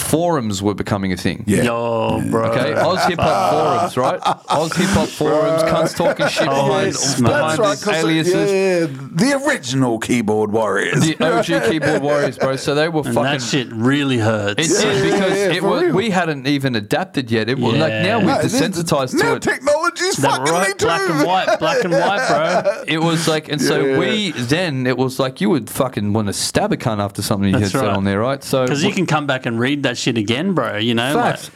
forums 0.00 0.62
were 0.62 0.74
becoming 0.74 1.12
a 1.12 1.16
thing. 1.16 1.44
Yeah. 1.46 1.62
Yo, 1.62 2.22
bro. 2.30 2.50
Okay, 2.50 2.74
Oz 2.74 3.04
hip 3.06 3.18
hop 3.20 3.50
forums, 3.92 3.96
right? 3.96 4.20
Oz 4.48 4.72
hip 4.76 4.88
hop 4.90 5.08
forums, 5.08 5.62
cunts 5.64 5.96
talking 5.96 6.28
shit 6.28 6.48
Oh, 6.48 6.66
behind, 6.68 6.86
yes, 6.86 7.20
behind 7.20 7.58
right, 7.58 7.70
these 7.70 7.84
'cause 7.84 7.94
aliases. 7.96 8.50
yeah, 8.50 8.86
the 9.12 9.42
original 9.46 9.98
keyboard 9.98 10.52
warriors. 10.52 11.00
The 11.00 11.16
OG 11.24 11.60
keyboard 11.70 12.02
warriors, 12.02 12.38
bro. 12.38 12.56
So 12.56 12.74
they 12.74 12.88
were 12.88 13.02
And 13.04 13.14
fucking. 13.14 13.22
that 13.38 13.42
shit 13.42 13.68
really 13.72 14.18
hurts. 14.18 14.54
It 14.58 14.68
did 14.82 14.96
Yeah, 14.96 15.02
because 15.12 15.38
yeah, 15.38 15.46
yeah, 15.48 15.52
it 15.56 15.62
was, 15.62 15.82
real. 15.84 15.94
we 15.94 16.10
hadn't 16.10 16.46
even 16.46 16.74
adapted 16.74 17.30
yet. 17.30 17.48
It 17.48 17.58
was 17.58 17.74
like 17.76 17.92
now 17.92 18.18
we've 18.18 18.26
No, 18.28 18.38
it 18.40 18.44
is- 18.46 18.54
desensitized 18.60 19.14
now 19.14 19.30
to 19.30 19.36
it. 19.36 19.42
technology's 19.42 20.16
that 20.16 20.30
fucking 20.30 20.44
me 20.44 20.50
right, 20.58 20.78
too. 20.78 20.86
black 20.86 21.10
and 21.10 21.26
white, 21.26 21.58
black 21.58 21.84
and 21.84 21.92
white, 21.92 22.28
bro. 22.28 22.84
It 22.88 22.98
was 23.02 23.28
like, 23.28 23.48
and 23.48 23.60
so 23.60 23.84
Yeah. 23.84 23.98
we 23.98 24.30
then 24.32 24.86
it 24.86 24.96
was 24.96 25.18
like 25.18 25.40
you 25.40 25.50
would 25.50 25.68
fucking 25.70 26.12
want 26.12 26.28
to 26.28 26.32
stab 26.32 26.72
a 26.72 26.76
cunt 26.76 27.00
after 27.02 27.22
something 27.22 27.48
you 27.50 27.58
That's 27.58 27.72
had 27.72 27.80
said 27.80 27.88
on 27.90 28.04
there, 28.04 28.20
right? 28.20 28.42
So 28.42 28.62
Because 28.64 28.82
you 28.84 28.92
can 28.92 29.06
come 29.06 29.26
back 29.26 29.46
and 29.46 29.58
read 29.60 29.82
that 29.82 29.87
shit 29.96 30.18
again, 30.18 30.52
bro. 30.54 30.76
You 30.76 30.94
know, 30.94 31.14
facts. 31.14 31.50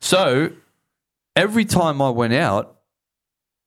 So 0.00 0.50
every 1.34 1.64
time 1.64 2.00
I 2.00 2.10
went 2.10 2.32
out, 2.32 2.72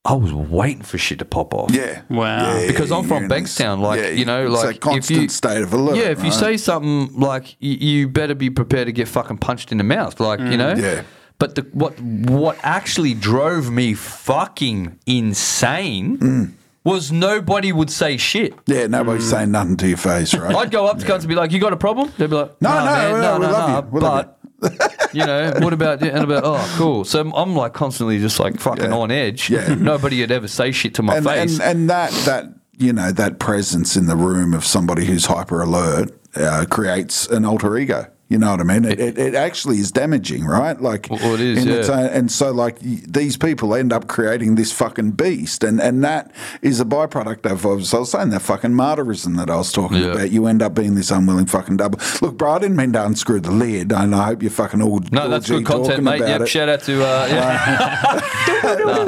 I 0.05 0.13
was 0.13 0.31
waiting 0.33 0.81
for 0.81 0.97
shit 0.97 1.19
to 1.19 1.25
pop 1.25 1.53
off. 1.53 1.71
Yeah. 1.71 2.01
Wow. 2.09 2.57
Yeah, 2.57 2.67
Because 2.67 2.91
I'm 2.91 3.03
from 3.05 3.27
Bankstown, 3.27 3.81
like, 3.81 4.17
you 4.17 4.23
know, 4.25 4.45
it's 4.47 4.55
like, 4.63 4.65
a 4.65 4.69
if 4.69 4.79
constant 4.79 5.21
you- 5.23 5.29
state 5.29 5.61
of 5.61 5.73
alert. 5.73 5.97
Yeah, 5.97 6.05
if 6.05 6.23
you 6.23 6.31
say 6.31 6.55
something 6.57 7.19
like 7.19 7.57
you, 7.59 7.73
you 7.73 8.07
better 8.07 8.33
be 8.33 8.49
prepared 8.49 8.87
to 8.87 8.93
get 8.93 9.07
fucking 9.09 9.37
punched 9.39 9.71
in 9.73 9.77
the 9.77 9.83
mouth, 9.83 10.19
like 10.19 10.39
you 10.39 10.57
know. 10.57 10.73
Yeah. 10.73 11.03
But 11.37 11.55
the, 11.55 11.61
what 11.73 11.99
what 12.01 12.57
actually 12.63 13.13
drove 13.13 13.69
me 13.71 13.93
fucking 13.93 14.97
insane 15.05 16.17
Mm. 16.17 16.53
Was 16.89 17.11
nobody 17.11 17.71
would 17.71 17.89
say 17.89 18.17
shit. 18.17 18.53
yeah, 18.65 18.87
nobody's 18.87 19.29
saying 19.29 19.51
nothing 19.51 19.77
to 19.77 19.87
your 19.87 19.97
face, 19.97 20.33
right? 20.33 20.55
I'd 20.55 20.71
go 20.71 20.87
up 20.87 20.99
to 20.99 21.05
cunts 21.05 21.19
and 21.19 21.27
be 21.27 21.35
like, 21.35 21.51
"You 21.51 21.59
got 21.59 21.73
a 21.73 21.77
problem?" 21.77 22.11
They'd 22.17 22.29
be 22.29 22.35
like, 22.35 22.61
No, 22.61 22.69
"Nah, 22.69 22.85
no, 22.85 22.91
man, 22.91 23.11
no, 23.11 23.19
no, 23.21 23.39
we 23.39 23.45
no, 23.45 23.51
love 23.51 23.69
no." 23.69 23.75
you. 23.75 23.93
We 23.93 23.99
love 24.01 24.25
But 24.61 25.09
you 25.13 25.25
know, 25.25 25.53
what 25.59 25.73
about 25.73 26.01
you? 26.01 26.09
and 26.09 26.23
about? 26.23 26.43
Oh, 26.45 26.75
cool. 26.77 27.05
So 27.05 27.21
I'm, 27.21 27.31
I'm 27.33 27.55
like 27.55 27.73
constantly 27.73 28.19
just 28.19 28.39
like 28.39 28.59
fucking 28.59 28.85
Yeah. 28.91 28.97
on 28.97 29.11
edge. 29.11 29.49
Yeah. 29.49 29.73
Nobody 29.79 30.19
would 30.21 30.31
ever 30.31 30.47
say 30.47 30.71
shit 30.71 30.95
to 30.95 31.03
my 31.03 31.15
and, 31.17 31.25
face. 31.25 31.59
and 31.59 31.61
and 31.79 31.89
that 31.89 32.11
that 32.25 32.45
you 32.77 32.91
know 32.93 33.11
that 33.11 33.39
presence 33.39 33.95
in 33.95 34.07
the 34.07 34.15
room 34.17 34.53
of 34.53 34.65
somebody 34.65 35.05
who's 35.05 35.25
hyper 35.27 35.61
alert 35.61 36.11
uh, 36.35 36.65
creates 36.69 37.27
an 37.27 37.45
alter 37.45 37.77
ego. 37.77 38.05
You 38.29 38.37
know 38.37 38.51
what 38.51 38.59
I 38.59 38.63
mean? 38.63 38.85
It, 38.85 38.99
it, 38.99 39.17
it 39.17 39.33
actually 39.33 39.79
is 39.79 39.91
damaging, 39.91 40.45
right? 40.45 40.79
Like, 40.79 41.07
Well, 41.09 41.33
it 41.33 41.39
is, 41.41 41.65
yeah. 41.65 41.77
own- 41.91 42.05
and 42.13 42.31
so 42.31 42.51
like 42.51 42.77
these 42.79 43.37
people 43.37 43.73
end 43.73 43.91
up 43.91 44.07
creating 44.07 44.53
this 44.53 44.71
fucking 44.71 45.11
beast, 45.11 45.63
and 45.63 45.81
and 45.81 46.03
that 46.03 46.31
is 46.61 46.79
a 46.79 46.85
byproduct 46.85 47.49
of. 47.51 47.65
of 47.65 47.87
so 47.87 47.97
I 47.97 47.99
was 48.01 48.11
saying 48.11 48.29
that 48.29 48.43
fucking 48.43 48.69
martyrism 48.71 49.35
that 49.37 49.49
I 49.49 49.55
was 49.55 49.71
talking 49.71 49.97
Yeah. 49.97 50.11
about. 50.11 50.29
You 50.31 50.45
end 50.45 50.61
up 50.61 50.75
being 50.75 50.93
this 50.93 51.09
unwilling 51.09 51.47
fucking 51.47 51.77
double. 51.77 51.99
Look, 52.21 52.37
bro, 52.37 52.51
I 52.51 52.59
didn't 52.59 52.77
mean 52.77 52.93
to 52.93 53.03
unscrew 53.03 53.39
the 53.39 53.49
lid, 53.51 53.91
and 53.91 54.13
I 54.13 54.25
hope 54.27 54.43
you're 54.43 54.51
fucking 54.51 54.79
all. 54.83 54.99
no, 55.11 55.27
that's 55.27 55.49
all 55.49 55.57
good 55.57 55.65
content, 55.65 56.03
mate. 56.03 56.19
Yep, 56.21 56.41
it. 56.41 56.47
shout 56.49 56.69
out 56.69 56.83
to 56.83 57.03
uh, 57.03 57.27
yeah. 57.29 58.21
No, 58.63 59.05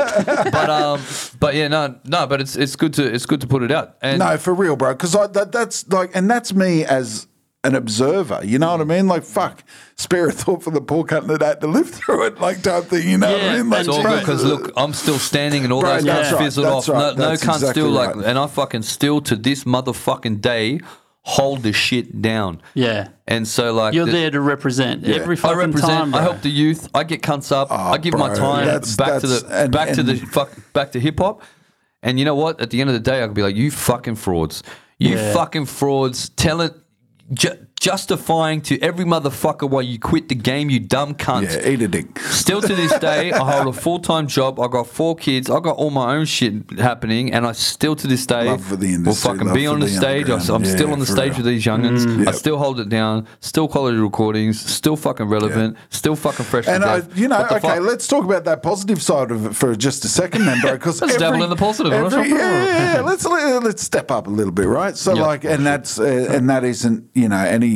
but 0.51 0.69
um, 0.69 1.01
but 1.39 1.53
yeah, 1.53 1.67
no, 1.67 1.95
no, 2.05 2.26
but 2.26 2.41
it's 2.41 2.55
it's 2.55 2.76
good 2.76 2.93
to 2.95 3.03
it's 3.13 3.26
good 3.28 3.41
to 3.41 3.47
put 3.47 3.61
it 3.61 3.72
out. 3.72 3.97
And 4.01 4.17
No, 4.19 4.38
for 4.38 4.53
real, 4.53 4.76
bro. 4.76 4.93
Because 4.93 5.11
that, 5.13 5.51
that's 5.51 5.88
like, 5.89 6.09
and 6.15 6.30
that's 6.30 6.53
me 6.53 6.84
as 6.86 7.28
an 7.64 7.76
observer. 7.76 8.41
You 8.43 8.57
know 8.59 8.72
what 8.72 8.82
I 8.82 8.86
mean? 8.86 9.07
Like, 9.07 9.24
fuck, 9.24 9.64
spare 9.95 10.28
a 10.30 10.32
thought 10.32 10.64
for 10.64 10.72
the 10.72 10.82
poor 10.82 11.03
cunt 11.03 11.28
that 11.28 11.41
had 11.41 11.62
to 11.62 11.68
live 11.68 11.89
through 11.89 12.26
it, 12.26 12.39
like 12.39 12.62
type 12.64 12.86
thing. 12.86 13.07
You 13.07 13.18
know 13.20 13.32
what 13.32 13.41
I 13.43 13.57
mean? 13.57 13.70
Like, 13.70 13.80
It's 13.82 13.89
all 13.89 14.01
good 14.03 14.20
because 14.20 14.43
look, 14.43 14.72
I'm 14.76 14.93
still 14.93 15.20
standing 15.20 15.64
and 15.64 15.72
all 15.72 15.82
Bro, 15.82 15.93
those 15.95 16.03
that's 16.05 16.30
cunts 16.30 16.32
right, 16.34 16.43
fizzled 16.43 16.66
that's 16.68 16.89
off. 16.89 16.95
right, 16.95 17.18
no, 17.18 17.24
no 17.24 17.30
that's 17.30 17.43
cunts 17.43 17.53
exactly 17.55 17.82
still 17.84 17.91
like, 17.91 18.16
right. 18.16 18.26
and 18.26 18.39
I 18.39 18.47
fucking 18.47 18.82
still 18.82 19.22
to 19.22 19.36
this 19.36 19.64
motherfucking 19.66 20.41
day 20.41 20.80
hold 21.24 21.62
the 21.62 21.72
shit 21.72 22.20
down. 22.20 22.59
Yeah. 22.74 23.09
And 23.28 23.47
so 23.47 23.74
like 23.74 23.93
You're 23.93 24.07
the- 24.07 24.12
there 24.12 24.32
to 24.32 24.41
represent 24.41 25.05
every 25.05 25.36
I 25.36 25.39
fucking 25.39 25.57
represent. 25.57 25.91
time. 25.91 26.16
I 26.16 26.18
bro. 26.18 26.32
help 26.32 26.41
the 26.41 26.49
youth. 26.49 26.89
I 26.95 27.03
get 27.03 27.22
cunts 27.22 27.51
up. 27.51 27.68
Oh, 27.70 27.76
I 27.76 27.99
give 27.99 28.16
my 28.16 28.34
time 28.34 28.66
that's- 28.66 28.95
back 28.95 29.22
to 29.22 29.28
the 29.28 29.47
and- 29.51 29.72
back 29.72 29.93
to 29.93 30.01
the 30.01 30.16
fuck 30.16 30.51
back 30.74 30.93
to 30.93 30.99
hip 30.99 31.20
hop. 31.20 31.43
And 32.01 32.18
you 32.18 32.26
know 32.26 32.34
what? 32.34 32.59
At 32.59 32.72
the 32.72 32.82
end 32.82 32.89
of 32.89 32.95
the 32.95 32.99
day, 32.99 33.22
I 33.24 33.28
could 33.28 33.36
be 33.36 33.43
like, 33.43 33.55
"You 33.55 33.70
fucking 33.70 34.16
frauds! 34.16 34.64
You 34.97 35.09
Yeah. 35.16 35.34
fucking 35.34 35.68
frauds! 35.68 36.30
Tell 36.30 36.59
it." 36.62 36.74
Ju- 37.30 37.67
justifying 37.82 38.62
to 38.62 38.80
every 38.80 39.04
motherfucker 39.04 39.68
why 39.68 39.82
you 39.82 39.98
quit 39.98 40.30
the 40.30 40.36
game, 40.36 40.70
you 40.70 40.80
dumb 40.80 41.16
cunt. 41.16 41.44
yeah, 41.52 41.68
eat 41.68 41.82
a 41.82 41.88
dick. 41.88 42.18
Still 42.20 42.62
to 42.62 42.76
this 42.76 42.98
day, 43.10 43.32
I 43.32 43.40
hold 43.52 43.76
a 43.76 43.78
full 43.78 44.00
time 44.00 44.28
job. 44.28 44.60
I 44.60 44.68
got 44.68 44.86
four 44.88 45.16
kids. 45.16 45.50
I 45.50 45.60
got 45.60 45.78
all 45.78 45.90
my 45.90 46.16
own 46.16 46.26
shit 46.26 46.54
happening, 46.80 47.34
and 47.34 47.46
I 47.46 47.54
still 47.54 47.96
to 47.96 48.06
this 48.08 48.26
day 48.28 48.46
the 48.56 49.02
will 49.04 49.16
fucking 49.16 49.52
be 49.54 49.66
on 49.66 49.80
the 49.80 49.88
the 49.88 49.92
stage. 49.92 50.30
I'm 50.30 50.34
underground. 50.40 50.68
still 50.68 50.94
on 50.94 51.00
the 51.00 51.06
stage 51.08 51.30
real. 51.30 51.38
with 51.38 51.46
these 51.48 51.66
youngins. 51.66 52.06
I 52.22 52.24
Yep. 52.26 52.36
still 52.36 52.58
hold 52.60 52.80
it 52.80 52.88
down. 52.90 53.26
Still 53.40 53.68
quality 53.68 53.98
recordings. 53.98 54.60
Still 54.62 54.96
fucking 54.96 55.26
relevant. 55.26 55.76
Still 55.90 56.16
fucking 56.16 56.46
fresh. 56.46 56.68
And 56.68 56.84
I, 56.86 57.02
you 57.16 57.28
know, 57.28 57.42
okay, 57.46 57.60
fuck? 57.60 57.80
let's 57.82 58.06
talk 58.08 58.24
about 58.24 58.46
that 58.46 58.62
positive 58.62 59.02
side 59.02 59.32
of 59.32 59.48
it 59.48 59.56
for 59.56 59.76
just 59.76 60.06
a 60.06 60.08
second, 60.08 60.46
then, 60.46 60.62
bro. 60.62 60.74
Because 60.74 61.02
Let's 61.02 61.18
dabble 61.24 61.42
in 61.44 61.50
the 61.50 61.56
positive, 61.56 61.92
Every, 61.94 62.30
yeah, 62.30 62.36
yeah, 62.38 62.94
yeah. 62.96 63.02
let's 63.02 63.26
let- 63.26 63.64
let's 63.64 63.82
step 63.82 64.12
up 64.12 64.28
a 64.28 64.30
little 64.30 64.52
bit, 64.54 64.68
right? 64.68 64.96
So, 64.96 65.16
Yeah. 65.16 65.22
like, 65.26 65.44
and 65.46 65.66
that's 65.66 66.00
uh, 66.00 66.28
and 66.30 66.48
that 66.50 66.64
isn't 66.64 67.06
you 67.16 67.28
know 67.28 67.38
any 67.44 67.70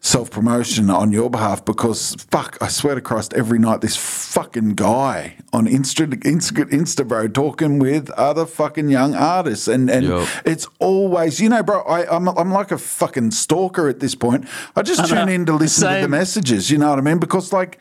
self 0.00 0.30
promotion 0.30 0.90
on 0.90 1.12
your 1.12 1.30
behalf 1.30 1.64
because 1.64 2.14
fuck, 2.30 2.56
I 2.60 2.68
swear 2.68 2.94
to 2.94 3.00
Christ, 3.00 3.32
every 3.34 3.58
night 3.58 3.80
this 3.80 3.96
fucking 3.96 4.74
guy 4.74 5.36
on 5.52 5.66
Insta, 5.66 6.06
Insta, 6.06 6.64
Insta 6.70 7.06
bro, 7.06 7.28
talking 7.28 7.78
with 7.78 8.10
other 8.10 8.46
fucking 8.46 8.88
young 8.88 9.14
artists, 9.14 9.68
and 9.68 9.90
and 9.90 10.06
Yep. 10.06 10.28
it's 10.44 10.66
always 10.78 11.40
you 11.40 11.48
know, 11.48 11.62
bro. 11.62 11.80
I, 11.82 12.14
I'm 12.14 12.28
I'm 12.28 12.50
like 12.52 12.70
a 12.70 12.78
fucking 12.78 13.30
stalker 13.32 13.88
at 13.88 14.00
this 14.00 14.14
point. 14.14 14.46
I 14.76 14.82
just 14.82 15.08
tune 15.08 15.28
in 15.28 15.46
to 15.46 15.54
listen 15.54 15.88
to 15.94 16.00
the 16.02 16.08
messages. 16.08 16.70
You 16.70 16.78
know 16.78 16.90
what 16.90 16.98
I 16.98 17.02
mean? 17.02 17.18
Because 17.18 17.52
like, 17.52 17.78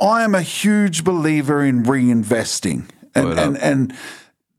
I 0.00 0.22
am 0.24 0.34
a 0.34 0.42
huge 0.42 1.04
believer 1.04 1.64
in 1.64 1.84
reinvesting, 1.84 2.88
and 3.14 3.26
Word 3.26 3.38
and 3.38 3.58
and 3.58 3.94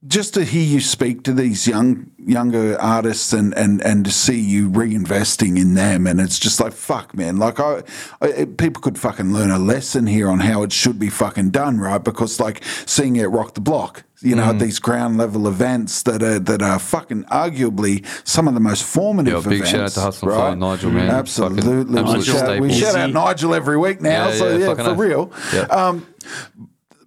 just 0.07 0.33
to 0.33 0.43
hear 0.43 0.63
you 0.63 0.79
speak 0.79 1.23
to 1.23 1.33
these 1.33 1.67
young 1.67 2.09
younger 2.17 2.79
artists 2.79 3.33
and 3.33 3.53
and 3.55 3.81
and 3.81 4.05
to 4.05 4.11
see 4.11 4.39
you 4.39 4.69
reinvesting 4.69 5.59
in 5.59 5.75
them 5.75 6.07
and 6.07 6.19
it's 6.19 6.39
just 6.39 6.59
like 6.59 6.73
fuck 6.73 7.15
man 7.15 7.37
like 7.37 7.59
I, 7.59 7.83
I 8.21 8.45
people 8.45 8.81
could 8.81 8.97
fucking 8.97 9.31
learn 9.31 9.51
a 9.51 9.59
lesson 9.59 10.07
here 10.07 10.27
on 10.27 10.39
how 10.39 10.63
it 10.63 10.71
should 10.71 10.97
be 10.97 11.09
fucking 11.09 11.51
done 11.51 11.79
right 11.79 12.03
because 12.03 12.39
like 12.39 12.63
seeing 12.85 13.15
it 13.15 13.25
rock 13.25 13.53
the 13.53 13.61
block 13.61 14.03
you 14.23 14.35
know, 14.35 14.43
at 14.43 14.59
these 14.59 14.77
ground 14.77 15.17
level 15.17 15.47
events 15.47 16.03
that 16.03 16.21
are 16.21 16.37
that 16.37 16.61
are 16.61 16.77
fucking 16.77 17.23
arguably 17.25 18.05
some 18.27 18.47
of 18.47 18.53
the 18.53 18.59
most 18.59 18.83
formative 18.83 19.43
Yeah, 19.43 19.49
big 19.49 19.61
events. 19.61 19.71
shout 19.71 19.81
out 19.81 19.91
to 19.93 19.99
Hustle 20.01 20.27
right? 20.29 20.51
and 20.51 20.59
Nigel, 20.59 20.91
man. 20.91 21.09
Absolutely, 21.09 21.61
Fucking 21.95 21.97
absolute 21.97 22.17
we, 22.17 22.23
shout, 22.23 22.59
we 22.59 22.73
shout 22.73 22.95
out 22.95 23.09
Nigel 23.11 23.55
every 23.55 23.77
week 23.77 23.99
now. 23.99 24.27
Yeah, 24.27 24.33
so 24.35 24.57
yeah, 24.57 24.67
yeah, 24.67 24.83
for 24.83 24.93
real. 24.93 25.31
Yeah. 25.51 25.61
Um, 25.61 26.05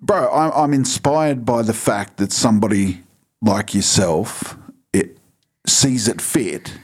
bro, 0.05 0.31
I'm, 0.33 0.53
I'm 0.53 0.73
inspired 0.75 1.45
by 1.45 1.63
the 1.63 1.75
fact 1.75 2.17
that 2.19 2.33
somebody 2.33 3.03
like 3.43 3.75
yourself 3.75 4.57
it 4.93 5.19
sees 5.67 6.09
it 6.09 6.21
fit 6.21 6.75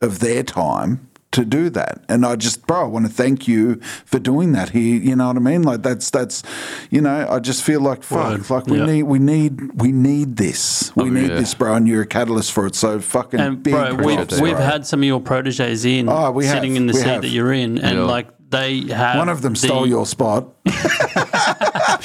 of 0.00 0.18
their 0.20 0.42
time 0.42 1.08
to 1.32 1.44
do 1.44 1.68
that. 1.70 2.04
And 2.08 2.24
I 2.24 2.36
just, 2.36 2.64
bro, 2.64 2.82
I 2.82 2.84
want 2.84 3.06
to 3.06 3.12
thank 3.12 3.48
you 3.48 3.80
for 4.04 4.20
doing 4.20 4.52
that 4.52 4.68
here. 4.70 5.00
You 5.00 5.16
know 5.16 5.26
what 5.26 5.36
I 5.36 5.40
mean? 5.40 5.62
Like 5.64 5.82
that's 5.82 6.08
that's, 6.10 6.44
you 6.90 7.00
know, 7.00 7.26
I 7.28 7.40
just 7.40 7.64
feel 7.64 7.80
like 7.80 8.04
fuck, 8.04 8.38
Word. 8.38 8.50
like 8.50 8.66
we 8.68 8.78
Yeah. 8.78 8.86
need 8.86 9.02
we 9.04 9.18
need 9.18 9.80
we 9.82 9.90
need 9.90 10.36
this. 10.36 10.92
We 10.94 11.04
Oh, 11.04 11.06
need 11.08 11.30
yeah. 11.30 11.36
this, 11.40 11.52
bro, 11.54 11.74
and 11.74 11.88
you're 11.88 12.02
a 12.02 12.06
catalyst 12.06 12.52
for 12.52 12.66
it. 12.66 12.76
So 12.76 13.00
fucking 13.00 13.40
And 13.40 13.60
big 13.62 13.72
bro, 13.74 13.94
we've, 13.96 14.16
props, 14.16 14.40
we've 14.40 14.56
had 14.58 14.86
some 14.86 15.00
of 15.00 15.04
your 15.06 15.20
proteges 15.20 15.84
in, 15.84 16.08
Oh, 16.08 16.30
we 16.30 16.46
have. 16.46 16.54
sitting 16.56 16.76
in 16.76 16.86
the 16.86 16.94
seat 16.94 17.06
have. 17.06 17.22
that 17.22 17.28
you're 17.30 17.52
in, 17.52 17.78
and 17.78 17.98
Yeah. 17.98 18.04
like 18.04 18.28
they 18.50 18.82
have 18.82 19.16
one 19.16 19.28
of 19.28 19.42
them 19.42 19.54
the- 19.54 19.58
stole 19.58 19.88
your 19.88 20.06
spot. 20.06 20.46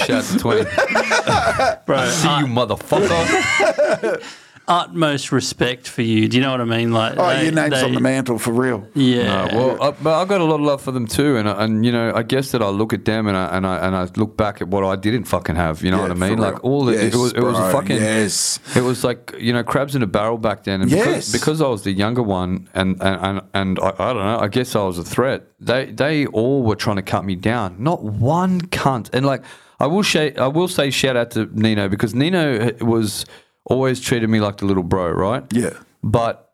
Shout 0.09 0.23
out 0.23 0.31
to 0.31 0.39
20. 0.39 0.63
bro, 1.85 2.09
See 2.09 2.27
you, 2.39 2.47
motherfucker. 2.47 4.23
utmost 4.69 5.31
respect 5.31 5.87
for 5.89 6.03
you. 6.03 6.27
Do 6.29 6.37
you 6.37 6.43
know 6.43 6.51
what 6.51 6.61
I 6.61 6.65
mean? 6.65 6.93
Like, 6.93 7.15
Oh, 7.17 7.27
they- 7.27 7.43
your 7.45 7.51
name's 7.51 7.71
they- 7.73 7.83
on 7.83 7.93
the 7.93 7.99
mantle 7.99 8.37
for 8.39 8.51
real. 8.53 8.87
Yeah. 8.93 9.47
No, 9.47 9.57
well, 9.57 9.83
I, 9.83 9.91
but 9.91 10.21
I've 10.21 10.27
got 10.27 10.39
a 10.39 10.43
lot 10.45 10.55
of 10.55 10.61
love 10.61 10.81
for 10.81 10.91
them 10.91 11.07
too, 11.07 11.35
and 11.37 11.47
and 11.49 11.85
you 11.85 11.91
know, 11.91 12.13
I 12.15 12.23
guess 12.23 12.51
that 12.51 12.61
I 12.61 12.69
look 12.69 12.93
at 12.93 13.03
them 13.05 13.27
and 13.27 13.35
I 13.35 13.57
and 13.57 13.65
I 13.67 13.77
and 13.85 13.95
I 13.95 14.07
look 14.15 14.37
back 14.37 14.61
at 14.61 14.67
what 14.69 14.83
I 14.85 14.95
didn't 14.95 15.23
fucking 15.25 15.55
have. 15.55 15.81
You 15.83 15.91
know 15.91 15.97
Yeah, 15.97 16.03
what 16.03 16.11
I 16.11 16.29
mean? 16.29 16.37
Like 16.37 16.63
all 16.63 16.85
the 16.85 16.93
Yes, 16.93 17.13
it 17.13 17.17
was 17.17 17.33
it 17.33 17.41
was 17.41 17.57
a 17.57 17.61
bro, 17.61 17.71
fucking 17.71 17.97
yes. 17.97 18.59
It 18.75 18.81
was 18.83 19.03
like 19.03 19.33
you 19.39 19.51
know 19.51 19.63
crabs 19.63 19.95
in 19.95 20.03
a 20.03 20.07
barrel 20.07 20.37
back 20.37 20.63
then, 20.65 20.81
and 20.81 20.91
Yes. 20.91 21.05
because, 21.05 21.31
because 21.31 21.61
I 21.61 21.67
was 21.67 21.81
the 21.83 21.91
younger 21.91 22.21
one, 22.23 22.69
and 22.75 22.95
and 23.01 23.17
and, 23.25 23.41
and 23.55 23.79
I, 23.79 23.89
I 23.97 24.13
don't 24.13 24.23
know, 24.23 24.39
I 24.39 24.47
guess 24.47 24.75
I 24.75 24.83
was 24.83 24.97
a 24.99 25.03
threat. 25.03 25.47
They 25.59 25.85
they 25.87 26.25
all 26.27 26.61
were 26.63 26.75
trying 26.75 26.97
to 26.97 27.01
cut 27.01 27.25
me 27.25 27.35
down. 27.35 27.75
Not 27.79 28.03
one 28.03 28.61
cunt, 28.61 29.09
and 29.13 29.25
like 29.25 29.43
I 29.79 29.87
will 29.87 30.03
say 30.03 30.35
I 30.35 30.47
will 30.47 30.67
say 30.67 30.91
shout 30.91 31.15
out 31.17 31.31
to 31.31 31.49
Nino 31.53 31.89
because 31.89 32.13
Nino 32.13 32.71
was 32.81 33.25
always 33.65 33.99
treated 33.99 34.29
me 34.29 34.39
like 34.39 34.57
the 34.57 34.65
little 34.65 34.83
bro, 34.83 35.09
right? 35.11 35.43
Yeah. 35.51 35.73
but 36.03 36.53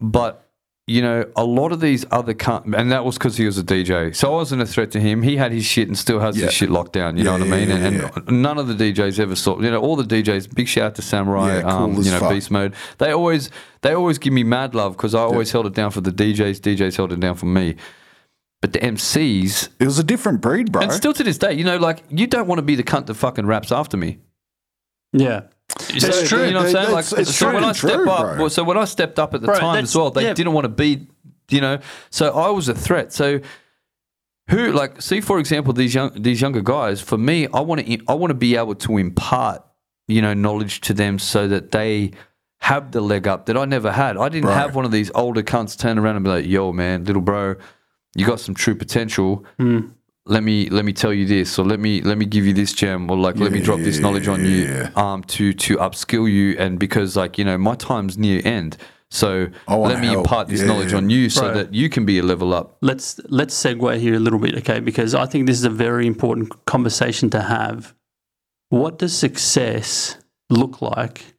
but 0.00 0.40
you 0.86 1.00
know 1.00 1.24
a 1.34 1.44
lot 1.44 1.72
of 1.72 1.80
these 1.80 2.04
other 2.10 2.34
cunt, 2.34 2.76
and 2.78 2.92
that 2.92 3.06
was 3.06 3.16
because 3.16 3.38
he 3.38 3.46
was 3.46 3.56
a 3.56 3.62
DJ 3.62 4.14
so 4.14 4.30
I 4.32 4.34
wasn't 4.34 4.60
a 4.60 4.66
threat 4.66 4.90
to 4.90 5.00
him 5.00 5.22
he 5.22 5.36
had 5.38 5.50
his 5.50 5.64
shit 5.64 5.88
and 5.88 5.96
still 5.96 6.20
has 6.20 6.36
Yeah. 6.36 6.46
his 6.46 6.52
shit 6.54 6.68
locked 6.68 6.92
down 6.92 7.16
you 7.16 7.24
know 7.24 7.36
Yeah, 7.36 7.44
what 7.44 7.52
I 7.54 7.58
mean 7.58 7.68
yeah, 7.70 7.76
and, 7.76 7.96
yeah, 7.96 8.10
and 8.26 8.42
none 8.42 8.58
of 8.58 8.68
the 8.68 8.74
DJs 8.74 9.18
ever 9.18 9.34
saw 9.34 9.58
you 9.60 9.70
know 9.70 9.80
all 9.80 9.96
the 9.96 10.02
DJs 10.04 10.54
big 10.54 10.68
shout 10.68 10.84
out 10.84 10.94
to 10.96 11.02
Samurai 11.02 11.54
Yeah, 11.56 11.62
cool 11.62 11.70
um, 11.70 11.96
as 11.98 12.04
you 12.04 12.12
know 12.12 12.18
fuck. 12.20 12.32
Beast 12.32 12.50
Mode 12.50 12.74
they 12.98 13.12
always 13.12 13.50
they 13.80 13.94
always 13.94 14.18
give 14.18 14.34
me 14.34 14.42
mad 14.42 14.74
love 14.74 14.94
because 14.94 15.14
I 15.14 15.20
always 15.20 15.50
held 15.52 15.64
it 15.66 15.72
down 15.74 15.90
for 15.90 16.02
the 16.02 16.10
DJs 16.12 16.60
DJs 16.60 16.96
held 16.96 17.12
it 17.12 17.20
down 17.20 17.36
for 17.36 17.46
me 17.46 17.76
but 18.60 18.74
the 18.74 18.80
MCs 18.80 19.70
It 19.80 19.86
was 19.86 19.98
a 19.98 20.04
different 20.04 20.42
breed, 20.42 20.70
bro. 20.70 20.82
and 20.82 20.92
still 20.92 21.14
to 21.14 21.24
this 21.24 21.38
day 21.38 21.54
you 21.54 21.64
know 21.64 21.78
like 21.78 22.04
you 22.10 22.26
don't 22.26 22.46
want 22.46 22.58
to 22.58 22.62
be 22.62 22.74
the 22.74 22.82
cunt 22.82 23.06
that 23.06 23.14
fucking 23.14 23.46
raps 23.46 23.72
after 23.72 23.96
me 23.96 24.18
yeah. 25.14 25.42
It's 25.90 26.04
So 26.06 26.24
true. 26.26 26.44
You 26.46 26.52
know 26.52 26.58
what 26.60 26.66
I'm 26.66 26.72
saying? 26.72 26.92
Like, 26.92 27.04
that's- 27.06 27.28
it's 27.28 27.36
so 27.36 27.46
when 27.52 27.64
I 27.64 27.72
fucking 27.72 27.88
step 27.88 28.00
true, 28.00 28.10
up, 28.10 28.36
bro. 28.36 28.48
so 28.48 28.64
when 28.64 28.76
I 28.78 28.84
stepped 28.84 29.18
up 29.18 29.34
at 29.34 29.40
the 29.40 29.46
Bro, 29.48 29.58
time 29.58 29.82
as 29.84 29.94
well, 29.96 30.10
they 30.10 30.24
yeah. 30.24 30.34
didn't 30.34 30.52
want 30.52 30.64
to 30.64 30.68
be, 30.68 31.06
you 31.50 31.60
know. 31.60 31.78
So 32.10 32.32
I 32.36 32.48
was 32.50 32.68
a 32.68 32.74
threat. 32.74 33.12
So 33.12 33.40
who, 34.50 34.72
like, 34.72 35.00
see, 35.00 35.20
for 35.20 35.38
example, 35.38 35.72
these 35.72 35.94
young, 35.94 36.10
these 36.20 36.40
younger 36.40 36.60
guys. 36.60 37.00
For 37.00 37.16
me, 37.18 37.48
I 37.52 37.60
want 37.60 37.86
to, 37.86 37.98
I 38.08 38.14
want 38.14 38.30
to 38.30 38.34
be 38.34 38.56
able 38.56 38.74
to 38.74 38.98
impart, 38.98 39.64
you 40.06 40.20
know, 40.20 40.34
knowledge 40.34 40.80
to 40.82 40.94
them 40.94 41.18
so 41.18 41.48
that 41.48 41.70
they 41.70 42.10
have 42.60 42.92
the 42.92 43.00
leg 43.00 43.26
up 43.26 43.46
that 43.46 43.56
I 43.56 43.64
never 43.64 43.90
had. 43.92 44.16
I 44.16 44.28
didn't 44.28 44.44
Bro. 44.46 44.54
have 44.54 44.74
one 44.74 44.84
of 44.84 44.90
these 44.90 45.10
older 45.14 45.42
cunts 45.42 45.78
turn 45.78 45.98
around 45.98 46.16
and 46.16 46.24
be 46.24 46.30
like, 46.30 46.46
"Yo, 46.46 46.72
man, 46.72 47.04
little 47.04 47.20
bro, 47.22 47.56
you 48.14 48.26
got 48.26 48.40
some 48.40 48.54
true 48.54 48.74
potential." 48.74 49.44
Hmm. 49.58 49.80
Let 50.26 50.42
me 50.42 50.68
let 50.70 50.84
me 50.84 50.92
tell 50.92 51.12
you 51.12 51.26
this 51.26 51.58
or 51.58 51.64
let 51.66 51.78
me 51.80 52.00
let 52.00 52.16
me 52.16 52.24
give 52.24 52.46
you 52.46 52.52
this 52.54 52.72
gem 52.72 53.10
or 53.10 53.16
like 53.16 53.36
let 53.36 53.52
me 53.52 53.60
drop 53.60 53.78
this 53.80 53.98
knowledge 54.00 54.26
on 54.28 54.44
you 54.44 54.88
um 54.96 55.22
to 55.24 55.52
to 55.52 55.76
upskill 55.76 56.30
you 56.30 56.56
and 56.58 56.78
because 56.78 57.14
like 57.16 57.36
you 57.36 57.44
know 57.44 57.58
my 57.58 57.74
time's 57.74 58.16
near 58.16 58.40
end 58.44 58.76
so 59.10 59.48
let 59.68 60.00
me 60.00 60.06
help. 60.08 60.18
impart 60.18 60.48
this 60.48 60.60
Yeah, 60.60 60.66
knowledge 60.68 60.92
yeah. 60.92 60.96
on 60.98 61.10
you 61.10 61.28
so 61.28 61.46
Right. 61.46 61.54
that 61.54 61.74
you 61.74 61.88
can 61.90 62.06
be 62.06 62.18
a 62.18 62.22
level 62.22 62.54
up 62.54 62.78
Let's 62.80 63.20
let's 63.28 63.54
segue 63.54 63.98
here 64.00 64.14
a 64.14 64.18
little 64.18 64.38
bit, 64.40 64.56
okay? 64.58 64.80
Because 64.80 65.14
I 65.14 65.26
think 65.26 65.46
this 65.46 65.58
is 65.58 65.64
a 65.64 65.70
very 65.70 66.06
important 66.06 66.64
conversation 66.66 67.28
to 67.30 67.42
have. 67.42 67.94
What 68.70 68.98
does 68.98 69.16
success 69.16 70.16
look 70.50 70.80
like? 70.82 71.34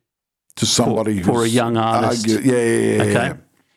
to 0.57 0.65
somebody 0.65 1.21
for 1.21 1.43
a 1.43 1.47
young 1.49 1.75
artist. 1.75 2.29
argue- 2.29 2.49
yeah, 2.49 2.63
yeah, 2.63 2.95
yeah, 2.95 3.01
Okay. 3.03 3.27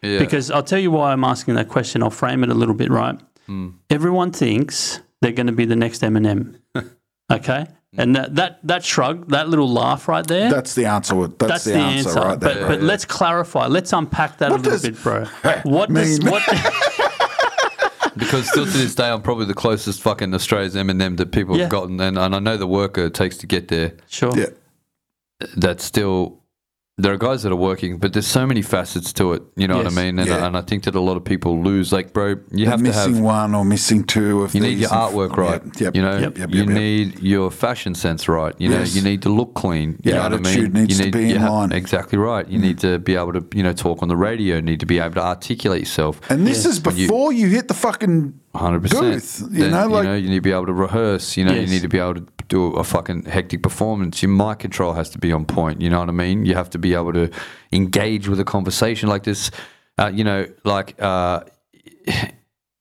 yeah. 0.02 0.10
yeah 0.12 0.18
Because 0.20 0.48
I'll 0.52 0.62
tell 0.62 0.78
you 0.78 0.92
why 0.92 1.12
I'm 1.12 1.24
asking 1.24 1.54
that 1.56 1.68
question. 1.68 2.04
I'll 2.04 2.10
frame 2.22 2.44
it 2.44 2.50
a 2.50 2.54
little 2.54 2.74
bit, 2.76 2.88
right? 2.88 3.18
Hmm. 3.48 3.70
Everyone 3.90 4.30
thinks 4.30 5.00
they're 5.22 5.32
going 5.32 5.46
to 5.48 5.52
be 5.52 5.64
the 5.64 5.74
next 5.74 6.02
Eminem. 6.02 6.60
okay? 7.32 7.66
And 7.96 8.14
that, 8.14 8.34
that, 8.36 8.60
that 8.64 8.84
shrug, 8.84 9.28
that 9.30 9.48
little 9.48 9.68
laugh 9.72 10.06
right 10.08 10.26
there, 10.26 10.50
That's 10.50 10.74
the 10.74 10.84
answer. 10.84 11.26
That's, 11.26 11.38
that's 11.38 11.64
the, 11.64 11.70
the, 11.72 11.78
answer, 11.78 12.08
answer. 12.10 12.20
right 12.20 12.38
but 12.38 12.54
there. 12.54 12.66
but 12.68 12.82
let's 12.82 13.06
clarify. 13.06 13.66
Let's 13.66 13.92
unpack 13.94 14.38
that 14.38 14.50
What 14.50 14.60
a 14.60 14.62
little 14.62 14.72
does- 14.72 14.82
bit, 14.82 15.02
bro. 15.02 15.24
What 15.64 15.92
does 15.92 16.20
what 16.20 16.42
because 18.16 18.48
still 18.50 18.64
to 18.66 18.70
this 18.70 18.94
day 18.94 19.08
I'm 19.08 19.22
probably 19.22 19.46
the 19.46 19.54
closest 19.54 20.02
fucking 20.02 20.34
Australia's 20.34 20.74
Eminem 20.74 21.16
that 21.18 21.32
people 21.32 21.56
Yeah. 21.56 21.62
have 21.64 21.70
gotten 21.70 21.98
and, 22.00 22.18
and 22.18 22.34
I 22.34 22.38
know 22.40 22.56
the 22.56 22.66
work 22.66 22.98
it 22.98 23.14
takes 23.14 23.36
to 23.38 23.46
get 23.46 23.68
there 23.68 23.92
Sure. 24.08 24.36
yeah. 24.36 24.46
that's 25.56 25.84
still 25.84 26.42
there 27.00 27.12
are 27.12 27.16
guys 27.16 27.44
that 27.44 27.52
are 27.52 27.56
working, 27.56 27.96
but 27.98 28.12
there's 28.12 28.26
so 28.26 28.44
many 28.44 28.60
facets 28.60 29.12
to 29.12 29.32
it. 29.32 29.42
You 29.56 29.68
know 29.68 29.76
Yes. 29.76 29.84
what 29.84 29.92
I 29.98 30.04
mean? 30.04 30.18
And, 30.18 30.28
Yeah. 30.28 30.44
and 30.46 30.56
I 30.56 30.62
think 30.62 30.82
that 30.84 30.94
a 30.96 31.00
lot 31.00 31.16
of 31.16 31.24
people 31.24 31.62
lose. 31.62 31.92
Like, 31.92 32.12
bro, 32.12 32.34
you 32.50 32.66
have 32.66 32.78
to 32.78 32.82
missing 32.82 33.14
have 33.14 33.22
one 33.22 33.54
or 33.54 33.64
missing 33.64 34.02
two 34.02 34.42
of 34.42 34.52
You 34.54 34.60
need 34.60 34.78
your 34.78 34.92
and- 34.92 35.00
artwork 35.14 35.36
right. 35.36 35.62
Yep, 35.64 35.80
yep, 35.80 35.96
you 35.96 36.02
know, 36.02 36.18
yep, 36.18 36.36
yep, 36.36 36.50
you 36.52 36.58
yep, 36.60 36.68
yep. 36.68 36.76
need 36.76 37.20
your 37.20 37.50
fashion 37.52 37.94
sense 37.94 38.28
right. 38.28 38.52
You 38.58 38.68
know, 38.68 38.80
Yes. 38.80 38.96
you 38.96 39.02
need 39.02 39.22
to 39.22 39.28
look 39.28 39.54
clean. 39.54 39.90
You 40.02 40.10
Your 40.12 40.14
know 40.16 40.22
what 40.24 40.32
I 40.32 40.36
mean? 40.38 40.46
attitude 40.46 40.74
needs 40.74 40.98
you 40.98 41.04
to 41.06 41.10
be 41.12 41.28
you 41.28 41.34
in 41.36 41.40
have- 41.40 41.50
line. 41.52 41.68
Mm. 41.70 41.74
Exactly 41.76 42.18
right. 42.18 42.48
You 42.48 42.58
need 42.58 42.78
to 42.80 42.98
be 42.98 43.14
able 43.14 43.32
to, 43.34 43.44
you 43.54 43.62
know, 43.62 43.72
talk 43.72 44.02
on 44.02 44.08
the 44.08 44.16
radio. 44.16 44.56
You 44.56 44.62
need 44.62 44.80
to 44.80 44.86
be 44.86 44.98
able 44.98 45.14
to 45.14 45.24
articulate 45.24 45.80
yourself. 45.80 46.20
And 46.28 46.46
this 46.46 46.66
is 46.66 46.80
before 46.80 47.32
you, 47.32 47.46
hit 47.48 47.68
the 47.68 47.74
fucking 47.74 48.34
Hundred 48.54 48.82
percent. 48.82 49.02
booth. 49.14 49.42
You 49.52 49.70
know, 49.70 49.86
like 49.86 50.02
you 50.04 50.10
know, 50.10 50.16
you 50.16 50.28
need 50.30 50.36
to 50.36 50.40
be 50.40 50.50
able 50.52 50.66
to 50.66 50.72
rehearse. 50.72 51.36
You 51.36 51.44
know, 51.44 51.52
Yes. 51.52 51.68
you 51.68 51.74
need 51.74 51.82
to 51.82 51.88
be 51.88 51.98
able 51.98 52.14
to 52.14 52.24
do 52.48 52.72
a 52.74 52.84
fucking 52.84 53.24
hectic 53.24 53.62
performance. 53.62 54.22
Your 54.22 54.30
mic 54.30 54.58
control 54.60 54.94
has 54.94 55.10
to 55.10 55.18
be 55.18 55.32
on 55.32 55.44
point. 55.44 55.80
You 55.80 55.90
know 55.90 56.00
what 56.00 56.08
I 56.08 56.12
mean? 56.12 56.44
You 56.46 56.54
have 56.54 56.70
to 56.70 56.78
be 56.78 56.94
able 56.94 57.12
to 57.12 57.30
engage 57.72 58.28
with 58.28 58.40
a 58.40 58.44
conversation 58.44 59.08
like 59.08 59.24
this. 59.24 59.50
Uh, 59.98 60.10
you 60.14 60.24
know, 60.24 60.46
like 60.64 60.94
uh, 61.00 61.44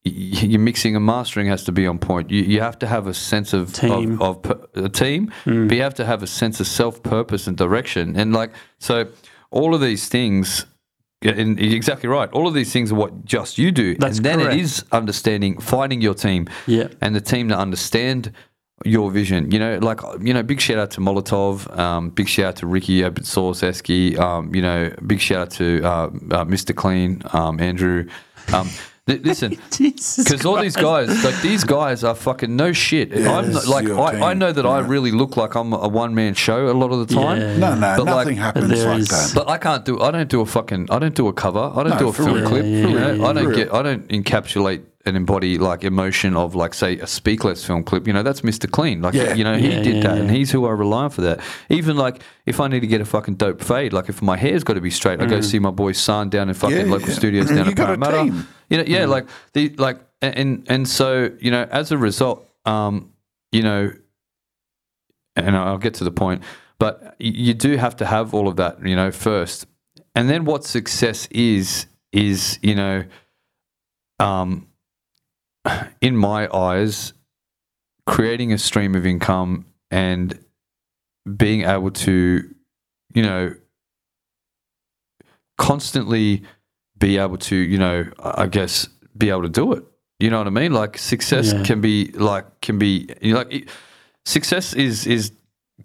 your 0.03 0.59
mixing 0.59 0.95
and 0.95 1.05
mastering 1.05 1.47
has 1.47 1.63
to 1.65 1.72
be 1.72 1.86
on 1.86 1.99
point. 1.99 2.32
You, 2.32 2.41
you 2.43 2.61
have 2.61 2.80
to 2.80 2.88
have 2.88 3.07
a 3.07 3.13
sense 3.13 3.53
of 3.53 3.74
Team. 3.74 4.22
of, 4.22 4.45
of 4.45 4.65
a 4.76 4.89
team, 4.89 5.32
but 5.45 5.72
you 5.72 5.82
have 5.82 5.95
to 5.95 6.05
have 6.05 6.24
a 6.24 6.28
sense 6.28 6.59
of 6.59 6.68
self 6.68 7.03
purpose 7.03 7.47
and 7.47 7.57
direction. 7.57 8.15
And 8.15 8.34
like 8.34 8.51
so, 8.80 9.07
all 9.51 9.76
of 9.76 9.82
these 9.82 10.07
things. 10.07 10.65
And 11.24 11.59
you're 11.59 11.76
exactly 11.76 12.07
right. 12.07 12.30
All 12.32 12.47
of 12.47 12.53
these 12.53 12.72
things 12.72 12.91
are 12.91 12.95
what 12.95 13.26
just 13.26 13.57
you 13.57 13.72
do, 13.72 13.95
That's 13.95 14.18
and 14.18 14.26
then 14.26 14.38
correct. 14.39 14.53
it 14.53 14.59
is 14.61 14.86
understanding, 14.91 15.59
finding 15.59 15.99
your 15.99 16.13
team, 16.13 16.47
Yeah. 16.68 16.89
and 17.01 17.15
the 17.15 17.22
team 17.22 17.47
that 17.47 17.57
understand 17.57 18.32
your 18.86 19.09
vision. 19.11 19.51
You 19.51 19.59
know, 19.59 19.80
like 19.82 19.99
you 20.21 20.34
know, 20.34 20.43
big 20.43 20.61
shout 20.61 20.78
out 20.78 20.91
to 20.91 21.01
Molotov, 21.01 21.75
um, 21.78 22.09
big 22.09 22.28
shout 22.28 22.45
out 22.45 22.55
to 22.57 22.67
Ricky 22.67 23.03
Open 23.03 23.23
Source 23.23 23.61
Esky, 23.61 24.17
um, 24.19 24.53
you 24.53 24.61
know, 24.61 24.91
big 25.05 25.19
shout 25.19 25.39
out 25.39 25.51
to 25.51 25.82
uh, 25.84 25.89
uh, 25.89 26.45
Mr. 26.45 26.75
Clean, 26.75 27.21
um, 27.34 27.59
Andrew. 27.59 28.07
Um, 28.53 28.69
li- 29.07 29.17
listen, 29.23 29.57
because 29.78 30.45
all 30.45 30.61
these 30.61 30.75
guys, 30.75 31.23
like 31.23 31.41
these 31.41 31.63
guys, 31.63 32.03
are 32.03 32.13
fucking 32.15 32.55
no 32.55 32.71
shit. 32.71 33.11
I'm 33.13 33.51
not, 33.51 33.65
like, 33.67 33.89
I, 33.89 34.30
I 34.30 34.34
know 34.34 34.51
that 34.51 34.65
I 34.65 34.80
really 34.80 35.11
look 35.11 35.36
like 35.38 35.55
I'm 35.55 35.73
a 35.73 35.88
one 35.88 36.13
man 36.13 36.34
show 36.34 36.69
a 36.69 36.73
lot 36.78 36.91
of 36.91 37.07
the 37.07 37.13
time. 37.15 37.41
Yeah. 37.41 37.57
no, 37.57 37.75
no, 37.75 37.95
But 37.97 38.05
like- 38.05 38.15
nothing 38.28 38.38
happens 38.38 38.86
like 38.86 38.99
is- 38.99 39.07
that. 39.09 39.32
But 39.36 39.49
I 39.49 39.57
can't 39.57 39.84
do. 39.86 39.99
I 40.01 40.11
don't 40.11 40.30
do 40.30 40.41
a 40.41 40.45
fucking. 40.45 40.89
I 40.91 40.99
don't 40.99 41.15
do 41.15 41.28
a 41.28 41.34
cover. 41.34 41.71
I 41.75 41.84
don't 41.84 41.89
No, 41.93 41.99
do 41.99 42.07
a 42.09 42.13
for 42.13 42.23
film 42.25 42.36
real. 42.38 42.47
clip. 42.47 42.63
Yeah, 42.63 42.69
you 42.69 42.88
yeah, 42.89 42.93
know, 42.93 43.13
yeah, 43.13 43.25
I 43.28 43.34
don't 43.34 43.53
get. 43.55 43.73
I 43.73 43.82
don't 43.82 44.07
encapsulate 44.09 44.84
and 45.08 45.18
embody 45.18 45.58
like 45.58 45.84
emotion 45.84 46.36
of 46.36 46.53
like 46.53 46.74
say 46.76 46.97
a 46.99 47.08
speakless 47.08 47.66
film 47.66 47.84
clip. 47.84 48.05
You 48.05 48.14
know, 48.14 48.22
that's 48.22 48.41
Mr. 48.41 48.70
Clean. 48.70 49.01
Like 49.01 49.16
Yeah. 49.16 49.34
you 49.34 49.43
know, 49.43 49.58
he 49.58 49.70
Yeah, 49.72 49.82
did 49.82 49.95
yeah, 49.95 50.01
that, 50.03 50.18
and 50.20 50.30
he's 50.30 50.51
who 50.51 50.68
I 50.68 50.72
rely 50.72 51.05
on 51.05 51.10
for 51.10 51.22
that. 51.22 51.39
Even 51.70 51.97
like 51.97 52.22
if 52.45 52.60
I 52.60 52.68
need 52.68 52.82
to 52.82 52.88
get 52.88 53.01
a 53.01 53.05
fucking 53.05 53.36
dope 53.36 53.64
fade, 53.64 53.93
like 53.93 54.10
if 54.10 54.22
my 54.22 54.38
hair's 54.38 54.64
got 54.64 54.74
to 54.76 54.82
be 54.82 54.91
straight, 54.91 55.20
I 55.22 55.26
go 55.26 55.41
see 55.41 55.58
my 55.60 55.72
boy 55.72 55.93
San 55.93 56.30
down 56.30 56.49
in 56.49 56.53
fucking 56.53 56.78
Yeah, 56.78 56.84
local 56.91 57.10
yeah. 57.10 57.16
studios 57.16 57.47
down 57.47 57.58
You 57.66 57.72
in 57.72 57.74
got 57.76 57.86
a 57.89 57.97
Parramatta. 57.97 58.24
team. 58.32 58.47
You 58.70 58.78
know, 58.78 58.84
yeah, 58.86 59.05
like 59.05 59.28
the 59.53 59.70
like 59.78 59.99
and 60.22 60.66
and 60.70 60.88
so 60.88 61.32
you 61.39 61.49
know, 61.51 61.64
as 61.72 61.91
a 61.91 61.97
result, 61.97 62.47
um, 62.66 63.14
you 63.51 63.64
know, 63.64 63.91
and 65.36 65.55
I'll 65.55 65.78
get 65.78 65.93
to 65.95 66.03
the 66.03 66.12
point. 66.12 66.43
but 66.80 67.16
you 67.20 67.53
do 67.55 67.76
have 67.78 67.95
to 67.95 68.05
have 68.05 68.34
all 68.36 68.47
of 68.47 68.55
that, 68.58 68.86
you 68.86 68.95
know, 68.95 69.10
first. 69.12 69.66
And 70.14 70.30
then 70.30 70.45
what 70.45 70.64
success 70.64 71.28
is 71.32 71.88
is, 72.12 72.60
you 72.62 72.76
know, 72.76 73.03
um, 74.20 74.68
in 76.01 76.15
my 76.18 76.47
eyes, 76.55 77.13
creating 78.05 78.53
a 78.53 78.57
stream 78.57 78.95
of 78.95 79.05
income 79.05 79.65
and 79.91 80.38
being 81.36 81.61
able 81.63 81.91
to, 81.91 82.43
you 83.13 83.22
know, 83.24 83.53
constantly 85.57 86.43
be 86.97 87.18
able 87.18 87.38
to, 87.38 87.55
you 87.55 87.78
know, 87.78 88.05
I 88.20 88.47
guess 88.47 88.88
be 89.18 89.30
able 89.30 89.43
to 89.43 89.49
do 89.49 89.74
it. 89.74 89.84
You 90.20 90.30
know 90.30 90.39
what 90.39 90.47
I 90.47 90.51
mean? 90.51 90.74
Like 90.74 90.97
success 90.97 91.53
Yeah. 91.53 91.63
can 91.63 91.82
be 91.82 92.11
like 92.13 92.61
can 92.61 92.80
be 92.80 93.07
you 93.22 93.34
know, 93.34 93.39
like 93.39 93.53
it, 93.53 93.70
success 94.26 94.74
is 94.74 95.05
is 95.05 95.32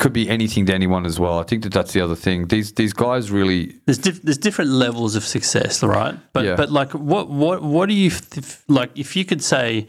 could 0.03 0.13
be 0.13 0.29
anything 0.29 0.67
to 0.67 0.75
anyone 0.75 1.07
as 1.07 1.17
well. 1.19 1.39
I 1.39 1.45
think 1.49 1.63
that 1.63 1.73
that's 1.73 1.93
the 1.93 2.01
other 2.07 2.17
thing. 2.17 2.49
These 2.49 2.73
these 2.81 2.93
guys 2.93 3.31
really 3.31 3.61
There's 3.87 3.99
diff- 4.07 4.23
there's 4.23 4.39
different 4.49 4.71
levels 4.85 5.15
of 5.17 5.25
success, 5.25 5.83
right? 5.83 6.15
But 6.35 6.45
Yeah. 6.45 6.57
but 6.57 6.69
like 6.71 6.93
what 7.11 7.31
what 7.31 7.63
what 7.63 7.87
do 7.89 7.95
you 7.95 8.11
th- 8.11 8.57
like 8.69 8.91
if 8.99 9.17
you 9.17 9.25
could 9.25 9.43
say, 9.43 9.87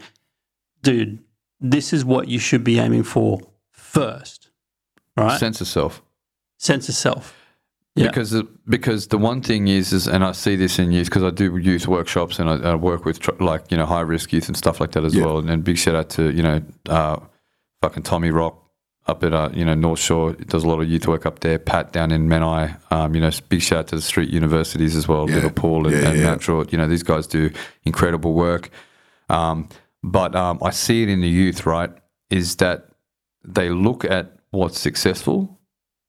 dude, 0.82 1.18
this 1.74 1.92
is 1.92 2.04
what 2.04 2.28
you 2.28 2.38
should 2.38 2.64
be 2.64 2.78
aiming 2.78 3.04
for 3.04 3.40
first, 3.72 4.50
right? 5.16 5.38
sense 5.38 5.60
of 5.60 5.66
self. 5.68 6.02
Sense 6.58 6.88
of 6.88 6.94
self. 6.94 7.34
Yeah. 7.96 8.08
Because 8.08 8.42
because 8.68 9.06
the 9.08 9.18
one 9.18 9.40
thing 9.40 9.68
is 9.68 9.92
is 9.92 10.08
and 10.08 10.24
I 10.24 10.32
see 10.32 10.56
this 10.56 10.78
in 10.78 10.90
youth 10.92 11.06
because 11.10 11.22
I 11.22 11.30
do 11.30 11.56
youth 11.58 11.86
workshops 11.86 12.38
and 12.40 12.48
I, 12.50 12.72
I 12.72 12.74
work 12.74 13.04
with 13.04 13.18
tr- 13.20 13.38
like 13.40 13.70
you 13.70 13.76
know 13.76 13.86
high 13.86 14.00
risk 14.14 14.32
youth 14.32 14.48
and 14.48 14.56
stuff 14.56 14.80
like 14.80 14.92
that 14.92 15.04
as 15.04 15.14
Yeah. 15.14 15.24
well. 15.26 15.38
And, 15.38 15.48
then 15.48 15.60
big 15.62 15.78
shout 15.78 15.94
out 15.94 16.10
to 16.10 16.22
you 16.32 16.42
know 16.42 16.62
uh, 16.88 17.16
fucking 17.82 18.02
Tommy 18.02 18.30
Rock 18.30 18.54
up 19.06 19.22
at 19.22 19.32
uh, 19.32 19.50
you 19.52 19.64
know 19.64 19.74
North 19.74 19.98
Shore 19.98 20.32
does 20.32 20.64
a 20.64 20.68
lot 20.68 20.80
of 20.80 20.88
youth 20.88 21.06
work 21.06 21.26
up 21.26 21.40
there. 21.40 21.58
Pat 21.58 21.92
down 21.92 22.10
in 22.10 22.28
Menai, 22.28 22.76
um, 22.90 23.14
you 23.14 23.20
know 23.20 23.30
big 23.48 23.62
shout 23.62 23.80
out 23.80 23.86
to 23.88 23.96
the 23.96 24.02
street 24.02 24.30
universities 24.30 24.96
as 24.96 25.06
well. 25.06 25.28
Yeah. 25.28 25.36
Little 25.36 25.50
Paul 25.50 25.86
and, 25.86 25.96
Yeah, 25.96 26.08
and 26.08 26.18
yeah. 26.18 26.24
Matt 26.24 26.42
Short. 26.42 26.72
You 26.72 26.78
know 26.78 26.88
these 26.88 27.02
guys 27.02 27.26
do 27.26 27.50
incredible 27.84 28.32
work. 28.32 28.70
Um, 29.28 29.68
but 30.02 30.34
um, 30.34 30.58
I 30.62 30.70
see 30.70 31.02
it 31.02 31.08
in 31.08 31.20
the 31.20 31.28
youth, 31.28 31.66
right? 31.66 31.90
Is 32.30 32.56
that 32.56 32.88
they 33.42 33.68
look 33.70 34.04
at 34.04 34.36
what's 34.50 34.78
successful 34.78 35.58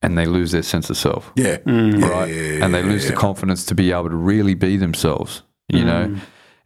and 0.01 0.17
they 0.17 0.25
lose 0.25 0.51
their 0.51 0.63
sense 0.63 0.89
of 0.89 0.97
self 0.97 1.31
Yeah. 1.35 1.57
Mm. 1.57 2.01
Right? 2.01 2.29
yeah, 2.29 2.41
yeah, 2.41 2.65
and 2.65 2.73
they 2.73 2.83
lose 2.83 3.05
yeah. 3.05 3.11
the 3.11 3.17
confidence 3.17 3.65
to 3.65 3.75
be 3.75 3.91
able 3.91 4.09
to 4.09 4.15
really 4.15 4.53
be 4.53 4.77
themselves, 4.77 5.41
you 5.67 5.83
know. 5.83 6.15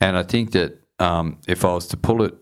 And 0.01 0.17
I 0.17 0.23
think 0.23 0.51
that 0.51 0.80
um, 0.99 1.39
if 1.47 1.63
I 1.65 1.73
was 1.73 1.88
to 1.88 1.97
pull 1.97 2.23
it 2.23 2.36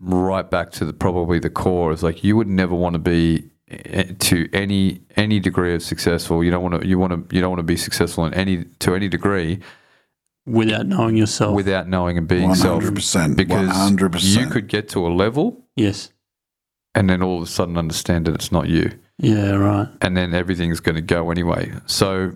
right 0.00 0.48
back 0.50 0.70
to 0.72 0.84
the 0.84 0.92
probably 0.92 1.38
the 1.38 1.50
core, 1.50 1.92
is 1.92 2.02
like 2.02 2.22
you 2.24 2.36
would 2.36 2.48
never 2.48 2.74
want 2.74 2.94
to 2.94 2.98
be 2.98 3.50
eh, 3.68 4.12
to 4.18 4.48
any 4.52 5.00
any 5.16 5.40
degree 5.40 5.74
of 5.74 5.82
successful. 5.82 6.42
You 6.44 6.50
don't 6.50 6.62
want 6.62 6.82
to 6.82 6.86
you 6.88 6.98
want 6.98 7.28
to 7.28 7.34
you 7.34 7.40
don't 7.40 7.50
want 7.50 7.60
to 7.60 7.64
be 7.64 7.76
successful 7.76 8.24
in 8.26 8.34
any 8.34 8.64
to 8.80 8.94
any 8.94 9.08
degree 9.08 9.60
Without 10.46 10.84
knowing 10.86 11.16
yourself. 11.16 11.54
without 11.56 11.88
knowing 11.88 12.18
and 12.18 12.28
being 12.28 12.54
self. 12.54 12.82
100%, 12.84 13.34
Because 13.34 13.66
100%. 13.70 14.38
you 14.38 14.46
could 14.48 14.66
get 14.68 14.90
to 14.90 15.06
a 15.06 15.08
level 15.08 15.64
yes. 15.74 16.10
and 16.94 17.08
then 17.08 17.22
all 17.22 17.38
of 17.38 17.42
a 17.44 17.46
sudden 17.46 17.78
understand 17.78 18.26
that 18.26 18.34
it's 18.34 18.52
not 18.52 18.68
you, 18.68 18.90
Yeah. 19.18 19.52
Right. 19.52 19.88
and 20.02 20.14
then 20.14 20.34
everything's 20.34 20.80
going 20.80 20.96
to 20.96 21.00
go 21.00 21.30
anyway. 21.30 21.72
So 21.86 22.32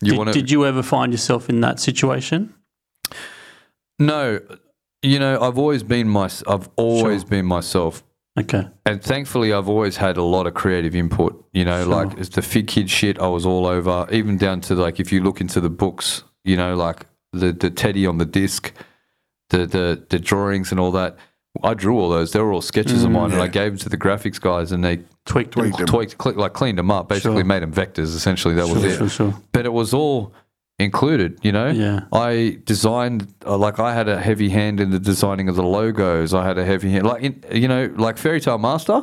you 0.00 0.12
Did, 0.12 0.16
want 0.18 0.28
to 0.28 0.32
did 0.32 0.50
you 0.50 0.64
ever 0.64 0.82
find 0.82 1.12
yourself 1.12 1.50
in 1.50 1.60
that 1.60 1.78
situation? 1.78 2.54
No, 3.98 4.40
you 5.02 5.18
know, 5.18 5.40
I've 5.40 5.58
always 5.58 5.82
been 5.82 6.08
my, 6.08 6.30
I've 6.46 6.68
always 6.76 7.22
Sure. 7.22 7.30
been 7.30 7.46
myself, 7.46 8.02
Okay. 8.38 8.68
and 8.86 9.02
thankfully, 9.02 9.52
I've 9.52 9.68
always 9.68 9.96
had 9.96 10.16
a 10.16 10.22
lot 10.22 10.46
of 10.46 10.54
creative 10.54 10.94
input. 10.94 11.44
You 11.52 11.64
know, 11.64 11.82
Sure. 11.84 11.92
like 12.04 12.18
it's 12.18 12.30
the 12.30 12.40
Figgkidd 12.40 12.88
shit, 12.88 13.18
I 13.20 13.26
was 13.28 13.44
all 13.44 13.66
over, 13.66 14.06
even 14.10 14.36
down 14.38 14.60
to 14.62 14.74
like 14.74 15.00
if 15.00 15.12
you 15.12 15.22
look 15.22 15.40
into 15.40 15.60
the 15.60 15.70
books, 15.70 16.22
you 16.44 16.56
know, 16.56 16.74
like 16.74 17.06
the 17.32 17.52
the 17.52 17.70
Teddy 17.70 18.06
on 18.06 18.18
the 18.18 18.26
disc, 18.26 18.72
the 19.50 19.66
the 19.66 20.02
the 20.08 20.18
drawings 20.18 20.70
and 20.70 20.80
all 20.80 20.92
that. 20.92 21.16
I 21.62 21.74
drew 21.74 21.98
all 22.00 22.08
those. 22.08 22.32
They 22.32 22.40
were 22.40 22.50
all 22.50 22.62
sketches 22.62 23.04
of 23.04 23.10
mm. 23.10 23.14
mine, 23.14 23.32
and 23.32 23.42
I 23.42 23.46
gave 23.46 23.72
them 23.72 23.78
to 23.80 23.90
the 23.90 23.98
graphics 23.98 24.40
guys, 24.40 24.72
and 24.72 24.82
they 24.82 25.00
Tweaked, 25.26 25.52
Tweaked 25.52 25.76
them. 25.76 25.84
them. 25.84 25.86
tweaked, 25.86 26.16
cl- 26.20 26.34
like 26.34 26.54
cleaned 26.54 26.78
them 26.78 26.90
up, 26.90 27.08
basically 27.10 27.36
Sure. 27.36 27.44
made 27.44 27.62
them 27.62 27.72
vectors. 27.72 28.16
Essentially, 28.16 28.54
that 28.54 28.66
was 28.68 28.80
Sure, 28.80 28.90
it 28.90 28.96
sure, 28.96 29.08
sure. 29.10 29.34
but 29.52 29.66
it 29.66 29.72
was 29.72 29.92
all 29.92 30.32
included, 30.84 31.38
you 31.42 31.52
know? 31.52 31.68
Yeah. 31.68 32.00
I 32.12 32.58
designed, 32.64 33.32
uh, 33.46 33.56
like, 33.56 33.78
I 33.78 33.94
had 33.94 34.08
a 34.08 34.20
heavy 34.20 34.48
hand 34.48 34.80
in 34.80 34.90
the 34.90 34.98
designing 34.98 35.48
of 35.48 35.56
the 35.56 35.62
logos. 35.62 36.34
I 36.34 36.44
had 36.44 36.58
a 36.58 36.64
heavy 36.64 36.90
hand, 36.90 37.06
like, 37.06 37.22
in, 37.22 37.42
you 37.52 37.68
know, 37.68 37.92
like 37.96 38.18
Fairy 38.18 38.40
Tale 38.40 38.58
Master. 38.58 39.02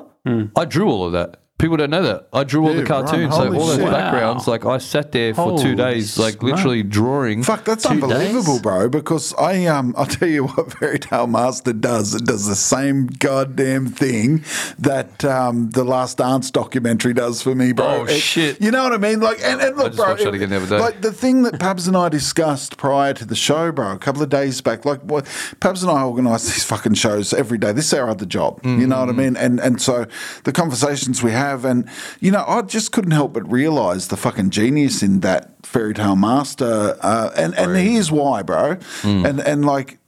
I 0.55 0.65
drew 0.65 0.89
all 0.89 1.05
of 1.05 1.13
that. 1.13 1.41
People 1.60 1.76
don't 1.78 1.89
know 1.89 2.01
that. 2.03 2.28
I 2.34 2.43
drew 2.45 2.66
all 2.66 2.74
the 2.74 2.86
cartoons, 2.86 3.32
right. 3.38 3.49
like 3.49 3.60
all 3.60 3.68
those 3.68 3.76
shit. 3.78 3.91
backgrounds. 3.91 4.47
Like, 4.47 4.66
I 4.66 4.78
sat 4.78 5.12
there 5.12 5.34
for 5.34 5.41
Holy 5.41 5.62
two 5.64 5.76
days, 5.76 6.18
like, 6.18 6.41
literally 6.41 6.84
drawing. 6.84 7.43
Fuck, 7.43 7.66
that's 7.66 7.86
unbelievable, 7.86 8.53
days? 8.53 8.62
bro. 8.62 8.88
Because 8.89 9.34
I 9.36 9.66
um, 9.66 9.93
I'll 9.97 10.05
tell 10.05 10.30
you 10.30 10.45
what 10.45 10.72
Fairy 10.74 10.99
Tale 10.99 11.28
Master 11.28 11.74
does. 11.74 12.16
It 12.16 12.24
does 12.26 12.47
the 12.47 12.55
same 12.55 13.07
goddamn 13.07 13.88
thing 13.88 14.43
that 14.80 15.26
um, 15.26 15.70
the 15.72 15.84
Last 15.84 16.18
Dance 16.18 16.49
documentary 16.49 17.14
does 17.14 17.41
for 17.41 17.53
me, 17.53 17.74
bro. 17.74 17.86
Oh, 17.86 18.05
It- 18.05 18.20
shit. 18.20 18.62
You 18.62 18.72
know 18.72 18.84
what 18.84 18.93
I 18.93 18.97
mean? 18.97 19.20
Like, 19.20 19.39
and, 19.43 19.60
and 19.60 19.76
look, 19.78 19.95
bro, 19.97 20.14
again 20.14 20.49
the. 20.49 20.78
Like 20.80 21.01
the 21.01 21.12
thing 21.12 21.43
that 21.43 21.60
Pabs 21.60 21.88
and 21.89 21.97
I 21.97 22.07
discussed 22.07 22.78
prior 22.78 23.14
to 23.16 23.26
the 23.26 23.36
show, 23.36 23.72
bro, 23.74 23.91
a 23.91 23.97
couple 23.99 24.22
of 24.24 24.30
days 24.30 24.62
back. 24.62 24.86
Like, 24.86 25.01
what 25.01 25.26
Pabs 25.60 25.82
and 25.84 25.91
I 25.91 26.03
organise 26.03 26.45
these 26.45 26.64
fucking 26.64 26.93
shows 26.93 27.34
every 27.34 27.57
day. 27.57 27.74
This 27.74 27.88
is 27.88 27.93
our 27.95 28.10
other 28.10 28.26
job. 28.26 28.62
You 28.64 28.88
know 28.88 28.99
what 29.01 29.10
I 29.10 29.12
Mm-hmm. 29.12 29.20
mean? 29.20 29.36
And 29.38 29.60
and 29.60 29.82
so 29.82 30.05
the 30.45 30.53
conversations 30.53 31.22
we 31.22 31.32
have, 31.32 31.48
and 31.57 31.87
you 32.19 32.31
know, 32.31 32.43
I 32.47 32.61
just 32.61 32.91
couldn't 32.91 33.11
help 33.11 33.33
but 33.33 33.49
realise 33.49 34.07
the 34.07 34.17
fucking 34.17 34.49
genius 34.49 35.01
in 35.03 35.21
that 35.21 35.65
Fairy 35.65 35.93
Tale 35.93 36.15
Master. 36.15 36.97
Uh, 37.01 37.31
and 37.35 37.55
and 37.55 37.75
here's 37.75 38.11
why, 38.11 38.41
bro. 38.41 38.75
Mm. 39.01 39.29
And 39.29 39.39
and 39.41 39.65
like 39.65 39.99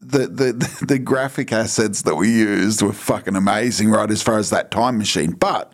the, 0.00 0.26
the 0.26 0.84
the 0.86 0.98
graphic 0.98 1.52
assets 1.52 2.02
that 2.02 2.16
we 2.16 2.30
used 2.30 2.82
were 2.82 2.92
fucking 2.92 3.36
amazing, 3.36 3.90
right? 3.90 4.10
As 4.10 4.22
far 4.22 4.38
as 4.38 4.50
that 4.50 4.70
time 4.70 4.98
machine, 4.98 5.32
but 5.32 5.72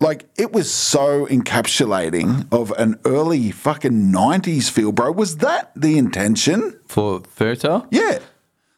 like 0.00 0.26
it 0.36 0.52
was 0.52 0.70
so 0.70 1.26
encapsulating 1.26 2.46
of 2.52 2.72
an 2.72 2.98
early 3.04 3.50
fucking 3.50 4.10
nineties 4.10 4.68
feel, 4.68 4.92
bro. 4.92 5.12
Was 5.12 5.38
that 5.38 5.72
the 5.74 5.98
intention? 5.98 6.78
For 6.86 7.20
Fairy 7.20 7.56
Tale? 7.56 7.86
Yeah. 7.90 8.18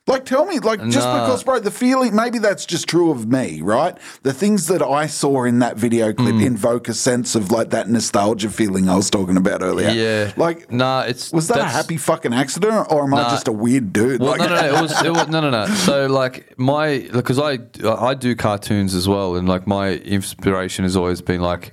Like, 0.09 0.25
tell 0.25 0.45
me, 0.47 0.61
like, 0.61 0.81
just 0.89 1.05
Nah. 1.07 1.25
because, 1.27 1.43
bro, 1.43 1.59
the 1.59 1.73
feeling, 1.73 2.15
maybe 2.15 2.39
that's 2.39 2.65
just 2.65 2.87
true 2.89 3.11
of 3.11 3.27
me, 3.27 3.61
right? 3.61 3.99
The 4.23 4.33
things 4.33 4.69
that 4.69 4.81
I 4.81 5.09
saw 5.09 5.43
in 5.43 5.59
that 5.59 5.77
video 5.77 6.13
clip 6.13 6.37
Mm. 6.37 6.45
invoke 6.47 6.89
a 6.89 6.95
sense 6.95 7.35
of 7.35 7.51
like 7.51 7.71
that 7.71 7.91
nostalgia 7.91 8.49
feeling 8.51 8.89
I 8.89 8.95
was 8.95 9.11
talking 9.11 9.37
about 9.37 9.63
earlier. 9.65 9.89
Yeah. 9.91 10.31
Like, 10.37 10.71
Nah, 10.71 11.01
it's. 11.01 11.33
was 11.33 11.49
that 11.49 11.59
a 11.59 11.65
happy 11.65 11.97
fucking 11.97 12.33
accident 12.33 12.87
or 12.91 13.03
am 13.03 13.15
I 13.15 13.25
just 13.31 13.49
a 13.49 13.53
weird 13.53 13.93
dude? 13.93 14.21
Well, 14.21 14.31
like, 14.31 14.39
no, 14.41 14.47
no, 14.49 14.55
no. 14.61 14.77
It 14.77 14.81
was, 14.83 15.03
it 15.05 15.11
was 15.13 15.27
no, 15.29 15.41
no, 15.41 15.51
no. 15.51 15.67
So 15.87 16.07
like 16.07 16.55
my 16.57 17.09
because 17.13 17.41
I 17.41 17.59
I 17.85 18.15
do 18.15 18.37
cartoons 18.37 18.95
as 18.95 19.09
well, 19.09 19.35
and 19.35 19.49
like 19.49 19.67
my 19.67 19.95
inspiration 19.95 20.85
has 20.85 20.97
always 20.97 21.21
been 21.21 21.41
like 21.41 21.73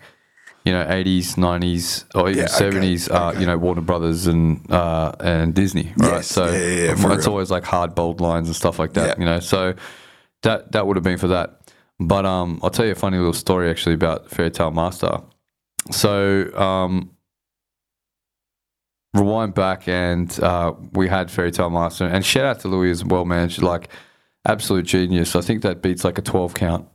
you 0.66 0.72
know 0.72 0.86
eighties, 0.90 1.38
nineties, 1.38 2.06
or 2.16 2.30
even 2.30 2.40
Yeah, 2.40 2.46
okay, 2.46 2.54
seventies. 2.54 3.10
uh, 3.10 3.30
okay. 3.30 3.42
You 3.42 3.46
know 3.46 3.58
Warner 3.58 3.82
Brothers 3.82 4.28
and 4.28 4.70
uh, 4.72 5.12
and 5.20 5.54
Disney, 5.54 5.94
right? 5.98 6.14
Yes, 6.14 6.28
so 6.28 6.46
yeah, 6.46 6.52
yeah, 6.52 6.92
it's 6.94 7.04
real. 7.04 7.30
always 7.30 7.52
like 7.52 7.64
hard 7.66 7.96
bold 7.96 8.22
lines 8.22 8.48
and 8.48 8.56
stuff 8.56 8.80
like 8.80 8.94
that. 8.94 9.20
You 9.20 9.26
know, 9.26 9.40
so 9.40 9.74
that 10.44 10.72
that 10.72 10.88
would 10.88 10.96
have 10.98 11.04
been 11.04 11.18
for 11.18 11.28
that. 11.30 11.60
But 12.00 12.26
um, 12.26 12.60
I'll 12.64 12.70
tell 12.70 12.86
you 12.86 12.92
a 12.92 12.96
funny 12.96 13.18
little 13.18 13.34
story 13.34 13.70
actually 13.70 13.96
about 13.96 14.30
Fairy 14.30 14.52
Tale 14.52 14.72
Master. 14.72 15.22
So 15.92 16.50
um, 16.56 17.12
rewind 19.14 19.54
back 19.54 19.88
and 19.88 20.38
uh, 20.42 20.74
we 20.94 21.08
had 21.08 21.30
Fairy 21.30 21.52
Tale 21.52 21.70
Master 21.70 22.06
and 22.06 22.26
shout 22.26 22.46
out 22.46 22.60
to 22.62 22.68
Louis 22.68 22.92
as 22.92 23.06
well, 23.06 23.26
man. 23.26 23.50
She's 23.50 23.64
like 23.64 23.90
absolute 24.46 24.86
genius. 24.86 25.36
I 25.36 25.42
think 25.42 25.62
that 25.64 25.82
beats 25.82 26.04
like 26.04 26.18
a 26.18 26.22
twelve 26.22 26.54
count 26.54 26.86
b- 26.86 26.93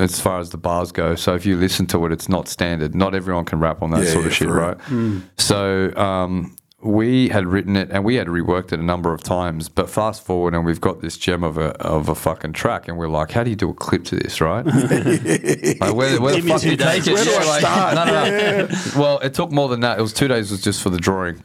as 0.00 0.20
far 0.20 0.38
as 0.40 0.50
the 0.50 0.58
bars 0.58 0.92
go. 0.92 1.14
So 1.14 1.34
if 1.34 1.44
you 1.44 1.56
listen 1.56 1.86
to 1.86 2.06
it, 2.06 2.12
it's 2.12 2.28
not 2.28 2.48
standard. 2.48 2.94
Not 2.94 3.14
everyone 3.14 3.44
can 3.44 3.58
rap 3.60 3.82
on 3.82 3.90
that 3.90 4.04
Yeah, 4.04 4.12
sort 4.12 4.26
of 4.26 4.32
yeah, 4.32 4.36
shit, 4.36 4.48
for 4.48 4.54
real. 4.54 5.10
right? 5.14 5.22
So 5.36 5.92
um, 5.96 6.54
we 6.80 7.28
had 7.28 7.44
written 7.46 7.74
it 7.74 7.90
and 7.90 8.04
we 8.04 8.14
had 8.14 8.28
reworked 8.28 8.72
it 8.72 8.78
a 8.78 8.82
number 8.84 9.12
of 9.12 9.22
times. 9.22 9.68
But 9.68 9.90
fast 9.90 10.24
forward 10.24 10.54
and 10.54 10.64
we've 10.64 10.80
got 10.80 11.00
this 11.00 11.18
gem 11.18 11.42
of 11.42 11.58
a 11.58 11.70
of 11.82 12.08
a 12.08 12.14
fucking 12.14 12.52
track, 12.52 12.86
and 12.86 12.96
we're 12.96 13.08
like, 13.08 13.32
how 13.32 13.42
do 13.42 13.50
you 13.50 13.56
do 13.56 13.68
a 13.68 13.74
clip 13.74 14.04
to 14.04 14.16
this, 14.16 14.40
right? 14.40 14.64
like, 14.66 15.94
where, 15.94 16.20
where 16.20 16.34
the 16.40 16.44
fuck 16.46 16.60
do 16.60 16.70
you 16.70 16.76
take 16.76 17.04
days. 17.04 17.08
it? 17.08 17.14
Where 17.14 17.24
do 17.24 17.32
I 17.34 17.44
like, 17.44 17.60
start? 17.60 17.94
No, 17.94 18.04
no, 18.04 18.66
no. 18.66 18.68
Well, 19.00 19.18
it 19.18 19.34
took 19.34 19.50
more 19.50 19.68
than 19.68 19.80
that. 19.80 19.98
It 19.98 20.02
was 20.02 20.12
two 20.12 20.28
days. 20.28 20.50
Was 20.52 20.62
just 20.62 20.80
for 20.82 20.90
the 20.90 20.98
drawing. 20.98 21.42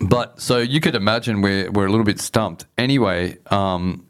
But 0.00 0.40
so 0.40 0.58
you 0.58 0.80
could 0.80 0.94
imagine 0.96 1.40
we're 1.42 1.70
we're 1.70 1.86
a 1.86 1.90
little 1.90 2.04
bit 2.04 2.20
stumped. 2.20 2.66
Anyway, 2.78 3.38
um, 3.50 4.06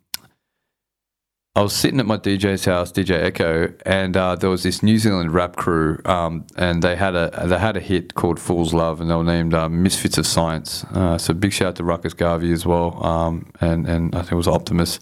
I 1.55 1.61
was 1.61 1.75
sitting 1.75 2.01
at 2.01 2.07
my 2.07 2.17
DJ's 2.17 2.65
house, 2.65 2.91
DJ 2.93 3.23
Echo, 3.23 3.75
and 3.85 4.17
uh, 4.17 4.37
there 4.37 4.49
was 4.49 4.63
this 4.63 4.83
New 4.83 4.97
Zealand 4.97 5.35
rap 5.35 5.57
crew, 5.57 6.01
um, 6.07 6.47
and 6.57 6.83
they 6.83 6.97
had 6.97 7.15
a 7.15 7.45
they 7.47 7.59
had 7.59 7.77
a 7.77 7.81
hit 7.81 8.15
called 8.15 8.41
"Fool's 8.41 8.73
Love," 8.73 9.03
and 9.03 9.11
they 9.11 9.15
were 9.15 9.23
named 9.23 9.53
uh, 9.53 9.69
Misfits 9.69 10.17
of 10.17 10.27
Science. 10.27 10.85
Uh, 10.85 11.19
so 11.19 11.35
big 11.35 11.53
shout 11.53 11.69
out 11.69 11.77
to 11.77 11.85
Ruckus 11.85 12.15
Garvey 12.15 12.53
as 12.53 12.65
well, 12.65 13.05
um, 13.05 13.51
and 13.61 13.87
and 13.87 14.15
I 14.15 14.21
think 14.21 14.33
it 14.33 14.37
was 14.37 14.49
Optimus. 14.49 14.99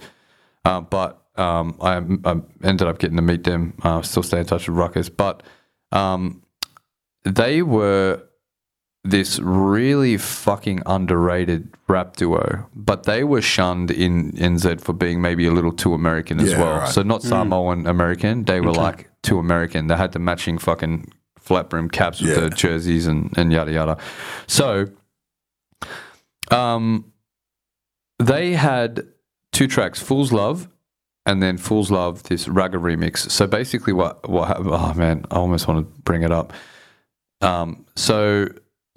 Uh, 0.65 0.81
but 0.81 1.23
um, 1.37 1.77
I, 1.81 1.99
I 2.25 2.41
ended 2.65 2.89
up 2.89 2.99
getting 2.99 3.17
to 3.17 3.23
meet 3.23 3.45
them. 3.45 3.75
Uh, 3.83 4.03
still 4.03 4.25
stay 4.25 4.41
in 4.41 4.47
touch 4.47 4.69
with 4.69 4.77
Ruckus, 4.77 5.09
but 5.09 5.45
um, 5.93 6.43
they 7.23 7.63
were 7.63 8.25
this 9.03 9.39
really 9.39 10.17
fucking 10.19 10.83
underrated 10.85 11.69
rap 11.89 12.17
duo, 12.17 12.67
but 12.75 13.05
they 13.05 13.25
were 13.25 13.41
shunned 13.41 13.91
in 13.91 14.33
NZ 14.33 14.81
for 14.81 14.93
being 14.93 15.23
maybe 15.23 15.47
a 15.47 15.51
little 15.53 15.73
too 15.73 15.95
American 15.95 16.39
as 16.39 16.51
Yeah, 16.53 16.61
well. 16.61 16.79
right. 16.81 16.89
So 16.89 17.03
not 17.03 17.23
Samoan 17.23 17.87
American, 17.87 18.45
they 18.45 18.61
were 18.61 18.73
like 18.75 19.09
too 19.23 19.39
American. 19.39 19.87
They 19.87 19.97
had 19.97 20.13
the 20.13 20.19
matching 20.19 20.59
fucking 20.59 21.11
flat 21.39 21.71
brim 21.71 21.89
caps 21.89 22.21
with 22.21 22.31
Yeah. 22.31 22.41
the 22.41 22.51
jerseys 22.51 23.07
and, 23.07 23.33
and 23.39 23.51
yada 23.53 23.73
yada. 23.73 23.97
So 24.47 24.89
um 26.51 27.13
they 28.19 28.53
had 28.53 29.07
two 29.53 29.67
tracks, 29.67 30.01
Fool's 30.03 30.33
Love 30.33 30.69
and 31.27 31.43
then 31.43 31.57
Fool's 31.57 31.91
Love, 31.91 32.25
this 32.25 32.47
Ragga 32.49 32.77
remix. 32.79 33.31
So 33.31 33.47
basically 33.47 33.93
what 33.93 34.29
what 34.29 34.49
happened 34.49 34.69
oh 34.73 34.93
man, 34.95 35.25
I 35.31 35.37
almost 35.37 35.67
want 35.69 35.87
to 35.95 36.03
bring 36.03 36.23
it 36.23 36.33
up. 36.33 36.53
Um 37.41 37.87
so 37.97 38.47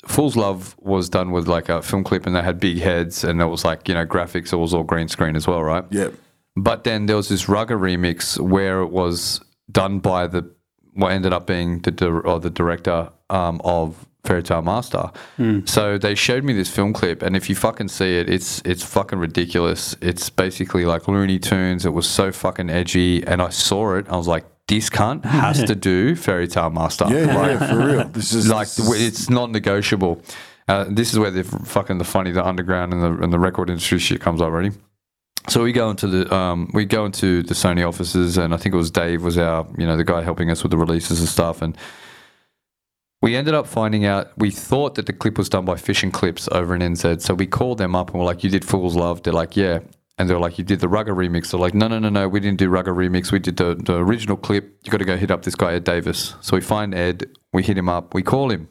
Fool's 0.05 0.35
Love 0.35 0.75
was 0.79 1.09
done 1.09 1.31
with 1.31 1.47
like 1.47 1.69
a 1.69 1.81
film 1.81 2.03
clip 2.03 2.25
and 2.25 2.35
they 2.35 2.41
had 2.41 2.59
big 2.59 2.79
heads 2.79 3.23
and 3.23 3.41
it 3.41 3.45
was 3.45 3.63
like, 3.63 3.87
you 3.87 3.93
know, 3.93 4.05
graphics, 4.05 4.51
it 4.51 4.57
was 4.57 4.73
all 4.73 4.83
green 4.83 5.07
screen 5.07 5.35
as 5.35 5.47
well, 5.47 5.63
right? 5.63 5.85
Yep. 5.91 6.13
But 6.55 6.83
then 6.83 7.05
there 7.07 7.15
was 7.15 7.29
this 7.29 7.45
Ragga 7.45 7.77
remix 7.77 8.39
where 8.39 8.81
it 8.81 8.89
was 8.89 9.41
done 9.71 9.99
by 9.99 10.27
the 10.27 10.49
what 10.93 11.11
ended 11.11 11.33
up 11.33 11.47
being 11.47 11.79
the 11.79 11.91
dir- 11.91 12.21
or 12.21 12.39
the 12.39 12.49
director 12.51 13.09
um, 13.29 13.59
of 13.63 14.05
Fairy 14.23 14.43
Tale 14.43 14.61
Master. 14.61 15.11
So 15.65 15.97
they 15.97 16.15
showed 16.15 16.43
me 16.43 16.53
this 16.53 16.69
film 16.69 16.93
clip, 16.93 17.21
and 17.23 17.35
if 17.35 17.49
you 17.49 17.55
fucking 17.55 17.87
see 17.87 18.17
it, 18.17 18.29
it's 18.29 18.61
it's 18.63 18.83
fucking 18.83 19.19
ridiculous. 19.19 19.95
It's 20.01 20.29
basically 20.29 20.85
like 20.85 21.07
Looney 21.07 21.39
Tunes. 21.39 21.85
It 21.85 21.93
was 21.93 22.07
so 22.07 22.31
fucking 22.31 22.69
edgy, 22.69 23.25
and 23.25 23.41
I 23.41 23.49
saw 23.49 23.95
it. 23.95 24.07
I 24.07 24.15
was 24.15 24.27
like, 24.27 24.45
this 24.67 24.89
cunt 24.89 25.25
has 25.25 25.63
to 25.63 25.75
do 25.75 26.15
Fairy 26.15 26.47
Tale 26.47 26.69
Master. 26.69 27.05
Yeah, 27.09 27.35
Like, 27.35 27.59
yeah, 27.59 27.67
for 27.69 27.77
real. 27.85 28.03
This 28.09 28.33
is 28.33 28.49
like 28.49 28.67
this 28.69 28.79
is- 28.79 29.01
it's 29.01 29.29
not 29.29 29.51
negotiable. 29.51 30.21
Uh, 30.67 30.85
this 30.89 31.11
is 31.11 31.19
where 31.19 31.31
the 31.31 31.43
fucking 31.43 31.97
the 31.97 32.05
funny, 32.05 32.31
the 32.31 32.45
underground 32.45 32.93
and 32.93 33.01
the 33.03 33.23
and 33.23 33.33
the 33.33 33.39
record 33.39 33.69
industry 33.69 33.99
shit 33.99 34.21
comes 34.21 34.41
already. 34.41 34.71
So 35.49 35.61
we 35.63 35.73
go 35.73 35.89
into 35.89 36.07
the 36.07 36.33
um, 36.33 36.69
we 36.73 36.85
go 36.85 37.05
into 37.05 37.43
the 37.43 37.53
Sony 37.53 37.85
offices, 37.85 38.37
and 38.37 38.53
I 38.53 38.57
think 38.57 38.73
it 38.73 38.77
was 38.77 38.89
Dave 38.89 39.21
was 39.23 39.37
our 39.37 39.67
you 39.77 39.85
know 39.85 39.97
the 39.97 40.05
guy 40.05 40.21
helping 40.21 40.49
us 40.49 40.63
with 40.63 40.71
the 40.71 40.77
releases 40.77 41.19
and 41.19 41.27
stuff, 41.27 41.61
and 41.61 41.77
we 43.21 43.35
ended 43.35 43.53
up 43.53 43.67
finding 43.67 44.05
out 44.05 44.31
we 44.37 44.51
thought 44.51 44.95
that 44.95 45.05
the 45.05 45.13
clip 45.13 45.37
was 45.37 45.49
done 45.49 45.65
by 45.65 45.75
Fish 45.75 46.01
and 46.03 46.13
Clips 46.13 46.47
over 46.53 46.73
in 46.75 46.81
NZ. 46.81 47.21
So 47.21 47.33
we 47.33 47.45
called 47.45 47.77
them 47.77 47.93
up 47.95 48.11
and 48.11 48.19
we're 48.19 48.25
like, 48.25 48.43
"You 48.45 48.49
did 48.49 48.63
Fool's 48.63 48.95
Love?" 48.95 49.23
They're 49.23 49.33
like, 49.33 49.57
"Yeah." 49.57 49.79
And 50.17 50.29
they're 50.29 50.39
like, 50.39 50.57
"You 50.59 50.63
did 50.63 50.79
the 50.79 50.87
Ragga 50.87 51.11
remix?" 51.11 51.51
They're 51.51 51.59
like, 51.59 51.73
"No, 51.73 51.87
no, 51.87 51.97
no, 51.99 52.09
no. 52.09 52.27
We 52.27 52.39
didn't 52.39 52.59
do 52.59 52.69
Ragga 52.69 52.93
remix. 52.93 53.31
We 53.31 53.39
did 53.39 53.57
the, 53.57 53.75
the 53.75 53.95
original 53.97 54.37
clip. 54.37 54.77
You 54.83 54.91
got 54.91 54.99
to 54.99 55.05
go 55.05 55.17
hit 55.17 55.31
up 55.31 55.43
this 55.43 55.55
guy 55.55 55.73
Ed 55.73 55.83
Davis." 55.83 56.35
So 56.41 56.55
we 56.55 56.61
find 56.61 56.93
Ed. 56.93 57.25
We 57.51 57.63
hit 57.63 57.77
him 57.77 57.89
up. 57.89 58.13
We 58.13 58.21
call 58.21 58.51
him. 58.51 58.69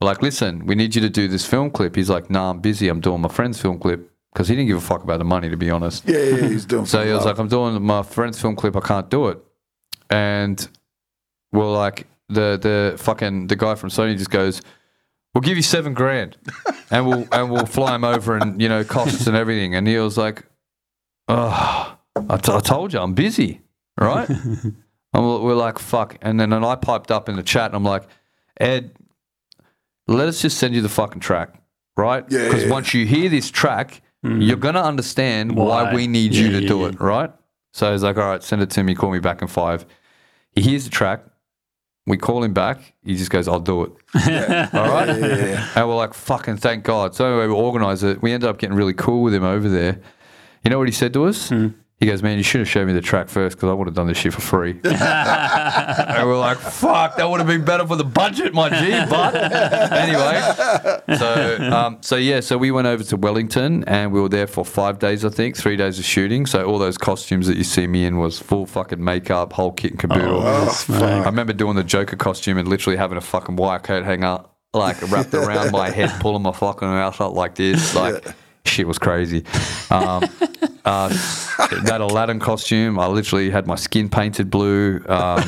We're 0.00 0.06
like, 0.06 0.20
"Listen, 0.20 0.66
we 0.66 0.74
need 0.74 0.94
you 0.94 1.00
to 1.00 1.08
do 1.10 1.26
this 1.26 1.46
film 1.46 1.70
clip." 1.70 1.96
He's 1.96 2.10
like, 2.10 2.28
"Nah, 2.30 2.50
I'm 2.50 2.60
busy. 2.60 2.88
I'm 2.88 3.00
doing 3.00 3.20
my 3.20 3.28
friend's 3.28 3.60
film 3.60 3.78
clip." 3.78 4.12
Because 4.32 4.48
he 4.48 4.54
didn't 4.54 4.68
give 4.68 4.76
a 4.76 4.80
fuck 4.80 5.02
about 5.02 5.18
the 5.18 5.24
money, 5.24 5.48
to 5.48 5.56
be 5.56 5.70
honest. 5.70 6.04
yeah, 6.06 6.18
yeah, 6.18 6.48
he's 6.48 6.66
doing. 6.66 6.84
So 6.84 7.04
he 7.04 7.12
was 7.12 7.24
like, 7.24 7.38
I'm 7.38 7.48
doing 7.48 7.82
my 7.82 8.02
friend's 8.02 8.40
film 8.40 8.54
clip. 8.54 8.76
I 8.76 8.80
can't 8.80 9.08
do 9.10 9.28
it. 9.28 9.38
And 10.10 10.68
we're 11.50 11.72
like, 11.72 12.06
the 12.28 12.58
the 12.60 12.98
fucking 12.98 13.46
the 13.46 13.56
guy 13.56 13.74
from 13.74 13.88
Sony 13.88 14.16
just 14.16 14.30
goes, 14.30 14.60
"We'll 15.34 15.42
give 15.42 15.56
you 15.56 15.62
seven 15.62 15.94
grand, 15.94 16.36
and 16.90 17.06
we'll 17.06 17.26
and 17.32 17.50
we'll 17.50 17.66
fly 17.66 17.94
him 17.94 18.04
over 18.04 18.36
and 18.36 18.60
you 18.60 18.68
know 18.68 18.84
costs 18.84 19.26
and 19.26 19.36
everything." 19.36 19.74
And 19.74 19.88
he 19.88 19.96
was 19.98 20.18
like, 20.18 20.44
"Oh, 21.28 21.96
I, 22.28 22.36
t- 22.38 22.52
I 22.52 22.60
told 22.60 22.92
you 22.92 23.00
I'm 23.00 23.14
busy, 23.14 23.60
right?" 23.98 24.28
and 24.28 24.74
we're, 25.12 25.40
we're 25.40 25.54
like, 25.54 25.78
"Fuck!" 25.78 26.16
And 26.22 26.38
then 26.40 26.52
and 26.52 26.64
I 26.64 26.74
piped 26.76 27.10
up 27.10 27.28
in 27.28 27.36
the 27.36 27.42
chat 27.42 27.66
and 27.66 27.76
I'm 27.76 27.84
like, 27.84 28.04
"Ed, 28.60 28.92
let 30.06 30.28
us 30.28 30.40
just 30.42 30.58
send 30.58 30.74
you 30.74 30.80
the 30.80 30.88
fucking 30.88 31.20
track, 31.20 31.54
right? 31.96 32.24
Yeah, 32.28 32.44
Because 32.44 32.64
yeah. 32.64 32.70
once 32.70 32.94
you 32.94 33.06
hear 33.06 33.28
this 33.28 33.50
track, 33.50 34.02
mm-hmm. 34.24 34.40
you're 34.40 34.56
gonna 34.56 34.82
understand 34.82 35.54
why, 35.56 35.84
Why. 35.84 35.94
we 35.94 36.06
need 36.06 36.34
you 36.34 36.50
to 36.50 36.60
yeah, 36.62 36.68
do 36.68 36.80
yeah. 36.80 36.88
it, 36.88 37.00
right?" 37.00 37.32
So 37.72 37.92
he's 37.92 38.02
like, 38.02 38.16
"All 38.16 38.28
right, 38.28 38.42
send 38.42 38.62
it 38.62 38.70
to 38.70 38.82
me. 38.82 38.94
Call 38.94 39.10
me 39.10 39.20
back 39.20 39.42
in 39.42 39.48
five. 39.48 39.86
He 40.52 40.62
hears 40.62 40.84
the 40.84 40.90
track. 40.90 41.24
We 42.06 42.16
call 42.16 42.42
him 42.42 42.54
back. 42.54 42.94
He 43.04 43.16
just 43.16 43.30
goes, 43.30 43.46
"I'll 43.48 43.60
do 43.60 43.82
it." 43.84 43.92
All 44.74 44.88
right. 44.88 45.08
And 45.10 45.88
we're 45.88 45.94
like, 45.94 46.14
"Fucking 46.14 46.56
thank 46.56 46.82
God." 46.84 47.14
So 47.14 47.26
anyway, 47.26 47.46
we 47.48 47.52
organise 47.52 48.02
it. 48.02 48.22
We 48.22 48.32
ended 48.32 48.48
up 48.48 48.58
getting 48.58 48.74
really 48.74 48.94
cool 48.94 49.22
with 49.22 49.34
him 49.34 49.44
over 49.44 49.68
there. 49.68 50.00
You 50.68 50.70
know 50.70 50.78
what 50.80 50.88
he 50.88 50.92
said 50.92 51.14
to 51.14 51.24
us? 51.24 51.50
He 51.98 52.04
goes, 52.04 52.22
"Man, 52.22 52.36
you 52.36 52.44
should 52.44 52.58
have 52.58 52.68
showed 52.68 52.86
me 52.86 52.92
the 52.92 53.00
track 53.00 53.30
first 53.30 53.56
because 53.56 53.70
I 53.70 53.72
would 53.72 53.86
have 53.86 53.94
done 53.94 54.06
this 54.06 54.18
shit 54.18 54.34
for 54.34 54.42
free." 54.42 54.72
and 54.84 56.28
we're 56.28 56.38
like, 56.38 56.58
"Fuck, 56.58 57.16
that 57.16 57.26
would 57.28 57.40
have 57.40 57.46
been 57.46 57.64
better 57.64 57.86
for 57.86 57.96
the 57.96 58.04
budget, 58.04 58.52
my 58.52 58.68
G." 58.68 58.90
But 59.08 59.34
anyway, 59.90 61.16
so 61.16 61.56
um, 61.74 61.96
so 62.02 62.16
yeah, 62.16 62.40
so 62.40 62.58
we 62.58 62.70
went 62.70 62.86
over 62.86 63.02
to 63.02 63.16
Wellington 63.16 63.82
and 63.84 64.12
we 64.12 64.20
were 64.20 64.28
there 64.28 64.46
for 64.46 64.62
five 64.62 64.98
days, 64.98 65.24
I 65.24 65.30
think, 65.30 65.56
three 65.56 65.76
days 65.76 65.98
of 65.98 66.04
shooting. 66.04 66.44
So 66.44 66.66
all 66.66 66.78
those 66.78 66.98
costumes 66.98 67.46
that 67.46 67.56
you 67.56 67.64
see 67.64 67.86
me 67.86 68.04
in 68.04 68.18
was 68.18 68.38
full 68.38 68.66
fucking 68.66 69.02
makeup, 69.02 69.54
whole 69.54 69.72
kit 69.72 69.92
and 69.92 70.00
caboodle. 70.00 70.42
I 70.42 71.24
remember 71.24 71.54
doing 71.54 71.76
the 71.76 71.82
Joker 71.82 72.16
costume 72.16 72.58
and 72.58 72.68
literally 72.68 72.98
having 72.98 73.16
a 73.16 73.22
fucking 73.22 73.56
wire 73.56 73.78
coat 73.78 74.04
hang 74.04 74.22
up, 74.22 74.54
like 74.74 75.00
wrapped 75.10 75.32
around 75.32 75.72
my 75.72 75.88
head, 75.88 76.10
pulling 76.20 76.42
my 76.42 76.52
fucking 76.52 76.86
mouth 76.86 77.18
up 77.22 77.32
like 77.32 77.54
this, 77.54 77.94
like. 77.94 78.22
Shit 78.68 78.86
was 78.86 78.98
crazy. 78.98 79.44
Um, 79.90 80.24
uh, 80.84 81.08
that 81.84 82.00
Aladdin 82.00 82.38
costume, 82.38 82.98
I 82.98 83.06
literally 83.06 83.50
had 83.50 83.66
my 83.66 83.74
skin 83.76 84.08
painted 84.08 84.50
blue. 84.50 85.02
Um, 85.08 85.42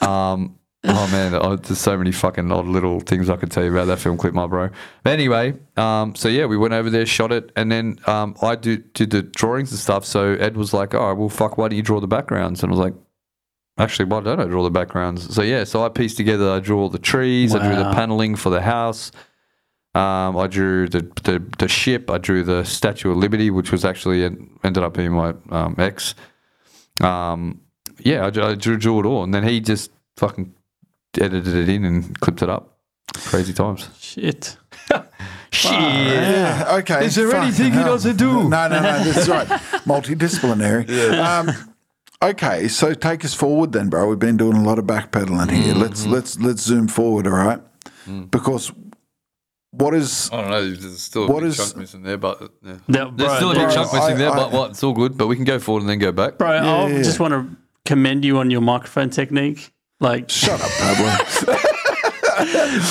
um, 0.00 0.58
oh 0.84 1.08
man, 1.10 1.34
oh, 1.34 1.56
there's 1.56 1.78
so 1.78 1.96
many 1.96 2.12
fucking 2.12 2.50
odd 2.52 2.66
little 2.66 3.00
things 3.00 3.28
I 3.30 3.36
could 3.36 3.50
tell 3.50 3.64
you 3.64 3.70
about 3.72 3.86
that 3.86 3.98
film 3.98 4.16
clip, 4.16 4.34
my 4.34 4.46
bro. 4.46 4.70
But 5.02 5.12
anyway, 5.12 5.54
um, 5.76 6.14
so 6.14 6.28
yeah, 6.28 6.46
we 6.46 6.56
went 6.56 6.74
over 6.74 6.90
there, 6.90 7.06
shot 7.06 7.32
it, 7.32 7.50
and 7.56 7.70
then 7.72 7.98
um, 8.06 8.36
I 8.42 8.54
do, 8.56 8.76
did 8.78 9.10
the 9.10 9.22
drawings 9.22 9.70
and 9.70 9.80
stuff. 9.80 10.04
So 10.04 10.32
Ed 10.34 10.56
was 10.56 10.72
like, 10.72 10.94
"Oh, 10.94 11.14
well, 11.14 11.28
fuck, 11.28 11.58
why 11.58 11.68
don't 11.68 11.76
you 11.76 11.82
draw 11.82 12.00
the 12.00 12.06
backgrounds?" 12.08 12.62
And 12.62 12.70
I 12.70 12.76
was 12.76 12.80
like, 12.80 12.94
"Actually, 13.78 14.06
why 14.06 14.20
don't 14.20 14.40
I 14.40 14.44
draw 14.44 14.62
the 14.62 14.70
backgrounds?" 14.70 15.34
So 15.34 15.42
yeah, 15.42 15.64
so 15.64 15.84
I 15.84 15.88
pieced 15.88 16.16
together. 16.16 16.50
I 16.50 16.60
drew 16.60 16.78
all 16.78 16.88
the 16.88 16.98
trees. 16.98 17.54
I 17.54 17.58
drew 17.58 17.74
the 17.76 17.84
Wow. 17.84 17.94
paneling 17.94 18.36
for 18.36 18.50
the 18.50 18.60
house. 18.62 19.12
Um, 19.92 20.36
I 20.36 20.46
drew 20.46 20.88
the, 20.88 21.00
the 21.24 21.42
the 21.58 21.66
ship. 21.66 22.10
I 22.10 22.18
drew 22.18 22.44
the 22.44 22.64
Statue 22.64 23.10
of 23.10 23.16
Liberty, 23.16 23.50
which 23.50 23.72
was 23.72 23.84
actually 23.84 24.24
ended 24.24 24.84
up 24.84 24.94
being 24.94 25.12
my 25.12 25.34
um, 25.50 25.74
ex. 25.78 26.14
Um, 27.00 27.60
yeah, 27.98 28.26
I, 28.26 28.30
drew- 28.30 28.44
I 28.44 28.54
drew, 28.54 28.76
drew 28.76 29.00
it 29.00 29.06
all, 29.06 29.24
and 29.24 29.34
then 29.34 29.42
he 29.42 29.60
just 29.60 29.90
fucking 30.16 30.54
edited 31.20 31.54
it 31.54 31.68
in 31.68 31.84
and 31.84 32.18
clipped 32.20 32.42
it 32.42 32.48
up. 32.48 32.78
Crazy 33.14 33.52
times. 33.52 33.88
Shit. 33.98 34.56
Shit. 35.52 35.72
Yeah, 35.72 36.76
okay. 36.78 37.06
Is 37.06 37.16
there 37.16 37.28
fucking 37.28 37.42
anything 37.42 37.72
he 37.72 37.78
doesn't 37.80 38.16
do? 38.16 38.48
No, 38.48 38.68
no, 38.68 38.80
no. 38.80 39.04
That's 39.04 39.28
right. 39.28 39.48
Multidisciplinary. 39.84 41.18
Um, 41.18 41.50
okay, 42.22 42.68
so 42.68 42.94
take 42.94 43.24
us 43.24 43.34
forward 43.34 43.72
then, 43.72 43.88
bro. 43.88 44.08
We've 44.08 44.18
been 44.18 44.36
doing 44.36 44.56
a 44.56 44.62
lot 44.62 44.78
of 44.78 44.84
backpedaling 44.84 45.50
here. 45.50 45.72
Mm-hmm. 45.72 45.80
Let's 45.82 46.06
let's 46.06 46.38
let's 46.38 46.62
zoom 46.62 46.86
forward, 46.86 47.26
all 47.26 47.32
right? 47.32 47.60
Mm. 48.06 48.30
Because 48.30 48.70
what 49.72 49.94
is 49.94 50.30
I 50.32 50.40
don't 50.40 50.50
know. 50.50 50.70
There's 50.74 51.02
still 51.02 51.24
a 51.24 51.26
What 51.32 51.40
big 51.40 51.50
is- 51.50 51.56
chunk 51.56 51.76
missing 51.76 52.02
there, 52.02 52.16
but 52.18 52.40
yeah. 52.62 52.76
No, 52.88 53.12
there's 53.14 53.32
still 53.36 53.50
a 53.52 53.54
big 53.54 53.64
bro, 53.64 53.74
chunk 53.74 53.92
missing 53.92 54.14
I- 54.14 54.18
there. 54.18 54.30
I- 54.30 54.36
but 54.36 54.52
what? 54.52 54.70
It's 54.70 54.82
all 54.82 54.92
good. 54.92 55.16
But 55.16 55.26
we 55.28 55.36
can 55.36 55.44
go 55.44 55.58
forward 55.58 55.80
and 55.82 55.88
then 55.90 55.98
go 55.98 56.12
back. 56.12 56.38
Bro, 56.38 56.48
I 56.50 56.88
yeah, 56.88 56.98
just 57.02 57.18
yeah. 57.18 57.22
want 57.28 57.34
to 57.50 57.56
commend 57.84 58.24
you 58.24 58.38
on 58.38 58.50
your 58.50 58.60
microphone 58.60 59.10
technique. 59.10 59.72
Like, 60.00 60.30
shut 60.30 60.60
up, 60.60 60.70
Pablo? 60.78 61.56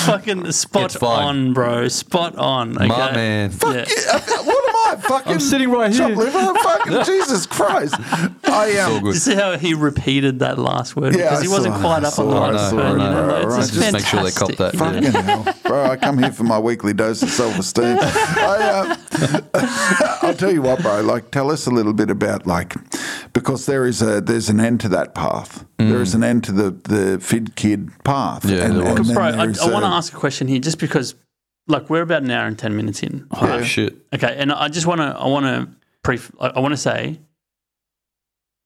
fucking 0.06 0.52
spot 0.52 1.02
on, 1.02 1.52
bro. 1.52 1.88
Spot 1.88 2.36
on. 2.36 2.76
Okay? 2.76 2.86
My 2.88 3.12
man. 3.12 3.50
Yeah. 3.64 3.84
Uh, 4.92 4.96
what 4.96 5.04
am 5.04 5.04
I? 5.04 5.08
Fucking 5.08 5.32
I'm 5.32 5.40
sitting 5.40 5.70
right 5.70 5.92
here. 5.92 6.08
shoplifter? 6.08 6.54
Fucking 6.54 7.04
Jesus 7.04 7.46
Christ! 7.46 7.94
I 7.98 8.78
All 8.80 8.96
um, 8.96 9.02
good. 9.02 9.14
You 9.14 9.20
see 9.20 9.34
how 9.34 9.56
he 9.58 9.74
repeated 9.74 10.40
that 10.40 10.58
last 10.58 10.96
word 10.96 11.14
Yeah, 11.14 11.24
because 11.30 11.42
he 11.42 11.48
wasn't 11.48 11.74
saw- 11.76 11.80
quite 11.80 12.04
I 12.04 12.08
up 12.08 12.18
on 12.18 12.26
the 12.28 12.32
saw- 12.32 12.44
I 12.44 12.50
microphone. 12.52 12.70
saw, 12.70 12.76
you 12.76 12.82
I 13.02 13.12
know, 13.12 13.26
know, 13.28 13.36
it's 13.36 13.46
right. 13.46 13.56
just 13.60 13.74
Just 13.74 13.92
make 13.92 14.06
sure 14.06 14.22
they 14.22 14.30
cop 14.30 14.50
that. 14.56 14.74
you 14.74 14.80
know? 14.80 14.84
Fucking 15.12 15.22
hell, 15.22 15.54
bro! 15.64 15.84
I 15.90 15.96
come 15.96 16.18
here 16.18 16.32
for 16.32 16.44
my 16.44 16.58
weekly 16.58 16.92
dose 16.92 17.22
of 17.22 17.30
self-esteem. 17.30 17.98
I, 18.00 18.96
um, 19.22 19.44
I'll 20.22 20.34
tell 20.34 20.52
you 20.52 20.62
what, 20.62 20.82
bro. 20.82 21.00
Like, 21.02 21.30
tell 21.30 21.50
us 21.50 21.66
a 21.66 21.70
little 21.70 21.92
bit 21.92 22.10
about 22.10 22.46
like 22.46 22.74
because 23.32 23.66
there 23.66 23.86
is 23.86 24.02
a 24.02 24.20
there's 24.20 24.48
an 24.48 24.60
end 24.60 24.80
to 24.80 24.88
that 24.90 25.14
path. 25.14 25.64
There 25.78 26.02
is 26.02 26.14
an 26.14 26.22
end 26.22 26.44
to 26.44 26.52
the 26.52 26.70
the 26.70 27.18
Figgkidd 27.18 28.04
path. 28.04 28.44
Yeah, 28.44 28.68
there 28.68 28.94
was. 28.96 29.06
then 29.06 29.14
Bro, 29.14 29.24
I, 29.24 29.30
I 29.30 29.72
want 29.72 29.84
to 29.84 29.86
ask 29.86 30.12
a 30.12 30.16
question 30.16 30.46
here, 30.46 30.58
just 30.58 30.78
because, 30.78 31.14
like, 31.70 31.88
we're 31.88 32.02
about 32.02 32.22
an 32.22 32.30
hour 32.30 32.46
and 32.46 32.58
ten 32.58 32.76
minutes 32.76 33.02
in. 33.02 33.26
Oh 33.32 33.62
shit. 33.62 33.96
Okay, 34.14 34.34
and 34.38 34.52
I 34.52 34.68
just 34.68 34.86
want 34.86 35.00
to, 35.00 35.06
I 35.18 35.26
want 35.26 35.46
to, 35.46 35.68
pre, 36.02 36.18
I, 36.40 36.48
I 36.48 36.58
want 36.60 36.72
to 36.72 36.76
say, 36.76 37.18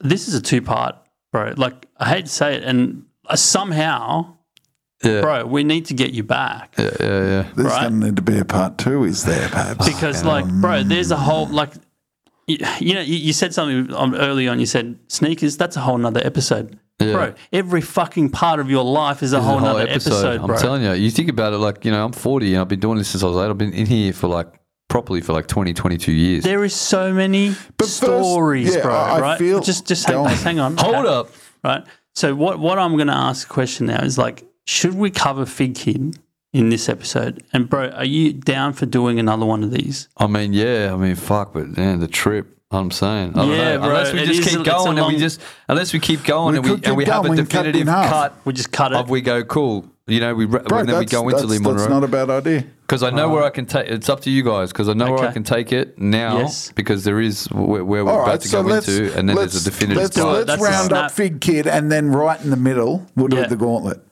this 0.01 0.29
is 0.29 0.35
a 0.35 0.41
two 0.43 0.61
part, 0.63 0.97
bro. 1.33 1.55
Like, 1.57 1.87
I 1.99 2.09
hate 2.09 2.27
to 2.27 2.31
say 2.33 2.57
it, 2.57 2.65
and 2.65 3.05
uh, 3.27 3.37
somehow, 3.37 4.35
Yeah. 5.03 5.21
bro, 5.21 5.47
we 5.47 5.65
need 5.65 5.87
to 5.87 5.95
get 5.95 6.13
you 6.13 6.23
back 6.25 6.75
Yeah, 6.79 6.91
yeah, 7.01 7.07
yeah. 7.09 7.49
There's 7.55 7.69
right. 7.69 7.83
going 7.89 8.01
to 8.01 8.07
need 8.07 8.17
to 8.17 8.23
be 8.23 8.39
a 8.39 8.45
part 8.45 8.79
two. 8.79 9.05
Is 9.05 9.25
there, 9.25 9.49
perhaps? 9.49 9.87
because, 9.89 10.25
like, 10.25 10.47
bro, 10.47 10.83
there's 10.83 11.11
a 11.11 11.17
whole 11.17 11.47
like. 11.47 11.73
you, 12.47 12.59
you 12.81 12.95
know, 12.95 13.01
you, 13.01 13.17
you 13.17 13.33
said 13.33 13.55
something 13.55 13.95
um, 13.95 14.15
early 14.15 14.49
on. 14.49 14.61
You 14.61 14.67
said 14.67 14.99
sneakers. 15.09 15.57
That's 15.57 15.77
a 15.77 15.81
whole 15.81 15.97
nother 15.99 16.21
episode, 16.25 16.79
Yeah. 17.01 17.13
bro. 17.13 17.35
Every 17.53 17.81
fucking 17.81 18.31
part 18.31 18.61
of 18.61 18.71
your 18.71 18.85
life 18.85 19.23
is 19.23 19.33
a 19.33 19.37
This 19.37 19.43
is 19.45 19.49
whole 19.49 19.59
a 19.59 19.63
nother 19.63 19.87
episode, 19.89 20.41
I'm 20.41 20.47
bro. 20.47 20.57
telling 20.59 20.83
you, 20.85 20.93
you 20.93 21.11
think 21.11 21.29
about 21.29 21.53
it 21.53 21.59
like, 21.59 21.85
you 21.85 21.91
know, 21.91 22.05
I'm 22.05 22.13
40 22.13 22.55
and 22.55 22.61
I've 22.61 22.69
been 22.69 22.81
doing 22.81 22.99
this 22.99 23.09
since 23.09 23.23
I 23.23 23.27
was 23.27 23.37
eight. 23.37 23.51
I've 23.51 23.59
been 23.59 23.73
in 23.73 23.87
here 23.87 24.13
for 24.13 24.29
like 24.29 24.47
properly 24.89 25.21
for 25.21 25.33
like 25.33 25.49
20, 25.49 25.75
22 25.75 26.13
years. 26.13 26.45
there 26.45 26.63
is 26.65 26.75
so 26.75 27.13
many 27.13 27.51
first- 27.79 27.97
stories, 27.97 28.77
yeah, 28.77 28.83
bro. 28.83 28.95
I- 28.95 29.17
I 29.17 29.21
right? 29.21 29.39
feel- 29.39 29.61
just 29.61 29.87
just 29.87 30.07
hang, 30.07 30.17
on. 30.17 30.31
hang 30.31 30.61
on. 30.61 30.77
Hold 30.79 30.95
Okay. 30.95 31.09
up. 31.09 31.31
Right. 31.65 31.85
So 32.15 32.35
what 32.37 32.61
what 32.61 32.79
I'm 32.79 32.95
going 32.95 33.09
to 33.09 33.13
ask 33.15 33.49
a 33.49 33.53
question 33.53 33.87
now 33.87 34.03
is 34.05 34.17
like, 34.19 34.45
should 34.67 34.95
we 34.95 35.11
cover 35.11 35.45
Figgkidd 35.47 36.17
in 36.53 36.69
this 36.69 36.89
episode? 36.89 37.43
And 37.53 37.69
bro, 37.69 37.89
are 37.89 38.05
you 38.05 38.33
down 38.35 38.73
for 38.73 38.87
doing 38.87 39.19
another 39.19 39.45
one 39.45 39.65
of 39.65 39.73
these? 39.73 40.09
I 40.17 40.29
mean, 40.29 40.53
yeah, 40.53 40.93
I 40.95 40.97
mean, 40.97 41.17
fuck, 41.17 41.55
but 41.55 41.77
yeah, 41.77 41.97
the 41.97 42.07
trip. 42.07 42.54
I'm 42.75 42.91
saying, 42.91 43.31
I 43.31 43.33
don't 43.37 43.51
Yeah, 43.51 43.75
know. 43.75 43.79
bro, 43.81 43.89
unless 43.91 44.13
we 44.13 44.19
just 44.25 44.31
is 44.41 44.45
keep 44.49 44.61
it's 44.61 44.69
a 44.69 44.71
going 44.71 44.99
and 44.99 45.07
we 45.07 45.17
just, 45.19 45.41
unless 45.69 45.93
we 45.93 46.01
keep 46.01 46.25
going 46.25 46.53
We 46.53 46.59
and 46.59 46.67
we 46.69 46.87
and 46.87 46.97
we 46.97 47.05
have 47.07 47.25
a 47.25 47.29
going, 47.29 47.31
we 47.31 47.37
can 47.39 47.47
cut 47.47 47.63
definitive 47.65 47.87
cut 47.87 48.37
We 48.45 48.53
just 48.53 48.73
cut 48.73 48.93
it. 48.93 48.97
of 48.99 49.11
we 49.11 49.21
go 49.21 49.43
cool. 49.45 49.87
You 50.07 50.21
know, 50.21 50.35
we 50.35 50.45
re- 50.45 50.61
Bro, 50.61 50.81
and 50.81 50.89
then 50.91 50.99
we 50.99 51.05
that's, 51.07 51.13
go 51.13 51.23
into 51.31 51.47
that's, 51.47 51.51
Lee 51.51 51.73
that's 51.73 51.89
not 51.89 52.05
a 52.05 52.09
bad 52.09 52.29
idea. 52.29 52.65
because 52.83 53.03
I 53.03 53.09
know 53.09 53.31
where 53.31 53.43
I 53.43 53.49
can 53.49 53.65
take. 53.65 53.89
It's 53.89 54.11
up 54.11 54.21
to 54.23 54.31
you 54.31 54.43
guys 54.43 54.71
because 54.71 54.91
I 54.91 54.93
know 54.93 55.11
where 55.13 55.27
I 55.27 55.33
can 55.33 55.45
take 55.45 55.73
it 55.73 55.99
now 55.99 56.41
Yes. 56.41 56.73
because 56.73 57.05
there 57.05 57.21
is 57.23 57.47
where, 57.47 57.83
where 57.83 58.05
we're 58.05 58.11
All 58.13 58.19
about 58.21 58.29
right, 58.33 58.41
to 58.43 58.47
so 58.49 58.63
go 58.63 58.69
let's 58.69 58.87
into, 58.87 59.17
and 59.19 59.27
then 59.27 59.37
there's 59.37 59.55
a 59.67 59.71
definitive 59.71 60.03
let's, 60.03 60.17
let's 60.19 60.47
That's 60.47 60.61
a 60.61 60.65
round 60.65 60.93
up 60.93 61.11
Figgkidd, 61.11 61.65
and 61.67 61.91
then 61.91 62.11
right 62.11 62.39
in 62.43 62.51
the 62.51 62.57
middle 62.59 63.07
we'll 63.17 63.29
do 63.29 63.47
the 63.47 63.57
gauntlet. 63.57 64.03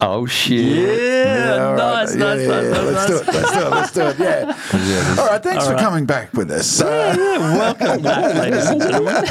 Oh 0.00 0.26
shit! 0.26 0.64
yeah, 0.64 1.56
all 1.60 1.74
right. 1.74 2.08
nice, 2.08 2.14
Yeah, 2.14 2.24
nice, 2.24 2.40
yeah, 2.40 2.46
nice, 2.48 2.64
yeah. 2.64 2.70
nice, 2.70 2.94
Let's 2.94 3.06
do 3.08 3.16
it. 3.18 3.26
Let's 3.34 3.52
do 3.52 3.60
it. 3.60 3.70
Let's 3.70 3.92
do 3.92 4.00
it. 4.02 4.18
Yeah. 4.18 4.54
Yeah, 4.88 5.16
All 5.18 5.26
right. 5.26 5.42
Thanks 5.42 5.66
for 5.66 5.74
coming 5.76 6.06
back 6.06 6.32
with 6.34 6.50
us. 6.52 6.80
Uh, 6.80 7.14
Welcome 7.16 8.02
back, 8.02 8.34
ladies 8.36 8.66
and 8.66 8.80
gentlemen. 8.80 9.24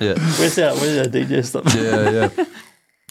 yeah. 0.00 0.14
Where's 0.38 0.58
our 0.58 0.74
where's 0.76 1.06
our 1.06 1.12
DJ 1.12 1.44
stuff? 1.44 1.64
yeah, 1.74 2.10
yeah. 2.10 2.44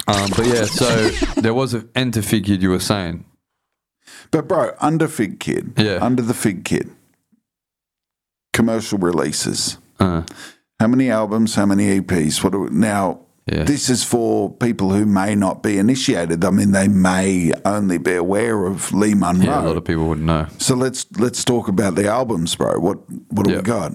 Um, 0.08 0.30
but 0.36 0.48
yeah, 0.48 0.66
so 0.66 1.10
there 1.40 1.54
was 1.54 1.76
an 1.76 1.88
end 1.94 2.16
to 2.16 2.24
figure 2.24 2.56
you 2.56 2.72
were 2.72 2.80
saying. 2.80 3.26
but 4.32 4.48
bro, 4.48 4.72
under 4.80 5.08
Figgkidd, 5.08 5.78
Yeah. 5.78 6.00
under 6.04 6.24
the 6.24 6.34
Figgkidd, 6.34 6.90
commercial 8.54 8.98
releases. 8.98 9.78
Uh, 10.00 10.24
How 10.80 10.88
many 10.88 11.12
albums? 11.12 11.54
How 11.56 11.68
many 11.68 12.00
EPs? 12.00 12.44
What 12.44 12.54
do, 12.54 12.70
now? 12.72 13.22
Yeah. 13.52 13.64
This 13.64 13.90
is 13.90 14.04
for 14.04 14.52
people 14.54 14.92
who 14.92 15.06
may 15.06 15.34
not 15.36 15.64
be 15.64 15.78
initiated. 15.78 16.44
I 16.46 16.50
mean, 16.52 16.72
they 16.72 16.88
may 16.88 17.52
only 17.66 17.98
be 17.98 18.14
aware 18.16 18.66
of 18.66 18.92
Lee 18.94 19.16
Monro. 19.16 19.46
yeah, 19.46 19.62
a 19.62 19.66
lot 19.66 19.78
of 19.78 19.84
people 19.86 20.08
wouldn't 20.08 20.28
know. 20.28 20.48
so 20.60 20.76
let's 20.76 21.06
let's 21.18 21.44
talk 21.44 21.68
about 21.68 21.96
the 21.96 22.08
albums, 22.08 22.56
bro. 22.56 22.80
What 22.80 22.98
what 23.32 23.46
do 23.46 23.52
Yeah. 23.52 23.58
we 23.58 23.64
got? 23.64 23.94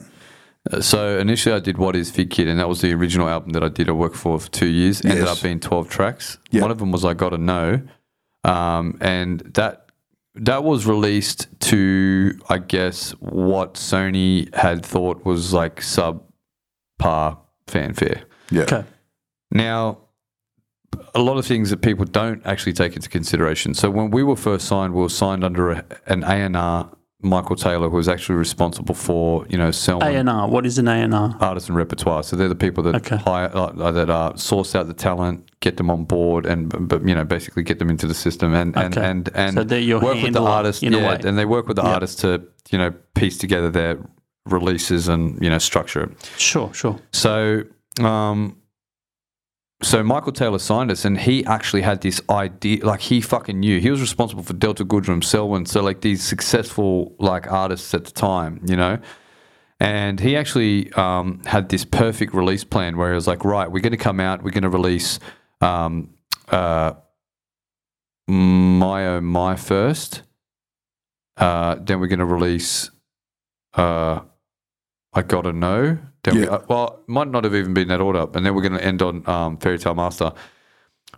Uh, 0.73 0.81
So 0.81 1.19
initially, 1.19 1.55
I 1.55 1.61
did 1.61 1.77
"What 1.79 1.95
Is 1.95 2.11
Figgkidd," 2.11 2.49
and 2.49 2.59
that 2.59 2.69
was 2.69 2.81
the 2.81 2.93
original 2.95 3.29
album 3.29 3.51
that 3.53 3.63
I 3.63 3.69
did. 3.69 3.89
I 3.89 3.93
worked 3.93 4.17
for 4.17 4.39
for 4.41 4.51
two 4.51 4.67
years. 4.81 5.05
Ended 5.05 5.25
up 5.29 5.41
being 5.43 5.61
twelve 5.61 5.89
tracks. 5.89 6.39
Yeah. 6.51 6.63
One 6.63 6.71
of 6.71 6.79
them 6.79 6.91
was 6.91 7.05
"I 7.05 7.15
Gotta 7.15 7.39
Know," 7.39 7.83
um, 8.45 8.97
and 9.01 9.41
that 9.55 9.81
that 10.37 10.65
was 10.65 10.85
released 10.85 11.47
to, 11.61 12.33
I 12.49 12.59
guess, 12.59 13.13
what 13.21 13.75
Sony 13.75 14.53
had 14.55 14.85
thought 14.85 15.25
was 15.25 15.53
like 15.53 15.81
subpar 15.81 17.39
fanfare. 17.69 18.23
Yeah. 18.51 18.63
Okay. 18.63 18.85
Now, 19.55 19.99
a 21.15 21.21
lot 21.21 21.39
of 21.39 21.47
things 21.47 21.71
that 21.71 21.79
people 21.81 22.05
don't 22.05 22.45
actually 22.45 22.73
take 22.73 22.95
into 22.97 23.09
consideration. 23.09 23.73
So 23.75 23.89
when 23.91 24.11
we 24.11 24.23
were 24.23 24.37
first 24.37 24.67
signed, 24.69 24.93
we 24.95 25.01
were 25.01 25.09
signed 25.09 25.43
under 25.45 25.71
a, 25.71 25.85
an 26.07 26.23
A 26.25 26.27
and 26.35 26.57
R. 26.57 26.91
Michael 27.23 27.57
Taylor, 27.57 27.89
who 27.89 27.97
was 27.97 28.07
actually 28.07 28.35
responsible 28.35 28.95
for 28.95 29.47
you 29.49 29.57
know 29.57 29.71
Selma 29.71 30.05
A&R. 30.05 30.47
What 30.47 30.67
is 30.67 30.77
an 30.77 30.89
A&R? 30.89 31.37
artists 31.41 31.71
and 31.71 31.77
repertoire. 31.79 32.23
So 32.23 32.37
they're 32.37 32.51
the 32.51 32.55
people 32.55 32.83
that 32.85 32.97
Okay. 32.97 33.17
hire 33.17 33.51
uh, 33.55 33.93
that 33.93 34.11
uh, 34.11 34.37
source 34.37 34.75
out 34.75 34.89
the 34.89 34.93
talent, 34.95 35.51
get 35.61 35.79
them 35.79 35.89
on 35.91 36.05
board, 36.05 36.45
and 36.45 36.69
but 36.87 37.09
you 37.09 37.15
know 37.15 37.25
basically 37.25 37.63
get 37.63 37.79
them 37.79 37.89
into 37.89 38.07
the 38.07 38.13
system 38.13 38.53
and 38.53 38.77
and 38.77 38.99
Okay. 38.99 39.09
and, 39.11 39.31
and 39.35 39.55
So 39.55 39.65
they're 39.65 39.99
work 39.99 40.21
with 40.23 40.35
the 40.35 40.43
artist. 40.43 40.83
yeah, 40.83 41.19
and 41.25 41.39
they 41.39 41.47
work 41.47 41.67
with 41.67 41.77
the 41.77 41.83
Yeah. 41.83 41.95
artist 41.95 42.19
to 42.21 42.43
you 42.71 42.77
know 42.77 42.93
piece 43.15 43.39
together 43.39 43.71
their 43.71 43.97
releases 44.45 45.09
and 45.09 45.43
you 45.43 45.49
know 45.49 45.59
structure 45.59 46.03
it. 46.03 46.31
Sure, 46.37 46.75
sure. 46.75 46.99
So, 47.13 47.63
um, 48.01 48.57
so 49.83 50.03
Michael 50.03 50.33
Taylor 50.33 50.59
signed 50.59 50.91
us, 50.91 51.05
and 51.05 51.19
he 51.19 51.45
actually 51.45 51.83
had 51.83 52.01
this 52.01 52.21
idea. 52.31 52.85
Like 52.85 53.01
he 53.01 53.21
fucking 53.21 53.59
knew 53.59 53.81
he 53.81 53.91
was 53.91 54.01
responsible 54.01 54.43
for 54.43 54.55
Delta 54.55 54.85
Goodrem, 54.85 55.23
Selwyn, 55.23 55.67
so 55.67 55.83
like 55.83 56.01
these 56.01 56.23
successful 56.23 57.15
like 57.19 57.51
artists 57.51 57.93
at 57.95 58.05
the 58.05 58.13
time, 58.13 58.61
you 58.67 58.77
know. 58.77 58.99
And 59.81 60.21
he 60.21 60.37
actually 60.37 60.93
um, 60.93 61.43
had 61.45 61.69
this 61.69 61.85
perfect 61.85 62.33
release 62.33 62.65
plan 62.65 62.97
where 62.97 63.11
he 63.11 63.15
was 63.15 63.27
like, 63.27 63.45
right, 63.45 63.71
we're 63.71 63.81
going 63.81 63.91
to 63.91 63.97
come 63.97 64.21
out, 64.21 64.43
we're 64.43 64.51
going 64.51 64.63
to 64.63 64.71
release 64.71 65.19
um, 65.61 66.15
uh, 66.49 66.95
My 68.29 69.07
Oh 69.09 69.21
My 69.21 69.57
first. 69.57 70.23
Uh, 71.37 71.75
then 71.81 71.99
we're 71.99 72.07
going 72.07 72.21
to 72.21 72.25
release 72.25 72.91
uh, 73.75 74.21
I 75.13 75.23
Gotta 75.23 75.53
Know. 75.53 75.99
Then 76.25 76.35
we, 76.37 76.43
Yeah. 76.45 76.49
uh, 76.55 76.63
well, 76.69 77.01
it 77.07 77.09
might 77.09 77.29
not 77.29 77.45
have 77.45 77.55
even 77.55 77.73
been 77.75 77.89
that 77.89 78.01
order. 78.01 78.27
And 78.35 78.45
then 78.45 78.55
we're 78.55 78.63
going 78.63 78.73
to 78.79 78.85
end 78.85 79.01
on 79.03 79.27
um, 79.29 79.57
Fairy 79.59 79.79
Tale 79.79 79.95
Master. 79.95 80.33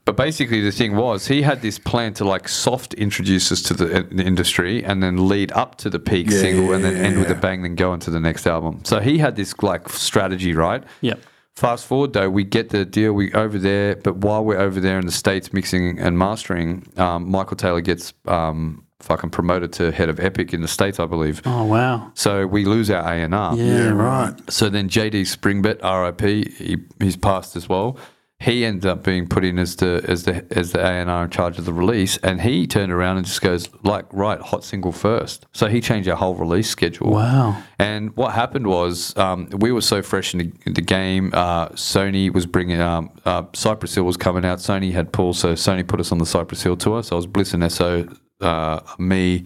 But 0.05 0.17
basically, 0.17 0.61
the 0.61 0.71
thing 0.71 0.95
was, 0.95 1.27
he 1.27 1.43
had 1.43 1.63
this 1.63 1.81
plan 1.81 2.15
to 2.15 2.25
like 2.25 2.49
soft 2.49 2.95
introduce 2.95 3.51
us 3.51 3.61
to 3.63 3.75
the, 3.75 3.87
the 4.13 4.23
industry 4.23 4.85
and 4.85 5.03
then 5.03 5.27
lead 5.29 5.51
up 5.53 5.77
to 5.79 5.91
the 5.91 5.99
peak 5.99 6.31
Yeah, 6.31 6.39
single 6.39 6.73
and 6.75 6.85
then 6.85 6.97
yeah, 6.97 7.03
end 7.03 7.19
with 7.19 7.31
a 7.31 7.35
bang, 7.35 7.63
then 7.63 7.75
go 7.75 7.93
into 7.93 8.11
the 8.11 8.21
next 8.21 8.47
album. 8.47 8.81
So 8.85 9.01
he 9.01 9.19
had 9.19 9.35
this 9.35 9.53
like 9.63 9.89
strategy, 9.89 10.53
right? 10.55 10.85
Yep. 11.01 11.19
Fast 11.57 11.87
forward 11.87 12.13
though, 12.13 12.31
we 12.31 12.45
get 12.45 12.69
the 12.69 12.85
deal. 12.85 13.15
We 13.15 13.33
over 13.33 13.59
there, 13.59 13.97
but 13.97 14.19
while 14.19 14.45
we're 14.45 14.59
over 14.61 14.79
there 14.79 14.99
in 15.01 15.07
the 15.07 15.13
states 15.13 15.53
mixing 15.53 15.99
and 15.99 16.17
mastering, 16.17 16.87
um, 16.99 17.29
Michael 17.29 17.57
Taylor 17.57 17.81
gets 17.81 18.13
um, 18.27 18.86
fucking 19.01 19.31
promoted 19.31 19.73
to 19.75 19.93
head 19.93 20.09
of 20.09 20.19
Epic 20.21 20.53
in 20.55 20.63
the 20.63 20.69
states, 20.69 20.99
I 20.99 21.07
believe. 21.07 21.43
Oh, 21.45 21.65
wow. 21.65 22.11
So 22.15 22.47
we 22.47 22.65
lose 22.65 22.91
our 22.91 23.03
A 23.03 23.23
and 23.23 23.35
R. 23.35 23.55
Yeah, 23.57 23.65
Yeah, 23.65 23.89
right. 23.91 24.31
right. 24.31 24.53
So 24.53 24.69
then 24.69 24.89
JD 24.89 25.27
Springbet, 25.27 25.81
RIP, 25.83 26.49
he, 26.55 26.79
he's 27.01 27.17
passed 27.17 27.57
as 27.57 27.69
well. 27.69 27.99
He 28.39 28.67
ended 28.67 28.85
up 28.85 29.03
being 29.03 29.27
put 29.27 29.47
in 29.47 29.59
as 29.59 29.77
the 29.77 30.05
as 30.07 30.25
the 30.25 30.45
as 30.51 30.73
the 30.73 30.81
A 30.81 30.91
and 31.01 31.09
R 31.09 31.25
in 31.25 31.31
charge 31.31 31.59
of 31.59 31.65
the 31.65 31.73
release, 31.73 32.19
and 32.19 32.39
he 32.39 32.67
turned 32.67 32.93
around 32.93 33.17
and 33.17 33.25
just 33.25 33.41
goes 33.41 33.71
like, 33.83 34.05
right, 34.13 34.39
hot 34.39 34.63
single 34.63 34.93
first. 34.93 35.47
So 35.55 35.69
he 35.69 35.81
changed 35.81 36.07
our 36.07 36.17
whole 36.19 36.35
release 36.35 36.69
schedule. 36.69 37.13
Wow. 37.13 37.63
And 37.79 38.15
what 38.15 38.35
happened 38.35 38.67
was 38.67 39.17
um, 39.17 39.49
we 39.57 39.73
were 39.73 39.81
so 39.81 40.03
fresh 40.03 40.35
in 40.35 40.41
the, 40.41 40.53
in 40.67 40.75
the 40.75 40.83
game. 40.83 41.31
Uh, 41.33 41.71
Sony 41.71 42.31
was 42.31 42.45
bringing 42.45 42.79
um, 42.79 43.11
uh, 43.25 43.45
Cypress 43.55 43.95
Hill 43.95 44.05
was 44.05 44.19
coming 44.19 44.45
out. 44.45 44.59
Sony 44.59 44.93
had 44.93 45.15
pull, 45.15 45.33
so 45.33 45.55
Sony 45.55 45.87
put 45.89 45.99
us 45.99 46.13
on 46.13 46.19
the 46.19 46.27
Cypress 46.27 46.63
Hill 46.63 46.77
tour. 46.77 47.03
So 47.03 47.17
I 47.17 47.19
was 47.19 47.27
Bliss 47.27 47.55
n 47.55 47.63
Eso, 47.63 48.07
uh, 48.41 48.81
me 48.99 49.45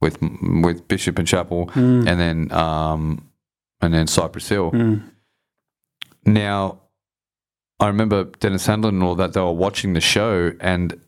with 0.00 0.18
with 0.20 0.86
Bishop 0.88 1.18
and 1.18 1.26
Chapel, 1.26 1.70
and 1.74 2.06
then 2.06 2.52
um, 2.52 3.28
and 3.80 3.94
then 3.94 4.06
Cypress 4.06 4.48
Hill. 4.48 4.72
Mm. 4.72 5.02
Now, 6.24 6.80
I 7.80 7.88
remember 7.88 8.24
Dennis 8.24 8.66
Handlin 8.66 8.94
and 8.94 9.02
all 9.02 9.14
that. 9.16 9.32
They 9.32 9.40
were 9.40 9.52
watching 9.52 9.92
the 9.94 10.00
show, 10.00 10.52
and 10.60 11.00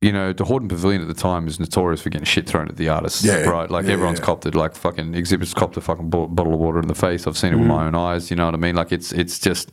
you 0.00 0.12
know, 0.12 0.32
the 0.32 0.44
Hordern 0.44 0.68
Pavilion 0.68 1.02
at 1.02 1.08
the 1.08 1.14
time 1.14 1.46
is 1.46 1.60
notorious 1.60 2.00
for 2.00 2.08
getting 2.08 2.24
shit 2.24 2.46
thrown 2.46 2.68
at 2.68 2.76
the 2.76 2.88
artists. 2.88 3.22
Yeah. 3.22 3.40
right. 3.42 3.70
Like 3.70 3.86
Yeah, 3.86 3.92
everyone's 3.92 4.18
yeah. 4.18 4.24
copped 4.24 4.46
it. 4.46 4.54
Like 4.54 4.74
fucking 4.74 5.12
Xzibit's 5.12 5.52
copped 5.52 5.76
a 5.76 5.80
fucking 5.80 6.08
bottle 6.08 6.54
of 6.54 6.60
water 6.60 6.80
in 6.80 6.88
the 6.88 6.94
face. 6.94 7.26
I've 7.26 7.36
seen 7.36 7.52
it 7.52 7.56
with 7.56 7.66
my 7.66 7.86
own 7.86 7.94
eyes. 7.94 8.30
You 8.30 8.36
know 8.36 8.46
what 8.46 8.54
I 8.54 8.58
mean? 8.58 8.76
Like 8.76 8.92
it's 8.92 9.12
it's 9.12 9.38
just 9.38 9.70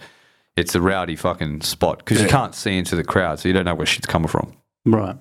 it's 0.57 0.76
a 0.76 0.81
rowdy 0.81 1.15
fucking 1.15 1.61
spot 1.61 1.99
because 1.99 2.22
you 2.22 2.27
can't 2.27 2.53
see 2.55 2.77
into 2.77 2.95
the 2.95 3.03
crowd, 3.03 3.39
so 3.39 3.47
you 3.47 3.53
don't 3.53 3.65
know 3.65 3.76
where 3.76 3.85
shit's 3.85 4.07
coming 4.07 4.27
from. 4.27 4.51
Right. 4.85 5.15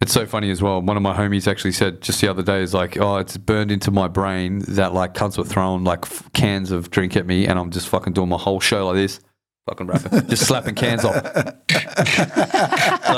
It's 0.00 0.12
so 0.12 0.24
funny 0.24 0.50
as 0.50 0.62
well. 0.62 0.80
One 0.80 0.96
of 0.96 1.02
my 1.02 1.14
homies 1.14 1.46
actually 1.46 1.72
said 1.72 2.00
just 2.00 2.22
the 2.22 2.28
other 2.28 2.42
day 2.42 2.62
is 2.62 2.72
like, 2.72 2.96
oh, 2.96 3.18
it's 3.18 3.36
burned 3.36 3.70
into 3.70 3.90
my 3.90 4.08
brain 4.08 4.60
that 4.68 4.94
like 4.94 5.12
cunts 5.12 5.36
were 5.36 5.44
throwing 5.44 5.84
like 5.84 6.06
f- 6.06 6.32
cans 6.32 6.70
of 6.70 6.90
drink 6.90 7.16
at 7.16 7.26
me, 7.26 7.46
and 7.46 7.58
I'm 7.58 7.70
just 7.70 7.86
fucking 7.88 8.14
doing 8.14 8.30
my 8.30 8.38
whole 8.38 8.60
show 8.60 8.86
like 8.86 8.94
this, 8.94 9.20
fucking 9.68 9.86
rapping, 9.86 10.26
just 10.28 10.46
slapping 10.46 10.74
cans 10.74 11.04
off. 11.04 11.14
like 11.34 11.54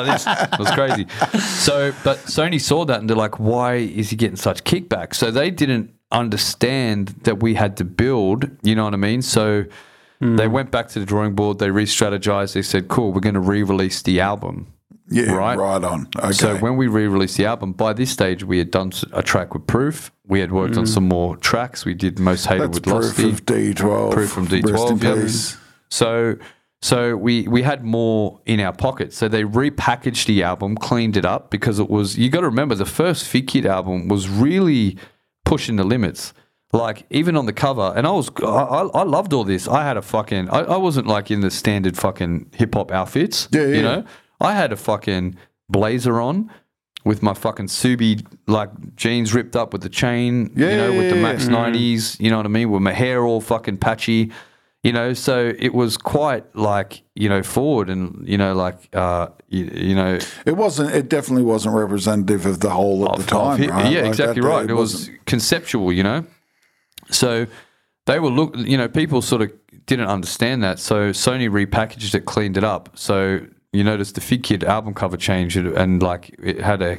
this. 0.06 0.26
It 0.26 0.58
was 0.58 0.70
crazy. 0.72 1.06
So, 1.38 1.92
but 2.02 2.18
Sony 2.18 2.60
saw 2.60 2.84
that 2.86 2.98
and 2.98 3.08
they're 3.08 3.16
like, 3.16 3.38
why 3.38 3.74
is 3.74 4.10
he 4.10 4.16
getting 4.16 4.36
such 4.36 4.64
kickback? 4.64 5.14
So 5.14 5.30
they 5.30 5.52
didn't 5.52 5.94
understand 6.10 7.08
that 7.22 7.40
we 7.40 7.54
had 7.54 7.76
to 7.76 7.84
build. 7.84 8.50
You 8.64 8.74
know 8.74 8.84
what 8.84 8.94
I 8.94 8.98
mean? 8.98 9.22
So. 9.22 9.64
They 10.20 10.46
hmm. 10.46 10.52
went 10.52 10.70
back 10.70 10.86
to 10.90 11.00
the 11.00 11.04
drawing 11.04 11.34
board. 11.34 11.58
They 11.58 11.72
re-strategized. 11.72 12.52
They 12.54 12.62
said, 12.62 12.86
"Cool, 12.86 13.12
we're 13.12 13.18
going 13.18 13.34
to 13.34 13.40
re-release 13.40 14.02
the 14.02 14.20
album." 14.20 14.72
Yeah, 15.12 15.32
Right. 15.32 15.58
right, 15.58 15.82
on. 15.84 16.08
Okay. 16.16 16.32
So 16.32 16.56
when 16.56 16.76
we 16.76 16.86
re-released 16.88 17.36
the 17.36 17.46
album, 17.46 17.72
by 17.72 17.92
this 17.92 18.10
stage 18.10 18.44
we 18.44 18.58
had 18.58 18.70
done 18.70 18.92
a 19.12 19.22
track 19.22 19.54
with 19.54 19.66
Proof. 19.66 20.10
We 20.26 20.40
had 20.40 20.52
worked 20.52 20.76
on 20.76 20.84
mm. 20.84 20.88
some 20.88 21.08
more 21.08 21.36
tracks. 21.36 21.84
We 21.84 21.94
did 21.94 22.18
Most 22.18 22.46
Hated 22.46 22.72
That's 22.72 22.80
with 22.80 22.84
proof 22.84 23.16
Losty. 23.16 23.32
of 23.32 23.46
D12. 23.46 24.12
Proof 24.12 24.30
from 24.30 24.46
D12. 24.46 25.02
yeah. 25.02 25.58
So 25.90 26.36
so 26.80 27.16
we 27.16 27.46
we 27.46 27.62
had 27.62 27.84
more 27.84 28.40
in 28.44 28.58
our 28.60 28.72
pocket. 28.72 29.12
So 29.12 29.28
they 29.28 29.44
repackaged 29.44 30.26
the 30.26 30.42
album, 30.42 30.76
cleaned 30.76 31.16
it 31.16 31.24
up 31.24 31.50
because 31.50 31.78
it 31.78 31.88
was. 31.88 32.18
You 32.18 32.28
got 32.28 32.40
to 32.40 32.46
remember 32.46 32.74
the 32.74 32.84
first 32.86 33.24
Figgkidd 33.24 33.64
album 33.64 34.08
was 34.08 34.28
really 34.28 34.96
pushing 35.44 35.76
the 35.76 35.84
limits. 35.84 36.32
like 36.72 37.04
even 37.10 37.36
on 37.36 37.46
the 37.46 37.52
cover, 37.52 37.92
and 37.94 38.06
I 38.06 38.10
was 38.10 38.30
I, 38.42 38.46
I 38.46 38.82
I 39.00 39.02
loved 39.04 39.32
all 39.32 39.44
this. 39.44 39.68
I 39.68 39.84
had 39.84 39.96
a 39.96 40.02
fucking 40.02 40.48
I, 40.50 40.60
I 40.60 40.76
wasn't 40.76 41.06
like 41.06 41.30
in 41.30 41.40
the 41.40 41.50
standard 41.50 41.96
fucking 41.96 42.50
hip 42.54 42.74
hop 42.74 42.90
outfits. 42.90 43.48
Yeah, 43.52 43.60
yeah. 43.66 43.76
You 43.76 43.82
know, 43.82 44.04
I 44.42 44.52
had 44.54 44.72
a 44.72 44.76
fucking 44.76 45.36
blazer 45.68 46.20
on 46.20 46.50
with 47.04 47.22
my 47.22 47.34
fucking 47.34 47.66
Subi 47.66 48.24
like 48.46 48.70
jeans 48.96 49.34
ripped 49.34 49.56
up 49.56 49.72
with 49.72 49.82
the 49.82 49.88
chain. 49.88 50.52
Yeah, 50.56 50.70
you 50.70 50.76
know, 50.76 50.92
with 50.98 51.10
the 51.10 51.16
yeah, 51.16 51.22
Max 51.22 51.46
nineties. 51.48 52.16
You 52.20 52.30
know 52.30 52.36
what 52.38 52.46
I 52.46 52.50
mean? 52.50 52.70
With 52.70 52.82
my 52.82 52.92
hair 52.92 53.24
all 53.24 53.40
fucking 53.40 53.78
patchy. 53.78 54.30
You 54.84 54.92
know, 54.92 55.12
so 55.14 55.52
it 55.60 55.74
was 55.74 55.96
quite 55.96 56.56
like 56.56 57.02
you 57.14 57.28
know 57.28 57.42
forward 57.44 57.88
and 57.88 58.26
you 58.26 58.36
know 58.36 58.52
like 58.52 58.74
uh 58.96 59.28
you, 59.48 59.70
you 59.72 59.94
know 59.94 60.18
It 60.44 60.56
wasn't. 60.56 60.92
It 60.92 61.08
definitely 61.08 61.44
wasn't 61.44 61.76
representative 61.76 62.46
of 62.46 62.58
the 62.60 62.70
whole 62.70 63.08
at 63.12 63.18
the 63.18 63.22
time, 63.24 63.62
of 63.62 63.68
right? 63.70 63.92
Yeah, 63.92 64.00
Like 64.00 64.08
exactly 64.08 64.42
that- 64.42 64.48
right. 64.48 64.68
It, 64.68 64.74
was 64.74 64.92
wasn't- 64.94 65.24
conceptual, 65.26 65.92
you 65.92 66.02
know. 66.02 66.24
So 67.10 67.46
they 68.06 68.18
were 68.18 68.30
look, 68.30 68.56
you 68.56 68.76
know, 68.76 68.88
people 68.88 69.22
sort 69.22 69.42
of 69.42 69.52
didn't 69.86 70.08
understand 70.08 70.62
that. 70.64 70.78
So 70.80 71.10
Sony 71.10 71.48
repackaged 71.48 72.14
it, 72.16 72.24
cleaned 72.24 72.56
it 72.56 72.64
up. 72.64 72.90
So 72.94 73.40
you 73.72 73.84
noticed 73.84 74.14
the 74.14 74.20
Figgkidd 74.20 74.62
album 74.64 74.94
cover 74.94 75.16
changed, 75.16 75.56
and 75.56 76.02
like 76.02 76.34
it 76.38 76.60
had 76.60 76.82
a 76.82 76.98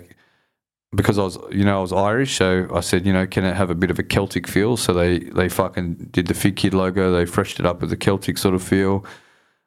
because 0.95 1.18
I 1.18 1.24
was, 1.24 1.40
you 1.52 1.66
know, 1.66 1.80
I 1.80 1.82
was 1.82 1.91
Irish, 1.91 2.38
so 2.38 2.68
I 2.72 2.82
said, 2.82 3.04
you 3.04 3.14
know, 3.14 3.26
can 3.26 3.44
it 3.45 3.56
have 3.56 3.72
a 3.72 3.76
bit 3.76 3.90
of 3.90 3.98
a 3.98 4.04
Celtic 4.04 4.48
feel? 4.48 4.78
So 4.78 4.94
they 4.94 5.20
they 5.20 5.50
fucking 5.50 6.10
did 6.12 6.28
the 6.28 6.34
Figgkidd 6.34 6.74
logo, 6.74 7.12
they 7.12 7.26
freshed 7.26 7.60
it 7.60 7.66
up 7.66 7.82
with 7.82 7.91
a 7.91 7.98
Celtic 7.98 8.38
sort 8.38 8.54
of 8.56 8.62
feel, 8.64 9.06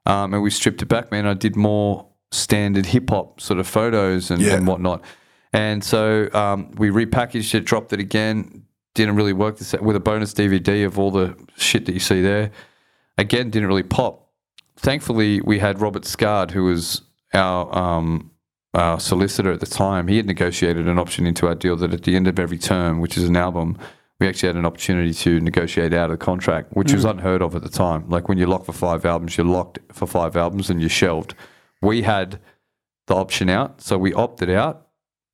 um, 0.05 0.35
and 0.35 0.43
we 0.43 0.51
stripped 0.51 0.83
it 0.83 0.87
back, 0.87 1.11
man. 1.11 1.27
I 1.27 1.35
did 1.35 1.57
more 1.57 2.07
standard 2.33 2.87
hip 2.87 3.11
hop 3.11 3.41
sort 3.41 3.59
of 3.61 3.66
photos 3.66 4.31
and, 4.31 4.41
Yeah. 4.43 4.55
and 4.55 4.66
whatnot, 4.66 5.03
and 5.53 5.83
so 5.83 6.28
um, 6.33 6.70
we 6.73 6.91
repackaged 6.91 7.55
it, 7.55 7.65
dropped 7.65 7.93
it 7.93 8.01
again. 8.01 8.62
Didn't 8.95 9.16
really 9.16 9.33
work 9.35 9.59
this 9.59 9.74
with 9.74 9.95
a 9.97 10.01
bonus 10.01 10.33
DVD 10.33 10.87
of 10.87 10.99
all 10.99 11.11
the 11.11 11.37
shit 11.57 11.85
that 11.87 11.93
you 11.93 12.01
see 12.01 12.23
there. 12.23 12.51
Again, 13.19 13.51
didn't 13.51 13.69
really 13.69 13.83
pop. 13.83 14.26
Thankfully, 14.77 15.40
we 15.40 15.59
had 15.59 15.81
Robert 15.81 16.05
Scard, 16.05 16.51
who 16.51 16.65
was 16.65 17.03
our 17.32 17.77
um, 17.77 18.31
our 18.77 19.01
solicitor 19.01 19.51
at 19.51 19.61
the 19.61 19.66
time, 19.66 20.07
he 20.07 20.19
had 20.19 20.27
negotiated 20.27 20.86
an 20.86 20.98
option 20.98 21.27
into 21.27 21.47
our 21.47 21.55
deal 21.55 21.77
that 21.77 21.94
at 21.94 22.03
the 22.03 22.15
end 22.15 22.28
of 22.28 22.39
every 22.39 22.59
term, 22.59 23.01
which 23.01 23.16
is 23.16 23.24
an 23.24 23.36
album, 23.36 23.78
we 24.20 24.28
actually 24.28 24.48
had 24.48 24.57
an 24.57 24.66
opportunity 24.66 25.15
to 25.15 25.40
negotiate 25.40 25.94
out 25.94 26.11
of 26.11 26.19
the 26.19 26.24
contract, 26.24 26.73
which 26.73 26.93
was 26.93 27.05
unheard 27.05 27.43
of 27.43 27.55
at 27.55 27.62
the 27.62 27.69
time. 27.70 28.09
Like 28.09 28.28
when 28.28 28.39
you 28.39 28.47
lock 28.47 28.66
for 28.66 28.73
five 28.73 29.05
albums, 29.07 29.36
you're 29.36 29.47
locked 29.47 29.78
for 29.93 30.07
five 30.07 30.36
albums 30.36 30.69
and 30.69 30.81
you're 30.81 30.90
shelved. 30.90 31.35
We 31.81 32.03
had 32.03 32.39
the 33.07 33.15
option 33.15 33.48
out, 33.48 33.81
so 33.81 33.97
we 33.98 34.12
opted 34.12 34.51
out. 34.51 34.89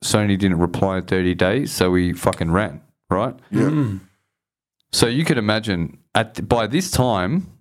Sony 0.04 0.38
didn't 0.38 0.58
reply 0.58 0.98
in 0.98 1.04
30 1.04 1.34
days, 1.34 1.72
so 1.72 1.90
we 1.90 2.12
fucking 2.12 2.50
ran, 2.50 2.80
right? 3.08 3.34
Yeah. 3.50 3.94
So 4.92 5.06
you 5.06 5.24
can 5.24 5.38
imagine 5.38 5.98
at 6.14 6.48
by 6.48 6.66
this 6.66 6.90
time, 6.90 7.51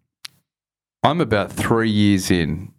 I'm 1.03 1.21
about 1.21 1.51
three 1.51 1.89
years 1.89 2.29
in 2.29 2.73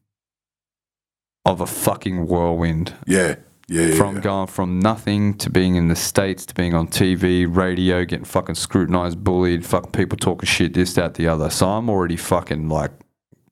of 1.45 1.61
a 1.61 1.67
fucking 1.67 2.27
whirlwind 2.27 2.95
Yeah. 3.07 3.37
Yeah. 3.69 3.87
yeah, 3.87 3.95
from 3.97 4.17
yeah. 4.17 4.23
going 4.23 4.47
from 4.49 4.81
nothing 4.81 5.35
to 5.39 5.49
being 5.51 5.77
in 5.77 5.89
the 5.89 5.97
states 5.97 6.45
to 6.47 6.55
being 6.55 6.75
on 6.75 6.89
TV, 6.89 7.47
radio, 7.47 8.05
getting 8.05 8.25
fucking 8.25 8.57
scrutinized, 8.57 9.23
bullied, 9.25 9.65
fucking 9.65 9.93
people 9.93 10.19
talking 10.19 10.47
shit, 10.47 10.75
this, 10.75 10.95
that, 10.95 11.15
the 11.15 11.27
other. 11.29 11.49
So 11.49 11.69
I'm 11.69 11.89
already 11.89 12.17
fucking 12.17 12.69
like 12.69 12.91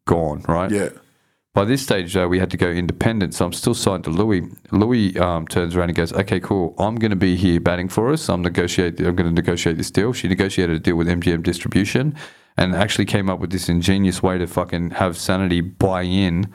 gone, 0.07 0.45
right? 0.47 0.71
Yeah. 0.71 0.91
By 1.55 1.65
this 1.65 1.83
stage, 1.83 2.13
though, 2.15 2.29
we 2.29 2.39
had 2.39 2.51
to 2.51 2.57
go 2.57 2.69
independent, 2.69 3.35
so 3.35 3.45
I'm 3.45 3.53
still 3.53 3.75
signed 3.75 4.05
to 4.05 4.11
Louis. 4.11 4.43
Louis 4.71 5.19
um, 5.19 5.49
turns 5.49 5.75
around 5.75 5.89
and 5.89 5.97
goes, 5.97 6.13
"Okay, 6.13 6.39
cool. 6.39 6.77
I'm 6.79 6.95
going 6.95 7.11
to 7.11 7.17
be 7.17 7.35
here 7.35 7.59
batting 7.59 7.89
for 7.89 8.13
us. 8.13 8.29
I'm 8.29 8.41
negotiate. 8.43 9.01
I'm 9.01 9.17
going 9.17 9.29
to 9.29 9.35
negotiate 9.35 9.77
this 9.77 9.91
deal." 9.91 10.13
She 10.13 10.29
negotiated 10.29 10.77
a 10.77 10.79
deal 10.79 10.95
with 10.95 11.09
MGM 11.09 11.43
Distribution, 11.43 12.15
and 12.57 12.75
actually 12.75 13.05
came 13.07 13.31
up 13.31 13.39
with 13.41 13.51
this 13.51 13.69
ingenious 13.69 14.23
way 14.23 14.39
to 14.39 14.47
fucking 14.47 14.91
have 14.93 15.17
Sanity 15.17 15.61
buy 15.61 16.03
in 16.03 16.53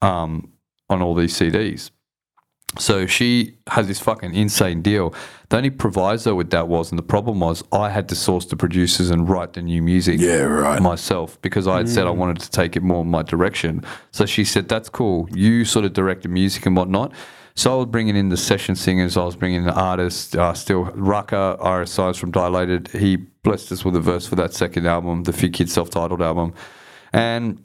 um, 0.00 0.52
on 0.90 1.02
all 1.02 1.14
these 1.14 1.36
CDs. 1.38 1.90
So 2.78 3.04
she 3.06 3.58
has 3.68 3.86
this 3.86 4.00
fucking 4.00 4.34
insane 4.34 4.80
deal. 4.80 5.14
The 5.50 5.58
only 5.58 5.68
proviso 5.68 6.34
with 6.34 6.48
that 6.50 6.68
was, 6.68 6.90
and 6.90 6.98
the 6.98 7.02
problem 7.02 7.40
was, 7.40 7.62
I 7.70 7.90
had 7.90 8.08
to 8.08 8.14
source 8.14 8.46
the 8.46 8.56
producers 8.56 9.10
and 9.10 9.28
write 9.28 9.52
the 9.52 9.60
new 9.60 9.82
music 9.82 10.18
Yeah, 10.18 10.44
right. 10.44 10.80
myself 10.80 11.38
because 11.42 11.68
I 11.68 11.76
had 11.78 11.88
said 11.90 12.06
I 12.06 12.10
Mm. 12.12 12.16
wanted 12.16 12.38
to 12.40 12.50
take 12.50 12.74
it 12.74 12.82
more 12.82 13.02
in 13.02 13.10
my 13.10 13.22
direction. 13.22 13.84
So 14.10 14.24
she 14.24 14.44
said, 14.44 14.68
"That's 14.70 14.88
cool. 14.88 15.28
You 15.34 15.66
sort 15.66 15.84
of 15.84 15.92
direct 15.92 16.22
the 16.22 16.30
music 16.30 16.64
and 16.64 16.74
whatnot." 16.74 17.12
So 17.54 17.72
I 17.74 17.76
was 17.76 17.86
bringing 17.86 18.16
in 18.16 18.28
the 18.30 18.36
session 18.36 18.74
singers. 18.76 19.16
I 19.16 19.24
was 19.24 19.36
bringing 19.36 19.58
in 19.60 19.66
the 19.66 19.74
artists. 19.74 20.34
Uh, 20.34 20.54
still, 20.54 20.86
Rakaa, 20.86 21.58
Iriscience 21.60 22.18
from 22.18 22.30
Dilated. 22.30 22.88
He 22.88 23.16
blessed 23.16 23.70
us 23.72 23.84
with 23.84 23.94
a 23.96 24.00
verse 24.00 24.26
for 24.26 24.36
that 24.36 24.54
second 24.54 24.86
album, 24.86 25.24
the 25.24 25.32
Figgkidd 25.32 25.68
self-titled 25.68 26.22
album, 26.22 26.54
and 27.12 27.62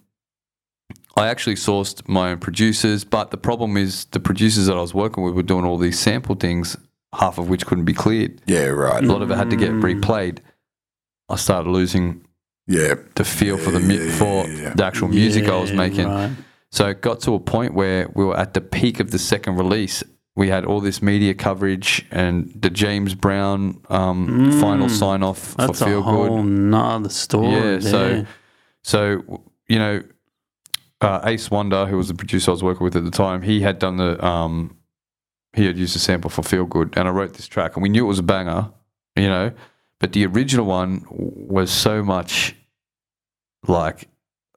I 1.15 1.27
actually 1.27 1.55
sourced 1.55 2.07
my 2.07 2.31
own 2.31 2.39
producers, 2.39 3.03
but 3.03 3.31
the 3.31 3.37
problem 3.37 3.75
is 3.77 4.05
the 4.05 4.19
producers 4.19 4.67
that 4.67 4.77
I 4.77 4.81
was 4.81 4.93
working 4.93 5.23
with 5.23 5.33
were 5.35 5.41
doing 5.43 5.65
all 5.65 5.77
these 5.77 5.97
sample 5.99 6.35
things, 6.35 6.77
half 7.15 7.37
of 7.39 7.49
which 7.49 7.65
couldn't 7.65 7.85
be 7.85 7.93
cleared. 7.93 8.39
Yeah. 8.45 8.65
Right. 8.65 9.03
A 9.03 9.07
lot 9.07 9.21
of 9.21 9.31
it 9.31 9.35
had 9.35 9.49
to 9.49 9.55
get 9.55 9.71
replayed. 9.71 10.39
I 11.29 11.35
started 11.37 11.69
losing 11.71 12.21
Yeah. 12.67 12.95
the 13.15 13.23
feel 13.23 13.57
for 13.57 13.71
the 13.71 13.79
mu- 13.79 14.09
for 14.11 14.47
yeah. 14.47 14.73
the 14.73 14.85
actual 14.85 15.07
music 15.07 15.45
I 15.47 15.57
was 15.59 15.71
making. 15.71 16.07
right. 16.07 16.31
So 16.77 16.89
it 16.89 17.01
got 17.01 17.21
to 17.21 17.33
a 17.33 17.39
point 17.39 17.73
where 17.73 18.07
we 18.13 18.23
were 18.23 18.37
at 18.37 18.53
the 18.53 18.61
peak 18.61 18.99
of 18.99 19.09
the 19.09 19.17
second 19.17 19.55
release. 19.55 20.03
We 20.35 20.49
had 20.49 20.63
all 20.63 20.79
this 20.79 21.01
media 21.01 21.33
coverage 21.33 22.05
and 22.11 22.51
the 22.55 22.69
James 22.69 23.15
Brown 23.15 23.81
um, 23.89 24.51
final 24.61 24.87
sign 24.87 25.23
off 25.23 25.39
for 25.39 25.55
Mm. 25.55 25.67
That's 25.67 25.81
a 25.81 26.01
whole 26.03 26.43
Good. 26.43 26.45
nother 26.45 27.09
story. 27.09 27.49
Yeah, 27.49 27.79
so 27.79 28.25
so 28.83 29.41
you 29.67 29.79
know, 29.79 30.03
uh, 31.01 31.21
Ace 31.23 31.49
Wonder, 31.49 31.87
who 31.87 31.97
was 31.97 32.09
the 32.09 32.13
producer 32.13 32.51
I 32.51 32.53
was 32.53 32.61
working 32.61 32.83
with 32.83 32.95
at 32.95 33.05
the 33.05 33.09
time, 33.09 33.41
he 33.41 33.61
had 33.61 33.79
done 33.79 33.97
the 33.97 34.23
um, 34.23 34.77
he 35.53 35.65
had 35.65 35.79
used 35.79 35.95
a 35.95 35.99
sample 35.99 36.29
for 36.29 36.43
Feel 36.43 36.65
Good, 36.65 36.93
and 36.95 37.07
I 37.07 37.11
wrote 37.11 37.33
this 37.33 37.47
track, 37.47 37.75
and 37.75 37.81
we 37.81 37.89
knew 37.89 38.05
it 38.05 38.07
was 38.07 38.19
a 38.19 38.23
banger, 38.23 38.69
you 39.15 39.29
know, 39.29 39.51
but 39.99 40.13
the 40.13 40.27
original 40.27 40.67
one 40.67 41.07
was 41.09 41.71
so 41.71 42.03
much 42.03 42.55
like 43.67 44.07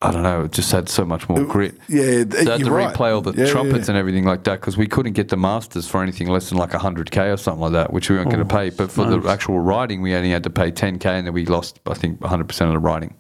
I 0.03 0.13
don't 0.13 0.23
know, 0.23 0.45
it 0.45 0.53
just 0.53 0.73
had 0.73 0.89
so 0.89 1.05
much 1.05 1.29
more 1.29 1.45
grit. 1.45 1.75
Yeah. 1.89 2.25
th- 2.25 2.33
So 2.45 2.51
had 2.53 2.61
you're 2.61 2.71
to 2.71 2.75
right. 2.75 2.95
replay 2.95 3.15
all 3.15 3.21
the 3.21 3.33
Yeah, 3.33 3.45
yeah, 3.45 3.51
trumpets 3.51 3.87
yeah. 3.87 3.93
and 3.93 3.99
everything 3.99 4.25
like 4.25 4.45
that 4.45 4.59
because 4.61 4.77
we 4.79 4.87
couldn't 4.87 5.13
get 5.13 5.29
the 5.29 5.37
masters 5.37 5.87
for 5.87 6.03
anything 6.03 6.29
less 6.29 6.49
than 6.49 6.57
like 6.57 6.71
100k 6.71 7.33
or 7.33 7.37
something 7.37 7.61
like 7.61 7.73
that, 7.73 7.93
which 7.93 8.09
we 8.09 8.17
weren't 8.17 8.31
going 8.31 8.47
to 8.47 8.55
pay. 8.55 8.71
But 8.71 8.91
for 8.91 9.05
the 9.05 9.29
actual 9.29 9.59
writing, 9.61 10.01
we 10.01 10.15
only 10.15 10.31
had 10.31 10.43
to 10.45 10.51
pay 10.51 10.71
10k, 10.73 11.05
and 11.05 11.27
then 11.27 11.35
we 11.35 11.45
lost, 11.45 11.81
I 11.87 11.93
think, 11.95 12.19
100% 12.21 12.61
of 12.67 12.73
the 12.73 12.79
writing, 12.79 13.15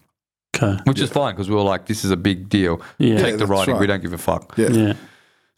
okay. 0.56 0.80
which 0.84 1.00
is 1.00 1.10
fine 1.10 1.34
because 1.34 1.50
we 1.50 1.54
were 1.54 1.60
like, 1.60 1.84
this 1.84 2.02
is 2.02 2.10
a 2.12 2.16
big 2.16 2.48
deal. 2.48 2.80
Yeah. 2.96 3.18
Take 3.18 3.32
the 3.32 3.38
that's 3.40 3.50
writing, 3.50 3.78
we 3.78 3.86
don't 3.86 4.00
give 4.00 4.14
a 4.14 4.18
fuck. 4.18 4.54
Yeah. 4.56 4.68
Yeah. 4.70 4.92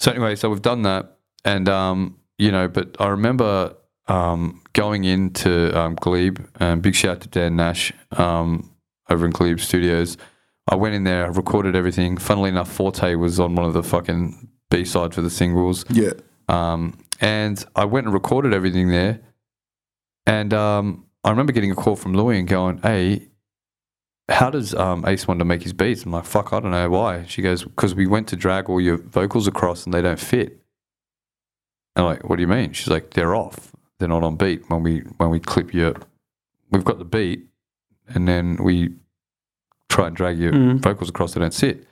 So 0.00 0.10
anyway, 0.10 0.34
so 0.34 0.50
we've 0.50 0.60
done 0.60 0.82
that, 0.82 1.18
and 1.44 1.68
um, 1.68 2.16
you 2.36 2.50
know, 2.50 2.66
but 2.66 2.96
I 2.98 3.06
remember 3.06 3.76
um, 4.08 4.60
going 4.72 5.04
into 5.04 5.78
um, 5.78 5.94
Glebe, 5.94 6.38
and 6.58 6.82
big 6.82 6.96
shout 6.96 7.12
out 7.18 7.20
to 7.20 7.28
Dan 7.28 7.54
Nash 7.54 7.92
um, 8.10 8.68
over 9.08 9.24
in 9.24 9.30
Glebe 9.30 9.60
Studios. 9.60 10.16
I 10.68 10.76
went 10.76 10.94
in 10.94 11.04
there, 11.04 11.30
recorded 11.32 11.74
everything. 11.74 12.16
Funnily 12.16 12.50
enough, 12.50 12.70
Forte 12.70 13.14
was 13.16 13.40
on 13.40 13.54
one 13.56 13.66
of 13.66 13.74
the 13.74 13.82
fucking 13.82 14.48
B 14.70 14.84
sides 14.84 15.14
for 15.16 15.22
the 15.22 15.30
singles, 15.30 15.84
Yeah. 15.90 16.12
um, 16.48 16.98
and 17.20 17.64
I 17.76 17.84
went 17.84 18.06
and 18.06 18.14
recorded 18.14 18.54
everything 18.54 18.88
there. 18.88 19.20
And 20.26 20.54
um, 20.54 21.06
I 21.24 21.30
remember 21.30 21.52
getting 21.52 21.72
a 21.72 21.74
call 21.74 21.96
from 21.96 22.14
Louis 22.14 22.38
and 22.38 22.46
going, 22.48 22.78
"Hey, 22.78 23.28
how 24.28 24.50
does 24.50 24.72
um, 24.74 25.04
Ace 25.06 25.26
Wonder 25.26 25.44
make 25.44 25.62
his 25.62 25.72
beats?" 25.72 26.04
I'm 26.04 26.12
like, 26.12 26.24
"Fuck, 26.24 26.52
I 26.52 26.60
don't 26.60 26.70
know 26.70 26.88
why." 26.90 27.24
She 27.26 27.42
goes, 27.42 27.64
"Because 27.64 27.94
we 27.94 28.06
went 28.06 28.28
to 28.28 28.36
drag 28.36 28.70
all 28.70 28.80
your 28.80 28.98
vocals 28.98 29.46
across 29.48 29.84
and 29.84 29.92
they 29.92 30.00
don't 30.02 30.20
fit." 30.20 30.62
I'm 31.96 32.04
like, 32.04 32.28
"What 32.28 32.36
do 32.36 32.42
you 32.42 32.48
mean?" 32.48 32.72
She's 32.72 32.88
like, 32.88 33.10
"They're 33.10 33.34
off. 33.34 33.72
They're 33.98 34.08
not 34.08 34.22
on 34.22 34.36
beat 34.36 34.62
when 34.70 34.82
we 34.84 35.00
when 35.18 35.28
we 35.30 35.40
clip 35.40 35.74
your. 35.74 35.94
We've 36.70 36.84
got 36.84 36.98
the 36.98 37.04
beat, 37.04 37.46
and 38.08 38.26
then 38.28 38.56
we 38.62 38.94
try 39.92 40.06
and 40.08 40.16
drag 40.16 40.38
your 40.38 40.52
Mm. 40.52 40.80
vocals 40.80 41.10
across. 41.10 41.34
They 41.34 41.40
don't 41.40 41.54
sit." 41.54 41.86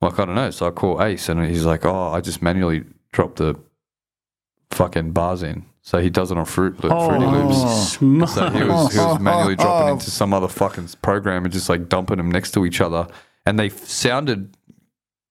Like, 0.00 0.18
I 0.18 0.24
don't 0.26 0.34
know. 0.34 0.50
So 0.50 0.66
I 0.66 0.70
call 0.70 1.02
Ace, 1.02 1.28
and 1.28 1.44
he's 1.46 1.64
like, 1.64 1.84
"Oh, 1.86 2.12
I 2.12 2.20
just 2.20 2.42
manually 2.42 2.84
dropped 3.12 3.36
the 3.36 3.54
fucking 4.70 5.12
bars 5.12 5.42
in." 5.42 5.64
So 5.82 5.98
he 6.00 6.08
does 6.10 6.30
it 6.30 6.38
on 6.38 6.44
Fruit 6.46 6.82
Loop, 6.82 6.92
Fruity 6.92 7.26
Loops. 7.26 7.92
smart. 7.98 8.30
So 8.30 8.48
he 8.50 8.64
was, 8.64 8.92
he 8.92 8.98
was 8.98 9.20
manually 9.20 9.54
dropping 9.62 9.92
into 9.94 10.10
some 10.10 10.32
other 10.32 10.48
fucking 10.48 10.88
program 11.02 11.44
and 11.44 11.52
just 11.52 11.68
like 11.68 11.88
dumping 11.88 12.16
them 12.16 12.30
next 12.30 12.52
to 12.52 12.64
each 12.64 12.80
other. 12.80 13.06
And 13.46 13.58
they 13.58 13.68
sounded 13.68 14.56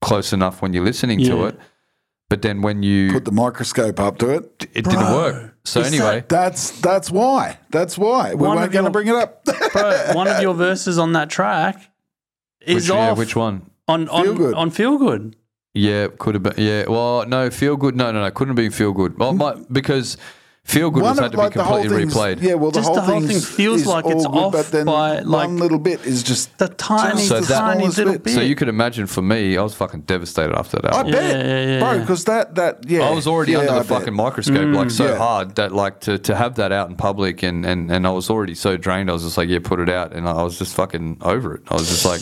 close 0.02 0.32
enough 0.34 0.62
when 0.62 0.74
you're 0.74 0.84
listening 0.86 1.20
to 1.26 1.46
it. 1.46 1.60
But 2.34 2.42
then 2.42 2.64
when 2.64 2.82
you, 2.82 3.12
Put 3.12 3.26
the 3.26 3.32
microscope 3.32 4.00
up 4.00 4.18
to 4.18 4.32
it. 4.32 4.68
it 4.74 4.86
didn't 4.86 5.14
work. 5.14 5.56
So 5.66 5.82
is 5.82 5.94
anyway, 5.94 6.26
That's 6.28 6.72
that's 6.82 7.12
why. 7.12 7.60
That's 7.70 7.96
why. 7.96 8.34
We 8.34 8.48
weren't 8.48 8.72
going 8.72 8.86
to 8.86 8.90
bring 8.90 9.08
it 9.08 9.14
up. 9.14 9.46
Bro, 9.72 10.14
one 10.14 10.28
of 10.28 10.42
your 10.42 10.56
verses 10.56 10.98
on 10.98 11.14
that 11.14 11.30
track 11.30 11.92
is 12.60 12.90
which, 12.90 12.90
yeah, 12.90 13.12
off 13.12 13.20
which 13.20 13.36
one? 13.36 13.70
on 13.88 14.10
on 14.10 14.24
Feel 14.24 14.34
Good. 14.34 14.54
on 14.56 14.72
feel 14.72 14.98
good. 14.98 15.36
Yeah, 15.76 16.08
could 16.18 16.34
have 16.34 16.42
been. 16.42 16.54
Yeah, 16.58 16.86
well, 16.88 17.24
no, 17.28 17.52
feel 17.52 17.78
good. 17.78 17.96
No, 17.96 18.12
no, 18.12 18.24
no, 18.24 18.32
couldn't 18.32 18.50
have 18.50 18.56
been 18.56 18.72
feel 18.72 18.94
good. 18.94 19.20
Well, 19.20 19.34
mm. 19.34 19.38
my, 19.38 19.64
because 19.72 20.18
Feel 20.66 20.92
Good 20.92 21.04
was 21.04 21.18
One 21.18 21.18
had 21.18 21.26
of, 21.26 21.32
to 21.32 21.38
be 21.38 21.44
like, 21.44 21.54
the 21.54 21.64
whole 21.64 21.82
completely 21.82 22.04
thing's- 22.10 22.16
replayed. 22.16 22.42
Yeah, 22.42 22.54
well, 22.54 22.72
the 22.72 22.80
Just 22.80 22.88
whole, 22.88 22.96
the 22.96 23.02
whole 23.02 23.20
thing 23.22 23.40
feels 23.42 23.82
is 23.82 23.86
like 23.88 24.06
it's 24.06 24.26
all 24.26 24.32
good, 24.32 24.40
off 24.40 24.52
but 24.54 24.72
then 24.72 24.86
by, 24.86 25.20
like, 25.20 25.48
one 25.50 25.58
little 25.58 25.78
bit 25.78 26.06
is 26.06 26.24
just 26.24 26.58
The 26.58 26.70
tiny, 26.70 27.22
So 27.22 27.42
that- 27.42 27.60
tiny 27.60 27.88
little 27.88 28.14
bit. 28.14 28.24
bit. 28.24 28.34
So 28.36 28.40
you 28.42 28.56
could 28.56 28.70
imagine 28.70 29.06
for 29.08 29.22
me, 29.22 29.58
I 29.58 29.62
was 29.62 29.76
fucking 29.76 30.02
devastated 30.02 30.58
after 30.58 30.78
that. 30.80 30.94
I 30.94 30.98
album. 31.00 31.12
bet, 31.12 31.46
yeah, 31.46 31.66
yeah, 31.66 31.80
bro, 31.80 32.00
because 32.00 32.24
that 32.26 32.56
that 32.56 32.90
yeah, 32.90 33.02
I 33.02 33.12
was 33.12 33.28
already 33.28 33.52
yeah, 33.52 33.60
under 33.60 33.72
I 33.74 33.80
the 33.80 33.80
bet. 33.90 33.98
fucking 34.00 34.14
microscope, 34.14 34.74
like 34.74 34.90
so 34.90 35.06
mm. 35.06 35.10
Yeah. 35.10 35.18
hard 35.18 35.56
that 35.56 35.74
like 35.74 36.00
to, 36.02 36.18
to 36.20 36.34
have 36.36 36.56
that 36.56 36.72
out 36.72 36.90
in 36.90 36.96
public 36.96 37.44
and, 37.44 37.66
and, 37.66 37.92
and 37.92 38.08
I 38.08 38.12
was 38.12 38.30
already 38.30 38.56
so 38.56 38.78
drained. 38.78 39.10
I 39.10 39.14
was 39.14 39.24
just 39.24 39.38
like, 39.38 39.50
yeah, 39.50 39.60
put 39.62 39.82
it 39.82 39.90
out, 39.90 40.14
and 40.14 40.28
I 40.30 40.44
was 40.44 40.58
just 40.58 40.76
fucking 40.76 41.18
over 41.22 41.56
it. 41.56 41.64
I 41.68 41.74
was 41.74 41.90
just 41.90 42.06
like, 42.06 42.22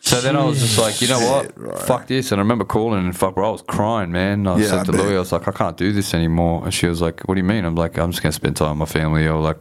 so 0.00 0.20
then 0.20 0.34
I 0.36 0.44
was 0.44 0.58
just 0.60 0.78
like, 0.78 1.00
you 1.02 1.08
know 1.08 1.20
what, 1.20 1.80
fuck 1.82 2.06
this. 2.06 2.32
And 2.32 2.40
I 2.40 2.42
remember 2.42 2.64
calling 2.64 3.04
and 3.04 3.16
fuck, 3.16 3.34
bro, 3.34 3.48
I 3.48 3.52
was 3.52 3.62
crying, 3.62 4.10
man. 4.10 4.46
I 4.46 4.58
Yeah, 4.58 4.66
said 4.66 4.78
I 4.80 4.84
to 4.84 4.92
bet. 4.92 5.00
Louie, 5.02 5.16
I 5.16 5.18
was 5.18 5.32
like, 5.32 5.46
I 5.46 5.52
can't 5.52 5.76
do 5.76 5.92
this 5.92 6.14
anymore. 6.14 6.64
And 6.64 6.72
she 6.74 6.86
was 6.86 7.00
like, 7.00 7.20
what 7.28 7.34
do 7.34 7.40
you 7.40 7.46
mean? 7.46 7.64
I'm 7.64 7.74
like, 7.76 7.98
I'm 7.98 8.10
just 8.10 8.22
gonna 8.22 8.32
spend 8.32 8.56
time 8.56 8.78
with 8.78 8.88
my 8.88 9.00
family. 9.00 9.26
Or 9.26 9.40
like, 9.40 9.58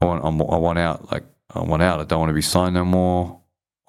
I 0.00 0.04
want, 0.06 0.24
I'm, 0.24 0.40
I 0.42 0.56
want 0.56 0.78
out. 0.78 1.10
Like, 1.12 1.24
I 1.54 1.60
want 1.60 1.82
out. 1.82 2.00
I 2.00 2.04
don't 2.04 2.20
want 2.20 2.30
to 2.30 2.34
be 2.34 2.42
signed 2.42 2.74
no 2.74 2.84
more. 2.84 3.40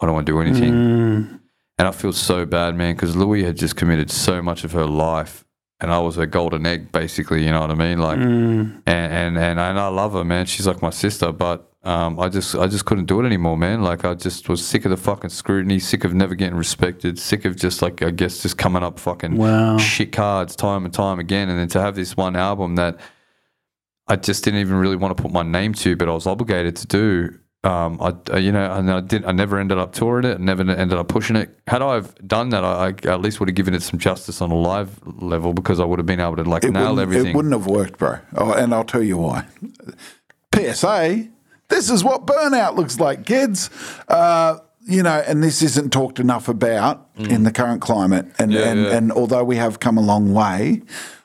I 0.02 0.06
don't 0.06 0.16
want 0.16 0.26
to 0.28 0.32
do 0.32 0.40
anything. 0.42 0.74
Mm. 0.74 1.40
And 1.78 1.88
I 1.88 1.92
feel 1.92 2.14
so 2.14 2.46
bad, 2.46 2.76
man, 2.76 2.96
because 2.96 3.16
Louis 3.16 3.44
had 3.44 3.58
just 3.58 3.76
committed 3.76 4.12
so 4.12 4.42
much 4.42 4.64
of 4.64 4.74
her 4.74 4.86
life, 4.86 5.44
and 5.80 5.92
I 5.92 6.00
was 6.00 6.16
her 6.18 6.26
golden 6.28 6.66
egg, 6.66 6.92
basically. 6.92 7.44
You 7.46 7.52
know 7.52 7.62
what 7.62 7.72
I 7.72 7.76
mean? 7.76 7.98
Like, 8.00 8.20
Mm. 8.20 8.82
and 8.86 9.14
and 9.14 9.38
and, 9.38 9.60
and 9.60 9.80
I 9.80 9.88
love 9.88 10.14
her, 10.14 10.24
man. 10.24 10.46
She's 10.46 10.68
like 10.68 10.82
my 10.82 10.90
sister, 10.92 11.32
but 11.32 11.73
um, 11.84 12.20
I 12.20 12.30
just 12.30 12.56
I 12.56 12.68
just 12.68 12.86
couldn't 12.86 13.06
do 13.06 13.20
it 13.22 13.26
anymore, 13.26 13.58
man. 13.58 13.82
Like, 13.82 14.06
I 14.06 14.14
just 14.14 14.48
was 14.48 14.66
sick 14.66 14.86
of 14.86 14.92
the 14.92 14.98
fucking 14.98 15.30
scrutiny, 15.32 15.80
sick 15.80 16.04
of 16.06 16.14
never 16.14 16.34
getting 16.36 16.56
respected, 16.58 17.20
sick 17.20 17.44
of 17.46 17.56
just 17.58 17.82
like 17.82 18.02
I 18.02 18.12
guess 18.12 18.42
just 18.42 18.58
coming 18.58 18.84
up 18.84 19.00
fucking 19.00 19.36
Wow. 19.38 19.78
shit 19.78 20.12
cards 20.14 20.56
time 20.56 20.86
and 20.86 20.94
time 20.94 21.20
again, 21.20 21.50
and 21.50 21.60
then 21.60 21.68
to 21.70 21.82
have 21.82 21.96
this 21.96 22.16
one 22.16 22.36
album 22.38 22.76
that 22.76 22.98
I 24.08 24.16
just 24.16 24.44
didn't 24.44 24.60
even 24.62 24.76
really 24.76 24.96
want 24.96 25.16
to 25.18 25.22
put 25.22 25.32
my 25.32 25.44
name 25.44 25.74
to, 25.76 25.96
but 25.96 26.08
I 26.08 26.12
was 26.14 26.26
obligated 26.28 26.76
to 26.78 26.88
do. 26.88 27.40
Um, 27.66 27.98
I, 28.02 28.14
I- 28.34 28.38
you 28.40 28.52
know, 28.52 28.72
and 28.74 28.92
I 28.92 29.00
did. 29.00 29.24
I 29.26 29.32
never 29.32 29.58
ended 29.58 29.78
up 29.78 29.94
touring 29.94 30.26
it. 30.26 30.40
Never 30.40 30.62
ended 30.70 30.98
up 30.98 31.08
pushing 31.08 31.36
it. 31.38 31.58
Had 31.68 31.82
I 31.82 31.96
have 31.96 32.14
done 32.28 32.50
that, 32.50 32.64
I, 32.66 32.88
I 32.88 32.90
at 33.12 33.22
least 33.22 33.40
would 33.40 33.48
have 33.50 33.56
given 33.56 33.74
it 33.74 33.82
some 33.82 34.00
justice 34.00 34.42
on 34.42 34.52
a 34.52 34.56
live 34.56 35.00
level 35.06 35.54
because 35.54 35.80
I 35.80 35.86
would 35.86 36.00
have 36.00 36.06
been 36.06 36.20
able 36.20 36.36
to 36.38 36.44
like 36.44 36.64
It 36.66 36.72
nail 36.72 37.00
everything. 37.00 37.28
it 37.28 37.36
wouldn't 37.36 37.54
have 37.54 37.66
worked, 37.68 37.98
bro. 38.00 38.20
Oh, 38.36 38.52
and 38.54 38.74
I'll 38.74 38.84
tell 38.84 39.02
you 39.04 39.18
why. 39.18 39.46
PSA: 40.54 41.28
This 41.74 41.90
is 41.90 42.04
what 42.04 42.28
burnout 42.28 42.76
looks 42.76 43.00
like, 43.00 43.26
kids. 43.26 43.70
Uh, 44.08 44.58
you 44.86 45.02
know, 45.02 45.24
and 45.28 45.42
this 45.42 45.62
isn't 45.64 45.92
talked 45.92 46.20
enough 46.20 46.48
about 46.48 47.10
in 47.18 47.44
the 47.44 47.52
current 47.52 47.82
climate. 47.82 48.28
And 48.38 48.52
Mm. 48.52 48.56
Yeah, 48.56 48.70
and, 48.72 48.82
yeah. 48.84 48.96
and 48.98 49.12
although 49.12 49.44
we 49.44 49.56
have 49.56 49.80
come 49.80 49.98
a 49.98 50.02
long 50.02 50.34
way, 50.34 50.82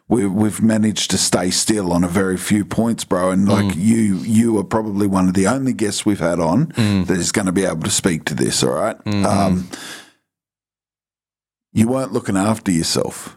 we, 0.09 0.27
we've 0.27 0.62
managed 0.62 1.11
to 1.11 1.19
stay 1.19 1.51
still 1.51 1.93
on 1.93 2.03
a 2.03 2.09
very 2.09 2.37
few 2.39 2.65
points, 2.65 3.05
bro. 3.05 3.31
And 3.31 3.47
like 3.49 3.66
Mm. 3.75 3.77
you, 3.77 4.15
you 4.39 4.59
are 4.59 4.65
probably 4.65 5.07
one 5.07 5.29
of 5.29 5.35
the 5.35 5.47
only 5.47 5.75
guests 5.75 6.07
we've 6.07 6.20
had 6.20 6.41
on 6.41 6.69
Mm. 6.73 7.07
that 7.09 7.19
is 7.19 7.31
going 7.33 7.47
to 7.47 7.53
be 7.53 7.65
able 7.65 7.83
to 7.83 7.91
speak 7.91 8.25
to 8.27 8.35
this. 8.35 8.62
All 8.62 8.70
right? 8.73 8.97
Mm-hmm. 9.05 9.27
Um, 9.27 9.69
you 11.73 11.89
weren't 11.89 12.12
looking 12.12 12.37
after 12.37 12.73
yourself. 12.73 13.37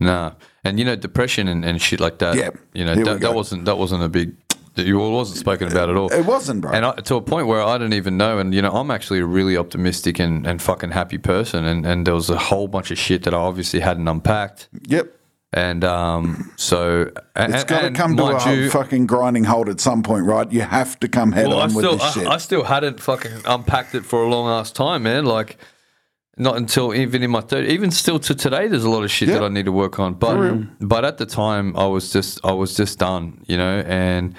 Nah, 0.00 0.32
and 0.64 0.78
you 0.80 0.84
know, 0.84 0.96
depression 0.96 1.46
and, 1.48 1.64
and 1.64 1.80
shit 1.80 2.00
like 2.00 2.18
that. 2.18 2.34
Yeah, 2.36 2.50
you 2.74 2.84
know, 2.84 2.94
that, 3.04 3.20
that 3.20 3.34
wasn't 3.34 3.64
that 3.66 3.78
wasn't 3.78 4.02
a 4.02 4.08
big. 4.08 4.34
It 4.76 4.92
wasn't 4.94 5.38
spoken 5.38 5.68
about 5.70 5.90
at 5.90 5.96
all. 5.96 6.10
It 6.12 6.24
wasn't, 6.24 6.62
bro. 6.62 6.72
And 6.72 6.86
I, 6.86 6.92
to 6.92 7.16
a 7.16 7.20
point 7.20 7.46
where 7.46 7.62
I 7.62 7.76
didn't 7.78 7.94
even 7.94 8.16
know. 8.16 8.38
And, 8.38 8.54
you 8.54 8.62
know, 8.62 8.70
I'm 8.72 8.90
actually 8.90 9.18
a 9.20 9.26
really 9.26 9.56
optimistic 9.56 10.18
and, 10.18 10.46
and 10.46 10.62
fucking 10.62 10.92
happy 10.92 11.18
person. 11.18 11.64
And, 11.64 11.84
and 11.86 12.06
there 12.06 12.14
was 12.14 12.30
a 12.30 12.38
whole 12.38 12.68
bunch 12.68 12.90
of 12.90 12.98
shit 12.98 13.24
that 13.24 13.34
I 13.34 13.38
obviously 13.38 13.80
hadn't 13.80 14.08
unpacked. 14.08 14.68
yep. 14.86 15.14
And 15.54 15.84
um, 15.84 16.50
so. 16.56 17.10
And, 17.36 17.54
It's 17.54 17.64
got 17.64 17.82
to 17.82 17.90
come 17.90 18.16
to 18.16 18.24
a 18.24 18.54
you- 18.56 18.70
fucking 18.70 19.06
grinding 19.06 19.44
halt 19.44 19.68
at 19.68 19.80
some 19.80 20.02
point, 20.02 20.24
right? 20.24 20.50
You 20.50 20.62
have 20.62 20.98
to 21.00 21.08
come 21.08 21.32
head 21.32 21.48
well, 21.48 21.58
I 21.58 21.64
on 21.64 21.74
with 21.74 21.84
still, 21.84 21.98
this 21.98 22.14
shit. 22.14 22.26
I, 22.26 22.34
I 22.34 22.36
still 22.38 22.64
hadn't 22.64 23.00
fucking 23.00 23.42
unpacked 23.44 23.94
it 23.94 24.06
for 24.06 24.22
a 24.22 24.28
long 24.30 24.48
ass 24.48 24.72
time, 24.72 25.02
man. 25.02 25.26
Like, 25.26 25.58
not 26.38 26.56
until 26.56 26.94
even 26.94 27.22
in 27.22 27.30
my 27.30 27.42
third, 27.42 27.66
even 27.66 27.90
still 27.90 28.18
to 28.20 28.34
today, 28.34 28.66
there's 28.66 28.84
a 28.84 28.88
lot 28.90 29.04
of 29.04 29.10
shit 29.10 29.28
Yeah. 29.28 29.34
that 29.40 29.44
I 29.44 29.48
need 29.48 29.66
to 29.66 29.72
work 29.72 29.98
on. 29.98 30.14
But 30.14 30.62
but 30.80 31.04
at 31.04 31.18
the 31.18 31.26
time, 31.26 31.76
I 31.76 31.86
was 31.86 32.10
just 32.10 32.40
I 32.42 32.52
was 32.52 32.74
just 32.74 32.98
done, 32.98 33.42
you 33.46 33.58
know, 33.58 33.80
and 33.86 34.34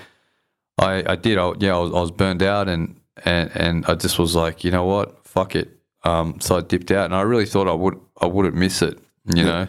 I 0.78 1.04
I 1.12 1.16
did, 1.16 1.38
I, 1.38 1.52
yeah, 1.60 1.76
I 1.76 1.80
was, 1.80 1.92
I 1.92 2.02
was 2.02 2.12
burned 2.12 2.44
out, 2.44 2.68
and 2.68 3.00
and 3.26 3.52
and 3.56 3.86
I 3.86 3.96
just 3.96 4.18
was 4.20 4.36
like, 4.36 4.64
you 4.64 4.72
know 4.72 4.86
what, 4.86 5.26
fuck 5.26 5.56
it. 5.56 5.70
Um, 6.04 6.40
so 6.42 6.58
I 6.58 6.62
dipped 6.62 6.92
out, 6.92 7.06
and 7.06 7.16
I 7.16 7.22
really 7.22 7.46
thought 7.46 7.68
I 7.68 7.74
would 7.74 8.00
I 8.20 8.26
wouldn't 8.26 8.56
miss 8.56 8.82
it, 8.82 9.00
you 9.34 9.44
know. 9.44 9.68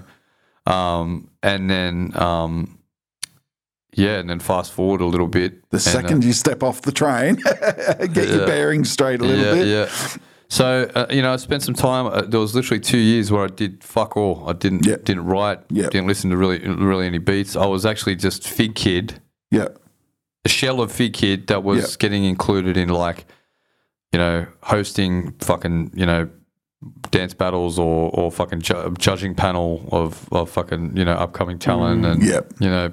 Um, 0.67 1.31
and 1.43 1.69
then 1.71 2.13
um, 2.17 2.79
yeah, 3.93 4.19
and 4.19 4.29
then 4.29 4.41
fast 4.41 4.73
forward 4.73 5.01
a 5.01 5.07
little 5.07 5.29
bit. 5.29 5.63
the 5.71 5.77
and, 5.77 5.87
uh, 5.87 5.91
second 5.91 6.25
you 6.25 6.33
step 6.33 6.63
off 6.63 6.83
the 6.83 6.93
train, 6.93 7.37
get 8.13 8.29
your 8.29 8.47
bearings 8.47 8.91
straight 8.91 9.21
a 9.21 9.25
little 9.25 9.45
yeah, 9.45 9.55
bit. 9.55 9.67
Yeah. 9.69 10.19
So 10.49 10.91
uh, 10.95 11.07
you 11.11 11.23
know, 11.23 11.33
I 11.33 11.37
spent 11.37 11.63
some 11.63 11.75
time. 11.75 12.07
Uh, 12.07 12.23
there 12.23 12.41
was 12.41 12.55
literally 12.55 12.81
two 12.81 12.99
years 12.99 13.31
where 13.31 13.45
I 13.45 13.49
did 13.49 13.85
fuck 13.85 14.17
all. 14.17 14.49
I 14.49 14.53
didn't 14.53 14.87
Yeah. 14.87 14.97
didn't 14.97 15.27
write. 15.27 15.61
Yeah. 15.71 15.89
Didn't 15.89 16.07
listen 16.07 16.31
to 16.31 16.37
really 16.37 16.59
really 16.67 17.07
any 17.07 17.19
beats. 17.19 17.57
I 17.57 17.67
was 17.67 17.85
actually 17.87 18.17
just 18.17 18.43
Figgkidd, 18.43 19.19
Yeah. 19.51 19.69
A 20.45 20.49
shell 20.49 20.81
of 20.81 20.93
Figgkidd 20.93 21.47
that 21.47 21.63
was 21.65 21.79
Yeah. 21.93 21.97
getting 21.99 22.25
included 22.25 22.77
in 22.77 22.89
like, 22.91 23.25
you 24.13 24.19
know, 24.19 24.47
hosting 24.63 25.33
fucking 25.41 25.93
you 25.95 26.07
know, 26.07 26.29
dance 27.11 27.33
battles 27.35 27.79
or 27.79 28.11
or 28.13 28.31
fucking 28.31 28.61
ju- 28.61 28.95
judging 28.99 29.35
panel 29.35 29.89
of 29.91 30.29
of 30.33 30.51
fucking 30.51 30.97
you 30.97 31.05
know 31.05 31.15
upcoming 31.15 31.59
talent 31.59 32.05
and 32.05 32.23
Yeah. 32.23 32.41
you 32.61 32.69
know. 32.69 32.93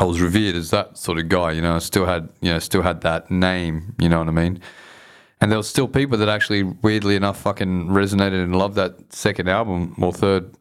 I 0.00 0.04
was 0.04 0.20
revered 0.20 0.54
as 0.54 0.70
that 0.70 0.96
sort 0.96 1.18
of 1.18 1.28
guy, 1.28 1.50
you 1.52 1.60
know. 1.62 1.74
I 1.74 1.78
still 1.78 2.06
had, 2.06 2.28
you 2.40 2.52
know, 2.52 2.60
still 2.60 2.82
had 2.82 3.00
that 3.00 3.32
name, 3.32 3.96
you 3.98 4.08
know 4.08 4.20
what 4.20 4.28
I 4.28 4.32
mean. 4.32 4.60
And 5.40 5.50
there 5.50 5.56
was 5.58 5.68
still 5.68 5.88
people 5.88 6.16
that 6.18 6.28
actually, 6.28 6.62
weirdly 6.62 7.16
enough, 7.16 7.40
fucking 7.40 7.88
resonated 7.88 8.44
and 8.44 8.54
loved 8.54 8.76
that 8.76 9.12
second 9.12 9.48
album 9.48 9.94
or 10.00 10.12
third, 10.12 10.54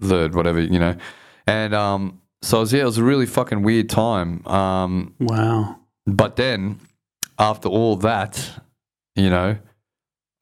third, 0.00 0.34
whatever, 0.34 0.58
you 0.60 0.78
know. 0.78 0.94
And 1.46 1.74
um, 1.74 2.20
so 2.42 2.58
it 2.58 2.60
was, 2.60 2.72
yeah, 2.72 2.82
it 2.82 2.86
was 2.86 2.98
a 2.98 3.04
really 3.04 3.26
fucking 3.26 3.62
weird 3.62 3.88
time. 3.88 4.46
Um, 4.46 5.14
Wow. 5.20 5.76
but 6.06 6.36
then, 6.36 6.80
after 7.38 7.68
all 7.68 7.96
that, 7.96 8.50
you 9.16 9.30
know, 9.30 9.56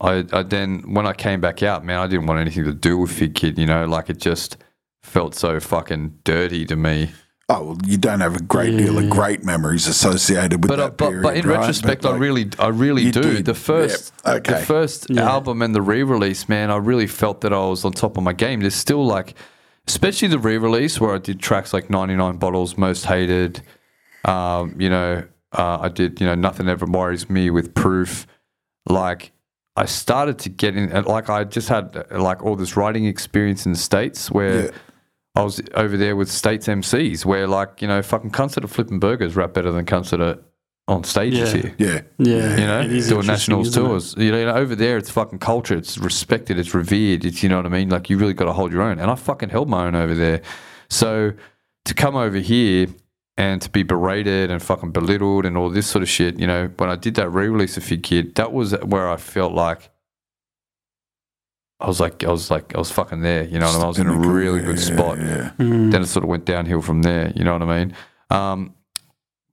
I, 0.00 0.24
I 0.32 0.42
then 0.42 0.94
when 0.94 1.06
I 1.06 1.12
came 1.12 1.40
back 1.40 1.62
out, 1.62 1.84
man, 1.84 1.98
I 1.98 2.06
didn't 2.06 2.26
want 2.26 2.40
anything 2.40 2.64
to 2.64 2.72
do 2.72 2.96
with 2.98 3.10
Figgkidd. 3.10 3.58
You 3.58 3.66
know, 3.66 3.84
like 3.86 4.08
it 4.10 4.18
just 4.18 4.56
felt 5.02 5.34
so 5.34 5.60
fucking 5.60 6.18
dirty 6.24 6.64
to 6.66 6.76
me. 6.76 7.10
Oh, 7.52 7.64
well, 7.64 7.78
you 7.84 7.98
don't 7.98 8.20
have 8.20 8.36
a 8.36 8.42
great 8.42 8.76
deal 8.78 8.96
of 8.96 9.10
great 9.10 9.42
memories 9.44 9.88
associated 9.88 10.62
with 10.62 10.68
But, 10.68 10.78
uh, 10.78 10.84
that 10.84 10.96
but, 10.96 11.06
period, 11.08 11.22
but 11.24 11.36
in 11.36 11.46
right? 11.48 11.58
retrospect, 11.58 12.02
But, 12.02 12.12
I 12.14 12.16
really, 12.16 12.48
I 12.60 12.68
really 12.68 13.10
do. 13.10 13.22
did. 13.22 13.44
The 13.44 13.54
first, 13.54 14.12
Yeah. 14.24 14.34
Okay. 14.34 14.52
the 14.54 14.60
first 14.66 15.06
Yeah. 15.10 15.28
album 15.28 15.60
and 15.60 15.74
the 15.74 15.82
re-release, 15.82 16.48
man, 16.48 16.70
I 16.70 16.76
really 16.76 17.08
felt 17.08 17.40
that 17.40 17.52
I 17.52 17.58
was 17.58 17.84
on 17.84 17.90
top 17.92 18.16
of 18.16 18.22
my 18.22 18.32
game. 18.32 18.60
There's 18.60 18.76
still 18.76 19.04
like, 19.04 19.34
especially 19.86 20.28
the 20.28 20.38
re-release 20.38 21.00
where 21.00 21.14
I 21.14 21.18
did 21.18 21.40
tracks 21.40 21.72
like 21.72 21.90
99 21.90 22.36
Bottles, 22.36 22.76
Most 22.76 23.04
Hated. 23.06 23.62
Um, 24.24 24.74
you 24.78 24.88
know, 24.88 25.26
uh, 25.52 25.78
I 25.80 25.88
did, 25.88 26.20
you 26.20 26.26
know, 26.26 26.34
Nothing 26.34 26.68
Ever 26.68 26.86
Worries 26.86 27.28
Me 27.28 27.50
with 27.50 27.74
Proof. 27.74 28.26
Like, 28.86 29.32
I 29.76 29.86
started 29.86 30.38
to 30.40 30.48
get 30.48 30.76
in, 30.76 30.90
like, 31.04 31.28
I 31.28 31.44
just 31.44 31.68
had 31.68 31.96
uh, 31.96 32.20
like 32.20 32.42
all 32.42 32.56
this 32.56 32.76
writing 32.76 33.06
experience 33.06 33.66
in 33.66 33.72
the 33.72 33.78
States 33.78 34.30
where. 34.30 34.66
Yeah. 34.66 34.70
I 35.36 35.42
was 35.42 35.60
over 35.74 35.96
there 35.96 36.16
with 36.16 36.28
States 36.28 36.66
MCs 36.66 37.24
where, 37.24 37.46
like, 37.46 37.80
you 37.80 37.86
know, 37.86 38.02
fucking 38.02 38.32
cunts 38.32 38.54
that 38.54 38.64
are 38.64 38.68
flipping 38.68 38.98
burgers 38.98 39.36
rap 39.36 39.54
better 39.54 39.70
than 39.70 39.86
cunts 39.86 40.10
that 40.10 40.20
are 40.20 40.40
on 40.90 41.04
stages 41.04 41.54
Yeah. 41.54 41.60
here. 41.62 41.74
yeah. 41.78 42.00
Yeah. 42.18 42.56
You 42.60 42.66
know, 42.66 42.80
it 42.80 42.92
is 42.92 43.08
doing 43.08 43.20
interesting, 43.20 43.26
nationals 43.26 43.68
isn't 43.68 43.82
it? 43.84 43.86
tours. 43.88 44.14
You 44.18 44.32
know, 44.32 44.54
over 44.54 44.74
there 44.74 44.96
it's 44.98 45.08
fucking 45.10 45.38
culture. 45.38 45.76
It's 45.76 45.96
respected. 45.98 46.58
It's 46.58 46.74
revered. 46.74 47.24
It's 47.24 47.42
you 47.42 47.48
know 47.48 47.56
what 47.56 47.66
I 47.66 47.70
mean. 47.70 47.88
Like 47.88 48.10
you 48.10 48.18
really 48.18 48.34
got 48.34 48.46
to 48.46 48.52
hold 48.52 48.72
your 48.72 48.82
own. 48.82 48.98
And 48.98 49.10
I 49.10 49.14
fucking 49.14 49.50
held 49.50 49.68
my 49.68 49.86
own 49.86 49.94
over 49.94 50.14
there. 50.14 50.42
So 50.88 51.32
to 51.84 51.94
come 51.94 52.16
over 52.16 52.38
here 52.38 52.88
and 53.36 53.62
to 53.62 53.70
be 53.70 53.82
berated 53.84 54.50
and 54.50 54.60
fucking 54.62 54.90
belittled 54.90 55.46
and 55.46 55.56
all 55.56 55.70
this 55.70 55.86
sort 55.86 56.02
of 56.02 56.08
shit, 56.08 56.38
you 56.38 56.46
know, 56.46 56.68
when 56.76 56.90
I 56.90 56.96
did 56.96 57.14
that 57.14 57.30
re-release 57.30 57.76
of 57.76 57.84
Figgkidd, 57.84 58.34
that 58.34 58.52
was 58.52 58.72
where 58.84 59.08
I 59.08 59.16
felt 59.16 59.52
like 59.52 59.90
I 61.78 61.86
was 61.86 61.98
like, 62.00 62.22
I 62.24 62.30
was 62.30 62.50
like, 62.50 62.74
I 62.74 62.78
was 62.78 62.90
fucking 62.90 63.22
there. 63.22 63.44
You 63.44 63.58
know 63.58 63.66
what 63.66 63.74
I 63.76 63.78
mean? 63.78 63.84
I 63.84 63.88
was 63.88 63.98
in 63.98 64.06
a 64.08 64.18
really 64.18 64.60
good 64.60 64.78
spot. 64.78 65.18
Yeah. 65.18 65.52
Mm. 65.58 65.90
Then 65.90 66.02
it 66.02 66.06
sort 66.08 66.24
of 66.24 66.28
went 66.28 66.44
downhill 66.44 66.82
from 66.82 67.00
there. 67.02 67.32
You 67.34 67.44
know 67.44 67.52
what 67.54 67.62
I 67.62 67.78
mean? 67.78 67.94
Um, 68.28 68.74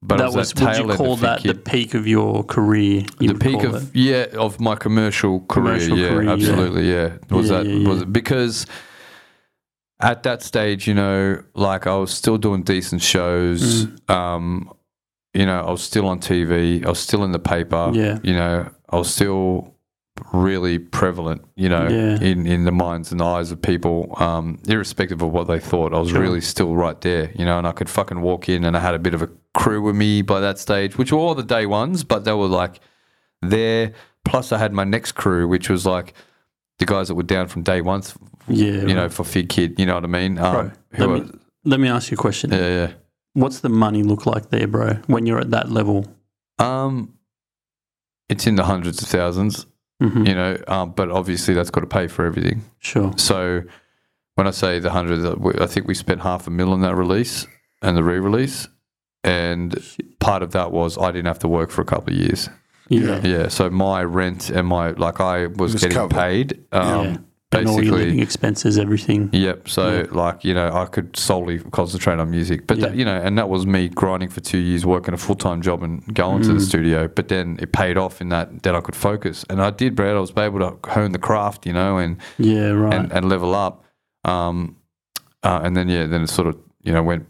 but 0.02 0.18
that 0.20 0.32
was, 0.34 0.54
that 0.54 0.78
would 0.86 0.92
you 0.92 0.96
call 0.98 1.16
that 1.18 1.44
the 1.44 1.56
peak 1.56 1.94
of 1.94 2.08
your 2.08 2.44
career? 2.44 3.04
You 3.20 3.34
the 3.34 3.40
peak 3.40 3.64
of 3.64 3.76
it? 3.76 3.96
yeah 3.96 4.26
of 4.38 4.60
my 4.60 4.76
commercial 4.76 5.40
career 5.42 5.76
Commercial 5.80 5.98
yeah 5.98 6.10
career, 6.10 6.30
absolutely 6.30 6.92
yeah, 6.92 7.18
was 7.30 7.50
Yeah, 7.50 7.58
that 7.58 7.66
yeah, 7.68 7.88
was 7.90 8.02
it 8.04 8.14
because 8.14 8.66
at 10.00 10.22
that 10.24 10.44
stage 10.44 10.88
you 10.88 10.94
know 10.94 11.42
like 11.56 11.88
i 11.88 11.96
was 11.96 12.12
still 12.12 12.38
doing 12.38 12.62
decent 12.64 13.02
shows 13.02 13.86
Mm. 13.88 14.10
um 14.14 14.72
you 15.34 15.46
know 15.46 15.60
i 15.62 15.72
was 15.72 15.82
still 15.82 16.06
on 16.08 16.20
tv 16.20 16.86
i 16.86 16.90
was 16.90 17.00
still 17.00 17.24
in 17.24 17.32
the 17.32 17.40
paper 17.40 17.90
Yeah. 17.94 18.20
you 18.24 18.34
know 18.34 18.70
i 18.90 18.96
was 18.96 19.12
still 19.14 19.74
really 20.34 20.80
prevalent, 20.80 21.44
you 21.56 21.70
know, 21.70 21.88
Yeah. 21.88 22.20
in, 22.22 22.46
in 22.46 22.66
the 22.66 22.72
minds 22.72 23.12
and 23.12 23.22
eyes 23.22 23.52
of 23.52 23.62
people, 23.62 24.14
um, 24.18 24.60
irrespective 24.68 25.22
of 25.22 25.32
what 25.32 25.48
they 25.48 25.60
thought. 25.60 25.94
I 25.94 26.00
was 26.00 26.14
really 26.14 26.42
still 26.42 26.76
right 26.76 27.00
there, 27.02 27.32
you 27.36 27.46
know, 27.46 27.58
and 27.58 27.68
I 27.68 27.72
could 27.72 27.90
fucking 27.90 28.22
walk 28.22 28.50
in 28.50 28.64
and 28.64 28.76
I 28.76 28.80
had 28.80 28.94
a 28.96 29.00
bit 29.00 29.14
of 29.14 29.22
a 29.22 29.30
crew 29.54 29.82
with 29.82 29.96
me 29.96 30.22
by 30.22 30.40
that 30.40 30.60
stage, 30.60 30.98
which 30.98 31.12
were 31.12 31.20
all 31.20 31.36
the 31.36 31.44
day 31.44 31.66
ones, 31.66 32.04
but 32.04 32.26
they 32.26 32.34
were 32.34 32.48
like 32.48 32.80
there. 33.42 33.94
Plus, 34.26 34.52
I 34.52 34.58
had 34.58 34.74
my 34.74 34.84
next 34.84 35.14
crew, 35.14 35.48
which 35.48 35.70
was 35.70 35.86
like 35.86 36.14
the 36.80 36.86
guys 36.86 37.08
that 37.08 37.16
were 37.16 37.24
down 37.24 37.48
from 37.48 37.64
day 37.64 37.82
one, 37.82 38.04
Yeah. 38.48 38.86
you 38.86 38.94
know, 38.94 39.10
for 39.10 39.24
Figgkidd, 39.24 39.80
you 39.80 39.86
know 39.86 39.96
what 39.96 40.04
I 40.04 40.08
mean? 40.08 40.38
Um, 40.38 40.52
Bro, 40.54 40.72
let 41.00 41.02
are- 41.10 41.24
me, 41.24 41.32
let 41.64 41.80
me 41.80 41.88
ask 41.88 42.12
you 42.12 42.16
a 42.16 42.18
question. 42.18 42.52
yeah, 42.52 42.68
yeah. 42.68 42.92
What's 43.34 43.60
the 43.60 43.70
money 43.70 44.04
look 44.04 44.26
like 44.26 44.50
there, 44.50 44.68
bro, 44.68 44.96
when 45.08 45.26
you're 45.26 45.40
at 45.40 45.52
that 45.52 45.70
level? 45.72 46.06
Um, 46.60 47.14
it's 48.30 48.48
in 48.48 48.56
the 48.56 48.64
hundreds 48.66 49.02
of 49.02 49.08
1000s 49.08 49.66
Mhm. 50.02 50.28
you 50.28 50.36
know, 50.36 50.58
um, 50.68 50.92
but 50.96 51.10
obviously 51.10 51.54
that's 51.54 51.70
got 51.72 51.82
to 51.82 51.88
pay 51.88 52.08
for 52.08 52.26
everything. 52.26 52.62
Sure. 52.80 53.14
So 53.18 53.64
when 54.36 54.46
I 54.48 54.52
say 54.52 54.80
the 54.80 54.92
hundred, 54.92 55.26
I 55.62 55.66
think 55.66 55.88
we 55.88 55.94
spent 55.96 56.22
half 56.22 56.46
a 56.48 56.52
mil 56.52 56.72
on 56.74 56.82
that 56.82 56.96
release 56.96 57.48
and 57.82 57.98
the 57.98 58.04
re-release, 58.04 58.68
and 59.24 59.76
part 60.20 60.44
of 60.44 60.52
that 60.52 60.72
was 60.72 60.98
I 60.98 61.12
didn't 61.12 61.26
have 61.28 61.40
to 61.40 61.48
work 61.48 61.72
for 61.72 61.82
a 61.82 61.86
couple 61.86 62.14
of 62.14 62.20
years. 62.20 62.50
Yeah. 62.90 63.20
Yeah, 63.24 63.48
so 63.50 63.70
my 63.70 64.04
rent 64.04 64.50
and 64.50 64.68
my 64.68 64.92
like 64.92 65.20
I 65.20 65.48
was, 65.48 65.74
was 65.74 65.82
getting 65.82 65.98
covered. 65.98 66.16
paid. 66.16 66.64
Um, 66.72 67.06
yeah. 67.06 67.18
And 67.54 67.66
all 67.66 67.82
your 67.82 67.94
living 67.94 68.08
Basically, 68.08 68.22
expenses, 68.24 68.78
everything. 68.78 69.30
yep. 69.32 69.70
So 69.70 70.06
like 70.12 70.44
you 70.44 70.54
know, 70.54 70.70
I 70.74 70.86
could 70.86 71.16
solely 71.16 71.60
concentrate 71.60 72.20
on 72.20 72.30
music, 72.30 72.68
but 72.68 72.82
that, 72.82 72.96
you 72.96 73.06
know, 73.06 73.16
and 73.16 73.38
that 73.38 73.48
was 73.48 73.66
me 73.66 73.88
grinding 73.88 74.28
for 74.28 74.42
two 74.42 74.58
years, 74.58 74.86
working 74.86 75.14
a 75.14 75.18
full 75.18 75.36
time 75.36 75.62
job 75.62 75.82
and 75.82 76.04
going 76.14 76.42
Mm. 76.42 76.48
to 76.48 76.54
the 76.56 76.60
studio. 76.60 77.08
But 77.08 77.30
then 77.30 77.58
it 77.62 77.72
paid 77.72 77.98
off 77.98 78.20
in 78.20 78.28
that 78.30 78.64
that 78.64 78.76
I 78.76 78.82
could 78.82 78.98
focus, 78.98 79.46
and 79.50 79.62
I 79.62 79.70
did, 79.70 79.96
Brad. 79.96 80.18
I 80.18 80.20
was 80.20 80.34
able 80.38 80.60
to 80.60 80.78
hone 80.92 81.14
the 81.14 81.20
craft, 81.20 81.66
you 81.66 81.72
know, 81.72 81.98
and 81.98 82.18
Yeah, 82.38 82.72
right. 82.72 82.94
and, 82.94 83.14
and 83.14 83.30
level 83.30 83.56
up. 83.56 83.86
Um, 84.26 84.76
uh, 85.42 85.62
and 85.64 85.76
then 85.78 85.88
yeah, 85.88 86.06
then 86.06 86.24
it 86.24 86.30
sort 86.30 86.50
of 86.50 86.58
you 86.84 86.92
know 86.92 87.02
went 87.02 87.28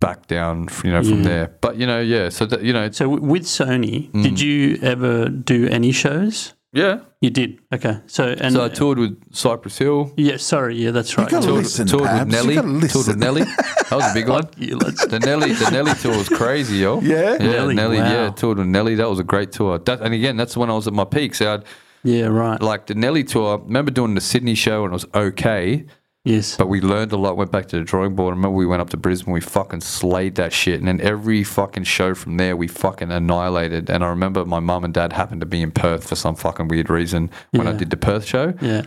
back 0.00 0.28
down, 0.28 0.68
you 0.84 0.92
know, 0.92 1.02
from 1.02 1.18
Yeah. 1.22 1.28
there. 1.28 1.56
But 1.60 1.78
you 1.78 1.86
know, 1.86 2.00
yeah. 2.00 2.28
So 2.28 2.46
that 2.46 2.62
you 2.62 2.72
know, 2.72 2.88
so 2.92 3.08
with 3.08 3.42
Sony, 3.42 4.08
Mm. 4.12 4.22
did 4.22 4.40
you 4.40 4.78
ever 4.82 5.28
do 5.28 5.66
any 5.66 5.90
shows? 5.90 6.54
Yeah. 6.72 7.00
You 7.20 7.30
did. 7.30 7.58
Okay. 7.72 7.98
So 8.06 8.28
and 8.40 8.54
so 8.54 8.64
I 8.64 8.68
toured 8.68 8.98
with 8.98 9.34
Cypress 9.34 9.78
Hill. 9.78 10.12
yeah, 10.16 10.36
sorry, 10.36 10.76
yeah, 10.76 10.90
that's 10.92 11.16
right. 11.18 11.28
gotta 11.28 11.46
Toured, 11.46 11.64
Listen, 11.64 11.86
toured 11.86 12.02
with 12.02 12.10
Babs, 12.10 12.34
you 12.46 12.54
Nelly. 12.54 12.88
Toured 12.88 13.06
with. 13.08 13.16
Nelly. 13.16 13.42
That 13.42 13.90
was 13.92 14.10
a 14.10 14.14
big 14.14 14.28
one. 14.36 14.48
You, 14.56 14.76
let's- 14.76 15.04
The 15.06 15.18
Nelly, 15.18 15.52
the 15.52 15.70
Nelly 15.70 15.94
tour 15.94 16.16
was 16.16 16.28
crazy, 16.28 16.76
yo. 16.78 17.00
Yeah? 17.00 17.32
yeah, 17.32 17.38
Nelly, 17.38 17.74
Nelly, 17.74 17.98
wow. 17.98 18.12
yeah, 18.12 18.30
toured 18.30 18.58
with 18.58 18.66
Nelly. 18.68 18.94
That 18.94 19.08
was 19.08 19.18
a 19.18 19.24
great 19.24 19.50
tour. 19.52 19.78
That, 19.78 20.00
and 20.02 20.14
again, 20.14 20.36
that's 20.36 20.56
when 20.56 20.70
I 20.70 20.74
was 20.74 20.86
at 20.86 20.92
my 20.92 21.04
peak. 21.04 21.34
So 21.34 21.54
I'd 21.54 21.64
yeah, 22.04 22.26
right. 22.26 22.60
like 22.62 22.86
the 22.86 22.94
Nelly 22.94 23.24
tour. 23.24 23.58
I 23.58 23.62
remember 23.62 23.90
doing 23.90 24.14
the 24.14 24.20
Sydney 24.20 24.54
show 24.54 24.84
and 24.84 24.92
it 24.92 24.94
was 24.94 25.06
okay. 25.14 25.86
Yes. 26.24 26.56
But 26.56 26.68
we 26.68 26.80
learned 26.80 27.12
a 27.12 27.16
lot, 27.16 27.36
went 27.36 27.52
back 27.52 27.66
to 27.68 27.78
the 27.78 27.84
drawing 27.84 28.14
board. 28.14 28.32
I 28.32 28.36
remember 28.36 28.56
we 28.56 28.66
went 28.66 28.82
up 28.82 28.90
to 28.90 28.96
Brisbane, 28.96 29.32
we 29.32 29.40
fucking 29.40 29.80
slayed 29.80 30.34
that 30.36 30.52
shit. 30.52 30.78
And 30.78 30.88
then 30.88 31.00
every 31.00 31.44
fucking 31.44 31.84
show 31.84 32.14
from 32.14 32.36
there, 32.36 32.56
we 32.56 32.68
fucking 32.68 33.10
annihilated. 33.10 33.90
And 33.90 34.04
I 34.04 34.08
remember 34.08 34.44
my 34.44 34.60
mum 34.60 34.84
and 34.84 34.92
dad 34.94 35.12
happened 35.12 35.40
to 35.40 35.46
be 35.46 35.62
in 35.62 35.70
Perth 35.70 36.08
for 36.08 36.16
some 36.16 36.34
fucking 36.34 36.68
weird 36.68 36.90
reason 36.90 37.30
when 37.50 37.66
I 37.66 37.72
did 37.72 37.90
the 37.90 37.96
Perth 37.96 38.24
show. 38.24 38.54
yeah. 38.60 38.82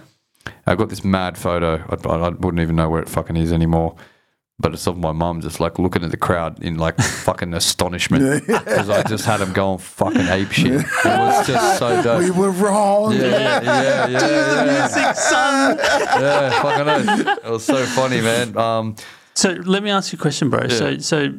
I 0.66 0.74
got 0.76 0.90
this 0.90 1.04
mad 1.04 1.38
photo. 1.38 1.76
I, 1.90 2.10
I, 2.10 2.16
I 2.16 2.30
wouldn't 2.30 2.62
even 2.62 2.76
know 2.76 2.90
where 2.90 3.02
it 3.02 3.08
fucking 3.10 3.38
is 3.38 3.54
anymore. 3.54 3.96
But 4.62 4.74
it's 4.74 4.86
of 4.88 4.98
my 4.98 5.12
mum 5.12 5.42
just 5.42 5.60
like 5.60 5.80
looking 5.80 6.04
at 6.04 6.12
the 6.12 6.18
crowd 6.18 6.62
in 6.64 6.78
like 6.78 6.98
fucking 6.98 7.54
astonishment 7.54 8.46
because 8.48 8.90
I 8.90 9.02
just 9.04 9.26
had 9.26 9.38
them 9.38 9.54
going 9.54 9.80
fucking 9.80 10.22
ape 10.28 10.52
shit. 10.52 10.74
It 10.82 10.86
was 11.06 11.48
just 11.48 11.80
so 11.80 12.02
dope. 12.04 12.24
We 12.24 12.32
were 12.32 12.52
wrong. 12.52 13.14
Yeah, 13.14 13.22
yeah, 13.22 13.62
yeah, 13.64 14.08
yeah, 14.08 14.80
Music, 15.06 15.16
son. 15.16 15.78
yeah. 15.78 16.62
Fucking 16.62 16.90
oath. 17.28 17.38
It 17.46 17.50
was 17.52 17.66
so 17.66 17.84
funny, 17.86 18.22
man. 18.22 18.56
Um, 18.58 18.96
So 19.34 19.50
let 19.66 19.82
me 19.84 19.90
ask 19.90 20.14
you 20.14 20.18
a 20.18 20.22
question, 20.22 20.50
bro. 20.50 20.68
So 20.68 20.98
so 21.00 21.30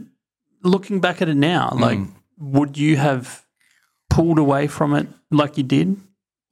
looking 0.65 1.01
back 1.01 1.23
at 1.23 1.29
it 1.29 1.37
now, 1.37 1.75
like 1.79 1.99
Mm. 1.99 2.13
would 2.39 2.77
you 2.77 2.97
have 2.97 3.45
pulled 4.11 4.39
away 4.39 4.67
from 4.67 4.95
it 4.95 5.07
like 5.31 5.57
you 5.57 5.63
did? 5.65 5.97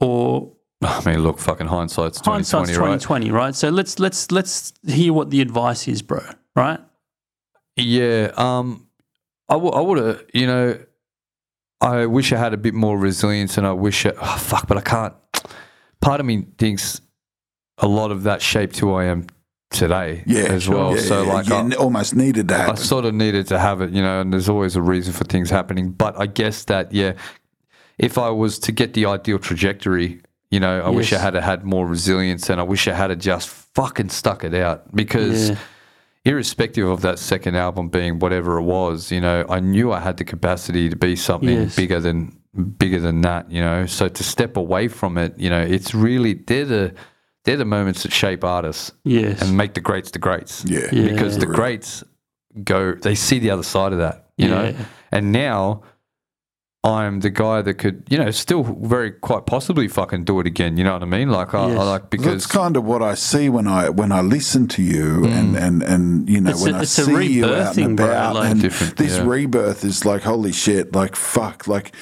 Or 0.01 0.53
I 0.83 1.03
mean, 1.05 1.23
look, 1.23 1.39
fucking 1.39 1.67
hindsight's 1.67 2.21
twenty 2.21 2.37
hindsight's 2.39 2.71
twenty, 2.71 2.79
twenty 2.79 2.93
right? 2.93 3.01
twenty, 3.01 3.31
right? 3.31 3.55
So 3.55 3.69
let's 3.71 3.99
let's 3.99 4.31
let's 4.31 4.73
hear 4.87 5.13
what 5.13 5.31
the 5.31 5.41
advice 5.41 5.87
is, 5.89 6.01
bro. 6.03 6.21
Right? 6.57 6.81
Yeah. 7.77 8.33
Um, 8.37 8.87
I 9.49 9.57
would 9.57 9.99
have, 9.99 10.25
you 10.33 10.47
know, 10.47 10.79
I 11.81 12.07
wish 12.07 12.33
I 12.33 12.37
had 12.39 12.53
a 12.55 12.57
bit 12.57 12.75
more 12.75 12.97
resilience 12.99 13.57
and 13.59 13.67
I 13.67 13.73
wish, 13.73 14.07
I, 14.07 14.13
oh, 14.21 14.37
fuck, 14.39 14.67
but 14.69 14.77
I 14.77 14.81
can't. 14.83 15.15
Part 16.01 16.21
of 16.21 16.27
me 16.27 16.47
thinks 16.59 17.01
a 17.79 17.89
lot 17.89 18.11
of 18.11 18.25
that 18.25 18.43
shaped 18.43 18.79
who 18.79 18.93
I 18.95 19.05
am 19.07 19.27
today 19.71 20.23
Yeah, 20.27 20.43
as 20.43 20.65
sure. 20.65 20.75
well. 20.75 20.95
Yeah, 20.97 21.03
so, 21.03 21.25
yeah, 21.25 21.33
like, 21.33 21.49
you 21.49 21.55
I, 21.55 21.59
n- 21.61 21.73
almost 21.75 22.15
needed 22.15 22.49
that. 22.49 22.69
I 22.71 22.75
sort 22.75 23.05
of 23.07 23.15
needed 23.15 23.47
to 23.49 23.59
have 23.59 23.81
it, 23.81 23.91
you 23.91 24.03
know, 24.03 24.21
and 24.21 24.33
there's 24.33 24.49
always 24.49 24.77
a 24.77 24.83
reason 24.83 25.13
for 25.13 25.25
things 25.25 25.51
happening. 25.51 25.91
But 25.91 26.21
I 26.21 26.27
guess 26.27 26.65
that, 26.67 26.93
yeah, 26.93 27.15
if 27.99 28.19
I 28.19 28.31
was 28.31 28.59
to 28.61 28.73
get 28.73 28.95
the 28.95 29.07
ideal 29.07 29.39
trajectory, 29.39 30.21
you 30.51 30.61
know, 30.61 30.81
I 30.83 30.91
wish 30.91 31.13
I 31.13 31.17
Yes. 31.17 31.23
had 31.23 31.35
had 31.35 31.65
more 31.65 31.87
resilience 31.87 32.51
and 32.51 32.61
I 32.61 32.65
wish 32.65 32.87
I 32.89 32.93
had 32.95 33.19
just 33.21 33.49
fucking 33.49 34.11
stuck 34.11 34.45
it 34.45 34.55
out 34.55 34.95
because 34.95 35.51
Yeah. 35.51 35.57
Irrespective 36.25 36.87
of 36.89 37.01
that 37.03 37.19
second 37.19 37.57
album 37.57 37.89
being 37.89 38.19
whatever 38.19 38.59
it 38.59 38.63
was, 38.63 39.11
you 39.11 39.21
know, 39.21 39.45
I 39.49 39.61
knew 39.61 39.93
I 39.93 40.01
had 40.01 40.17
the 40.19 40.25
capacity 40.25 40.89
to 40.89 40.97
be 40.97 41.17
something 41.17 41.49
Yes. 41.49 41.77
bigger 41.77 42.01
than 42.01 42.37
bigger 42.79 42.99
than 43.01 43.21
that, 43.23 43.51
you 43.51 43.61
know. 43.61 43.87
So 43.87 44.09
to 44.09 44.25
step 44.25 44.57
away 44.57 44.89
from 44.89 45.17
it, 45.17 45.35
you 45.39 45.49
know, 45.49 45.61
it's 45.61 45.95
really 45.95 46.35
they're 46.35 46.65
the 46.65 46.95
they're 47.45 47.57
the 47.57 47.65
moments 47.65 48.03
that 48.03 48.13
shape 48.13 48.45
artists 48.45 48.93
Yes. 49.05 49.41
and 49.41 49.57
make 49.57 49.75
the 49.75 49.81
greats 49.81 50.11
the 50.11 50.19
greats. 50.19 50.65
Yeah. 50.67 50.89
Yeah. 50.93 51.09
Because 51.09 51.39
the 51.39 51.47
greats 51.47 52.05
go 52.65 52.93
they 52.95 53.15
see 53.15 53.39
the 53.39 53.51
other 53.51 53.63
side 53.63 53.93
of 53.93 53.99
that, 53.99 54.31
you 54.37 54.49
know. 54.49 54.75
And 55.13 55.33
now 55.33 55.83
I'm 56.83 57.21
the 57.21 57.29
guy 57.29 57.61
that 57.61 57.75
could, 57.75 58.05
you 58.09 58.17
know, 58.17 58.31
still 58.31 58.63
very 58.63 59.11
quite 59.11 59.45
possibly 59.45 59.87
fucking 59.87 60.25
do 60.25 60.41
it 60.41 60.47
again. 60.47 60.79
You 60.79 60.85
know 60.85 60.95
what 60.95 61.03
I 61.03 61.07
mean? 61.07 61.29
Like 61.31 61.53
I, 61.53 61.69
Yes. 61.69 61.79
I 61.79 61.83
like 61.83 62.09
because 62.09 62.33
That's 62.33 62.47
kind 62.47 62.75
of 62.75 62.85
what 62.85 63.03
I 63.03 63.15
see 63.15 63.51
when 63.51 63.67
I 63.67 63.91
when 63.91 64.13
I 64.13 64.23
listen 64.23 64.67
to 64.69 64.83
you 64.83 65.19
hmm. 65.19 65.27
and, 65.27 65.57
and, 65.57 65.83
and 65.83 66.29
you 66.29 66.41
know 66.41 66.51
It's 66.51 66.63
when 66.63 66.75
a- 66.75 66.79
I 66.79 66.85
see 66.85 67.27
you 67.27 67.45
out 67.45 67.77
and 67.77 67.91
rebirthing, 67.91 67.97
bro, 67.97 68.07
about 68.07 68.35
like- 68.37 68.51
and 68.53 68.61
this 68.63 69.19
yeah. 69.19 69.27
rebirth 69.27 69.85
is 69.85 70.07
like 70.07 70.23
holy 70.23 70.53
shit 70.53 70.95
like 70.95 71.17
fuck 71.17 71.67
like 71.67 71.93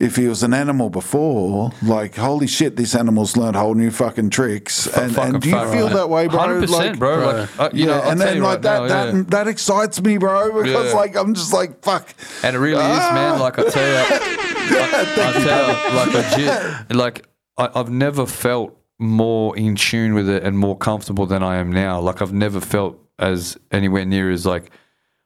if 0.00 0.16
he 0.16 0.26
was 0.26 0.42
an 0.42 0.52
animal 0.52 0.90
before 0.90 1.70
like 1.82 2.16
holy 2.16 2.46
shit 2.46 2.76
this 2.76 2.94
animal's 2.94 3.36
learned 3.36 3.54
whole 3.56 3.74
new 3.74 3.90
fucking 3.90 4.28
tricks 4.28 4.86
and, 4.96 5.14
fucking 5.14 5.34
and 5.34 5.42
do 5.42 5.48
you 5.48 5.54
far 5.54 5.72
feel 5.72 5.86
right. 5.86 5.94
that 5.94 6.08
way 6.10 6.26
bro 6.26 6.38
100%, 6.38 6.68
like, 6.68 6.98
bro. 6.98 7.18
Like, 7.26 7.60
uh, 7.60 7.70
you 7.72 7.86
know, 7.86 7.94
yeah, 7.94 8.00
I'll 8.00 8.10
and 8.10 8.20
then 8.20 8.42
like 8.42 8.54
right 8.54 8.62
that 8.62 8.78
now, 8.80 8.86
that 8.88 9.14
yeah. 9.14 9.22
that 9.28 9.48
excites 9.48 10.02
me 10.02 10.18
bro 10.18 10.62
because 10.62 10.92
Yeah. 10.92 10.98
like 10.98 11.16
I'm 11.16 11.34
just 11.34 11.52
like 11.52 11.82
fuck 11.82 12.12
And 12.42 12.56
it 12.56 12.58
really 12.58 12.82
is, 12.82 12.98
man. 13.12 13.38
Like 13.38 13.58
I 13.58 13.70
tell 13.70 13.88
you, 13.88 14.04
I, 14.08 15.06
I 15.16 15.32
tell 15.44 15.90
you, 15.90 15.96
like 15.96 16.36
legit, 16.36 16.96
like 16.96 17.28
I, 17.56 17.70
I've 17.74 17.90
never 17.90 18.26
felt 18.26 18.76
more 18.98 19.56
in 19.56 19.76
tune 19.76 20.14
with 20.14 20.28
it 20.28 20.42
and 20.42 20.58
more 20.58 20.76
comfortable 20.76 21.26
than 21.26 21.42
I 21.42 21.56
am 21.56 21.72
now. 21.72 22.00
Like 22.00 22.20
I've 22.22 22.32
never 22.32 22.60
felt 22.60 22.98
as 23.18 23.56
anywhere 23.70 24.04
near 24.04 24.30
as 24.30 24.44
like, 24.44 24.70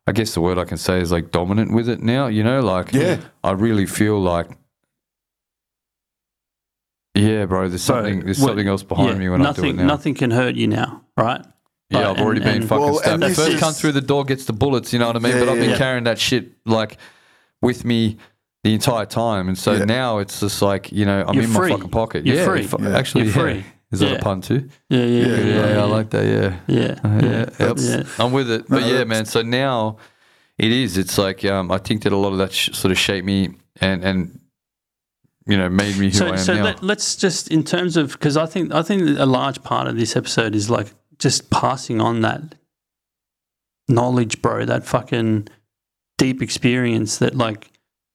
I 0.08 0.12
guess 0.12 0.32
the 0.34 0.40
word 0.40 0.58
I 0.58 0.64
can 0.64 0.78
say 0.78 1.00
is 1.00 1.12
like 1.12 1.30
dominant 1.30 1.72
with 1.72 1.88
it 1.88 2.02
now. 2.02 2.26
You 2.28 2.42
know, 2.42 2.60
like 2.60 2.92
Yeah. 2.92 3.20
I 3.44 3.52
really 3.52 3.86
feel 3.86 4.18
like. 4.20 4.48
Yeah, 7.14 7.46
bro. 7.46 7.68
There's 7.68 7.86
Bro, 7.86 7.96
something. 7.96 8.20
There's 8.24 8.38
what- 8.38 8.48
something 8.48 8.68
else 8.68 8.82
behind 8.82 9.08
yeah, 9.10 9.14
me 9.18 9.28
when 9.28 9.42
nothing, 9.42 9.64
I 9.64 9.68
do 9.68 9.74
it 9.74 9.76
now. 9.82 9.86
Nothing 9.86 10.14
can 10.14 10.30
hurt 10.30 10.54
you 10.54 10.66
now, 10.68 11.02
right? 11.16 11.44
Yeah, 11.90 12.08
Like, 12.08 12.18
I've 12.18 12.24
already 12.24 12.40
and- 12.40 12.44
been 12.48 12.56
and- 12.62 12.68
fucking 12.68 12.84
Well, 12.84 12.94
stabbed. 12.98 13.14
and 13.14 13.22
The 13.22 13.34
first 13.36 13.50
is- 13.54 13.60
come 13.60 13.72
through 13.72 13.92
the 13.92 14.00
door 14.00 14.24
gets 14.24 14.44
the 14.44 14.52
bullets, 14.52 14.92
you 14.92 14.98
know 14.98 15.06
what 15.08 15.16
I 15.16 15.18
mean? 15.18 15.32
Yeah, 15.32 15.40
but 15.40 15.48
I've 15.48 15.58
been 15.58 15.70
yeah. 15.70 15.78
carrying 15.78 16.04
that 16.04 16.18
shit 16.18 16.52
like 16.64 16.98
with 17.62 17.84
me 17.84 18.18
the 18.62 18.74
entire 18.74 19.06
time, 19.06 19.48
and 19.48 19.56
so 19.58 19.72
Yeah. 19.72 19.84
now 19.84 20.18
it's 20.18 20.40
just 20.40 20.60
like 20.62 20.92
you 20.92 21.04
know 21.06 21.24
I'm 21.26 21.34
You're 21.34 21.44
in 21.44 21.50
free. 21.50 21.70
my 21.70 21.76
fucking 21.76 21.90
pocket. 21.90 22.26
You're 22.26 22.36
yeah, 22.36 22.44
free. 22.44 22.62
fu- 22.64 22.76
Yeah. 22.82 22.96
actually, 22.96 23.24
You're 23.24 23.34
yeah. 23.48 23.62
free. 23.62 23.64
Is 23.90 24.00
that 24.00 24.12
a 24.12 24.18
pun 24.18 24.40
too? 24.42 24.68
Yeah, 24.90 24.98
yeah, 24.98 25.04
yeah, 25.04 25.26
Yeah, 25.26 25.36
Yeah, 25.44 25.72
yeah, 25.74 25.80
I 25.80 25.84
like 25.84 26.10
that. 26.10 26.24
Yeah, 26.26 26.58
Yeah, 26.66 27.00
yeah, 27.04 27.46
yeah, 27.58 27.66
yep. 27.66 27.76
yeah. 27.78 28.02
I'm 28.18 28.32
with 28.32 28.50
it. 28.50 28.68
But 28.68 28.84
yeah, 28.84 29.04
man. 29.04 29.24
So 29.24 29.40
now 29.42 29.96
it 30.58 30.70
is. 30.70 30.98
It's 30.98 31.16
like 31.16 31.44
um, 31.44 31.70
I 31.70 31.78
think 31.78 32.02
that 32.02 32.12
a 32.12 32.16
lot 32.16 32.32
of 32.32 32.38
that 32.38 32.52
sh- 32.52 32.70
sort 32.74 32.92
of 32.92 32.98
shaped 32.98 33.24
me 33.26 33.54
and 33.80 34.04
and 34.04 34.40
you 35.46 35.56
know 35.56 35.68
made 35.70 35.96
me 35.96 36.10
who 36.10 36.16
I 36.16 36.18
So, 36.18 36.26
am 36.28 36.36
so 36.38 36.54
now. 36.56 36.64
let, 36.64 36.82
let's 36.82 37.16
just 37.16 37.48
in 37.50 37.64
terms 37.64 37.96
of 37.96 38.12
because 38.12 38.36
I 38.36 38.44
think 38.44 38.74
I 38.74 38.82
think 38.82 39.18
a 39.18 39.24
large 39.26 39.62
part 39.62 39.86
of 39.88 39.96
this 39.96 40.16
episode 40.16 40.54
is 40.54 40.68
like 40.68 40.88
just 41.18 41.48
passing 41.50 42.00
on 42.00 42.20
that 42.20 42.42
knowledge, 43.88 44.42
bro. 44.42 44.64
That 44.64 44.84
fucking 44.84 45.48
deep 46.18 46.42
experience 46.42 47.18
that 47.18 47.34
like 47.36 47.70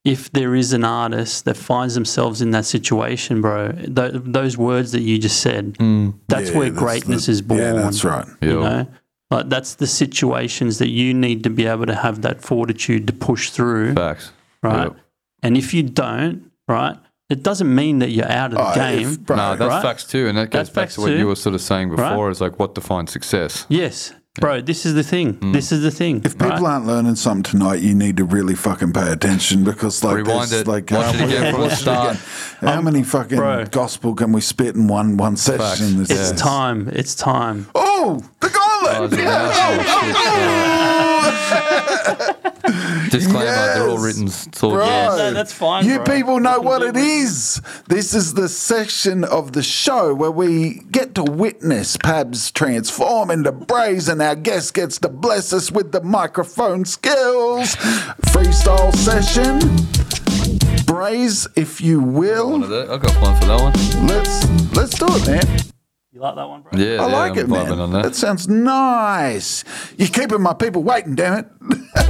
if 0.06 0.32
there 0.34 0.54
is 0.56 0.74
an 0.74 0.84
artist 0.84 1.46
that 1.46 1.56
finds 1.56 1.94
themselves 1.96 2.42
in 2.42 2.52
that 2.52 2.66
situation, 2.66 3.42
bro, 3.42 3.72
th- 3.72 4.14
those 4.26 4.58
words 4.58 4.92
that 4.92 5.02
you 5.02 5.18
just 5.18 5.40
said, 5.40 5.76
Mm, 5.80 6.16
that's 6.28 6.50
Yeah, 6.52 6.58
where 6.58 6.70
that's 6.70 6.80
greatness 6.84 7.26
the- 7.28 7.32
is 7.32 7.42
born. 7.42 7.60
yeah 7.62 7.74
that's 7.74 8.04
right 8.04 8.26
You 8.42 8.62
yeah. 8.62 8.70
know, 8.70 8.88
like 9.32 9.50
that's 9.50 9.76
the 9.76 9.88
situations 9.88 10.78
that 10.80 10.90
you 10.90 11.14
need 11.14 11.44
to 11.46 11.50
be 11.50 11.66
able 11.66 11.86
to 11.86 11.96
have 11.96 12.22
that 12.24 12.42
fortitude 12.42 13.08
to 13.08 13.14
push 13.14 13.50
through 13.50 13.94
Facts. 13.94 14.32
right? 14.62 14.84
Yep. 14.92 14.96
And 15.42 15.58
if 15.58 15.74
you 15.74 15.84
don't, 15.84 16.52
right, 16.68 16.98
it 17.30 17.42
doesn't 17.42 17.74
mean 17.74 18.00
that 18.00 18.10
you're 18.12 18.30
out 18.32 18.52
of 18.52 18.58
the 18.58 18.72
Oh, 18.72 18.76
game. 18.76 19.08
if- 19.08 19.20
bro, 19.22 19.36
No, 19.38 19.56
that's 19.56 19.70
right? 19.70 19.82
facts 19.82 20.04
too, 20.04 20.28
and 20.28 20.38
that 20.38 20.52
goes 20.52 20.68
That's 20.68 20.70
back 20.70 20.90
to 20.92 21.02
what 21.02 21.08
too. 21.08 21.18
you 21.18 21.28
were 21.28 21.36
sort 21.36 21.56
of 21.56 21.62
saying 21.62 21.90
before. 21.92 22.26
Right. 22.26 22.32
Is 22.32 22.42
like 22.42 22.60
what 22.60 22.76
defines 22.76 23.12
success. 23.12 23.66
Yes, 23.70 24.14
bro. 24.40 24.62
This 24.62 24.86
is 24.86 24.94
the 24.96 25.04
thing. 25.04 25.36
Mm. 25.36 25.54
This 25.54 25.72
is 25.72 25.82
the 25.84 25.92
thing. 25.92 26.18
If 26.26 26.34
people 26.38 26.50
right? 26.50 26.62
aren't 26.64 26.88
learning 26.88 27.16
something 27.16 27.44
tonight, 27.44 27.82
you 27.82 27.94
need 27.94 28.18
to 28.18 28.26
really 28.26 28.56
fucking 28.56 28.92
pay 28.94 29.12
attention 29.12 29.64
because, 29.64 30.04
like, 30.04 30.16
Rewind 30.18 30.52
it, 30.52 30.68
like, 30.68 30.90
watch 30.92 31.14
it 31.16 31.22
uh, 31.22 31.26
again 31.26 31.52
from 31.54 31.62
the 31.62 31.68
watch 31.68 31.74
it 31.74 31.82
start. 31.82 32.16
again. 32.16 32.74
How 32.74 32.82
many 32.82 33.04
fucking 33.04 33.38
bro. 33.38 33.66
gospel 33.66 34.16
can 34.16 34.32
we 34.32 34.42
spit 34.42 34.76
in 34.76 34.88
one 34.88 35.18
one 35.18 35.38
session? 35.38 35.60
Facts. 35.60 35.80
This 35.80 36.10
it's 36.12 36.32
this? 36.32 36.42
time. 36.42 36.90
It's 36.90 37.14
time. 37.16 37.68
Oh, 37.76 38.22
the 38.40 38.50
Oh, 38.86 39.08
gauntlet! 39.08 39.14
it's 39.14 39.22
an 39.22 39.28
awesome 39.28 39.84
shit. 42.28 42.38
Disclaimer: 43.20 43.46
They're 43.46 43.84
all 43.88 43.92
Yes. 43.94 44.02
written. 44.04 44.24
It's 44.28 44.64
all 44.64 44.72
Bro, 44.72 44.86
Yeah, 44.86 45.08
no, 45.18 45.34
that's 45.34 45.54
fine, 45.54 45.86
You 45.86 46.00
bro. 46.00 46.16
people 46.16 46.40
know 46.40 46.60
what 46.60 46.82
it 46.82 46.98
it. 46.98 47.04
is. 47.04 47.62
This 47.88 48.14
is 48.16 48.34
the 48.34 48.50
section 48.50 49.24
of 49.24 49.52
the 49.54 49.62
show 49.62 50.14
where 50.16 50.32
we 50.32 50.82
get 50.92 51.14
to 51.16 51.24
witness 51.24 51.96
Pabs 51.98 52.52
transform 52.52 53.30
into 53.30 53.52
Braze, 53.52 54.10
and 54.10 54.22
our 54.22 54.36
guest 54.36 54.74
gets 54.74 54.98
to 55.00 55.10
bless 55.10 55.54
us 55.54 55.72
with 55.72 55.92
the 55.92 56.02
microphone 56.02 56.86
skills. 56.86 57.76
Freestyle 58.32 58.94
session. 58.96 59.60
Braze, 60.86 61.48
if 61.56 61.82
you 61.82 62.00
will. 62.02 62.64
of 62.64 62.70
the- 62.70 62.88
I 62.92 62.98
got 62.98 63.14
one 63.22 63.40
for 63.40 63.46
that 63.48 63.62
one. 63.62 64.08
Let's 64.08 64.76
let's 64.76 64.98
do 64.98 65.06
it, 65.08 65.28
man. 65.28 65.60
You 66.12 66.22
like 66.22 66.36
that 66.36 66.48
one, 66.48 66.62
bro? 66.62 66.72
Yeah, 66.80 67.02
I 67.02 67.08
yeah, 67.08 67.16
like 67.18 67.32
I'm 67.34 67.38
it, 67.40 67.50
man. 67.50 67.80
on 67.80 67.92
that. 67.94 68.04
That 68.04 68.16
sounds 68.16 68.48
nice. 68.48 69.64
You're 69.98 70.10
keeping 70.10 70.42
my 70.42 70.54
people 70.54 70.84
waiting, 70.84 71.16
damn 71.16 71.40
it. 71.40 71.48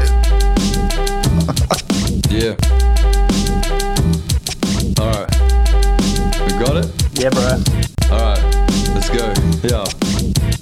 Yeah. 2.34 2.56
All 4.98 5.06
right. 5.06 5.30
We 6.42 6.58
got 6.58 6.78
it. 6.78 6.90
Yeah, 7.14 7.30
bro. 7.30 7.62
All 8.10 8.18
right. 8.18 8.42
Let's 8.96 9.10
go. 9.10 9.32
Yeah. 9.62 10.53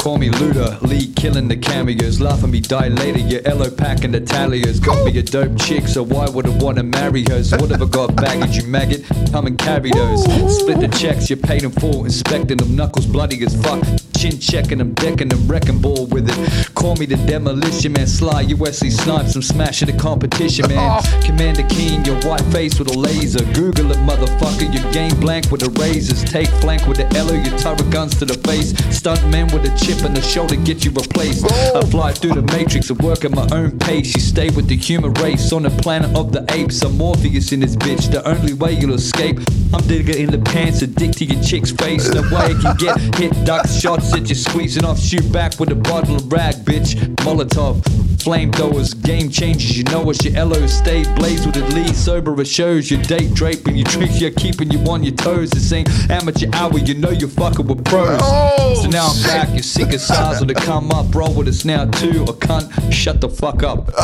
Call 0.00 0.16
me 0.16 0.30
Luda, 0.30 0.80
Lee 0.80 1.12
killing 1.12 1.46
the 1.46 1.58
cameos, 1.58 2.22
laughing 2.22 2.50
me 2.50 2.60
die 2.60 2.88
later. 2.88 3.18
Your 3.18 3.42
Elo 3.46 3.70
packing 3.70 4.12
the 4.12 4.20
talliers, 4.20 4.80
got 4.80 5.04
me 5.04 5.18
a 5.18 5.22
dope 5.22 5.58
chick, 5.58 5.86
so 5.86 6.02
why 6.02 6.26
would 6.26 6.46
I 6.46 6.56
wanna 6.56 6.84
marry 6.84 7.22
her? 7.24 7.44
So 7.44 7.58
whatever 7.58 7.84
got 7.84 8.16
baggage, 8.16 8.56
you 8.56 8.66
maggot, 8.66 9.04
come 9.30 9.46
and 9.46 9.58
carry 9.58 9.90
those. 9.90 10.24
Split 10.58 10.80
the 10.80 10.88
checks, 10.88 11.28
you 11.28 11.36
paid 11.36 11.60
them 11.60 11.72
for, 11.72 12.06
inspecting 12.06 12.56
them, 12.56 12.74
knuckles 12.74 13.04
bloody 13.04 13.44
as 13.44 13.54
fuck. 13.62 13.84
Chin 14.16 14.38
checking 14.38 14.78
them, 14.78 14.94
decking 14.94 15.28
them, 15.28 15.46
wrecking 15.46 15.80
ball 15.80 16.06
with 16.06 16.30
it. 16.30 16.74
Call 16.74 16.96
me 16.96 17.04
the 17.04 17.16
demolition 17.26 17.92
man, 17.92 18.06
Sly, 18.06 18.40
you 18.40 18.56
Wesley 18.56 18.88
Snipes, 18.88 19.36
I'm 19.36 19.42
smashing 19.42 19.90
the 19.90 19.98
competition 19.98 20.66
man. 20.68 21.02
Commander 21.24 21.66
Keen, 21.68 22.04
your 22.06 22.16
white 22.22 22.44
face 22.52 22.78
with 22.78 22.88
a 22.88 22.98
laser. 22.98 23.44
Google 23.52 23.90
it, 23.90 23.98
motherfucker, 23.98 24.72
your 24.72 24.92
game 24.92 25.18
blank 25.20 25.50
with 25.50 25.60
the 25.60 25.70
razors. 25.78 26.24
Take 26.24 26.48
flank 26.64 26.86
with 26.86 26.96
the 26.96 27.06
Elo, 27.18 27.34
your 27.34 27.56
turret 27.58 27.90
guns 27.90 28.18
to 28.18 28.24
the 28.24 28.38
face. 28.48 28.72
Stunt 28.96 29.26
men 29.28 29.46
with 29.48 29.64
a 29.64 29.89
chip 29.90 30.04
in 30.04 30.14
the 30.14 30.22
shoulder, 30.22 30.56
get 30.56 30.84
you 30.84 30.90
replaced. 30.90 31.44
I 31.74 31.80
fly 31.90 32.12
through 32.12 32.34
the 32.34 32.42
matrix, 32.42 32.90
I 32.90 32.94
work 32.94 33.24
at 33.24 33.32
my 33.32 33.46
own 33.52 33.78
pace. 33.78 34.14
You 34.14 34.20
stay 34.20 34.50
with 34.50 34.68
the 34.68 34.76
human 34.76 35.12
race 35.14 35.52
on 35.52 35.62
the 35.62 35.70
planet 35.70 36.16
of 36.16 36.32
the 36.32 36.44
apes. 36.52 36.82
I'm 36.82 36.96
Morpheus 36.96 37.52
in 37.52 37.60
this 37.60 37.76
bitch, 37.76 38.10
the 38.10 38.26
only 38.28 38.52
way 38.52 38.72
you'll 38.72 38.94
escape. 38.94 39.38
I'm 39.72 39.86
digger 39.86 40.16
in 40.16 40.30
the 40.30 40.38
pants, 40.38 40.82
a 40.82 40.86
dick 40.86 41.12
to 41.12 41.24
your 41.24 41.42
chick's 41.42 41.72
face. 41.72 42.08
No 42.10 42.22
way 42.22 42.54
I 42.54 42.54
can 42.60 42.76
get 42.76 42.98
hit, 43.16 43.32
duck 43.44 43.66
shots 43.68 44.12
at 44.12 44.28
you, 44.28 44.34
squeezing 44.34 44.84
off, 44.84 44.98
shoot 44.98 45.30
back 45.32 45.58
with 45.58 45.70
a 45.70 45.76
bottle 45.76 46.16
of 46.16 46.32
rag, 46.32 46.54
bitch. 46.64 46.94
Molotov, 47.24 47.82
flamethrowers, 48.20 49.00
game 49.02 49.30
changers, 49.30 49.76
you 49.76 49.84
know 49.84 50.08
it's 50.10 50.24
your 50.24 50.44
LO 50.44 50.66
stay 50.66 51.02
blaze 51.14 51.46
with 51.46 51.56
it, 51.56 51.68
lead 51.74 51.94
sober, 51.96 52.38
it 52.40 52.46
shows 52.46 52.90
your 52.90 53.00
date 53.02 53.32
draping, 53.34 53.76
your 53.76 53.86
tricks, 53.86 54.20
you're 54.20 54.30
keeping 54.30 54.70
you 54.70 54.78
on 54.90 55.02
your 55.02 55.14
toes. 55.14 55.50
This 55.50 55.72
ain't 55.72 55.88
amateur 56.10 56.48
hour, 56.52 56.78
you 56.78 56.94
know 56.94 57.10
you're 57.10 57.28
fucking 57.28 57.66
with 57.66 57.84
pros. 57.84 58.20
Oh, 58.22 58.80
so 58.82 58.88
now 58.88 59.08
I'm 59.08 59.22
back, 59.22 59.48
you're 59.54 59.62
sick 59.80 59.94
of 59.94 60.00
size 60.00 60.40
on 60.40 60.46
the 60.46 60.54
come 60.54 60.90
up, 60.90 61.14
roll 61.14 61.32
with 61.34 61.48
us 61.48 61.64
now 61.64 61.84
too, 61.86 62.20
or 62.22 62.34
cunt, 62.34 62.92
shut 62.92 63.20
the 63.20 63.28
fuck 63.28 63.62
up. 63.62 63.90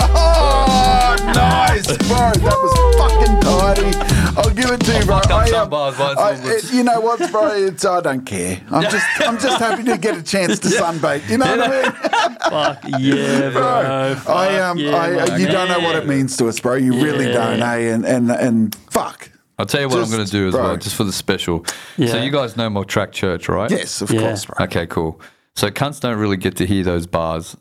Oh, 1.19 1.33
nice, 1.35 1.87
bro. 1.87 2.17
That 2.17 2.59
was 2.63 2.75
fucking 2.99 3.41
tidy. 3.41 3.97
I'll 4.37 4.55
give 4.55 4.71
it 4.71 4.81
to 4.81 4.99
you, 4.99 5.05
bro. 5.05 5.17
fucked 5.21 5.31
up 5.31 5.43
I, 5.43 5.49
some 5.49 5.63
um, 5.63 5.71
bars, 5.71 5.97
but 5.97 6.13
it's 6.13 6.21
I- 6.47 6.55
it- 6.55 6.73
you 6.75 6.85
know 6.85 7.01
what, 7.01 7.31
bro? 7.31 7.49
It's 7.49 7.85
I 7.85 8.01
don't 8.01 8.25
care. 8.25 8.61
I'm 8.71 8.83
just 8.83 9.07
I'm 9.21 9.39
just 9.39 9.59
happy 9.59 9.83
to 9.85 9.97
get 9.99 10.17
a 10.17 10.23
chance 10.23 10.59
to 10.61 10.69
sunbathe. 10.81 11.29
You 11.29 11.39
know 11.39 11.47
what 11.57 11.61
I 11.61 11.83
mean? 11.83 11.93
Fuck 12.51 12.85
yeah, 13.01 13.51
bro. 13.51 14.15
Fuck 14.17 14.29
I 14.29 14.59
um 14.61 14.79
yeah, 14.79 14.97
I 14.97 15.27
my 15.29 15.37
you 15.37 15.47
don't 15.47 15.69
know 15.69 15.81
what 15.81 15.97
it 15.97 16.07
means 16.07 16.37
to 16.39 16.49
us, 16.49 16.61
bro. 16.61 16.75
You 16.75 16.93
really 17.03 17.27
don't, 17.33 17.61
eh? 17.63 17.95
And 17.95 18.05
and 18.05 18.31
and 18.31 18.75
fuck. 18.91 19.31
I'll 19.59 19.67
tell 19.67 19.81
you 19.81 19.89
what 19.89 19.97
Just- 19.97 20.11
I'm 20.13 20.17
going 20.19 20.27
to 20.27 20.33
do 20.33 20.49
as 20.49 20.55
bro. 20.55 20.63
well, 20.65 20.77
just 20.77 20.97
for 20.97 21.05
the 21.05 21.13
special. 21.13 21.65
So 21.67 21.73
Yeah. 21.97 22.23
you 22.23 22.31
guys 22.31 22.57
know 22.57 22.69
my 22.69 22.83
track 22.83 23.13
church, 23.13 23.49
right? 23.49 23.71
Yes, 23.71 24.03
of 24.03 24.11
Yeah. 24.11 24.21
course, 24.21 24.45
bro. 24.45 24.65
Okay, 24.67 24.87
cool. 24.87 25.21
So 25.57 25.71
cunts 25.71 26.01
don't 26.01 26.19
really 26.19 26.37
get 26.37 26.57
to 26.57 26.67
hear 26.67 26.85
those 26.85 27.07
bars. 27.07 27.57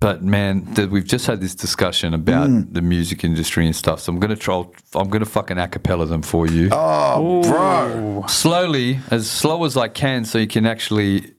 But 0.00 0.22
man, 0.22 0.74
th- 0.74 0.88
we've 0.88 1.04
just 1.04 1.26
had 1.26 1.40
this 1.42 1.54
discussion 1.54 2.14
about 2.14 2.48
Mm. 2.48 2.72
the 2.72 2.80
music 2.80 3.22
industry 3.22 3.66
and 3.66 3.76
stuff. 3.76 4.00
So 4.00 4.10
I'm 4.12 4.18
gonna 4.18 4.34
try. 4.36 4.64
I'm 4.94 5.08
gonna 5.10 5.26
fucking 5.26 5.58
acapella 5.58 6.08
them 6.08 6.22
for 6.22 6.46
you 6.46 6.70
Oh, 6.72 7.42
bro. 7.42 8.24
slowly, 8.26 9.00
as 9.10 9.30
slow 9.30 9.64
as 9.64 9.76
I 9.76 9.88
can, 9.88 10.24
so 10.24 10.38
you 10.38 10.46
can 10.46 10.64
actually 10.64 11.34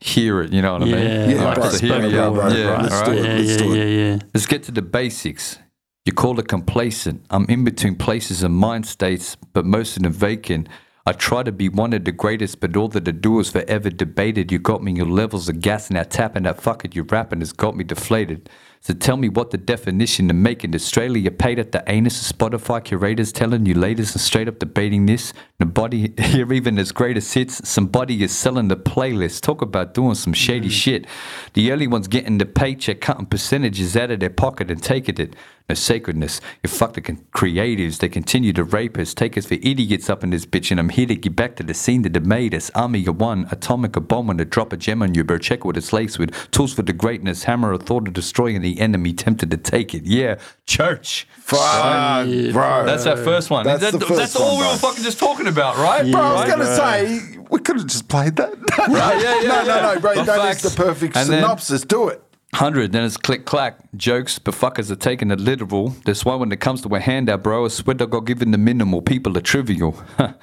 hear 0.00 0.40
it. 0.42 0.52
You 0.52 0.62
know 0.62 0.74
what 0.74 0.82
I 0.82 0.84
mean? 0.84 0.94
Yeah, 0.94 1.28
Yeah, 1.28 1.44
like 1.44 1.54
bro. 1.56 1.70
So 1.70 1.86
hear 1.88 2.00
me 2.02 2.10
bro, 2.12 2.34
bro, 2.34 2.48
Yeah, 2.48 2.66
bro. 2.66 2.76
Let's 2.82 2.94
all 2.94 3.04
do 3.06 3.10
right. 3.10 3.18
it. 3.18 3.24
Yeah, 3.24 3.34
Let's 3.34 3.50
yeah, 3.50 3.56
do 3.58 3.74
yeah, 3.74 3.82
it. 3.82 3.96
yeah. 4.22 4.28
Let's 4.32 4.46
get 4.46 4.62
to 4.64 4.72
the 4.72 4.82
basics. 4.82 5.58
You 6.06 6.12
call 6.12 6.38
it 6.38 6.46
complacent. 6.46 7.24
I'm 7.30 7.46
in 7.48 7.64
between 7.64 7.96
places 7.96 8.44
and 8.44 8.54
mind 8.54 8.86
states, 8.86 9.36
but 9.52 9.64
most 9.66 9.96
of 9.96 10.04
them 10.04 10.12
vacant. 10.12 10.68
I 11.08 11.12
try 11.12 11.42
to 11.42 11.52
be 11.52 11.70
one 11.70 11.94
of 11.94 12.04
the 12.04 12.12
greatest, 12.12 12.60
but 12.60 12.76
all 12.76 12.88
that 12.88 13.08
I 13.08 13.12
do 13.12 13.40
is 13.40 13.48
forever 13.50 13.88
debated. 13.88 14.52
You 14.52 14.58
got 14.58 14.82
me 14.82 14.92
your 14.92 15.06
levels 15.06 15.48
of 15.48 15.62
gas 15.62 15.88
and 15.88 15.96
that 15.96 16.10
tapping 16.10 16.42
that 16.42 16.60
fuck 16.60 16.84
it, 16.84 16.94
you 16.94 17.02
rapping 17.02 17.38
has 17.38 17.50
got 17.50 17.74
me 17.74 17.82
deflated. 17.82 18.50
So 18.80 18.94
tell 18.94 19.16
me 19.16 19.28
what 19.28 19.50
the 19.50 19.58
definition 19.58 20.30
of 20.30 20.36
making 20.36 20.74
Australia 20.74 21.20
You 21.22 21.30
paid 21.30 21.58
at 21.58 21.72
the 21.72 21.82
anus 21.86 22.30
of 22.30 22.36
Spotify 22.36 22.82
curators 22.82 23.32
telling 23.32 23.66
you 23.66 23.74
latest 23.74 24.14
and 24.14 24.20
straight 24.20 24.48
up 24.48 24.58
debating 24.58 25.06
this. 25.06 25.32
Nobody 25.60 26.12
here 26.18 26.52
even 26.52 26.78
as 26.78 26.92
greatest 26.92 27.34
hits. 27.34 27.68
Somebody 27.68 28.22
is 28.22 28.36
selling 28.36 28.68
the 28.68 28.76
playlist. 28.76 29.42
Talk 29.42 29.62
about 29.62 29.94
doing 29.94 30.14
some 30.14 30.32
shady 30.32 30.68
mm. 30.68 30.72
shit. 30.72 31.06
The 31.54 31.72
early 31.72 31.86
ones 31.86 32.08
getting 32.08 32.38
the 32.38 32.46
paycheck, 32.46 33.00
cutting 33.00 33.26
percentages 33.26 33.96
out 33.96 34.10
of 34.10 34.20
their 34.20 34.30
pocket 34.30 34.70
and 34.70 34.82
taking 34.82 35.18
it. 35.18 35.34
No 35.68 35.74
sacredness. 35.74 36.40
You 36.62 36.70
fuck 36.70 36.94
the 36.94 37.02
con- 37.02 37.26
creatives. 37.34 37.98
They 37.98 38.08
continue 38.08 38.54
to 38.54 38.64
rape 38.64 38.96
us. 38.96 39.12
Take 39.12 39.36
us 39.36 39.44
for 39.44 39.54
idiots 39.54 40.08
up 40.08 40.24
in 40.24 40.30
this 40.30 40.46
bitch. 40.46 40.70
And 40.70 40.80
I'm 40.80 40.88
here 40.88 41.04
to 41.04 41.14
get 41.14 41.36
back 41.36 41.56
to 41.56 41.62
the 41.62 41.74
scene 41.74 42.00
that 42.02 42.14
they 42.14 42.20
made 42.20 42.54
us. 42.54 42.70
Army 42.74 43.04
of 43.06 43.20
one. 43.20 43.46
Atomic 43.50 43.94
a 43.94 44.00
bomb 44.00 44.28
when 44.28 44.38
to 44.38 44.46
drop 44.46 44.72
a 44.72 44.78
gem 44.78 45.02
on 45.02 45.14
you, 45.14 45.24
bro. 45.24 45.36
Check 45.36 45.66
what 45.66 45.76
it's 45.76 45.92
laced 45.92 46.18
with. 46.18 46.32
Tools 46.52 46.72
for 46.72 46.80
the 46.80 46.94
greatness. 46.94 47.44
Hammer 47.44 47.74
a 47.74 47.78
thought 47.78 48.08
of 48.08 48.14
destroying 48.14 48.62
the 48.62 48.77
enemy. 48.78 49.12
Tempted 49.12 49.50
to 49.50 49.56
take 49.56 49.94
it. 49.94 50.04
Yeah. 50.04 50.38
Church. 50.66 51.26
Fuck, 51.38 52.26
bro. 52.52 52.84
That's 52.84 53.06
our 53.06 53.16
first 53.16 53.50
one. 53.50 53.64
That's 53.64 53.80
That- 53.80 53.92
the 53.98 54.00
first 54.06 54.18
that's 54.20 54.36
all 54.36 54.56
one, 54.56 54.66
we 54.66 54.72
were 54.72 54.78
bro. 54.78 54.90
fucking 54.90 55.04
just 55.04 55.18
talking 55.18 55.46
about, 55.46 55.76
right? 55.78 56.10
Bro, 56.10 56.20
I 56.20 56.32
was 56.34 56.44
going 56.46 56.58
to 56.60 56.76
say, 56.76 57.38
we 57.50 57.60
could 57.60 57.76
have 57.78 57.86
just 57.86 58.08
played 58.08 58.36
that. 58.36 58.54
Right, 58.88 59.20
yeah, 59.22 59.40
yeah, 59.42 59.48
no, 59.48 59.62
no, 59.64 59.74
yeah. 59.76 59.94
no, 59.94 60.00
bro. 60.00 60.14
The 60.14 60.22
That 60.24 60.38
is 60.50 60.60
facts. 60.60 60.62
the 60.62 60.82
perfect 60.82 61.16
And 61.16 61.28
then- 61.28 61.42
synopsis. 61.42 61.82
Do 61.82 62.08
it. 62.08 62.22
100, 62.52 62.92
then 62.92 63.04
it's 63.04 63.16
click 63.18 63.44
clack. 63.44 63.78
Jokes, 63.96 64.38
but 64.38 64.54
fuckers 64.54 64.90
are 64.90 64.96
taking 64.96 65.30
it 65.30 65.38
literal. 65.38 65.90
That's 66.06 66.24
why 66.24 66.34
when 66.34 66.50
it 66.50 66.60
comes 66.60 66.80
to 66.82 66.94
a 66.94 67.00
handout, 67.00 67.42
bro, 67.42 67.66
I 67.66 67.68
swear 67.68 67.94
to 67.96 68.06
God, 68.06 68.26
giving 68.26 68.52
the 68.52 68.58
minimal. 68.58 69.02
People 69.02 69.36
are 69.36 69.42
trivial. 69.42 69.94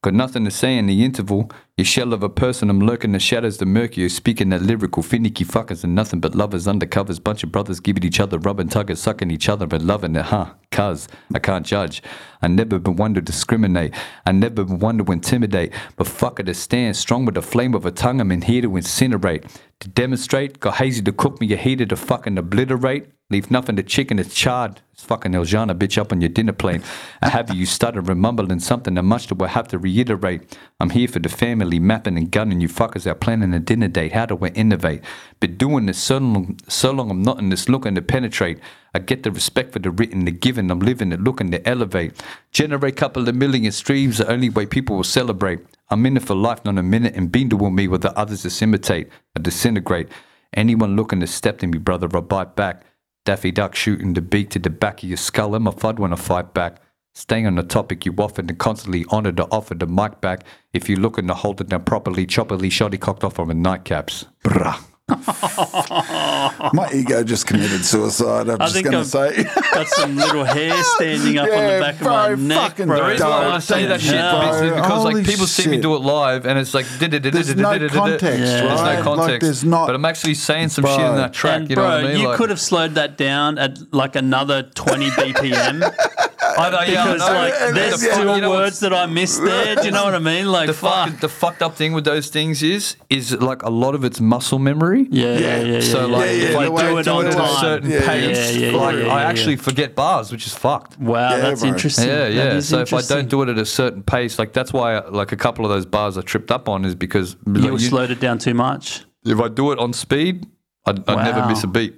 Got 0.00 0.14
nothing 0.14 0.44
to 0.44 0.52
say 0.52 0.78
in 0.78 0.86
the 0.86 1.04
interval. 1.04 1.50
Your 1.76 1.84
shell 1.84 2.12
of 2.12 2.22
a 2.22 2.28
person, 2.28 2.70
I'm 2.70 2.78
lurking 2.78 3.10
the 3.10 3.18
shadows, 3.18 3.58
the 3.58 3.66
murky, 3.66 4.08
speaking 4.08 4.50
that 4.50 4.62
lyrical, 4.62 5.02
finicky 5.02 5.44
fuckers 5.44 5.82
and 5.82 5.96
nothing 5.96 6.20
but 6.20 6.36
lovers, 6.36 6.68
undercovers, 6.68 7.22
bunch 7.22 7.42
of 7.42 7.50
brothers 7.50 7.80
giving 7.80 8.04
each 8.04 8.20
other 8.20 8.38
rub 8.38 8.60
and 8.60 8.70
tuggers, 8.70 8.98
sucking 8.98 9.32
each 9.32 9.48
other 9.48 9.66
and 9.68 9.84
loving 9.84 10.14
it, 10.14 10.26
huh? 10.26 10.54
Cuz 10.70 11.08
I 11.34 11.40
can't 11.40 11.66
judge. 11.66 12.00
I 12.40 12.46
never 12.46 12.78
been 12.78 12.94
one 12.94 13.14
to 13.14 13.20
discriminate. 13.20 13.92
I 14.24 14.30
never 14.30 14.62
been 14.62 14.78
one 14.78 14.98
to 14.98 15.12
intimidate. 15.12 15.72
But 15.96 16.06
fuck 16.06 16.38
it, 16.38 16.44
to 16.44 16.54
stand 16.54 16.96
strong 16.96 17.24
with 17.24 17.34
the 17.34 17.42
flame 17.42 17.74
of 17.74 17.84
a 17.84 17.90
tongue, 17.90 18.20
I'm 18.20 18.30
in 18.30 18.42
here 18.42 18.62
to 18.62 18.70
incinerate. 18.70 19.50
To 19.80 19.88
demonstrate, 19.88 20.60
got 20.60 20.76
hazy 20.76 21.02
to 21.02 21.12
cook 21.12 21.40
me 21.40 21.52
a 21.52 21.56
heater 21.56 21.86
to 21.86 21.96
fucking 21.96 22.38
obliterate. 22.38 23.10
Leave 23.30 23.50
nothing 23.50 23.74
to 23.74 23.82
chicken, 23.82 24.20
it's 24.20 24.32
charred. 24.32 24.80
Fucking 24.98 25.30
Eljana, 25.30 25.78
bitch, 25.78 25.96
up 25.96 26.10
on 26.10 26.20
your 26.20 26.28
dinner 26.28 26.52
plate. 26.52 26.82
I 27.22 27.28
have 27.28 27.54
you 27.54 27.66
stutter 27.66 28.00
and 28.00 28.62
something 28.62 28.94
that 28.94 29.04
much 29.04 29.28
that 29.28 29.40
I 29.40 29.46
have 29.46 29.68
to 29.68 29.78
reiterate. 29.78 30.58
I'm 30.80 30.90
here 30.90 31.06
for 31.06 31.20
the 31.20 31.28
family, 31.28 31.78
mapping 31.78 32.18
and 32.18 32.28
gunning 32.28 32.60
you 32.60 32.68
fuckers 32.68 33.06
out, 33.06 33.20
planning 33.20 33.54
a 33.54 33.60
dinner 33.60 33.86
date. 33.86 34.12
How 34.12 34.26
do 34.26 34.34
we 34.34 34.50
innovate? 34.50 35.02
Been 35.38 35.56
doing 35.56 35.86
this 35.86 35.98
so 35.98 36.18
long, 36.18 36.58
so 36.66 36.90
long 36.90 37.12
I'm 37.12 37.22
not 37.22 37.38
in 37.38 37.48
this 37.48 37.68
looking 37.68 37.94
to 37.94 38.02
penetrate. 38.02 38.58
I 38.92 38.98
get 38.98 39.22
the 39.22 39.30
respect 39.30 39.72
for 39.72 39.78
the 39.78 39.92
written, 39.92 40.24
the 40.24 40.32
given. 40.32 40.68
I'm 40.68 40.80
living 40.80 41.12
it, 41.12 41.20
looking 41.20 41.52
to 41.52 41.66
elevate. 41.66 42.20
Generate 42.50 42.96
couple 42.96 43.28
of 43.28 43.34
million 43.36 43.70
streams, 43.70 44.18
the 44.18 44.28
only 44.28 44.50
way 44.50 44.66
people 44.66 44.96
will 44.96 45.04
celebrate. 45.04 45.60
I'm 45.90 46.04
in 46.06 46.16
it 46.16 46.24
for 46.24 46.34
life, 46.34 46.64
not 46.64 46.76
a 46.76 46.82
minute, 46.82 47.14
and 47.14 47.30
been 47.30 47.48
doing 47.48 47.76
me 47.76 47.86
with 47.86 48.02
the 48.02 48.18
others 48.18 48.42
just 48.42 48.60
imitate. 48.62 49.08
I 49.36 49.40
disintegrate. 49.40 50.08
Anyone 50.54 50.96
looking 50.96 51.20
to 51.20 51.28
step 51.28 51.58
to 51.58 51.68
me, 51.68 51.78
brother, 51.78 52.08
I 52.12 52.20
bite 52.20 52.56
back. 52.56 52.82
Daffy 53.28 53.50
Duck 53.50 53.74
shooting 53.74 54.14
the 54.14 54.22
beak 54.22 54.48
to 54.48 54.58
the 54.58 54.70
back 54.70 55.02
of 55.02 55.08
your 55.10 55.18
skull. 55.18 55.54
I'm 55.54 55.66
a 55.66 55.70
fud 55.70 55.98
when 55.98 56.14
I 56.14 56.16
fight 56.16 56.54
back. 56.54 56.80
Staying 57.14 57.46
on 57.46 57.56
the 57.56 57.62
topic, 57.62 58.06
you 58.06 58.14
often 58.16 58.48
and 58.48 58.58
constantly 58.58 59.04
honor 59.10 59.32
to 59.32 59.44
offer 59.50 59.74
the 59.74 59.86
mic 59.86 60.22
back 60.22 60.46
if 60.72 60.88
you're 60.88 60.98
looking 60.98 61.26
to 61.26 61.34
hold 61.34 61.60
it 61.60 61.68
down 61.68 61.84
properly, 61.84 62.26
choppily, 62.26 62.72
shoddy 62.72 62.96
cocked 62.96 63.24
off 63.24 63.34
from 63.34 63.50
a 63.50 63.54
nightcaps. 63.54 64.24
Bruh. 64.42 64.82
My 66.72 66.90
ego 66.92 67.24
just 67.24 67.46
committed 67.46 67.82
suicide. 67.84 68.48
I'm 68.50 68.60
I 68.60 68.68
just 68.68 68.84
going 68.84 68.92
to 68.92 69.04
say. 69.04 69.44
got 69.72 69.88
some 69.88 70.16
little 70.16 70.44
hair 70.44 70.74
standing 70.96 71.38
up 71.38 71.44
on 71.44 71.50
the 71.50 71.80
back 71.80 71.98
bro, 71.98 72.32
of 72.32 72.38
my 72.38 72.44
neck, 72.46 72.76
bro. 72.76 72.86
The 72.86 73.04
reason 73.12 73.26
why 73.28 73.46
I 73.48 73.58
say 73.58 73.86
that 73.86 74.00
shit 74.02 74.12
Yeah. 74.14 74.52
is 74.54 74.70
because 74.74 75.04
like 75.04 75.24
people 75.24 75.46
see 75.46 75.68
me 75.68 75.80
do 75.80 75.94
it 75.94 76.00
live 76.00 76.44
and 76.46 76.58
it's 76.58 76.74
like 76.74 76.86
There's 76.98 77.54
no 77.56 77.88
context, 77.88 78.20
There's 78.20 78.62
no 78.62 79.02
context. 79.02 79.40
There's 79.40 79.64
not. 79.64 79.86
But 79.86 79.94
I'm 79.94 80.04
actually 80.04 80.34
saying 80.34 80.68
some 80.70 80.84
shit 80.84 81.00
in 81.00 81.16
that 81.16 81.32
track. 81.32 81.60
And 81.60 81.70
you 81.70 81.76
know 81.76 81.82
bro, 81.82 81.90
what 81.90 82.04
I 82.04 82.08
mean? 82.08 82.20
you 82.20 82.28
Like- 82.28 82.36
could 82.36 82.50
have 82.50 82.60
slowed 82.60 82.94
that 82.96 83.16
down 83.16 83.56
at 83.58 83.78
like 83.94 84.14
another 84.14 84.62
20 84.62 85.08
BPM 85.10 86.27
I 86.58 86.70
know, 86.70 86.80
yeah, 86.92 87.04
I 87.04 87.12
because 87.12 87.28
know. 87.28 87.34
like 87.34 87.54
And 87.60 87.76
there's 87.76 88.00
the 88.00 88.06
fuck- 88.06 88.14
still 88.14 88.34
you 88.36 88.40
know 88.42 88.50
words 88.50 88.80
that 88.80 88.92
I 88.92 89.06
missed 89.06 89.42
there. 89.42 89.76
Do 89.76 89.84
you 89.84 89.90
know 89.90 90.04
what 90.04 90.14
I 90.14 90.18
mean? 90.18 90.46
Like 90.58 90.66
the 90.68 90.72
fuck. 90.74 91.06
fucking, 91.06 91.20
the 91.20 91.28
fucked 91.28 91.62
up 91.62 91.74
thing 91.76 91.92
with 91.92 92.04
those 92.04 92.28
things 92.28 92.62
is 92.62 92.96
is 93.10 93.32
like 93.40 93.62
a 93.62 93.70
lot 93.70 93.94
of 93.94 94.04
it's 94.04 94.20
muscle 94.20 94.58
memory. 94.58 95.06
yeah, 95.10 95.38
yeah, 95.38 95.38
yeah, 95.38 95.60
yeah. 95.74 95.80
So 95.80 96.06
yeah, 96.06 96.16
like 96.16 96.26
Yeah, 96.26 96.32
yeah, 96.32 96.42
if 96.44 96.52
the 96.52 96.58
I 96.58 96.68
way 96.68 96.82
do 96.82 96.88
to 96.92 96.98
it 96.98 97.02
do 97.04 97.10
on 97.12 97.26
it 97.26 97.34
a 97.34 97.42
on- 97.42 97.60
certain 97.60 97.90
yeah, 97.90 97.98
yeah, 97.98 98.06
pace, 98.06 98.56
yeah, 98.56 98.70
yeah, 98.70 98.76
like 98.76 98.96
yeah, 98.96 99.02
I 99.06 99.20
yeah, 99.22 99.28
actually 99.28 99.54
yeah. 99.54 99.60
forget 99.62 99.94
bars, 99.94 100.32
which 100.32 100.46
is 100.46 100.54
fucked. 100.54 100.98
wow, 100.98 101.30
Yeah, 101.30 101.36
that's 101.38 101.60
bro. 101.60 101.68
interesting. 101.70 102.08
Yeah, 102.08 102.18
That 102.24 102.32
yeah. 102.32 102.54
is 102.54 102.68
So 102.68 102.80
if 102.80 102.92
I 102.92 103.02
don't 103.02 103.28
do 103.28 103.42
it 103.42 103.48
at 103.48 103.58
a 103.58 103.66
certain 103.66 104.02
pace, 104.02 104.38
like 104.38 104.52
that's 104.52 104.72
why 104.72 104.98
like 105.00 105.32
a 105.32 105.36
couple 105.36 105.64
of 105.64 105.70
those 105.70 105.86
bars 105.86 106.16
I 106.18 106.22
tripped 106.22 106.50
up 106.50 106.68
on 106.68 106.84
is 106.84 106.94
because 106.94 107.36
like, 107.46 107.64
you 107.64 107.72
you- 107.72 107.78
slowed 107.78 108.10
it 108.10 108.20
down 108.20 108.38
too 108.38 108.54
much. 108.54 109.04
if 109.24 109.38
I 109.40 109.48
do 109.48 109.72
it 109.72 109.78
on 109.78 109.92
speed, 109.92 110.46
I'd, 110.86 111.06
I'd 111.08 111.24
never 111.24 111.40
Wow. 111.40 111.48
miss 111.50 111.62
a 111.64 111.66
beat. 111.66 111.94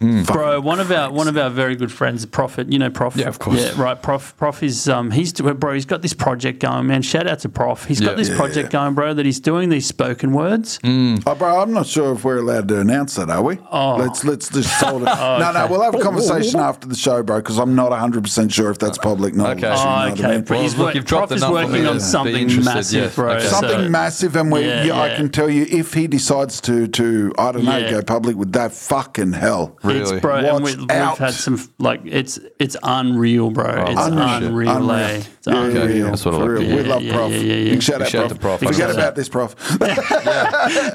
Bro, 0.00 0.60
one 0.60 0.78
of 0.78 0.92
our 0.92 1.10
one 1.10 1.26
of 1.26 1.36
our 1.36 1.50
very 1.50 1.74
good 1.74 1.90
friends, 1.90 2.24
Prophet. 2.24 2.70
You 2.70 2.78
know 2.78 2.88
Prof. 2.88 3.16
Yeah, 3.16 3.26
of 3.26 3.40
course. 3.40 3.58
Yeah, 3.58 3.82
right. 3.82 4.00
Prof. 4.00 4.32
Prof 4.36 4.62
is 4.62 4.88
um 4.88 5.10
he's 5.10 5.32
bro. 5.32 5.74
He's 5.74 5.86
got 5.86 6.02
this 6.02 6.14
project 6.14 6.60
going, 6.60 6.86
man. 6.86 7.02
Shout 7.02 7.26
out 7.26 7.40
to 7.40 7.48
Prof. 7.48 7.84
He's 7.84 8.00
Yeah. 8.00 8.08
got 8.10 8.16
this 8.16 8.28
Yeah, 8.28 8.36
project 8.36 8.70
going, 8.70 8.94
bro. 8.94 9.12
That 9.12 9.26
he's 9.26 9.40
doing 9.40 9.70
these 9.70 9.86
spoken 9.86 10.30
words. 10.32 10.78
Oh, 10.84 11.18
bro, 11.36 11.60
I'm 11.60 11.72
not 11.72 11.88
sure 11.88 12.12
if 12.12 12.24
we're 12.24 12.38
allowed 12.38 12.68
to 12.68 12.78
announce 12.78 13.16
that, 13.16 13.28
are 13.28 13.42
we? 13.42 13.58
Oh. 13.72 13.96
Let's 13.96 14.22
let's 14.24 14.48
just 14.48 14.72
hold 14.74 15.02
it. 15.02 15.06
No, 15.18 15.50
no, 15.52 15.66
we'll 15.68 15.82
have 15.82 15.96
a 15.96 15.98
conversation 16.00 16.60
after 16.60 16.86
the 16.86 16.94
show, 16.94 17.24
bro, 17.24 17.38
because 17.38 17.58
I'm 17.58 17.74
not 17.74 17.90
100 17.90 18.22
percent 18.22 18.52
sure 18.52 18.70
if 18.70 18.78
that's 18.78 18.98
public 18.98 19.34
knowledge. 19.34 19.58
Okay. 19.64 19.68
you 19.68 19.74
know 19.74 19.80
Oh, 19.82 19.84
what 19.84 19.98
I 19.98 20.10
okay. 20.12 20.22
mean? 20.28 20.42
But 20.44 20.60
he's 20.60 20.76
Well, 20.76 20.78
look, 20.78 20.86
work- 20.86 20.94
you've 20.94 21.06
Prof 21.06 21.32
is 21.32 21.42
enough 21.42 21.50
for 21.50 21.66
me 21.66 21.80
working 21.80 21.86
on 21.88 21.98
something 21.98 22.64
massive, 22.64 23.02
yes. 23.02 23.14
bro. 23.16 23.32
Okay. 23.32 23.44
So- 23.46 23.58
Something 23.58 23.90
massive, 23.90 24.36
and 24.36 24.52
we, 24.52 24.60
Yeah, 24.64 24.84
yeah, 24.84 25.00
I 25.00 25.16
can 25.16 25.28
tell 25.28 25.50
you 25.50 25.66
if 25.68 25.92
he 25.94 26.06
decides 26.06 26.60
to 26.62 26.86
to 26.86 27.32
I 27.36 27.50
don't 27.50 27.64
know 27.64 27.76
Yeah. 27.76 27.90
go 27.90 28.02
public 28.02 28.36
with 28.36 28.52
that 28.52 28.72
fucking 28.72 29.32
hell. 29.32 29.76
It's 29.90 30.10
Really? 30.10 30.20
bro, 30.20 30.36
and 30.36 30.62
Watch 30.64 30.76
we, 30.76 30.80
we've 30.80 30.90
had 30.90 31.30
some 31.34 31.58
like 31.78 32.00
it's 32.04 32.38
it's 32.58 32.76
unreal, 32.82 33.50
bro. 33.50 33.84
it's 33.88 34.00
Unreal. 34.00 34.28
unreal, 34.48 34.70
Unreal. 34.76 34.90
eh? 34.92 35.16
It's 35.16 35.46
Yeah, 35.46 35.52
yeah, 35.54 35.60
unreal. 35.60 35.96
yeah. 35.96 36.04
That's 36.04 36.24
what 36.24 36.34
I 36.34 36.36
like 36.38 36.46
to 36.46 36.50
real. 36.52 36.62
hear. 36.62 36.76
We 36.76 36.82
love 36.88 37.02
Yeah, 37.02 37.12
Prof. 37.14 37.30
yeah, 37.32 37.38
yeah, 37.38 37.54
yeah. 37.54 37.70
Big 37.72 37.82
shout 37.82 37.98
Big 37.98 38.06
out, 38.06 38.10
shout 38.10 38.20
Prof. 38.28 38.32
to 38.32 38.38
Prof. 38.40 38.58
Forget 38.60 38.76
Shout 38.76 38.90
about 38.90 39.14
this, 39.16 39.28
Prof. 39.28 39.56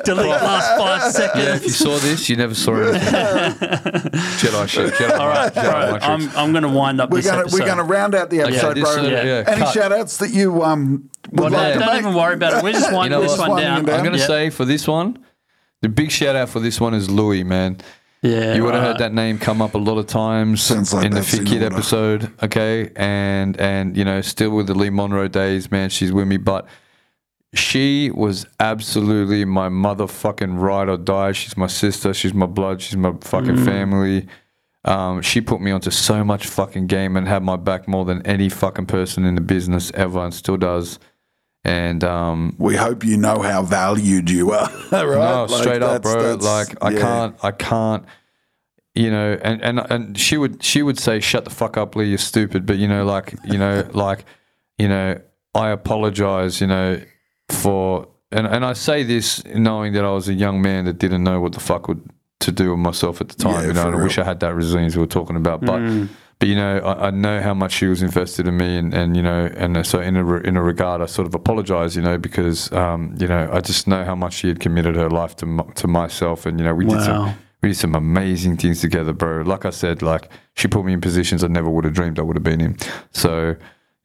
Delete 0.06 0.28
last 0.28 0.78
five 0.78 1.12
seconds. 1.12 1.44
Yeah, 1.44 1.56
if 1.56 1.64
you 1.64 1.70
saw 1.70 1.98
this, 1.98 2.30
you 2.30 2.36
never 2.36 2.54
saw 2.56 2.76
it. 2.76 2.96
Jedi 3.02 4.68
shit. 4.68 4.94
Jedi 4.94 5.18
All 5.20 5.28
right, 5.30 5.54
Jedi 5.54 5.90
bro. 5.90 6.00
I'm 6.02 6.30
I'm 6.38 6.52
going 6.52 6.64
to 6.64 6.70
wind 6.70 7.02
up 7.02 7.10
We're 7.10 7.22
gonna 7.22 7.46
we're 7.52 7.66
gonna 7.66 7.84
round 7.84 8.16
out 8.16 8.30
the 8.30 8.42
episode, 8.42 8.76
this, 8.76 8.84
bro. 8.96 9.04
uh, 9.06 9.08
yeah, 9.08 9.44
Any 9.48 9.66
shout 9.72 9.92
outs 9.92 10.18
that 10.18 10.32
you 10.32 10.64
um 10.64 11.10
would 11.32 11.40
Well, 11.40 11.52
like 11.52 11.74
to 11.74 11.80
don't 11.80 11.88
make? 11.90 12.02
even 12.02 12.14
worry 12.14 12.34
about 12.36 12.54
it. 12.58 12.64
We're 12.64 12.74
just 12.74 12.90
You 12.90 12.96
winding 12.96 13.20
know 13.20 13.24
this 13.28 13.38
what? 13.38 13.50
one 13.50 13.62
down. 13.62 13.90
I'm 13.90 14.04
gonna 14.04 14.18
Yeah. 14.18 14.28
say 14.28 14.50
for 14.50 14.66
this 14.66 14.88
one, 14.88 15.18
the 15.82 15.90
big 15.90 16.12
shout 16.12 16.36
out 16.36 16.50
for 16.50 16.60
this 16.60 16.80
one 16.80 16.94
is 16.94 17.10
Louis, 17.10 17.44
man. 17.44 17.78
Yeah, 18.24 18.56
You 18.56 18.64
would 18.64 18.74
have 18.74 18.82
right. 18.84 18.88
heard 18.92 18.98
that 19.00 19.14
name 19.14 19.38
come 19.38 19.62
up 19.62 19.76
a 19.76 19.78
lot 19.78 19.98
of 19.98 20.08
times 20.08 20.64
Sounds 20.64 20.94
like 20.94 21.06
in 21.06 21.12
the 21.12 21.20
that's 21.20 21.34
in 21.34 21.46
Figgkidd 21.46 21.62
episode. 21.62 22.32
Okay, 22.42 22.90
and 22.96 23.60
and 23.60 23.96
you 23.98 24.06
know, 24.06 24.22
still 24.22 24.52
with 24.52 24.68
the 24.68 24.74
Lee 24.74 24.90
Monro 24.90 25.28
days, 25.28 25.70
man. 25.70 25.90
She's 25.90 26.12
with 26.14 26.28
me, 26.28 26.38
but 26.38 26.66
she 27.54 28.10
was 28.12 28.46
absolutely 28.60 29.46
my 29.46 29.70
motherfucking 29.70 30.60
ride 30.60 30.90
or 30.90 30.98
die. 30.98 31.34
She's 31.34 31.56
my 31.58 31.68
sister. 31.68 32.14
She's 32.14 32.34
my 32.34 32.46
blood. 32.48 32.82
She's 32.82 32.98
my 32.98 33.14
fucking 33.22 33.58
Mm. 33.58 33.66
family. 33.66 34.28
Um, 34.86 35.22
she 35.22 35.40
put 35.40 35.62
me 35.62 35.72
onto 35.72 35.92
so 35.92 36.24
much 36.24 36.48
fucking 36.48 36.88
game 36.88 37.16
and 37.16 37.28
had 37.28 37.44
my 37.44 37.56
back 37.56 37.88
more 37.88 38.06
than 38.06 38.26
any 38.26 38.50
fucking 38.50 38.86
person 38.88 39.24
in 39.26 39.36
the 39.36 39.42
business 39.42 39.92
ever, 39.96 40.20
and 40.24 40.34
still 40.34 40.58
does. 40.58 40.98
And 41.66 42.04
um, 42.04 42.56
We 42.58 42.76
hope 42.76 43.06
you 43.06 43.16
know 43.18 43.42
how 43.42 43.64
valued 43.64 44.30
you 44.30 44.52
are. 44.52 44.70
right? 44.92 44.92
no, 44.92 45.46
Like, 45.50 45.62
straight 45.62 45.82
up, 45.82 46.02
bro. 46.02 46.36
Like 46.36 46.76
I 46.84 46.92
yeah. 46.92 47.00
can't, 47.00 47.36
I 47.44 47.52
can't. 47.52 48.06
You 48.96 49.10
know, 49.10 49.40
and, 49.42 49.62
and 49.64 49.80
and 49.90 50.18
she 50.18 50.38
would 50.38 50.62
she 50.62 50.84
would 50.84 51.00
say, 51.00 51.20
"Shut 51.20 51.46
the 51.46 51.50
fuck 51.50 51.78
up, 51.78 51.96
Lee. 51.96 52.10
You're 52.10 52.20
stupid." 52.20 52.66
But 52.66 52.78
you 52.78 52.88
know, 52.88 53.06
like 53.06 53.34
you 53.46 53.58
know, 53.58 53.90
like 53.94 54.26
you 54.78 54.88
know, 54.88 55.20
I 55.56 55.70
apologize. 55.70 56.62
You 56.62 56.68
know, 56.68 57.02
for 57.50 58.08
and 58.32 58.46
and 58.46 58.64
I 58.64 58.74
say 58.74 59.02
this 59.04 59.44
knowing 59.46 59.94
that 59.94 60.06
I 60.06 60.12
was 60.12 60.28
a 60.28 60.34
young 60.34 60.62
man 60.62 60.86
that 60.86 61.00
didn't 61.00 61.24
know 61.24 61.40
what 61.40 61.54
the 61.54 61.60
fuck 61.60 61.88
would 61.88 62.08
to 62.42 62.52
do 62.52 62.72
with 62.72 62.80
myself 62.80 63.20
at 63.20 63.30
the 63.30 63.36
time. 63.36 63.62
Yeah, 63.62 63.68
you 63.68 63.74
know, 63.74 63.88
and 63.88 63.96
I 63.96 64.04
wish. 64.04 64.20
I 64.20 64.26
had 64.26 64.42
that 64.42 64.54
resilience 64.54 64.96
we 64.96 65.02
were 65.02 65.08
talking 65.08 65.38
about, 65.38 65.62
but. 65.62 65.82
But 66.44 66.50
you 66.50 66.56
know, 66.56 66.80
I, 66.80 67.08
I 67.08 67.12
know 67.12 67.40
how 67.40 67.54
much 67.54 67.72
she 67.72 67.86
was 67.86 68.02
invested 68.02 68.50
in 68.50 68.58
me, 68.58 68.76
and, 68.76 68.94
and 68.94 69.16
you 69.16 69.24
know, 69.24 69.50
and 69.56 69.88
so 69.88 70.02
in 70.02 70.18
a 70.18 70.26
re- 70.26 70.42
in 70.44 70.58
a 70.58 70.62
regard, 70.62 71.00
I 71.00 71.06
sort 71.06 71.26
of 71.26 71.34
apologize, 71.34 71.96
you 71.96 72.02
know, 72.02 72.18
because 72.18 72.70
um, 72.74 73.16
you 73.18 73.30
know, 73.30 73.50
I 73.50 73.62
just 73.62 73.88
know 73.88 74.04
how 74.04 74.14
much 74.14 74.34
she 74.34 74.50
had 74.50 74.60
committed 74.60 74.98
her 74.98 75.10
life 75.10 75.38
to 75.38 75.66
to 75.76 75.88
myself, 75.88 76.46
and 76.46 76.60
you 76.60 76.66
know, 76.66 76.76
we 76.76 76.84
did 76.84 77.02
some 77.02 77.34
we 77.62 77.70
did 77.70 77.78
some 77.78 77.96
amazing 77.96 78.58
things 78.58 78.82
together, 78.82 79.14
bro. 79.14 79.44
Like 79.44 79.64
I 79.64 79.70
said, 79.70 80.02
like 80.02 80.30
she 80.56 80.68
put 80.68 80.84
me 80.84 80.92
in 80.92 81.00
positions 81.00 81.46
I 81.46 81.48
never 81.48 81.70
would 81.70 81.86
have 81.86 81.94
dreamed 81.94 82.20
I 82.20 82.24
would 82.24 82.36
have 82.36 82.44
been 82.44 82.60
in. 82.60 82.78
So 83.12 83.56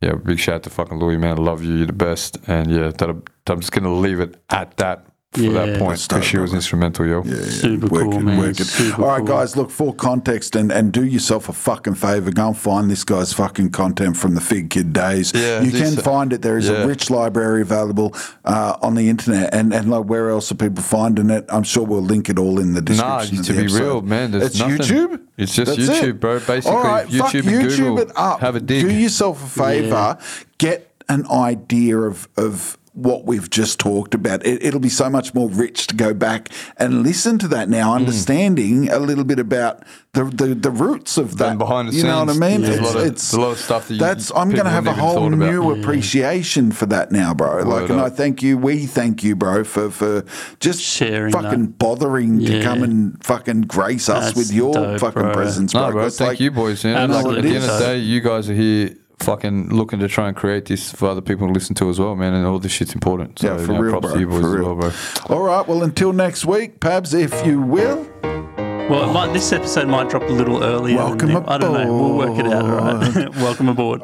yeah, 0.01 0.12
big 0.12 0.39
shout 0.39 0.55
out 0.55 0.62
to 0.62 0.70
fucking 0.70 0.97
Louis, 0.97 1.16
man. 1.16 1.39
I 1.39 1.43
love 1.43 1.65
you. 1.65 1.74
You're 1.74 1.86
the 1.89 1.93
best. 1.93 2.39
And 2.47 2.70
yeah, 2.70 2.93
that, 2.98 3.10
I'm 3.48 3.59
just 3.59 3.73
gonna 3.73 3.93
leave 3.93 4.20
it 4.20 4.40
at 4.51 4.77
that 4.77 5.07
for 5.33 5.41
Yeah. 5.43 5.53
that 5.67 5.79
point 5.79 5.91
That's 5.91 6.07
because 6.09 6.25
she 6.25 6.39
was 6.39 6.55
instrumental, 6.55 7.07
yo. 7.07 7.23
Super 7.23 7.87
Work 7.89 8.03
cool, 8.05 8.21
man. 8.21 8.39
work. 8.39 8.57
Super 8.57 9.03
All 9.03 9.09
right, 9.11 9.19
cool. 9.19 9.27
guys, 9.27 9.57
look, 9.59 9.71
for 9.71 9.93
context 9.95 10.57
and, 10.57 10.73
and 10.73 10.91
do 10.91 11.05
yourself 11.05 11.51
a 11.51 11.53
fucking 11.53 11.97
favor. 11.97 12.31
Go 12.31 12.49
and 12.49 12.57
find 12.57 12.91
this 12.91 13.05
guy's 13.05 13.35
fucking 13.35 13.71
content 13.71 14.17
from 14.17 14.35
the 14.35 14.41
Figgkidd 14.41 14.95
days. 14.95 15.33
Yeah, 15.35 15.61
you 15.61 15.71
can 15.71 15.93
so. 15.93 16.01
find 16.03 16.33
it. 16.33 16.41
There 16.41 16.57
is 16.57 16.69
Yeah. 16.69 16.83
a 16.83 16.87
rich 16.87 17.11
library 17.11 17.61
available 17.61 18.15
uh, 18.47 18.77
on 18.81 18.95
the 18.95 19.11
internet. 19.11 19.53
And, 19.53 19.75
and 19.75 19.91
like, 19.91 20.05
where 20.07 20.31
else 20.31 20.51
are 20.51 20.55
people 20.55 20.83
finding 20.83 21.29
it? 21.29 21.45
I'm 21.51 21.63
sure 21.63 21.85
we'll 21.85 22.01
link 22.01 22.31
it 22.31 22.39
all 22.39 22.59
in 22.59 22.73
the 22.73 22.81
description. 22.81 23.41
of 23.41 23.47
to 23.47 23.53
the 23.53 23.59
be 23.59 23.65
episode. 23.67 23.83
real, 23.83 24.03
man, 24.03 24.31
there's 24.31 24.45
it's 24.47 24.59
nothing. 24.59 24.79
YouTube? 24.79 25.21
It's 25.37 25.55
just 25.55 25.77
That's 25.77 25.89
YouTube, 25.91 26.09
it. 26.09 26.21
bro. 26.21 26.41
Basically, 26.41 26.71
All 26.77 26.83
right, 26.83 27.07
fuck 27.07 27.33
YouTube 27.33 27.47
and 27.47 27.71
YouTube 27.71 27.77
Google. 27.77 27.99
it 28.01 28.13
up. 28.17 28.41
Have 28.41 28.57
a 28.57 28.61
dig. 28.61 28.87
Do 28.89 28.93
yourself 28.95 29.45
a 29.45 29.61
favor. 29.63 30.19
Get 30.57 30.91
an 31.11 31.27
idea 31.31 31.99
of 31.99 32.29
of 32.37 32.77
what 32.99 33.25
we've 33.25 33.49
just 33.49 33.79
talked 33.79 34.15
about. 34.15 34.45
It, 34.45 34.62
it'll 34.62 34.81
be 34.81 34.89
so 34.89 35.09
much 35.09 35.35
more 35.35 35.49
rich 35.49 35.87
to 35.89 35.95
go 35.95 36.12
back 36.12 36.49
and 36.77 37.03
listen 37.03 37.39
to 37.39 37.49
that 37.49 37.69
now, 37.69 37.93
Mm. 37.93 37.97
understanding 37.97 38.91
a 38.91 38.99
little 38.99 39.25
bit 39.25 39.39
about 39.39 39.83
the 40.12 40.25
the, 40.25 40.55
the 40.55 40.70
roots 40.70 41.16
of 41.16 41.39
that. 41.39 41.49
Then 41.49 41.59
behind 41.59 41.89
the 41.89 41.93
you 41.97 42.03
know 42.03 42.25
what 42.25 42.31
I 42.31 42.39
mean? 42.39 42.65
It's, 42.65 42.95
of- 42.95 43.07
it's 43.07 43.33
a 43.33 43.41
lot 43.41 43.51
of 43.53 43.59
stuff 43.59 43.89
that 43.89 43.95
you- 43.95 44.01
that's. 44.01 44.31
I'm 44.35 44.51
going 44.51 44.65
to 44.65 44.70
have 44.70 44.87
a 44.87 44.93
whole 44.93 45.15
thought 45.15 45.33
about. 45.35 45.51
new 45.51 45.70
appreciation 45.81 46.73
for 46.73 46.87
that 46.87 47.12
now, 47.12 47.35
bro. 47.35 47.62
like, 47.62 47.89
and 47.91 48.01
up. 48.01 48.07
I 48.07 48.11
thank 48.11 48.43
you. 48.43 48.59
We 48.59 48.87
thank 48.87 49.23
you, 49.23 49.37
bro, 49.37 49.65
for 49.65 49.91
for 49.91 50.25
just 50.61 50.81
Sharing 50.81 51.33
fucking 51.33 51.66
that. 51.66 51.79
bothering 51.79 52.41
to 52.47 52.62
come 52.62 52.83
and 52.83 53.23
fucking 53.25 53.62
grace 53.62 54.09
us 54.09 54.27
That's 54.27 54.37
with 54.37 54.53
your 54.53 54.75
dope, 54.75 55.01
fucking 55.01 55.23
bro. 55.23 55.33
presence, 55.35 55.73
bro. 55.73 55.87
No, 55.87 55.93
bro. 55.93 56.11
Thank 56.11 56.29
like- 56.31 56.41
you, 56.41 56.51
boys. 56.51 56.85
Know, 56.85 56.93
like, 57.07 57.25
at 57.37 57.43
the 57.43 57.49
end 57.49 57.57
of 57.59 57.62
the 57.62 57.79
day, 57.79 57.99
you 57.99 58.20
guys 58.20 58.49
are 58.51 58.55
here, 58.55 58.95
fucking 59.20 59.70
looking 59.70 59.99
to 60.01 60.09
try 60.09 60.28
and 60.28 60.36
create 60.36 60.66
this 60.66 60.93
for 60.93 61.09
other 61.09 61.20
people 61.20 61.47
to 61.47 61.53
listen 61.53 61.74
to 61.77 61.89
as 61.90 61.99
well, 61.99 62.15
man. 62.16 62.35
And 62.35 62.47
all 62.47 62.59
this 62.59 62.73
shit's 62.73 62.95
important. 62.95 63.39
So, 63.39 63.47
Yeah, 63.49 63.57
for 63.57 63.73
you 63.73 63.78
know, 63.78 63.81
real, 63.81 63.90
props 63.93 64.07
bro. 64.07 64.15
to 64.15 64.20
you 64.20 64.27
boys 64.28 64.40
for 64.40 64.47
as 64.49 64.55
real. 64.55 64.74
well, 64.74 64.90
bro. 64.90 65.36
All 65.36 65.43
right. 65.43 65.66
Well, 65.69 65.82
until 65.82 66.12
next 66.12 66.45
week, 66.47 66.81
Pabs, 66.81 67.15
if 67.15 67.47
you 67.47 67.61
will. 67.61 68.09
Well, 68.23 69.11
it 69.11 69.12
might, 69.12 69.32
this 69.35 69.53
episode 69.53 69.86
might 69.89 70.09
drop 70.09 70.23
a 70.23 70.32
little 70.32 70.62
earlier. 70.65 70.97
than 70.97 71.07
Welcome 71.07 71.32
the- 71.35 71.51
I 71.53 71.59
don't 71.59 71.74
know. 71.74 71.93
We'll 71.95 72.16
work 72.16 72.39
it 72.39 72.47
out. 72.47 72.65
All 72.65 72.97
right. 72.97 73.28
Welcome 73.36 73.69
aboard. 73.69 74.03